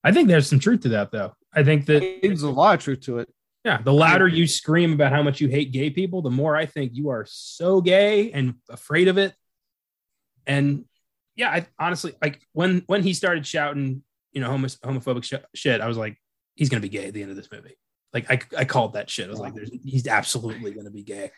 I 0.02 0.12
think 0.12 0.28
there's 0.28 0.48
some 0.48 0.58
truth 0.58 0.80
to 0.82 0.90
that, 0.90 1.12
though. 1.12 1.32
I 1.52 1.64
think 1.64 1.86
that 1.86 2.18
there's 2.22 2.42
a 2.42 2.50
lot 2.50 2.74
of 2.74 2.82
truth 2.82 3.00
to 3.02 3.18
it. 3.18 3.28
Yeah, 3.64 3.80
the 3.80 3.92
louder 3.92 4.28
you 4.28 4.46
scream 4.46 4.92
about 4.92 5.12
how 5.12 5.22
much 5.22 5.40
you 5.40 5.48
hate 5.48 5.72
gay 5.72 5.88
people, 5.88 6.20
the 6.20 6.30
more 6.30 6.54
I 6.54 6.66
think 6.66 6.92
you 6.94 7.08
are 7.08 7.24
so 7.26 7.80
gay 7.80 8.30
and 8.30 8.56
afraid 8.68 9.08
of 9.08 9.16
it. 9.16 9.34
And 10.46 10.84
yeah, 11.34 11.50
I 11.50 11.66
honestly 11.78 12.12
like 12.20 12.42
when 12.52 12.82
when 12.86 13.02
he 13.02 13.14
started 13.14 13.46
shouting, 13.46 14.02
you 14.34 14.40
know, 14.40 14.50
homo- 14.50 14.68
homophobic 14.68 15.24
sh- 15.24 15.44
shit. 15.54 15.80
I 15.80 15.86
was 15.86 15.96
like, 15.96 16.20
he's 16.54 16.68
gonna 16.68 16.80
be 16.80 16.88
gay 16.88 17.06
at 17.06 17.14
the 17.14 17.22
end 17.22 17.30
of 17.30 17.36
this 17.36 17.50
movie. 17.50 17.78
Like 18.12 18.30
I, 18.30 18.40
I 18.58 18.64
called 18.64 18.92
that 18.94 19.08
shit. 19.08 19.26
I 19.26 19.30
was 19.30 19.40
like, 19.40 19.54
there's, 19.54 19.70
he's 19.82 20.06
absolutely 20.06 20.72
gonna 20.72 20.90
be 20.90 21.02
gay. 21.02 21.30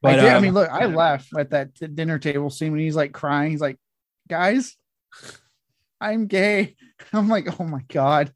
But, 0.00 0.12
I, 0.12 0.16
did, 0.16 0.24
um, 0.30 0.36
I 0.36 0.40
mean, 0.40 0.54
look, 0.54 0.70
I 0.70 0.86
laughed 0.86 1.28
at 1.36 1.50
that 1.50 1.74
t- 1.74 1.86
dinner 1.86 2.18
table 2.18 2.48
scene 2.48 2.72
when 2.72 2.80
he's 2.80 2.96
like 2.96 3.12
crying. 3.12 3.50
He's 3.50 3.60
like, 3.60 3.78
guys, 4.28 4.76
I'm 6.00 6.26
gay. 6.26 6.76
I'm 7.12 7.28
like, 7.28 7.60
oh 7.60 7.64
my 7.64 7.82
god. 7.88 8.32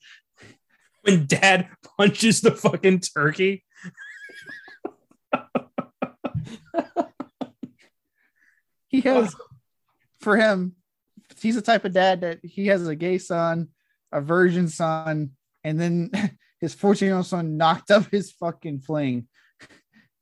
When 1.02 1.26
dad 1.26 1.68
punches 1.98 2.40
the 2.40 2.50
fucking 2.52 3.00
turkey. 3.00 3.64
he 8.88 9.00
has 9.02 9.34
for 10.20 10.36
him, 10.36 10.74
he's 11.40 11.56
the 11.56 11.62
type 11.62 11.84
of 11.84 11.92
dad 11.92 12.22
that 12.22 12.40
he 12.42 12.68
has 12.68 12.86
a 12.86 12.94
gay 12.94 13.18
son, 13.18 13.68
a 14.14 14.20
virgin 14.20 14.68
son, 14.68 15.32
and 15.62 15.78
then 15.78 16.10
his 16.60 16.74
14 16.74 17.06
year 17.06 17.16
old 17.16 17.26
son 17.26 17.56
knocked 17.58 17.90
up 17.90 18.10
his 18.10 18.32
fucking 18.32 18.80
fling. 18.80 19.28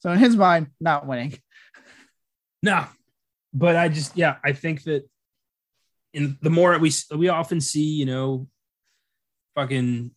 So 0.01 0.11
in 0.11 0.19
his 0.19 0.35
mind, 0.35 0.69
not 0.81 1.07
winning. 1.07 1.39
No, 2.63 2.87
but 3.55 3.77
I 3.77 3.89
just 3.89 4.17
yeah, 4.17 4.37
I 4.45 4.53
think 4.53 4.83
that 4.85 5.09
in 6.13 6.39
the 6.43 6.51
more 6.51 6.77
we 6.79 6.93
we 7.15 7.29
often 7.29 7.61
see, 7.61 7.85
you 7.85 8.07
know, 8.07 8.49
fucking 9.55 10.11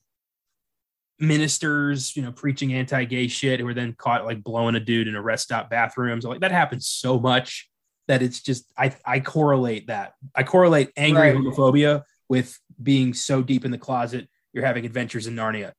ministers, 1.19 2.15
you 2.15 2.21
know, 2.21 2.31
preaching 2.31 2.73
anti-gay 2.73 3.27
shit 3.27 3.59
who 3.59 3.67
are 3.67 3.73
then 3.73 3.93
caught 3.93 4.25
like 4.25 4.43
blowing 4.43 4.75
a 4.75 4.79
dude 4.79 5.07
in 5.07 5.15
a 5.15 5.21
rest 5.21 5.43
stop 5.43 5.69
bathrooms. 5.69 6.25
Like 6.25 6.41
that 6.41 6.51
happens 6.51 6.87
so 6.87 7.19
much 7.19 7.69
that 8.07 8.21
it's 8.21 8.41
just 8.41 8.71
I 8.77 8.95
I 9.05 9.19
correlate 9.19 9.87
that. 9.87 10.13
I 10.35 10.43
correlate 10.43 10.91
angry 10.97 11.31
right. 11.31 11.35
homophobia 11.35 12.03
with 12.29 12.57
being 12.81 13.13
so 13.13 13.41
deep 13.41 13.65
in 13.65 13.71
the 13.71 13.77
closet 13.77 14.27
you're 14.55 14.65
having 14.65 14.85
adventures 14.85 15.27
in 15.27 15.35
Narnia. 15.35 15.73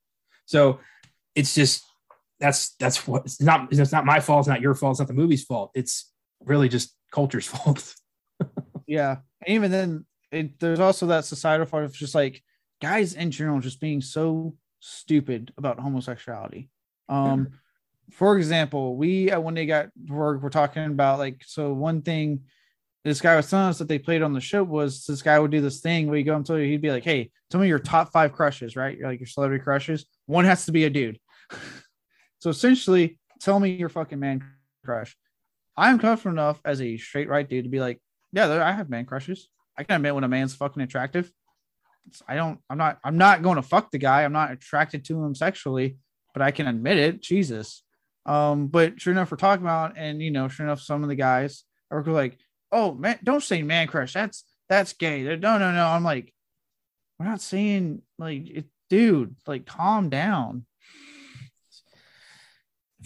So 0.44 0.78
it's 1.34 1.54
just 1.54 1.82
that's 2.38 2.76
that's 2.76 3.08
what 3.08 3.24
it's 3.24 3.40
not 3.40 3.72
it's 3.72 3.90
not 3.90 4.04
my 4.04 4.20
fault, 4.20 4.40
it's 4.40 4.48
not 4.48 4.60
your 4.60 4.74
fault, 4.74 4.92
it's 4.92 5.00
not 5.00 5.08
the 5.08 5.14
movie's 5.14 5.42
fault. 5.42 5.72
It's 5.74 6.12
really 6.44 6.68
just 6.68 6.94
culture's 7.10 7.46
fault. 7.54 7.94
yeah. 8.86 9.16
And 9.44 9.54
even 9.54 9.70
then 9.70 10.06
it, 10.30 10.60
there's 10.60 10.78
also 10.78 11.06
that 11.06 11.24
societal 11.24 11.66
part 11.66 11.84
of 11.84 11.94
just 11.94 12.14
like 12.14 12.42
guys 12.80 13.14
in 13.14 13.30
general 13.30 13.58
just 13.60 13.80
being 13.80 14.02
so 14.02 14.54
stupid 14.78 15.52
about 15.56 15.80
homosexuality. 15.80 16.68
Um 17.08 17.48
for 18.12 18.36
example, 18.36 18.96
we 18.96 19.32
at 19.32 19.42
one 19.42 19.54
day 19.54 19.66
got 19.66 19.88
we're, 20.06 20.38
we're 20.38 20.50
talking 20.50 20.84
about 20.84 21.18
like 21.18 21.42
so 21.44 21.72
one 21.72 22.02
thing 22.02 22.42
this 23.06 23.20
guy 23.20 23.36
was 23.36 23.48
telling 23.48 23.68
us 23.68 23.78
that 23.78 23.86
they 23.86 24.00
played 24.00 24.22
on 24.22 24.32
the 24.32 24.40
show 24.40 24.64
was 24.64 25.06
this 25.06 25.22
guy 25.22 25.38
would 25.38 25.52
do 25.52 25.60
this 25.60 25.80
thing 25.80 26.08
where 26.08 26.18
you 26.18 26.24
go 26.24 26.34
and 26.34 26.44
tell 26.44 26.58
you 26.58 26.66
he'd 26.66 26.82
be 26.82 26.90
like, 26.90 27.04
Hey, 27.04 27.30
tell 27.50 27.60
me 27.60 27.68
your 27.68 27.78
top 27.78 28.10
five 28.12 28.32
crushes, 28.32 28.74
right? 28.74 28.98
You're 28.98 29.08
like 29.08 29.20
your 29.20 29.28
celebrity 29.28 29.62
crushes. 29.62 30.06
One 30.26 30.44
has 30.44 30.66
to 30.66 30.72
be 30.72 30.84
a 30.84 30.90
dude. 30.90 31.18
So 32.38 32.50
essentially, 32.50 33.18
tell 33.40 33.58
me 33.58 33.70
your 33.70 33.88
fucking 33.88 34.20
man 34.20 34.44
crush. 34.84 35.16
I'm 35.76 35.98
comfortable 35.98 36.34
enough 36.34 36.60
as 36.64 36.80
a 36.80 36.96
straight 36.98 37.30
right 37.30 37.48
dude 37.48 37.64
to 37.64 37.70
be 37.70 37.80
like, 37.80 37.98
yeah, 38.30 38.62
I 38.62 38.72
have 38.72 38.90
man 38.90 39.06
crushes. 39.06 39.48
I 39.76 39.82
can 39.82 39.96
admit 39.96 40.14
when 40.14 40.22
a 40.22 40.28
man's 40.28 40.54
fucking 40.54 40.82
attractive. 40.82 41.32
I 42.28 42.36
don't, 42.36 42.60
I'm 42.70 42.78
not, 42.78 42.98
I'm 43.02 43.16
not 43.16 43.42
going 43.42 43.56
to 43.56 43.62
fuck 43.62 43.90
the 43.90 43.98
guy. 43.98 44.22
I'm 44.22 44.34
not 44.34 44.52
attracted 44.52 45.06
to 45.06 45.24
him 45.24 45.34
sexually, 45.34 45.96
but 46.34 46.42
I 46.42 46.50
can 46.50 46.68
admit 46.68 46.98
it. 46.98 47.22
Jesus. 47.22 47.82
Um, 48.26 48.68
but 48.68 49.00
sure 49.00 49.12
enough, 49.12 49.30
we're 49.30 49.38
talking 49.38 49.64
about, 49.64 49.94
and 49.96 50.22
you 50.22 50.30
know, 50.30 50.46
sure 50.48 50.66
enough, 50.66 50.82
some 50.82 51.02
of 51.02 51.08
the 51.08 51.16
guys 51.16 51.64
are 51.90 52.04
like, 52.04 52.38
oh 52.76 52.94
man, 52.94 53.18
don't 53.24 53.42
say 53.42 53.62
man 53.62 53.86
crush. 53.86 54.12
That's 54.12 54.44
that's 54.68 54.92
gay. 54.92 55.22
No, 55.22 55.58
no, 55.58 55.72
no. 55.72 55.86
I'm 55.86 56.04
like, 56.04 56.32
we're 57.18 57.26
not 57.26 57.40
saying 57.40 58.02
like 58.18 58.48
it, 58.48 58.64
dude, 58.90 59.36
like 59.46 59.66
calm 59.66 60.10
down 60.10 60.66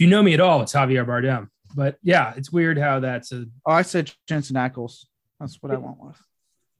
if 0.01 0.05
you 0.05 0.07
know 0.07 0.23
me 0.23 0.33
at 0.33 0.41
all, 0.41 0.63
it's 0.63 0.73
Javier 0.73 1.05
Bardem. 1.05 1.49
But 1.75 1.99
yeah, 2.03 2.33
it's 2.35 2.51
weird 2.51 2.79
how 2.79 3.01
that's 3.01 3.33
a. 3.33 3.45
Oh, 3.67 3.73
I 3.73 3.83
said 3.83 4.11
Jensen 4.27 4.57
Ackles. 4.57 5.05
That's 5.39 5.59
what 5.61 5.73
I 5.73 5.77
want 5.77 6.03
with. 6.03 6.17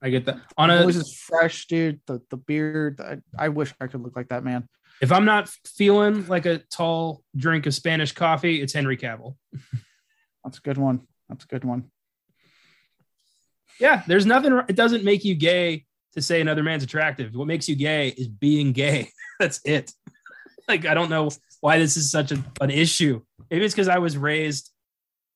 I 0.01 0.09
get 0.09 0.25
that. 0.25 0.39
On 0.57 0.71
a 0.71 0.83
voice 0.83 0.95
is 0.95 1.15
fresh, 1.15 1.67
dude. 1.67 2.01
The 2.07 2.21
the 2.31 2.37
beard. 2.37 2.99
I, 2.99 3.19
I 3.37 3.49
wish 3.49 3.73
I 3.79 3.85
could 3.85 4.01
look 4.01 4.15
like 4.15 4.29
that 4.29 4.43
man. 4.43 4.67
If 5.01 5.11
I'm 5.11 5.25
not 5.25 5.49
feeling 5.65 6.27
like 6.27 6.47
a 6.47 6.59
tall 6.71 7.23
drink 7.35 7.67
of 7.67 7.75
Spanish 7.75 8.11
coffee, 8.11 8.59
it's 8.61 8.73
Henry 8.73 8.97
Cavill. 8.97 9.35
That's 10.43 10.57
a 10.57 10.61
good 10.61 10.79
one. 10.79 11.01
That's 11.29 11.43
a 11.43 11.47
good 11.47 11.63
one. 11.63 11.91
Yeah, 13.81 14.03
there's 14.05 14.27
nothing. 14.27 14.61
It 14.67 14.75
doesn't 14.75 15.03
make 15.03 15.25
you 15.25 15.33
gay 15.33 15.85
to 16.13 16.21
say 16.21 16.39
another 16.39 16.61
man's 16.61 16.83
attractive. 16.83 17.33
What 17.33 17.47
makes 17.47 17.67
you 17.67 17.75
gay 17.75 18.09
is 18.09 18.27
being 18.27 18.73
gay. 18.73 19.09
That's 19.39 19.59
it. 19.65 19.91
like 20.67 20.85
I 20.85 20.93
don't 20.93 21.09
know 21.09 21.31
why 21.61 21.79
this 21.79 21.97
is 21.97 22.11
such 22.11 22.31
a, 22.31 22.43
an 22.61 22.69
issue. 22.69 23.21
Maybe 23.49 23.65
it's 23.65 23.73
because 23.73 23.87
I 23.87 23.97
was 23.97 24.15
raised, 24.17 24.69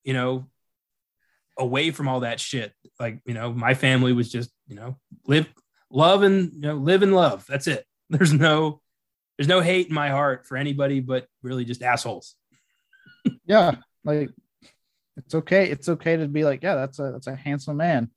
you 0.04 0.14
know, 0.14 0.46
away 1.58 1.90
from 1.90 2.08
all 2.08 2.20
that 2.20 2.40
shit. 2.40 2.72
Like, 3.00 3.20
you 3.26 3.34
know, 3.34 3.52
my 3.52 3.74
family 3.74 4.14
was 4.14 4.32
just, 4.32 4.52
you 4.68 4.76
know, 4.76 4.98
live, 5.26 5.48
love, 5.90 6.22
and 6.22 6.54
you 6.54 6.62
know, 6.62 6.76
live 6.76 7.02
and 7.02 7.16
love. 7.16 7.46
That's 7.48 7.66
it. 7.66 7.84
There's 8.12 8.32
no, 8.32 8.80
there's 9.40 9.48
no 9.48 9.60
hate 9.60 9.88
in 9.88 9.96
my 9.96 10.10
heart 10.10 10.46
for 10.46 10.56
anybody, 10.56 11.00
but 11.00 11.26
really 11.42 11.66
just 11.66 11.82
assholes. 11.82 12.36
yeah, 13.48 13.78
like 14.04 14.30
it's 15.18 15.34
okay. 15.34 15.70
It's 15.70 15.90
okay 15.90 16.16
to 16.16 16.28
be 16.28 16.46
like, 16.46 16.62
yeah, 16.62 16.76
that's 16.76 17.00
a 17.00 17.12
that's 17.12 17.26
a 17.26 17.36
handsome 17.36 17.78
man. 17.78 18.12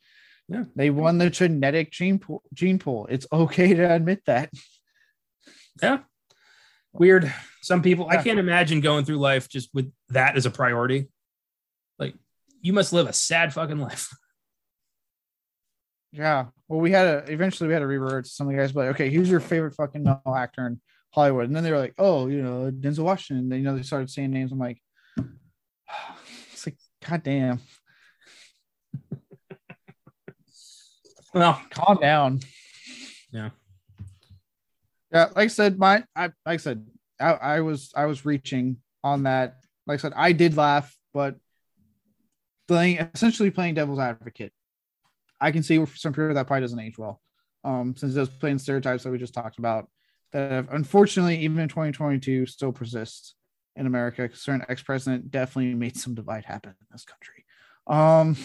Yeah, 0.49 0.65
they 0.75 0.91
won 0.91 1.19
the 1.19 1.29
genetic 1.29 1.91
gene 1.91 2.19
pool. 2.19 2.43
Gene 2.55 2.79
pool. 2.79 3.07
It's 3.11 3.27
okay 3.31 3.75
to 3.75 3.95
admit 3.95 4.23
that. 4.27 4.51
Yeah, 5.83 5.99
weird. 6.93 7.33
Some 7.63 7.83
people, 7.83 8.09
yeah. 8.11 8.19
I 8.19 8.23
can't 8.23 8.39
imagine 8.39 8.81
going 8.81 9.05
through 9.05 9.19
life 9.19 9.49
just 9.49 9.69
with 9.75 9.93
that 10.09 10.37
as 10.37 10.47
a 10.47 10.51
priority. 10.51 11.09
Like, 11.99 12.15
you 12.63 12.73
must 12.73 12.93
live 12.93 13.09
a 13.09 13.13
sad 13.13 13.53
fucking 13.53 13.79
life. 13.79 14.09
Yeah. 16.13 16.47
Well, 16.69 16.81
we 16.81 16.91
had 16.91 17.07
a 17.07 17.31
eventually 17.31 17.69
we 17.69 17.75
had 17.75 17.81
to 17.81 17.87
revert 17.87 18.25
to 18.25 18.31
some 18.31 18.47
of 18.47 18.53
the 18.53 18.59
guys, 18.59 18.73
but 18.73 18.87
like, 18.87 18.95
okay, 18.95 19.11
who's 19.11 19.31
your 19.31 19.41
favorite 19.41 19.75
fucking 19.75 20.03
male 20.03 20.35
actor 20.37 20.67
in 20.67 20.81
Hollywood? 21.11 21.47
And 21.47 21.55
then 21.55 21.65
they 21.65 21.71
were 21.71 21.79
like, 21.79 21.95
oh, 21.99 22.29
you 22.29 22.43
know, 22.43 22.71
Denzel 22.71 23.05
Washington. 23.05 23.49
Then, 23.49 23.59
you 23.59 23.65
know, 23.65 23.77
they 23.77 23.83
started 23.83 24.11
saying 24.11 24.31
names. 24.31 24.53
I'm 24.53 24.59
like, 24.59 24.81
it's 26.53 26.67
like, 26.67 26.77
god 27.07 27.23
damn. 27.23 27.61
Well, 31.39 31.61
calm 31.71 31.99
down. 32.01 32.41
Yeah. 33.33 33.51
Yeah, 35.13 35.27
like 35.37 35.37
I 35.37 35.47
said, 35.47 35.79
my 35.79 36.05
I 36.15 36.25
like 36.25 36.35
I 36.47 36.57
said, 36.57 36.87
I, 37.21 37.33
I 37.33 37.61
was 37.61 37.93
I 37.97 38.07
was 38.07 38.25
reaching 38.25 38.79
on 39.03 39.23
that. 39.23 39.57
Like 39.87 40.01
I 40.01 40.03
said, 40.03 40.13
I 40.17 40.33
did 40.33 40.57
laugh, 40.57 40.95
but 41.15 41.37
playing 42.67 42.99
essentially 43.15 43.51
playing 43.51 43.75
devil's 43.75 43.99
advocate. 44.01 44.53
I 45.41 45.53
can 45.53 45.63
see 45.63 45.85
some 45.95 46.13
people 46.13 46.35
that 46.35 46.47
probably 46.47 46.63
doesn't 46.63 46.81
age 46.81 46.99
well. 46.99 47.21
Um, 47.65 47.95
since 47.97 48.15
those 48.15 48.29
does 48.29 48.39
playing 48.39 48.59
stereotypes 48.59 49.05
that 49.05 49.11
we 49.11 49.19
just 49.19 49.35
talked 49.35 49.59
about 49.59 49.89
that 50.33 50.51
have, 50.51 50.69
unfortunately 50.73 51.39
even 51.39 51.59
in 51.61 51.69
2022 51.69 52.47
still 52.47 52.73
persist 52.73 53.35
in 53.77 53.87
America. 53.87 54.29
Certain 54.35 54.65
ex-president 54.69 55.31
definitely 55.31 55.75
made 55.75 55.97
some 55.97 56.15
divide 56.15 56.45
happen 56.45 56.71
in 56.71 56.87
this 56.91 57.05
country. 57.05 57.45
Um, 57.87 58.37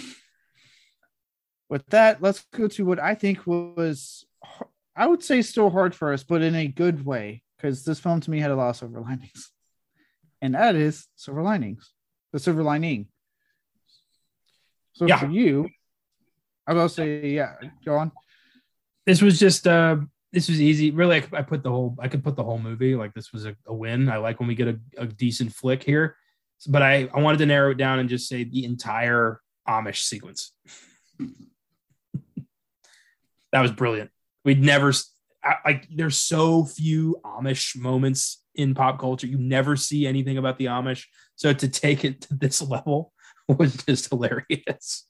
with 1.73 1.87
that, 1.87 2.21
let's 2.21 2.45
go 2.53 2.67
to 2.67 2.85
what 2.85 2.99
I 2.99 3.15
think 3.15 3.47
was 3.47 4.27
I 4.95 5.07
would 5.07 5.23
say 5.23 5.41
still 5.41 5.71
hard 5.71 5.95
for 5.95 6.13
us, 6.13 6.23
but 6.23 6.43
in 6.43 6.53
a 6.53 6.67
good 6.67 7.03
way, 7.03 7.41
because 7.57 7.83
this 7.83 7.99
film 7.99 8.21
to 8.21 8.29
me 8.29 8.39
had 8.39 8.51
a 8.51 8.55
lot 8.55 8.69
of 8.69 8.75
silver 8.75 9.01
linings. 9.01 9.51
And 10.39 10.53
that 10.53 10.75
is 10.75 11.07
silver 11.15 11.41
linings, 11.41 11.91
the 12.31 12.37
silver 12.37 12.61
lining. 12.61 13.07
So 14.93 15.07
yeah. 15.07 15.17
for 15.17 15.31
you, 15.31 15.67
I 16.67 16.73
will 16.73 16.89
say, 16.89 17.29
yeah, 17.29 17.55
go 17.83 17.95
on. 17.95 18.11
This 19.07 19.23
was 19.23 19.39
just 19.39 19.65
uh 19.65 19.97
this 20.31 20.49
was 20.49 20.61
easy. 20.61 20.91
Really, 20.91 21.23
I, 21.23 21.39
I 21.39 21.41
put 21.41 21.63
the 21.63 21.71
whole 21.71 21.97
I 21.99 22.07
could 22.07 22.23
put 22.23 22.35
the 22.35 22.43
whole 22.43 22.59
movie. 22.59 22.93
Like 22.93 23.15
this 23.15 23.33
was 23.33 23.47
a, 23.47 23.55
a 23.65 23.73
win. 23.73 24.09
I 24.09 24.17
like 24.17 24.39
when 24.39 24.47
we 24.47 24.53
get 24.53 24.67
a, 24.67 24.79
a 24.97 25.07
decent 25.07 25.53
flick 25.53 25.81
here. 25.81 26.17
But 26.67 26.83
I, 26.83 27.09
I 27.11 27.19
wanted 27.19 27.39
to 27.39 27.47
narrow 27.47 27.71
it 27.71 27.77
down 27.77 27.97
and 27.97 28.07
just 28.07 28.29
say 28.29 28.43
the 28.43 28.63
entire 28.63 29.41
Amish 29.67 30.03
sequence. 30.03 30.51
That 33.53 33.61
was 33.61 33.71
brilliant 33.71 34.11
we'd 34.43 34.61
never 34.61 34.91
like 35.65 35.87
there's 35.93 36.17
so 36.17 36.65
few 36.65 37.17
Amish 37.25 37.77
moments 37.77 38.43
in 38.55 38.73
pop 38.73 38.99
culture. 38.99 39.27
You 39.27 39.37
never 39.37 39.75
see 39.75 40.07
anything 40.07 40.37
about 40.37 40.57
the 40.57 40.65
Amish. 40.65 41.05
So 41.35 41.53
to 41.53 41.67
take 41.67 42.05
it 42.05 42.21
to 42.21 42.35
this 42.35 42.61
level 42.67 43.13
was 43.47 43.75
just 43.85 44.09
hilarious. 44.09 45.07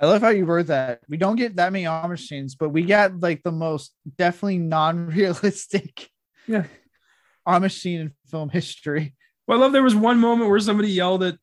I 0.00 0.06
love 0.06 0.22
how 0.22 0.30
you 0.30 0.44
wrote 0.44 0.66
that. 0.66 1.00
We 1.08 1.16
don't 1.16 1.36
get 1.36 1.56
that 1.56 1.72
many 1.72 1.84
Amish 1.84 2.26
scenes, 2.26 2.54
but 2.54 2.70
we 2.70 2.82
got 2.82 3.20
like 3.20 3.42
the 3.42 3.52
most 3.52 3.94
definitely 4.16 4.58
non-realistic 4.58 6.08
Yeah. 6.46 6.64
Amish 7.46 7.80
scene 7.80 8.00
in 8.00 8.12
film 8.26 8.48
history. 8.48 9.14
Well, 9.46 9.58
I 9.58 9.60
love 9.60 9.72
there 9.72 9.82
was 9.82 9.94
one 9.94 10.18
moment 10.18 10.50
where 10.50 10.60
somebody 10.60 10.90
yelled 10.90 11.22
at, 11.22 11.36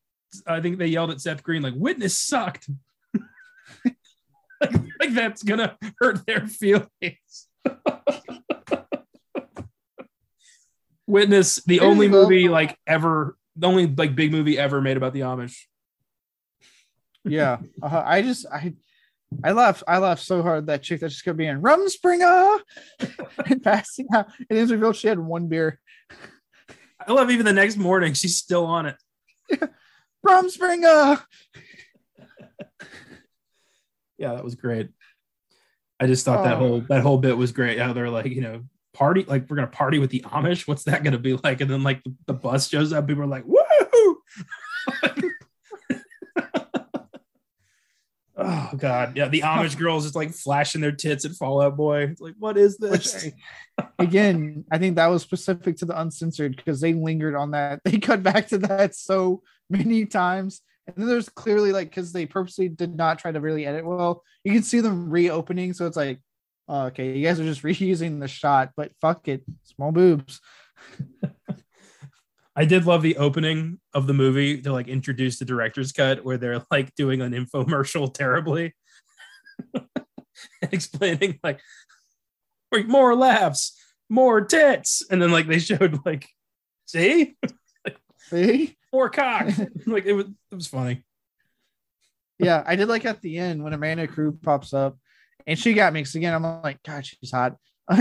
I 0.46 0.60
think 0.60 0.78
they 0.78 0.86
yelled 0.86 1.10
at 1.10 1.20
Seth 1.20 1.42
Green, 1.42 1.62
like, 1.62 1.74
witness 1.76 2.18
sucked. 2.18 2.68
like, 4.62 4.82
like 5.00 5.14
that's 5.14 5.42
gonna 5.42 5.76
hurt 5.98 6.24
their 6.26 6.46
feelings. 6.46 7.48
witness, 11.06 11.56
the 11.64 11.80
only 11.80 12.08
movie 12.08 12.48
like 12.48 12.78
ever, 12.86 13.36
the 13.56 13.66
only 13.66 13.86
like 13.86 14.14
big 14.16 14.32
movie 14.32 14.58
ever 14.58 14.80
made 14.80 14.96
about 14.96 15.12
the 15.12 15.20
Amish. 15.20 15.56
Yeah, 17.24 17.58
uh, 17.82 18.02
I 18.04 18.22
just 18.22 18.46
I 18.46 18.74
I 19.44 19.52
laughed 19.52 19.82
I 19.86 19.98
laughed 19.98 20.22
so 20.22 20.42
hard 20.42 20.66
that 20.66 20.82
chick 20.82 21.00
that 21.00 21.08
just 21.08 21.24
gonna 21.24 21.36
kept 21.36 21.38
being 21.38 21.60
Rumspringa 21.60 22.60
and 23.46 23.62
passing 23.62 24.08
out. 24.12 24.28
It 24.50 24.56
is 24.56 24.72
revealed 24.72 24.96
she 24.96 25.08
had 25.08 25.18
one 25.18 25.48
beer. 25.48 25.78
I 27.06 27.12
love 27.12 27.30
even 27.30 27.46
the 27.46 27.52
next 27.52 27.76
morning, 27.76 28.14
she's 28.14 28.36
still 28.36 28.64
on 28.64 28.86
it. 28.86 28.96
Rumspringa. 30.26 31.22
Yeah, 34.22 34.34
that 34.34 34.44
was 34.44 34.54
great. 34.54 34.88
I 35.98 36.06
just 36.06 36.24
thought 36.24 36.44
that 36.44 36.54
Oh. 36.54 36.58
whole 36.58 36.80
that 36.88 37.02
whole 37.02 37.18
bit 37.18 37.36
was 37.36 37.50
great. 37.50 37.78
How 37.80 37.92
they're 37.92 38.08
like, 38.08 38.26
you 38.26 38.40
know, 38.40 38.62
party 38.94 39.24
like 39.26 39.50
we're 39.50 39.56
gonna 39.56 39.66
party 39.66 39.98
with 39.98 40.10
the 40.10 40.20
Amish. 40.20 40.68
What's 40.68 40.84
that 40.84 41.02
gonna 41.02 41.18
be 41.18 41.34
like? 41.34 41.60
And 41.60 41.68
then 41.68 41.82
like 41.82 42.04
the, 42.04 42.14
the 42.26 42.34
bus 42.34 42.68
shows 42.68 42.92
up, 42.92 43.08
people 43.08 43.24
are 43.24 43.26
like, 43.26 43.44
woo! 43.44 43.58
oh 48.36 48.70
god, 48.76 49.16
yeah. 49.16 49.28
The 49.28 49.40
Amish 49.40 49.76
girls 49.76 50.04
just 50.04 50.14
like 50.14 50.30
flashing 50.32 50.80
their 50.80 50.92
tits 50.92 51.24
at 51.24 51.32
Fall 51.32 51.60
Out 51.60 51.76
Boy. 51.76 52.04
It's 52.04 52.20
like, 52.20 52.34
what 52.38 52.56
is 52.56 52.78
Which 52.78 53.12
this? 53.12 53.30
again, 53.98 54.64
I 54.70 54.78
think 54.78 54.96
that 54.96 55.08
was 55.08 55.22
specific 55.22 55.76
to 55.78 55.84
the 55.84 56.00
uncensored 56.00 56.56
because 56.56 56.80
they 56.80 56.94
lingered 56.94 57.34
on 57.34 57.50
that. 57.52 57.80
They 57.84 57.98
cut 57.98 58.22
back 58.22 58.48
to 58.48 58.58
that 58.58 58.94
so 58.94 59.42
many 59.68 60.06
times. 60.06 60.62
And 60.86 60.96
then 60.96 61.06
there's 61.06 61.28
clearly 61.28 61.72
like 61.72 61.90
because 61.90 62.12
they 62.12 62.26
purposely 62.26 62.68
did 62.68 62.96
not 62.96 63.18
try 63.18 63.30
to 63.30 63.40
really 63.40 63.66
edit 63.66 63.84
well. 63.84 64.22
You 64.44 64.52
can 64.52 64.62
see 64.62 64.80
them 64.80 65.10
reopening, 65.10 65.72
so 65.72 65.86
it's 65.86 65.96
like, 65.96 66.20
oh, 66.68 66.86
okay, 66.86 67.16
you 67.16 67.26
guys 67.26 67.38
are 67.38 67.44
just 67.44 67.62
reusing 67.64 68.20
the 68.20 68.28
shot, 68.28 68.70
but 68.76 68.92
fuck 69.00 69.28
it, 69.28 69.44
small 69.64 69.92
boobs. 69.92 70.40
I 72.56 72.66
did 72.66 72.84
love 72.84 73.00
the 73.00 73.16
opening 73.16 73.80
of 73.94 74.06
the 74.06 74.12
movie 74.12 74.60
to 74.60 74.72
like 74.72 74.88
introduce 74.88 75.38
the 75.38 75.46
director's 75.46 75.92
cut 75.92 76.22
where 76.24 76.36
they're 76.36 76.62
like 76.70 76.94
doing 76.94 77.22
an 77.22 77.32
infomercial 77.32 78.12
terribly. 78.14 78.74
explaining 80.70 81.38
like 81.42 81.60
"Wait, 82.70 82.88
more 82.88 83.14
laughs, 83.14 83.74
more 84.10 84.42
tits. 84.42 85.02
And 85.10 85.22
then 85.22 85.32
like 85.32 85.46
they 85.46 85.60
showed 85.60 86.00
like, 86.04 86.28
see, 86.84 87.36
See? 88.32 88.76
More 88.92 89.10
cock. 89.10 89.46
like 89.86 90.04
it 90.06 90.12
was 90.12 90.26
it 90.26 90.54
was 90.54 90.66
funny. 90.66 91.02
yeah, 92.38 92.62
I 92.66 92.76
did 92.76 92.88
like 92.88 93.04
at 93.04 93.20
the 93.22 93.38
end 93.38 93.62
when 93.62 93.72
Amanda 93.72 94.06
Crew 94.06 94.38
pops 94.42 94.72
up 94.74 94.96
and 95.46 95.58
she 95.58 95.74
got 95.74 95.92
me 95.92 96.02
'cause 96.02 96.14
again. 96.14 96.34
I'm 96.34 96.62
like, 96.62 96.82
God, 96.82 97.04
she's 97.06 97.30
hot. 97.30 97.56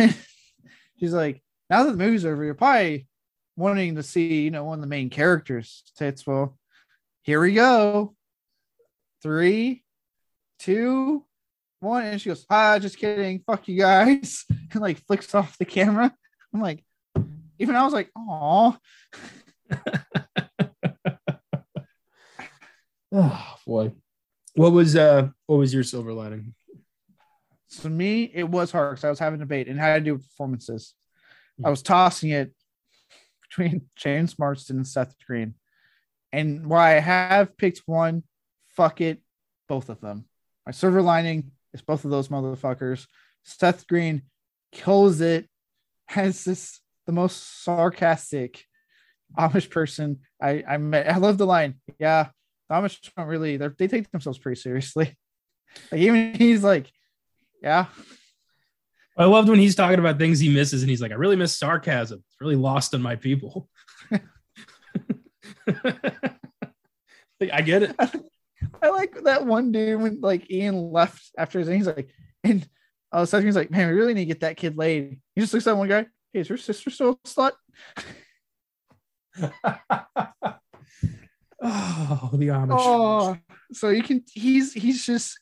she's 1.00 1.14
like, 1.14 1.42
now 1.70 1.84
that 1.84 1.92
the 1.92 1.98
movie's 1.98 2.26
over, 2.26 2.44
you're 2.44 2.54
probably 2.54 3.08
wanting 3.56 3.96
to 3.96 4.04
see, 4.04 4.42
you 4.44 4.52
know, 4.52 4.64
one 4.64 4.80
of 4.80 4.82
the 4.82 4.88
main 4.88 5.10
characters. 5.10 5.84
Tits. 5.98 6.26
Well, 6.26 6.58
here 7.24 7.40
we 7.42 7.54
go. 7.54 8.16
Three, 9.24 9.84
two, 10.60 11.26
one. 11.80 12.04
And 12.06 12.20
she 12.22 12.30
goes, 12.30 12.46
ah, 12.50 12.80
just 12.80 12.98
kidding. 12.98 13.44
Fuck 13.46 13.68
you 13.68 13.78
guys. 13.80 14.46
And 14.74 14.80
like 14.82 15.06
flicks 15.06 15.36
off 15.36 15.58
the 15.58 15.66
camera. 15.66 16.14
I'm 16.54 16.62
like, 16.62 16.82
even 17.60 17.76
I 17.76 17.84
was 17.84 17.92
like, 17.92 18.10
oh, 18.18 18.78
Oh 23.12 23.56
boy. 23.66 23.94
What 24.56 24.72
was 24.72 24.96
uh 24.96 25.30
what 25.46 25.58
was 25.58 25.74
your 25.74 25.84
silver 25.84 26.14
lining? 26.14 26.54
So 27.68 27.90
me, 27.90 28.30
it 28.34 28.44
was 28.44 28.72
hard 28.72 28.92
because 28.92 29.06
I 29.06 29.10
was 29.10 29.20
having 29.20 29.40
a 29.40 29.44
debate 29.44 29.68
and 29.68 29.80
had 29.80 29.96
to 29.96 30.02
do 30.02 30.14
with 30.14 30.28
performances. 30.30 30.94
I 31.64 31.70
was 31.70 31.82
tossing 31.82 32.32
it 32.32 32.54
between 33.42 33.84
James 33.96 34.38
Marsden 34.38 34.78
and 34.78 34.88
Seth 34.88 35.16
Green. 35.26 35.56
And 36.34 36.68
where 36.68 36.80
I 36.80 37.00
have 37.00 37.58
picked 37.58 37.84
one, 37.86 38.24
fuck 38.70 39.00
it, 39.02 39.22
both 39.70 39.90
of 39.90 40.02
them. 40.02 40.26
My 40.66 40.72
silver 40.72 41.02
lining 41.02 41.52
is 41.74 41.82
both 41.82 42.04
of 42.04 42.12
those 42.12 42.30
motherfuckers. 42.30 43.08
Seth 43.44 43.88
Green 43.88 44.24
kills 44.72 45.22
it, 45.22 45.48
has 46.08 46.44
this 46.44 46.80
the 47.06 47.12
most 47.14 47.64
sarcastic 47.64 48.66
Amish 49.38 49.70
person 49.70 50.20
I 50.42 50.64
I 50.68 50.78
met. 50.78 51.10
I 51.10 51.18
love 51.18 51.38
the 51.38 51.46
line. 51.46 51.76
Yeah, 52.00 52.30
the 52.72 52.78
Amish 52.78 53.12
don't 53.16 53.28
really 53.28 53.58
they're, 53.58 53.70
take 53.70 54.10
themselves 54.12 54.40
pretty 54.40 54.60
seriously. 54.60 55.18
Like 55.90 56.02
even 56.02 56.34
he's 56.34 56.66
like, 56.66 56.92
yeah, 57.64 57.86
I 59.18 59.24
loved 59.24 59.48
when 59.48 59.58
he's 59.58 59.74
talking 59.74 60.00
about 60.00 60.20
things 60.20 60.38
he 60.38 60.50
misses 60.54 60.84
and 60.84 60.90
he's 60.90 61.02
like, 61.02 61.14
I 61.14 61.16
really 61.16 61.38
miss 61.38 61.58
sarcasm. 61.58 62.22
It's 62.28 62.42
really 62.42 62.58
lost 62.58 62.94
on 62.94 63.02
my 63.02 63.16
people. 63.16 63.70
Like, 64.12 64.22
I 67.54 67.62
get 67.62 67.84
it. 67.84 67.96
I 68.84 68.90
like 68.90 69.24
that 69.24 69.46
one 69.46 69.72
dude 69.72 70.02
when 70.02 70.20
like 70.20 70.52
Ian 70.52 70.92
left 70.92 71.24
after 71.38 71.60
his 71.60 71.70
and 71.70 71.78
he's 71.78 71.88
like, 71.88 72.10
and 72.44 72.68
uh 73.14 73.24
Seth 73.24 73.40
Green's 73.40 73.56
like, 73.56 73.72
man, 73.72 73.88
we 73.88 73.94
really 73.94 74.14
need 74.14 74.24
to 74.24 74.34
get 74.34 74.42
that 74.42 74.58
kid 74.58 74.78
laid. 74.78 75.22
He 75.36 75.40
just 75.40 75.54
looks 75.54 75.68
at 75.68 75.78
one 75.78 75.88
guy, 75.88 76.08
hey, 76.34 76.42
is 76.42 76.50
your 76.50 76.58
sister 76.58 76.90
still 76.90 77.18
a 77.24 77.28
slut? 77.30 77.54
Oh, 81.62 82.30
the 82.34 82.48
Amish. 82.48 82.76
Oh, 82.78 83.38
so 83.72 83.90
you 83.90 84.04
can 84.04 84.24
he's 84.34 84.74
he's 84.74 85.06
just 85.06 85.38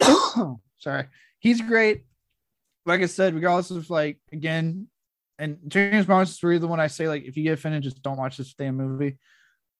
sorry, 0.78 1.06
he's 1.38 1.60
great. 1.60 2.04
Like 2.86 3.00
I 3.00 3.06
said, 3.06 3.34
regardless 3.34 3.70
of 3.70 3.90
like 3.90 4.18
again, 4.32 4.88
and 5.38 5.58
James 5.68 6.06
Bond 6.06 6.28
is 6.28 6.42
really 6.42 6.58
the 6.58 6.68
one 6.68 6.80
I 6.80 6.86
say 6.86 7.08
like 7.08 7.24
if 7.24 7.36
you 7.36 7.44
get 7.44 7.54
offended, 7.54 7.82
just 7.82 8.02
don't 8.02 8.18
watch 8.18 8.36
this 8.36 8.54
damn 8.54 8.76
movie. 8.76 9.18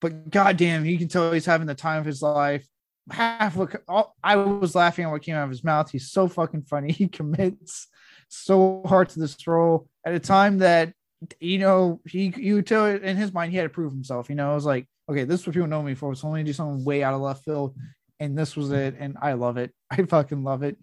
But 0.01 0.31
goddamn, 0.31 0.85
you 0.85 0.99
can 0.99 1.09
tell 1.09 1.33
he's 1.33 1.47
having 1.47 1.67
the 1.67 1.75
time 1.75 2.01
of 2.01 2.05
his 2.05 2.23
life. 2.23 2.67
Half 3.11 3.59
all, 3.87 4.15
I 4.23 4.37
was 4.37 4.75
laughing 4.75 5.05
at 5.05 5.11
what 5.11 5.23
came 5.23 5.35
out 5.35 5.45
of 5.45 5.51
his 5.51 5.65
mouth. 5.65 5.91
He's 5.91 6.11
so 6.11 6.29
fucking 6.29 6.63
funny. 6.63 6.93
He 6.93 7.09
commits 7.09 7.89
so 8.29 8.83
hard 8.87 9.11
to 9.11 9.21
this 9.21 9.47
role 9.47 9.89
at 10.05 10.15
a 10.15 10.21
time 10.21 10.59
that 10.59 10.93
you 11.41 11.59
know 11.59 12.01
he 12.07 12.33
you 12.37 12.63
tell 12.63 12.87
it 12.87 13.03
in 13.03 13.17
his 13.17 13.33
mind 13.33 13.53
he 13.53 13.59
had 13.59 13.65
to 13.65 13.69
prove 13.69 13.93
himself. 13.93 14.29
You 14.29 14.35
know, 14.35 14.53
it 14.53 14.55
was 14.55 14.67
like 14.67 14.87
okay, 15.09 15.25
this 15.25 15.41
is 15.41 15.47
what 15.47 15.55
people 15.55 15.69
know 15.69 15.83
me 15.83 15.95
for. 15.95 16.15
So 16.15 16.29
let 16.29 16.39
me 16.39 16.45
do 16.45 16.53
something 16.53 16.85
way 16.85 17.03
out 17.03 17.15
of 17.15 17.21
left 17.21 17.45
field, 17.45 17.77
and 18.21 18.37
this 18.37 18.57
was 18.57 18.71
it. 18.73 18.97
And 18.99 19.17
I 19.21 19.35
love 19.35 19.57
it. 19.57 19.73
I 19.91 20.03
fucking 20.03 20.43
love 20.43 20.63
it. 20.63 20.77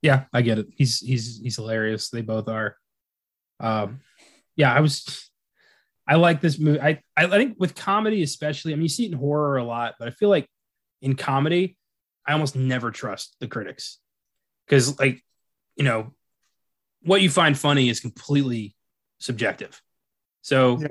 Yeah, 0.00 0.24
I 0.32 0.42
get 0.42 0.58
it. 0.58 0.68
He's 0.76 1.00
he's 1.00 1.40
he's 1.42 1.56
hilarious. 1.56 2.10
They 2.10 2.22
both 2.22 2.48
are. 2.48 2.76
Um, 3.60 4.00
yeah, 4.56 4.72
I 4.72 4.80
was. 4.80 5.30
I 6.06 6.14
like 6.14 6.40
this 6.40 6.58
movie. 6.58 6.80
I 6.80 7.02
I 7.16 7.26
think 7.28 7.56
with 7.58 7.74
comedy, 7.74 8.22
especially. 8.22 8.72
I 8.72 8.76
mean, 8.76 8.84
you 8.84 8.88
see 8.88 9.06
it 9.06 9.12
in 9.12 9.18
horror 9.18 9.56
a 9.56 9.64
lot, 9.64 9.94
but 9.98 10.08
I 10.08 10.10
feel 10.12 10.28
like 10.28 10.48
in 11.02 11.16
comedy, 11.16 11.76
I 12.26 12.32
almost 12.32 12.56
never 12.56 12.90
trust 12.90 13.36
the 13.40 13.48
critics 13.48 13.98
because, 14.66 14.98
like, 14.98 15.22
you 15.76 15.84
know, 15.84 16.14
what 17.02 17.20
you 17.20 17.30
find 17.30 17.58
funny 17.58 17.88
is 17.88 18.00
completely 18.00 18.74
subjective. 19.18 19.80
So. 20.42 20.78
Yeah. 20.80 20.88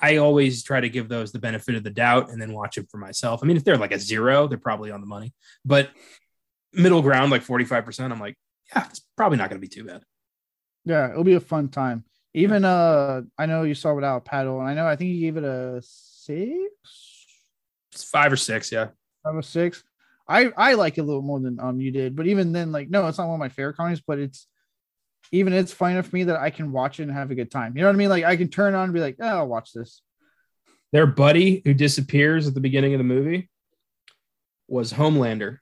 I 0.00 0.18
always 0.18 0.62
try 0.62 0.80
to 0.80 0.88
give 0.88 1.08
those 1.08 1.32
the 1.32 1.40
benefit 1.40 1.74
of 1.74 1.82
the 1.82 1.90
doubt 1.90 2.30
and 2.30 2.40
then 2.40 2.52
watch 2.52 2.76
them 2.76 2.86
for 2.88 2.98
myself. 2.98 3.40
I 3.42 3.46
mean, 3.48 3.56
if 3.56 3.64
they're 3.64 3.76
like 3.76 3.90
a 3.90 3.98
zero, 3.98 4.46
they're 4.46 4.56
probably 4.56 4.92
on 4.92 5.00
the 5.00 5.08
money. 5.08 5.34
But 5.64 5.90
middle 6.72 7.02
ground, 7.02 7.30
like 7.30 7.44
45%, 7.44 8.12
I'm 8.12 8.20
like, 8.20 8.36
yeah, 8.74 8.86
it's 8.88 9.00
probably 9.16 9.38
not 9.38 9.50
going 9.50 9.60
to 9.60 9.66
be 9.66 9.74
too 9.74 9.84
bad. 9.84 10.02
Yeah, 10.84 11.10
it'll 11.10 11.24
be 11.24 11.34
a 11.34 11.40
fun 11.40 11.68
time. 11.68 12.04
Even 12.34 12.64
uh, 12.64 13.22
I 13.36 13.46
know 13.46 13.62
you 13.62 13.74
saw 13.74 13.94
without 13.94 14.24
paddle, 14.24 14.60
and 14.60 14.68
I 14.68 14.74
know 14.74 14.86
I 14.86 14.96
think 14.96 15.10
you 15.10 15.20
gave 15.20 15.36
it 15.36 15.44
a 15.44 15.82
six, 15.82 16.70
It's 17.92 18.04
five 18.04 18.32
or 18.32 18.36
six, 18.36 18.70
yeah. 18.70 18.88
five 19.24 19.34
or 19.34 19.42
six. 19.42 19.82
I 20.28 20.50
I 20.56 20.74
like 20.74 20.98
it 20.98 21.00
a 21.00 21.04
little 21.04 21.22
more 21.22 21.40
than 21.40 21.58
um 21.58 21.80
you 21.80 21.90
did, 21.90 22.14
but 22.14 22.26
even 22.26 22.52
then, 22.52 22.70
like, 22.70 22.90
no, 22.90 23.06
it's 23.08 23.18
not 23.18 23.26
one 23.26 23.34
of 23.34 23.40
my 23.40 23.48
favorite 23.48 23.76
comedies, 23.76 24.02
but 24.06 24.18
it's 24.18 24.46
even 25.32 25.52
it's 25.52 25.72
fine 25.72 25.92
enough 25.92 26.08
for 26.08 26.16
me 26.16 26.24
that 26.24 26.40
I 26.40 26.50
can 26.50 26.72
watch 26.72 27.00
it 27.00 27.04
and 27.04 27.12
have 27.12 27.30
a 27.30 27.34
good 27.34 27.50
time. 27.50 27.76
You 27.76 27.82
know 27.82 27.88
what 27.88 27.94
I 27.94 27.98
mean? 27.98 28.08
Like, 28.08 28.24
I 28.24 28.36
can 28.36 28.48
turn 28.48 28.74
on 28.74 28.84
and 28.84 28.94
be 28.94 29.00
like, 29.00 29.16
oh, 29.20 29.26
I'll 29.26 29.46
watch 29.46 29.72
this. 29.72 30.02
Their 30.92 31.06
buddy 31.06 31.62
who 31.64 31.74
disappears 31.74 32.46
at 32.46 32.54
the 32.54 32.60
beginning 32.60 32.94
of 32.94 32.98
the 32.98 33.04
movie 33.04 33.50
was 34.68 34.92
Homelander. 34.92 35.58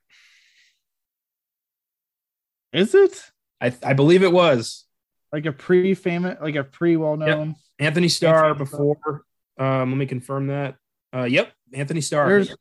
Is 2.72 2.94
it 2.94 3.30
I, 3.60 3.74
I 3.82 3.92
believe 3.94 4.22
it 4.22 4.32
was. 4.32 4.84
like 5.32 5.46
a 5.46 5.52
pre-famous, 5.52 6.38
like 6.40 6.56
a 6.56 6.64
pre-well-known. 6.64 7.56
Anthony 7.78 8.08
Starr 8.08 8.50
Anthony 8.50 8.66
Starr. 8.66 8.86
before. 8.98 9.24
Um, 9.58 9.90
let 9.90 9.98
me 9.98 10.06
confirm 10.06 10.48
that. 10.48 10.76
Uh, 11.14 11.24
yep, 11.24 11.52
Anthony 11.72 12.00
Starr. 12.00 12.28
There's 12.28 12.56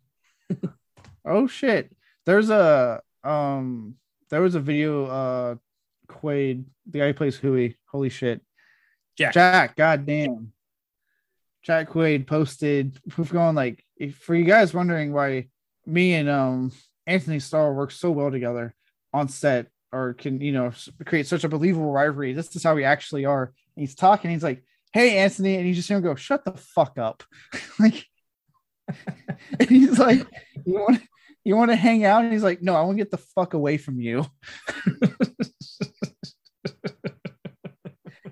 oh 1.25 1.47
shit. 1.47 1.95
There's 2.25 2.49
a 2.49 3.01
um 3.23 3.95
there 4.29 4.41
was 4.41 4.55
a 4.55 4.59
video 4.59 5.05
uh 5.05 5.55
Quaid, 6.07 6.65
the 6.89 6.99
guy 6.99 7.07
who 7.07 7.13
plays 7.13 7.37
Huey. 7.37 7.77
Holy 7.89 8.09
shit. 8.09 8.41
Jack. 9.17 9.33
Jack, 9.33 9.75
goddamn. 9.75 10.51
Jack 11.63 11.89
Quaid 11.89 12.27
posted 12.27 12.99
we've 13.17 13.31
gone 13.31 13.55
like 13.55 13.83
if, 13.97 14.17
for 14.17 14.35
you 14.35 14.45
guys 14.45 14.73
wondering 14.73 15.11
why 15.11 15.47
me 15.85 16.13
and 16.13 16.29
um 16.29 16.71
Anthony 17.07 17.39
Starr 17.39 17.73
work 17.73 17.91
so 17.91 18.11
well 18.11 18.29
together 18.29 18.75
on 19.13 19.29
set 19.29 19.67
or 19.91 20.13
can 20.13 20.41
you 20.41 20.51
know 20.51 20.71
create 21.05 21.25
such 21.27 21.43
a 21.43 21.49
believable 21.49 21.91
rivalry. 21.91 22.33
This 22.33 22.55
is 22.55 22.63
how 22.63 22.75
we 22.75 22.83
actually 22.83 23.25
are. 23.25 23.45
And 23.75 23.81
he's 23.81 23.95
talking, 23.95 24.29
he's 24.29 24.43
like, 24.43 24.63
Hey 24.93 25.17
Anthony, 25.17 25.55
and 25.55 25.67
you 25.67 25.73
just 25.73 25.87
hear 25.87 25.97
him 25.97 26.03
go, 26.03 26.15
Shut 26.15 26.45
the 26.45 26.51
fuck 26.51 26.99
up. 26.99 27.23
like 27.79 28.05
and 29.59 29.69
he's 29.69 29.97
like, 29.97 30.27
You 30.65 30.73
want 30.73 31.01
you 31.45 31.55
want 31.55 31.71
to 31.71 31.77
hang 31.77 32.03
out? 32.03 32.23
And 32.23 32.33
he's 32.33 32.43
like, 32.43 32.61
No, 32.61 32.75
I 32.75 32.81
want 32.81 32.97
to 32.97 33.03
get 33.03 33.11
the 33.11 33.17
fuck 33.17 33.53
away 33.53 33.77
from 33.77 34.01
you. 34.01 34.25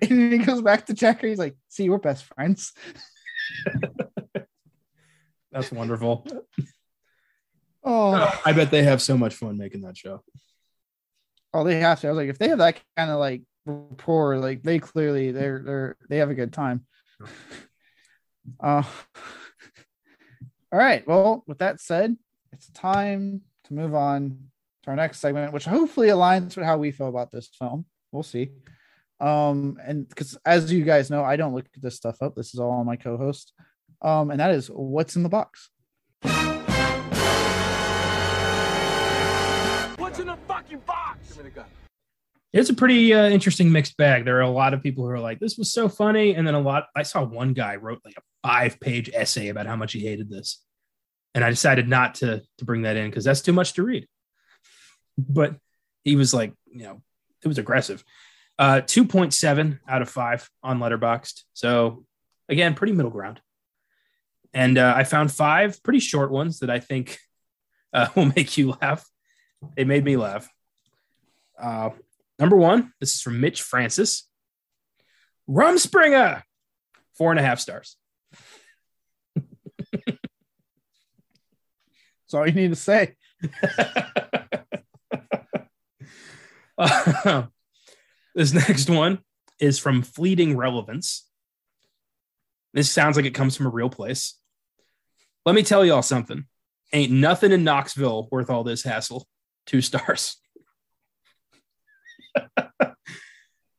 and 0.02 0.10
then 0.10 0.32
he 0.32 0.40
goes 0.40 0.62
back 0.62 0.88
to 0.88 0.94
Jack 0.94 1.22
he's 1.22 1.38
like, 1.38 1.56
See, 1.70 1.90
we're 1.90 2.00
best 2.00 2.26
friends. 2.26 2.74
That's 5.52 5.72
wonderful. 5.72 6.28
Oh, 7.84 8.42
I 8.44 8.54
bet 8.54 8.72
they 8.72 8.84
have 8.84 9.02
so 9.02 9.18
much 9.18 9.36
fun 9.36 9.58
making 9.58 9.82
that 9.82 9.98
show. 9.98 10.24
oh, 11.54 11.64
they 11.64 11.80
have 11.80 12.00
to. 12.02 12.08
I 12.08 12.12
was 12.12 12.18
like, 12.18 12.30
if 12.30 12.40
they 12.40 12.50
have 12.50 12.58
that 12.58 12.82
kind 12.98 13.12
of 13.12 13.20
like 13.20 13.44
rapport, 13.66 14.38
like 14.38 14.64
they 14.64 14.80
clearly 14.80 15.32
they're 15.32 15.62
they're 15.64 15.98
they 16.10 16.18
have 16.18 16.32
a 16.32 16.36
good 16.36 16.52
time. 16.52 16.86
Uh 18.60 18.84
all 20.72 20.80
right. 20.80 21.08
Well, 21.08 21.44
with 21.46 21.60
that 21.60 21.80
said, 21.80 22.18
it's 22.54 22.70
time 22.70 23.42
to 23.64 23.74
move 23.74 23.96
on 23.96 24.38
to 24.84 24.90
our 24.92 24.96
next 24.96 25.20
segment, 25.20 25.54
which 25.54 25.66
hopefully 25.66 26.10
aligns 26.10 26.56
with 26.56 26.66
how 26.66 26.78
we 26.78 26.92
feel 26.92 27.08
about 27.08 27.32
this 27.32 27.48
film. 27.48 27.86
We'll 28.12 28.22
see. 28.22 28.52
Um, 29.20 29.80
and 29.84 30.08
because 30.08 30.38
as 30.46 30.72
you 30.72 30.84
guys 30.84 31.10
know, 31.10 31.24
I 31.24 31.36
don't 31.36 31.56
look 31.56 31.66
this 31.76 31.96
stuff 31.96 32.22
up. 32.22 32.36
This 32.36 32.54
is 32.54 32.60
all 32.60 32.72
on 32.72 32.86
my 32.86 32.96
co-host. 32.96 33.54
Um, 34.04 34.30
and 34.30 34.40
that 34.40 34.52
is 34.52 34.68
what's 34.68 35.16
in 35.16 35.24
the 35.24 35.30
box. 35.30 35.70
What's 39.98 40.20
in 40.20 40.28
the 40.28 40.38
fucking 40.48 40.80
box? 40.86 41.30
Give 41.30 41.38
me 41.38 41.44
the 41.46 41.50
gun. 41.50 41.66
It's 42.52 42.70
a 42.70 42.76
pretty 42.76 43.16
uh, 43.16 43.30
interesting 43.30 43.72
mixed 43.72 43.98
bag. 43.98 44.26
There 44.26 44.38
are 44.38 44.42
a 44.42 44.50
lot 44.50 44.76
of 44.76 44.84
people 44.84 45.06
who 45.06 45.10
are 45.10 45.20
like, 45.20 45.40
"This 45.40 45.58
was 45.58 45.74
so 45.74 45.90
funny," 45.90 46.36
and 46.36 46.46
then 46.46 46.54
a 46.54 46.60
lot. 46.60 46.86
I 46.96 47.02
saw 47.02 47.24
one 47.24 47.54
guy 47.54 47.78
wrote 47.78 48.02
like 48.06 48.14
a 48.16 48.22
five-page 48.48 49.10
essay 49.12 49.48
about 49.48 49.66
how 49.66 49.76
much 49.76 49.94
he 49.94 50.02
hated 50.02 50.30
this, 50.30 50.64
and 51.36 51.44
I 51.44 51.50
decided 51.50 51.88
not 51.88 52.16
to 52.16 52.42
to 52.58 52.66
bring 52.66 52.84
that 52.84 52.98
in 52.98 53.10
because 53.10 53.24
that's 53.24 53.42
too 53.42 53.54
much 53.54 53.74
to 53.74 53.84
read. 53.84 54.08
But 55.18 55.56
he 56.04 56.16
was 56.16 56.34
like, 56.34 56.54
you 56.72 56.84
know, 56.84 57.02
it 57.44 57.48
was 57.48 57.58
aggressive. 57.58 58.04
Uh, 58.60 58.82
two 58.82 59.06
point 59.06 59.34
seven 59.34 59.80
out 59.88 60.02
of 60.02 60.10
five 60.10 60.50
on 60.62 60.80
Letterboxd. 60.80 61.44
So 61.54 62.06
again, 62.50 62.76
pretty 62.76 62.94
middle 62.94 63.12
ground. 63.12 63.42
And 64.54 64.78
uh, 64.78 64.94
I 64.96 65.04
found 65.04 65.32
five 65.32 65.82
pretty 65.82 66.00
short 66.00 66.30
ones 66.30 66.60
that 66.60 66.70
I 66.70 66.80
think 66.80 67.18
uh, 67.94 68.08
will 68.16 68.32
make 68.36 68.58
you 68.58 68.76
laugh. 68.82 69.06
They 69.76 69.84
made 69.84 70.04
me 70.04 70.18
laugh. 70.18 70.50
Uh, 71.60 71.92
Number 72.40 72.58
one, 72.58 72.92
this 73.00 73.16
is 73.16 73.22
from 73.22 73.40
Mitch 73.40 73.62
Francis. 73.62 74.28
Rumspringa, 75.50 76.44
four 77.18 77.32
and 77.32 77.40
a 77.40 77.44
half 77.44 77.60
stars. 77.60 77.96
All 82.34 82.48
you 82.48 82.54
need 82.54 82.70
to 82.70 82.76
say. 82.76 83.16
Uh, 86.78 87.44
this 88.36 88.54
next 88.54 88.90
one 88.90 89.20
is 89.60 89.80
from 89.80 90.02
Fleeting 90.02 90.58
Relevance. 90.58 91.28
This 92.74 92.92
sounds 92.92 93.16
like 93.16 93.26
it 93.26 93.36
comes 93.36 93.56
from 93.56 93.68
a 93.68 93.72
real 93.72 93.90
place. 93.90 94.40
Let 95.46 95.56
me 95.56 95.64
tell 95.64 95.86
y'all 95.86 96.02
something. 96.02 96.46
Ain't 96.92 97.12
nothing 97.12 97.52
in 97.52 97.64
Knoxville 97.64 98.28
worth 98.32 98.50
all 98.50 98.64
this 98.64 98.84
hassle. 98.84 99.28
Two 99.66 99.82
stars. 99.82 100.38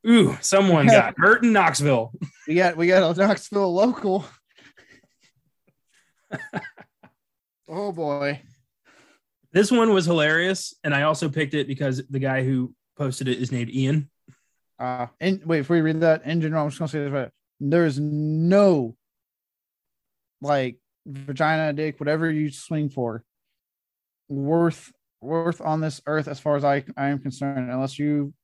Ooh, 0.07 0.37
someone 0.41 0.87
got 0.87 1.15
hurt 1.17 1.43
in 1.43 1.53
Knoxville. 1.53 2.13
We 2.47 2.55
got 2.55 2.77
we 2.77 2.87
got 2.87 3.17
a 3.17 3.19
Knoxville 3.19 3.73
local. 3.73 4.27
Oh 7.69 7.93
boy. 7.93 8.41
This 9.53 9.71
one 9.71 9.93
was 9.93 10.07
hilarious, 10.07 10.75
and 10.83 10.95
I 10.95 11.03
also 11.03 11.29
picked 11.29 11.55
it 11.55 11.69
because 11.69 12.03
the 12.09 12.19
guy 12.19 12.43
who 12.43 12.75
posted 12.97 13.29
it 13.29 13.41
is 13.41 13.53
named 13.53 13.71
Ian. 13.71 14.11
Uh 14.79 15.07
and 15.21 15.45
wait, 15.45 15.61
before 15.61 15.77
you 15.77 15.83
read 15.83 16.01
that, 16.01 16.25
in 16.25 16.41
general, 16.41 16.65
I'm 16.65 16.71
just 16.71 16.79
gonna 16.79 16.89
say 16.89 17.05
this 17.05 17.13
right. 17.13 17.31
There's 17.61 17.99
no 18.01 18.97
like 20.41 20.79
vagina, 21.07 21.73
dick, 21.73 22.01
whatever 22.01 22.31
you 22.31 22.51
swing 22.51 22.89
for, 22.89 23.25
worth 24.29 24.93
worth 25.21 25.61
on 25.61 25.81
this 25.81 26.01
earth 26.07 26.29
as 26.29 26.41
far 26.41 26.57
as 26.57 26.65
I 26.65 26.85
I 26.97 27.09
am 27.09 27.19
concerned, 27.19 27.71
unless 27.71 27.99
you 27.99 28.35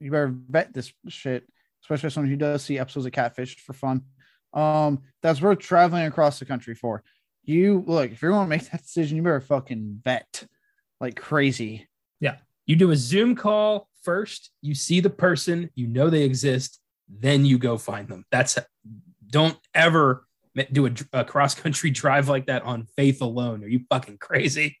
you 0.00 0.10
better 0.10 0.34
vet 0.48 0.74
this 0.74 0.92
shit, 1.08 1.44
especially 1.82 2.10
someone 2.10 2.30
who 2.30 2.36
does 2.36 2.62
see 2.62 2.78
episodes 2.78 3.06
of 3.06 3.12
Catfish 3.12 3.58
for 3.60 3.72
fun. 3.72 4.02
Um, 4.52 5.02
that's 5.22 5.40
worth 5.40 5.58
traveling 5.58 6.06
across 6.06 6.38
the 6.38 6.44
country 6.44 6.74
for. 6.74 7.02
You 7.46 7.82
look, 7.86 8.12
if 8.12 8.20
you're 8.20 8.32
gonna 8.32 8.48
make 8.48 8.68
that 8.70 8.82
decision, 8.82 9.16
you 9.16 9.22
better 9.22 9.40
fucking 9.40 10.02
vet 10.04 10.44
like 11.00 11.16
crazy. 11.16 11.88
Yeah, 12.20 12.36
you 12.66 12.76
do 12.76 12.90
a 12.90 12.96
Zoom 12.96 13.34
call 13.34 13.88
first, 14.02 14.50
you 14.62 14.74
see 14.74 15.00
the 15.00 15.10
person, 15.10 15.70
you 15.74 15.86
know 15.86 16.10
they 16.10 16.22
exist, 16.22 16.80
then 17.08 17.44
you 17.44 17.58
go 17.58 17.78
find 17.78 18.08
them. 18.08 18.24
That's 18.30 18.58
don't 19.28 19.58
ever 19.74 20.26
do 20.72 20.86
a, 20.86 20.92
a 21.12 21.24
cross 21.24 21.54
country 21.54 21.90
drive 22.02 22.28
like 22.28 22.46
that 22.46 22.62
on 22.62 22.86
faith 22.96 23.20
alone. 23.20 23.64
Are 23.64 23.68
you 23.68 23.80
fucking 23.90 24.18
crazy? 24.18 24.78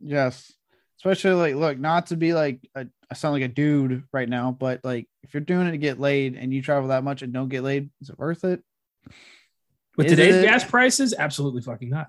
Yes. 0.00 0.52
Especially 0.98 1.34
like 1.34 1.54
look, 1.54 1.78
not 1.78 2.06
to 2.06 2.16
be 2.16 2.34
like 2.34 2.60
a, 2.74 2.86
I 3.10 3.14
sound 3.14 3.34
like 3.34 3.42
a 3.42 3.48
dude 3.48 4.04
right 4.12 4.28
now, 4.28 4.50
but 4.50 4.80
like 4.84 5.08
if 5.22 5.34
you're 5.34 5.40
doing 5.40 5.66
it 5.66 5.72
to 5.72 5.78
get 5.78 6.00
laid 6.00 6.36
and 6.36 6.52
you 6.52 6.62
travel 6.62 6.88
that 6.88 7.04
much 7.04 7.22
and 7.22 7.32
don't 7.32 7.48
get 7.48 7.62
laid, 7.62 7.90
is 8.00 8.10
it 8.10 8.18
worth 8.18 8.44
it? 8.44 8.62
With 9.96 10.06
Is 10.06 10.12
today's 10.12 10.34
it? 10.36 10.42
gas 10.44 10.64
prices, 10.64 11.14
absolutely 11.16 11.62
fucking 11.62 11.90
not. 11.90 12.08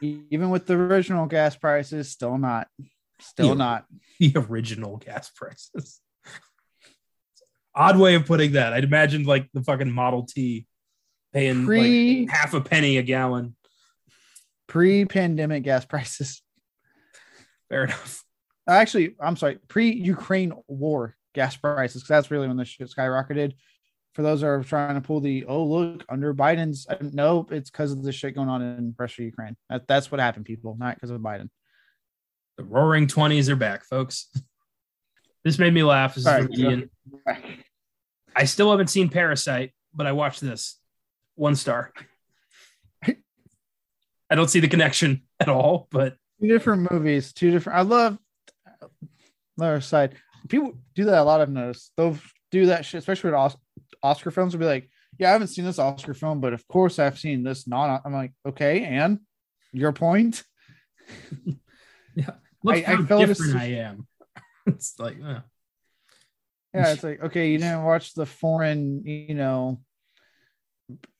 Even 0.00 0.50
with 0.50 0.66
the 0.66 0.74
original 0.74 1.26
gas 1.26 1.56
prices, 1.56 2.08
still 2.10 2.38
not. 2.38 2.68
Still 3.20 3.48
Yeah. 3.48 3.54
not. 3.54 3.86
The 4.18 4.32
original 4.36 4.96
gas 4.96 5.28
prices. 5.30 6.00
Odd 7.74 7.98
way 7.98 8.14
of 8.14 8.24
putting 8.24 8.52
that. 8.52 8.72
I'd 8.72 8.84
imagine 8.84 9.24
like 9.24 9.50
the 9.52 9.62
fucking 9.62 9.90
Model 9.90 10.24
T 10.24 10.66
paying 11.34 11.66
Pre- 11.66 12.20
like 12.22 12.30
half 12.30 12.54
a 12.54 12.62
penny 12.62 12.96
a 12.96 13.02
gallon. 13.02 13.54
Pre-pandemic 14.68 15.64
gas 15.64 15.84
prices. 15.84 16.40
Fair 17.68 17.84
enough. 17.84 18.24
Actually, 18.66 19.14
I'm 19.20 19.36
sorry, 19.36 19.58
pre-Ukraine 19.68 20.54
war 20.66 21.14
gas 21.34 21.54
prices, 21.56 22.02
because 22.02 22.08
that's 22.08 22.30
really 22.30 22.48
when 22.48 22.56
this 22.56 22.68
shit 22.68 22.88
skyrocketed. 22.90 23.52
For 24.16 24.22
those 24.22 24.40
that 24.40 24.46
are 24.46 24.64
trying 24.64 24.94
to 24.94 25.02
pull 25.02 25.20
the 25.20 25.44
oh 25.44 25.62
look 25.62 26.02
under 26.08 26.32
Biden's 26.32 26.86
nope, 27.12 27.52
it's 27.52 27.68
because 27.68 27.92
of 27.92 28.02
the 28.02 28.12
shit 28.12 28.34
going 28.34 28.48
on 28.48 28.62
in 28.62 28.94
Russia, 28.98 29.22
Ukraine. 29.22 29.58
That, 29.68 29.86
that's 29.86 30.10
what 30.10 30.20
happened, 30.20 30.46
people, 30.46 30.74
not 30.80 30.94
because 30.94 31.10
of 31.10 31.20
Biden. 31.20 31.50
The 32.56 32.64
roaring 32.64 33.08
20s 33.08 33.50
are 33.50 33.56
back, 33.56 33.84
folks. 33.84 34.28
This 35.44 35.60
made 35.60 35.72
me 35.72 35.84
laugh. 35.84 36.16
This 36.16 36.22
is 36.22 36.26
All 36.26 36.40
right, 36.40 36.58
Ian. 36.58 36.90
I 38.34 38.46
still 38.46 38.68
haven't 38.72 38.88
seen 38.88 39.08
Parasite, 39.08 39.72
but 39.94 40.04
I 40.04 40.10
watched 40.10 40.40
this. 40.40 40.80
One 41.36 41.54
star. 41.54 41.92
I 43.06 44.34
don't 44.34 44.50
see 44.50 44.58
the 44.58 44.66
connection 44.66 45.22
at 45.38 45.48
all, 45.48 45.86
but 45.92 46.16
two 46.40 46.48
different 46.48 46.90
movies, 46.90 47.32
two 47.32 47.52
different. 47.52 47.78
I 47.78 47.82
love 47.82 48.18
another 49.56 49.80
side. 49.80 50.16
People 50.48 50.72
do 50.96 51.04
that 51.04 51.20
a 51.20 51.22
lot. 51.22 51.40
I've 51.40 51.48
noticed 51.48 51.92
they'll 51.96 52.18
do 52.50 52.66
that 52.66 52.84
shit, 52.84 52.98
especially 52.98 53.30
with 53.30 53.38
Oscar 54.06 54.30
films. 54.30 54.52
Will 54.54 54.60
be 54.60 54.66
like, 54.66 54.88
"Yeah, 55.18 55.28
I 55.30 55.32
haven't 55.32 55.48
seen 55.48 55.64
this 55.64 55.78
Oscar 55.78 56.14
film, 56.14 56.40
but 56.40 56.52
of 56.52 56.66
course 56.68 56.98
I've 56.98 57.18
seen 57.18 57.42
this." 57.42 57.66
Non, 57.66 58.00
I'm 58.04 58.12
like, 58.12 58.32
okay, 58.46 58.84
and 58.84 59.20
your 59.72 59.92
point. 59.92 60.42
look 62.62 62.76
I- 62.76 62.78
I 62.78 62.80
how 62.96 63.04
felt 63.04 63.26
different 63.26 63.52
this- 63.52 63.62
I 63.62 63.64
am. 63.66 64.06
it's 64.66 64.98
like, 64.98 65.16
uh, 65.22 65.40
Yeah, 66.74 66.92
it's 66.92 67.04
like 67.04 67.22
okay, 67.22 67.50
you 67.50 67.58
didn't 67.58 67.84
watch 67.84 68.14
the 68.14 68.26
foreign, 68.26 69.04
you 69.06 69.34
know, 69.34 69.80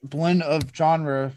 blend 0.03 0.43
of 0.43 0.63
genre 0.75 1.33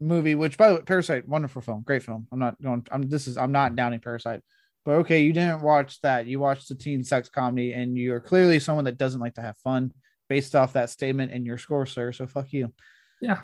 movie. 0.00 0.34
Which, 0.34 0.56
by 0.58 0.68
the 0.70 0.74
way, 0.76 0.82
Parasite, 0.82 1.28
wonderful 1.28 1.62
film, 1.62 1.82
great 1.82 2.02
film. 2.02 2.26
I'm 2.32 2.38
not 2.38 2.60
going. 2.62 2.86
I'm 2.90 3.02
this 3.08 3.26
is 3.26 3.36
I'm 3.36 3.52
not 3.52 3.76
downing 3.76 4.00
Parasite, 4.00 4.42
But 4.84 4.92
okay, 5.02 5.22
you 5.22 5.32
didn't 5.32 5.62
watch 5.62 6.00
that. 6.02 6.26
You 6.26 6.40
watched 6.40 6.68
the 6.68 6.74
teen 6.74 7.04
sex 7.04 7.28
comedy, 7.28 7.72
and 7.72 7.96
you're 7.96 8.20
clearly 8.20 8.58
someone 8.58 8.84
that 8.86 8.98
doesn't 8.98 9.20
like 9.20 9.34
to 9.34 9.42
have 9.42 9.56
fun 9.58 9.92
based 10.28 10.54
off 10.54 10.74
that 10.74 10.90
statement 10.90 11.32
in 11.32 11.44
your 11.44 11.58
score, 11.58 11.86
sir. 11.86 12.12
So 12.12 12.26
fuck 12.26 12.52
you. 12.52 12.72
Yeah. 13.20 13.40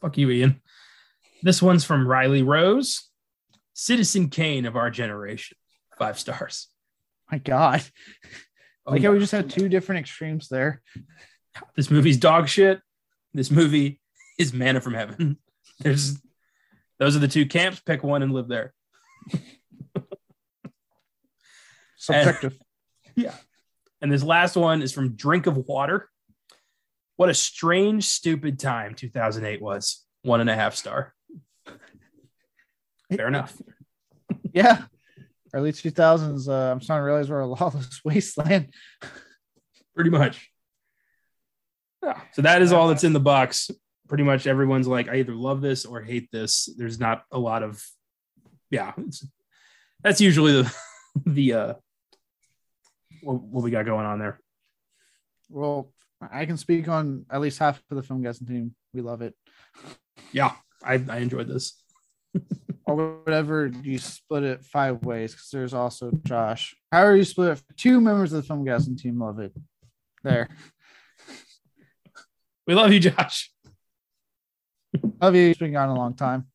Fuck 0.00 0.18
you, 0.18 0.30
Ian. 0.30 0.60
This 1.42 1.62
one's 1.62 1.84
from 1.84 2.06
Riley 2.06 2.42
Rose, 2.42 3.08
Citizen 3.74 4.28
Kane 4.28 4.66
of 4.66 4.76
our 4.76 4.90
generation. 4.90 5.56
Five 5.98 6.18
stars. 6.18 6.68
My 7.30 7.38
God. 7.38 7.82
Oh, 8.86 8.92
like 8.92 9.02
how 9.02 9.12
we 9.12 9.18
just 9.18 9.32
had 9.32 9.50
two 9.50 9.68
different 9.68 10.00
extremes 10.00 10.48
there. 10.48 10.80
this 11.76 11.90
movie's 11.90 12.16
dog 12.16 12.48
shit. 12.48 12.80
This 13.34 13.50
movie 13.50 14.00
is 14.38 14.54
manna 14.54 14.80
from 14.80 14.94
heaven. 14.94 15.36
There's 15.80 16.18
those 16.98 17.14
are 17.14 17.20
the 17.20 17.28
two 17.28 17.46
camps. 17.46 17.80
Pick 17.80 18.02
one 18.02 18.22
and 18.22 18.32
live 18.32 18.48
there. 18.48 18.72
Subjective. 21.96 22.56
Yeah. 23.16 23.34
And 24.00 24.12
this 24.12 24.22
last 24.22 24.54
one 24.54 24.80
is 24.80 24.92
from 24.92 25.16
Drink 25.16 25.48
of 25.48 25.56
Water. 25.56 26.08
What 27.18 27.30
a 27.30 27.34
strange, 27.34 28.04
stupid 28.04 28.60
time 28.60 28.94
2008 28.94 29.60
was. 29.60 30.06
One 30.22 30.40
and 30.40 30.48
a 30.48 30.54
half 30.54 30.76
star. 30.76 31.14
Fair 33.12 33.26
enough. 33.26 33.60
yeah. 34.52 34.84
Early 35.52 35.72
2000s. 35.72 36.48
Uh, 36.48 36.70
I'm 36.70 36.80
starting 36.80 37.00
to 37.00 37.04
realize 37.04 37.28
we're 37.28 37.40
a 37.40 37.46
lawless 37.48 38.00
wasteland. 38.04 38.72
Pretty 39.96 40.10
much. 40.10 40.48
Yeah. 42.04 42.20
So 42.34 42.42
that 42.42 42.62
is 42.62 42.72
all 42.72 42.86
that's 42.86 43.02
in 43.02 43.14
the 43.14 43.18
box. 43.18 43.68
Pretty 44.06 44.22
much 44.22 44.46
everyone's 44.46 44.86
like, 44.86 45.08
I 45.08 45.16
either 45.16 45.34
love 45.34 45.60
this 45.60 45.86
or 45.86 46.00
hate 46.00 46.30
this. 46.30 46.72
There's 46.76 47.00
not 47.00 47.24
a 47.32 47.38
lot 47.38 47.64
of, 47.64 47.84
yeah. 48.70 48.92
That's 50.04 50.20
usually 50.20 50.52
the 50.52 50.74
the 51.26 51.52
uh 51.52 51.74
what, 53.22 53.42
what 53.42 53.64
we 53.64 53.72
got 53.72 53.86
going 53.86 54.06
on 54.06 54.20
there. 54.20 54.38
Well, 55.48 55.90
I 56.20 56.46
can 56.46 56.56
speak 56.56 56.88
on 56.88 57.26
at 57.30 57.40
least 57.40 57.58
half 57.58 57.80
of 57.90 57.96
the 57.96 58.02
Filmgazm 58.02 58.46
team. 58.46 58.74
We 58.92 59.02
love 59.02 59.22
it. 59.22 59.34
Yeah, 60.32 60.52
I, 60.82 61.02
I 61.08 61.18
enjoyed 61.18 61.48
this. 61.48 61.80
or 62.86 63.20
whatever 63.22 63.70
you 63.82 63.98
split 63.98 64.42
it 64.44 64.64
five 64.64 65.04
ways 65.04 65.32
because 65.32 65.50
there's 65.50 65.74
also 65.74 66.10
Josh. 66.24 66.74
How 66.90 67.02
are 67.02 67.14
you 67.14 67.24
split 67.24 67.58
it, 67.58 67.62
two 67.76 68.00
members 68.00 68.32
of 68.32 68.46
the 68.46 68.54
Filmgazm 68.54 68.98
team 69.00 69.20
love 69.20 69.38
it. 69.38 69.52
There. 70.24 70.48
We 72.66 72.74
love 72.74 72.92
you, 72.92 73.00
Josh. 73.00 73.52
Love 75.20 75.34
you. 75.34 75.50
It's 75.50 75.58
been 75.58 75.72
gone 75.72 75.90
a 75.90 75.94
long 75.94 76.14
time. 76.14 76.46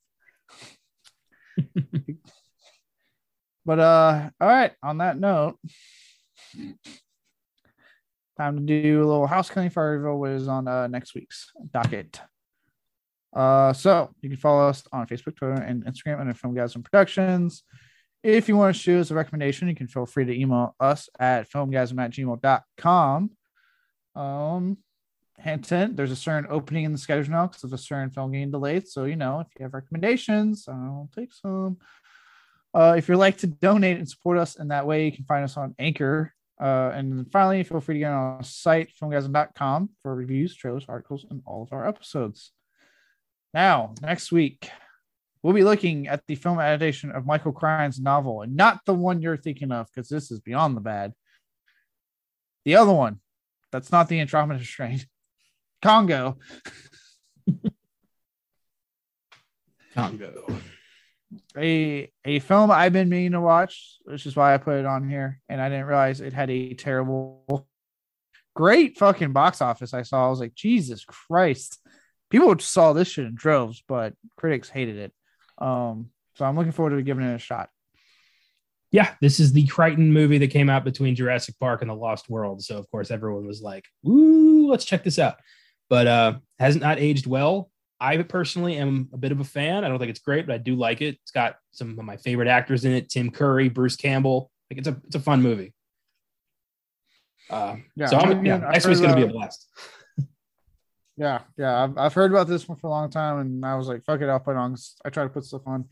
but 3.66 3.80
uh 3.80 4.30
all 4.42 4.48
right, 4.48 4.72
on 4.82 4.98
that 4.98 5.20
note, 5.20 5.58
time 8.38 8.58
to 8.58 8.64
do 8.64 9.04
a 9.04 9.06
little 9.06 9.28
house 9.28 9.50
cleaning 9.50 9.72
for 9.72 9.98
reveal 9.98 10.20
what 10.20 10.32
is 10.32 10.48
on 10.48 10.68
uh 10.68 10.88
next 10.88 11.16
week's 11.16 11.52
docket. 11.72 12.20
Uh 13.34 13.74
so 13.74 14.10
you 14.22 14.30
can 14.30 14.38
follow 14.38 14.68
us 14.68 14.84
on 14.92 15.08
Facebook, 15.08 15.36
Twitter, 15.36 15.54
and 15.54 15.86
Instagram 15.86 16.20
under 16.20 16.34
Filmgazm 16.34 16.84
Productions. 16.84 17.64
If 18.24 18.48
you 18.48 18.56
want 18.56 18.74
to 18.74 18.82
shoot 18.82 19.02
us 19.02 19.12
a 19.12 19.16
recommendation, 19.16 19.68
you 19.68 19.76
can 19.76 19.88
feel 19.88 20.06
free 20.06 20.24
to 20.24 20.34
email 20.34 20.76
us 20.80 21.10
at 21.20 21.50
filmgazm 21.52 22.02
at 22.02 22.12
gmail.com. 22.12 23.32
Um, 24.16 24.78
hint, 25.40 25.68
hint, 25.68 25.98
there's 25.98 26.12
a 26.12 26.16
certain 26.16 26.50
opening 26.50 26.86
in 26.86 26.94
the 26.94 26.98
schedule 26.98 27.32
now 27.32 27.48
because 27.48 27.66
of 27.66 27.74
a 27.74 27.78
certain 27.78 28.12
film 28.12 28.32
getting 28.32 28.52
delayed. 28.52 28.88
So, 28.88 29.04
you 29.04 29.18
know, 29.18 29.42
if 29.42 29.48
you 29.58 29.64
have 29.64 29.74
recommendations, 29.74 30.68
I'll 30.70 31.10
take 31.14 31.34
some. 31.34 31.78
Uh, 32.74 32.96
if 32.98 33.08
you'd 33.08 33.18
like 33.18 33.38
to 33.40 33.48
donate 33.48 33.98
and 33.98 34.10
support 34.10 34.38
us 34.38 34.56
in 34.56 34.70
that 34.70 34.88
way, 34.88 35.06
you 35.06 35.12
can 35.12 35.26
find 35.26 35.44
us 35.44 35.58
on 35.58 35.76
Anchor. 35.78 36.34
Uh, 36.60 36.92
and 36.94 37.32
finally, 37.32 37.64
feel 37.64 37.82
free 37.82 37.96
to 37.96 38.00
get 38.00 38.12
on 38.12 38.38
our 38.38 38.44
site, 38.44 38.92
filmgazm.com, 39.02 39.90
for 40.02 40.16
reviews, 40.16 40.56
trailers, 40.56 40.86
articles, 40.88 41.26
and 41.30 41.42
all 41.46 41.64
of 41.64 41.74
our 41.74 41.88
episodes. 41.88 42.52
Now, 43.54 43.94
next 44.02 44.32
week, 44.32 44.70
we'll 45.42 45.54
be 45.54 45.64
looking 45.64 46.08
at 46.08 46.26
the 46.28 46.36
film 46.36 46.60
adaptation 46.60 47.12
of 47.12 47.26
Michael 47.26 47.52
Crichton's 47.52 48.00
novel, 48.00 48.42
and 48.42 48.56
not 48.56 48.82
the 48.86 48.94
one 48.94 49.22
you're 49.22 49.38
thinking 49.38 49.72
of, 49.72 49.88
because 49.88 50.10
this 50.10 50.32
is 50.32 50.40
beyond 50.40 50.78
the 50.78 50.82
bad. 50.82 51.14
The 52.66 52.76
other 52.76 52.94
one, 52.94 53.20
that's 53.72 53.92
not 53.92 54.08
the 54.08 54.20
Andromeda 54.20 54.64
strain. 54.64 55.02
Congo. 55.82 56.38
Congo. 59.94 60.46
A 61.58 62.12
a 62.26 62.40
film 62.40 62.72
I've 62.72 62.94
been 62.94 63.10
meaning 63.10 63.34
to 63.34 63.42
watch, 63.42 63.98
which 64.04 64.26
is 64.26 64.36
why 64.36 64.54
I 64.54 64.58
put 64.58 64.78
it 64.78 64.86
on 64.86 65.08
here, 65.08 65.40
and 65.50 65.62
I 65.62 65.70
didn't 65.70 65.86
realize 65.86 66.22
it 66.22 66.34
had 66.34 66.50
a 66.50 66.74
terrible, 66.74 67.68
great 68.56 68.98
fucking 68.98 69.34
box 69.34 69.62
office. 69.62 69.94
I 69.94 70.04
saw. 70.04 70.26
I 70.26 70.30
was 70.30 70.40
like, 70.40 70.56
Jesus 70.56 71.06
Christ, 71.06 71.80
people 72.30 72.58
saw 72.60 72.94
this 72.94 73.08
shit 73.08 73.26
in 73.26 73.36
droves, 73.36 73.84
but 73.88 74.14
critics 74.38 74.70
hated 74.70 74.98
it. 74.98 75.14
Um, 75.58 76.10
so 76.36 76.46
I'm 76.46 76.56
looking 76.56 76.72
forward 76.72 76.96
to 76.96 77.04
giving 77.04 77.26
it 77.26 77.36
a 77.36 77.40
shot. 77.40 77.70
Yeah, 78.92 79.16
this 79.22 79.40
is 79.40 79.54
the 79.54 79.66
Crichton 79.66 80.14
movie 80.14 80.38
that 80.38 80.52
came 80.52 80.70
out 80.70 80.84
between 80.84 81.16
Jurassic 81.16 81.56
Park 81.60 81.82
and 81.82 81.90
The 81.90 81.96
Lost 81.96 82.30
World. 82.30 82.64
So 82.64 82.78
of 82.78 82.90
course 82.92 83.10
everyone 83.10 83.48
was 83.48 83.62
like, 83.62 83.86
"Ooh, 84.08 84.68
let's 84.70 84.86
check 84.86 85.04
this 85.04 85.18
out." 85.18 85.36
But 85.90 86.08
uh 86.08 86.34
has 86.60 86.76
not 86.76 87.00
aged 87.00 87.26
well. 87.26 87.72
I 88.04 88.22
personally 88.22 88.76
am 88.76 89.08
a 89.14 89.18
bit 89.18 89.32
of 89.32 89.40
a 89.40 89.46
fan. 89.46 89.86
I 89.86 89.88
don't 89.88 89.98
think 89.98 90.10
it's 90.10 90.20
great, 90.20 90.46
but 90.46 90.54
I 90.54 90.58
do 90.58 90.76
like 90.76 91.02
it. 91.02 91.18
It's 91.22 91.32
got 91.32 91.56
some 91.72 91.98
of 91.98 92.04
my 92.04 92.18
favorite 92.18 92.50
actors 92.50 92.84
in 92.84 92.92
it: 92.92 93.10
Tim 93.10 93.32
Curry, 93.32 93.70
Bruce 93.70 93.96
Campbell. 93.96 94.52
Like 94.70 94.80
it's 94.80 94.90
a 94.90 95.02
it's 95.06 95.16
a 95.16 95.22
fun 95.22 95.42
movie. 95.42 95.74
Uh, 97.50 97.78
Yeah, 97.96 98.08
so 98.08 98.18
I'm, 98.18 98.46
yeah, 98.46 98.58
next 98.58 98.88
week's 98.88 99.00
gonna 99.00 99.16
be 99.16 99.22
a 99.24 99.28
uh, 99.28 99.32
blast. 99.32 99.68
Yeah, 101.16 101.42
yeah, 101.60 101.84
I've, 101.84 101.96
I've 101.96 102.14
heard 102.16 102.32
about 102.32 102.48
this 102.48 102.68
one 102.68 102.80
for 102.80 102.88
a 102.88 102.90
long 102.90 103.12
time, 103.12 103.38
and 103.38 103.64
I 103.64 103.76
was 103.76 103.88
like, 103.88 104.04
"Fuck 104.04 104.22
it, 104.22 104.30
I'll 104.30 104.40
put 104.40 104.56
on." 104.56 104.76
I 105.06 105.12
try 105.12 105.24
to 105.24 105.30
put 105.30 105.46
stuff 105.46 105.62
on 105.68 105.86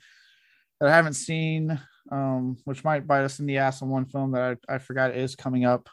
that 0.80 0.90
I 0.90 0.96
haven't 0.96 1.14
seen, 1.14 1.80
um, 2.12 2.58
which 2.66 2.84
might 2.84 3.06
bite 3.06 3.24
us 3.24 3.40
in 3.40 3.46
the 3.46 3.60
ass 3.60 3.84
on 3.84 3.90
one 3.90 4.08
film 4.08 4.32
that 4.32 4.58
I, 4.68 4.76
I 4.76 4.78
forgot 4.80 5.16
is 5.16 5.36
coming 5.36 5.64
up. 5.64 5.88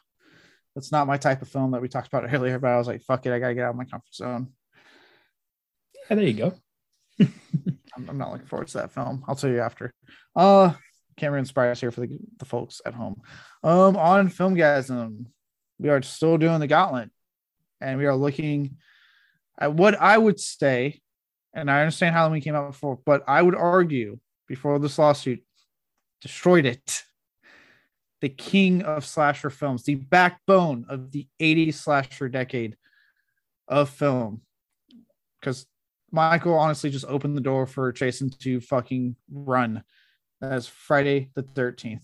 That's 0.74 0.90
not 0.90 1.06
my 1.06 1.18
type 1.18 1.42
of 1.42 1.48
film 1.48 1.72
that 1.72 1.82
we 1.82 1.88
talked 1.88 2.08
about 2.08 2.24
earlier, 2.32 2.58
but 2.58 2.70
I 2.70 2.78
was 2.78 2.86
like, 2.86 3.02
"Fuck 3.02 3.26
it, 3.26 3.32
I 3.32 3.38
gotta 3.38 3.54
get 3.54 3.64
out 3.64 3.70
of 3.70 3.76
my 3.76 3.84
comfort 3.84 4.14
zone." 4.14 4.48
Yeah, 6.08 6.16
there 6.16 6.24
you 6.24 6.32
go. 6.34 6.54
I'm, 7.20 8.08
I'm 8.08 8.18
not 8.18 8.32
looking 8.32 8.46
forward 8.46 8.68
to 8.68 8.78
that 8.78 8.92
film. 8.92 9.24
I'll 9.26 9.36
tell 9.36 9.50
you 9.50 9.60
after. 9.60 9.92
Uh, 10.34 10.72
Cameron 11.16 11.44
Spires 11.44 11.80
here 11.80 11.90
for 11.90 12.00
the, 12.00 12.18
the 12.38 12.44
folks 12.44 12.80
at 12.86 12.94
home. 12.94 13.20
Um, 13.62 13.96
on 13.96 14.28
Filmgazm, 14.28 15.26
we 15.78 15.88
are 15.88 16.00
still 16.02 16.38
doing 16.38 16.60
the 16.60 16.66
Gauntlet, 16.66 17.10
and 17.80 17.98
we 17.98 18.06
are 18.06 18.16
looking 18.16 18.76
at 19.58 19.74
what 19.74 20.00
I 20.00 20.16
would 20.16 20.40
say, 20.40 21.00
and 21.54 21.70
I 21.70 21.80
understand 21.80 22.14
Halloween 22.14 22.40
came 22.40 22.54
out 22.54 22.70
before, 22.70 22.98
but 23.04 23.24
I 23.26 23.42
would 23.42 23.56
argue 23.56 24.18
before 24.46 24.78
this 24.78 24.98
lawsuit 24.98 25.42
destroyed 26.22 26.66
it. 26.66 27.02
The 28.20 28.28
king 28.28 28.82
of 28.82 29.04
slasher 29.04 29.50
films, 29.50 29.84
the 29.84 29.94
backbone 29.96 30.86
of 30.88 31.12
the 31.12 31.26
80s 31.40 31.74
slasher 31.74 32.28
decade 32.28 32.76
of 33.68 33.90
film. 33.90 34.40
Because 35.40 35.66
Michael 36.10 36.54
honestly 36.54 36.90
just 36.90 37.04
opened 37.06 37.36
the 37.36 37.42
door 37.42 37.66
for 37.66 37.92
Jason 37.92 38.30
to 38.40 38.60
fucking 38.60 39.16
run. 39.30 39.84
That's 40.40 40.66
Friday 40.66 41.30
the 41.34 41.42
13th. 41.42 42.02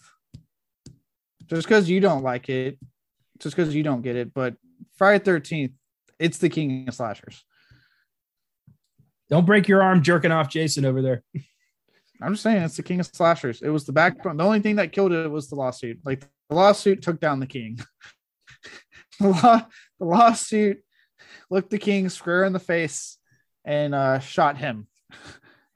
Just 1.46 1.66
because 1.66 1.88
you 1.88 2.00
don't 2.00 2.22
like 2.22 2.48
it, 2.48 2.78
just 3.38 3.56
because 3.56 3.74
you 3.74 3.82
don't 3.82 4.02
get 4.02 4.16
it, 4.16 4.34
but 4.34 4.54
Friday 4.96 5.24
13th, 5.24 5.72
it's 6.18 6.38
the 6.38 6.48
king 6.48 6.88
of 6.88 6.94
slashers. 6.94 7.44
Don't 9.30 9.46
break 9.46 9.68
your 9.68 9.82
arm 9.82 10.02
jerking 10.02 10.32
off 10.32 10.48
Jason 10.48 10.84
over 10.84 11.02
there. 11.02 11.22
I'm 12.22 12.34
just 12.34 12.42
saying 12.42 12.62
it's 12.62 12.76
the 12.76 12.82
king 12.82 13.00
of 13.00 13.06
slashers. 13.06 13.62
It 13.62 13.68
was 13.68 13.84
the 13.84 13.92
backbone. 13.92 14.36
The 14.36 14.44
only 14.44 14.60
thing 14.60 14.76
that 14.76 14.92
killed 14.92 15.12
it 15.12 15.30
was 15.30 15.48
the 15.48 15.56
lawsuit. 15.56 15.98
Like 16.04 16.20
the 16.48 16.54
lawsuit 16.54 17.02
took 17.02 17.20
down 17.20 17.40
the 17.40 17.46
king. 17.46 17.78
the, 19.20 19.28
law, 19.28 19.66
the 19.98 20.06
lawsuit 20.06 20.82
looked 21.50 21.70
the 21.70 21.78
king 21.78 22.08
square 22.08 22.44
in 22.44 22.52
the 22.52 22.58
face 22.58 23.18
and 23.64 23.94
uh, 23.94 24.18
shot 24.18 24.56
him. 24.58 24.86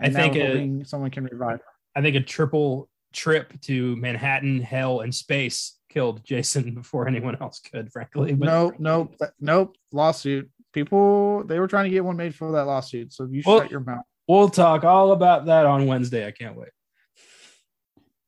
I 0.01 0.11
think 0.11 0.35
hoping 0.37 0.85
someone 0.85 1.11
can 1.11 1.25
revive. 1.25 1.61
I 1.97 2.03
think 2.03 2.17
a 2.17 2.21
triple 2.21 2.89
trip 3.13 3.61
to 3.63 3.97
Manhattan, 3.97 4.61
hell, 4.61 5.01
and 5.01 5.15
space 5.15 5.77
killed 5.89 6.23
Jason 6.25 6.75
before 6.77 7.09
anyone 7.09 7.37
else 7.41 7.61
could, 7.61 7.91
frankly. 7.93 8.33
But 8.35 8.47
No, 8.47 8.73
nope, 8.79 9.15
nope. 9.41 9.77
Lawsuit. 9.93 10.49
People 10.73 11.45
they 11.45 11.59
were 11.59 11.67
trying 11.67 11.85
to 11.85 11.91
get 11.91 12.05
one 12.05 12.17
made 12.17 12.35
for 12.35 12.53
that 12.53 12.65
lawsuit. 12.67 13.13
So 13.13 13.27
you 13.31 13.43
Well- 13.45 13.61
shut 13.61 13.71
your 13.71 13.81
mouth. 13.81 14.05
we'll 14.29 14.51
talk 14.51 14.85
all 14.85 15.13
about 15.13 15.47
that 15.47 15.67
on 15.67 15.87
Wednesday. 15.87 16.27
I 16.27 16.31
can't 16.31 16.57
wait. 16.57 16.69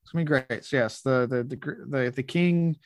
It's 0.02 0.10
gonna 0.12 0.24
be 0.24 0.28
great. 0.28 0.64
So 0.64 0.76
yes, 0.78 1.02
the 1.02 1.26
the 1.28 1.44
the 1.44 1.76
the, 1.88 2.10
the 2.16 2.22
king, 2.22 2.76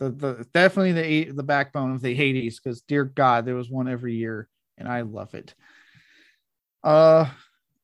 the 0.00 0.10
the 0.10 0.46
definitely 0.52 0.92
the 0.92 1.32
the 1.32 1.42
backbone 1.44 1.92
of 1.94 2.00
the 2.02 2.14
Hades. 2.14 2.58
Because 2.58 2.80
dear 2.80 3.04
God, 3.04 3.44
there 3.46 3.54
was 3.54 3.70
one 3.70 3.86
every 3.86 4.14
year, 4.14 4.48
and 4.78 4.88
I 4.88 5.02
love 5.02 5.34
it. 5.34 5.54
Uh, 6.82 7.26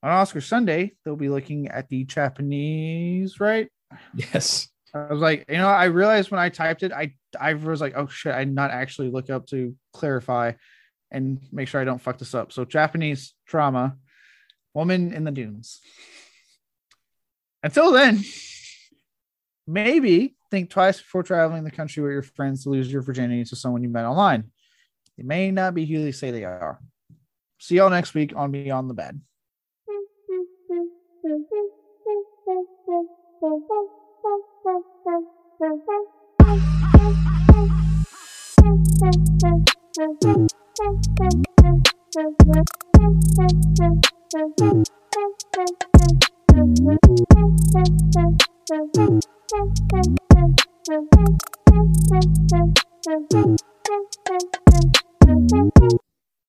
on 0.02 0.10
Oscar 0.10 0.40
Sunday, 0.40 0.92
they'll 1.04 1.16
be 1.16 1.28
looking 1.28 1.68
at 1.68 1.88
the 1.88 2.04
Japanese, 2.04 3.40
right? 3.40 3.68
Yes. 4.14 4.68
I 4.94 5.12
was 5.12 5.20
like, 5.20 5.44
you 5.48 5.56
know, 5.56 5.68
I 5.68 5.84
realized 5.86 6.30
when 6.30 6.40
I 6.40 6.48
typed 6.48 6.82
it, 6.82 6.92
I 6.92 7.14
I 7.38 7.54
was 7.54 7.80
like, 7.80 7.94
oh 7.96 8.06
shit, 8.06 8.34
I 8.34 8.44
did 8.44 8.54
not 8.54 8.70
actually 8.70 9.10
look 9.10 9.28
up 9.28 9.46
to 9.48 9.74
clarify 9.92 10.52
and 11.10 11.40
make 11.52 11.68
sure 11.68 11.80
I 11.80 11.84
don't 11.84 12.00
fuck 12.00 12.18
this 12.18 12.34
up. 12.34 12.52
So 12.52 12.64
Japanese 12.64 13.34
drama, 13.46 13.96
woman 14.74 15.12
in 15.12 15.24
the 15.24 15.30
dunes. 15.30 15.80
Until 17.62 17.92
then, 17.92 18.22
maybe 19.66 20.36
think 20.50 20.70
twice 20.70 20.98
before 20.98 21.22
traveling 21.22 21.64
the 21.64 21.70
country 21.70 22.02
with 22.02 22.12
your 22.12 22.22
friends 22.22 22.62
to 22.62 22.70
lose 22.70 22.90
your 22.90 23.02
virginity 23.02 23.44
to 23.44 23.56
someone 23.56 23.82
you 23.82 23.88
met 23.88 24.04
online. 24.04 24.44
They 25.16 25.24
may 25.24 25.50
not 25.50 25.74
be 25.74 25.84
who 25.84 26.02
they 26.02 26.12
say 26.12 26.30
they 26.30 26.44
are. 26.44 26.80
See 27.58 27.76
y'all 27.76 27.90
next 27.90 28.14
week 28.14 28.32
on 28.36 28.52
Beyond 28.52 28.88
the 28.88 28.94
Bad. 28.94 29.20
Thank 53.20 53.32
you. 53.58 53.67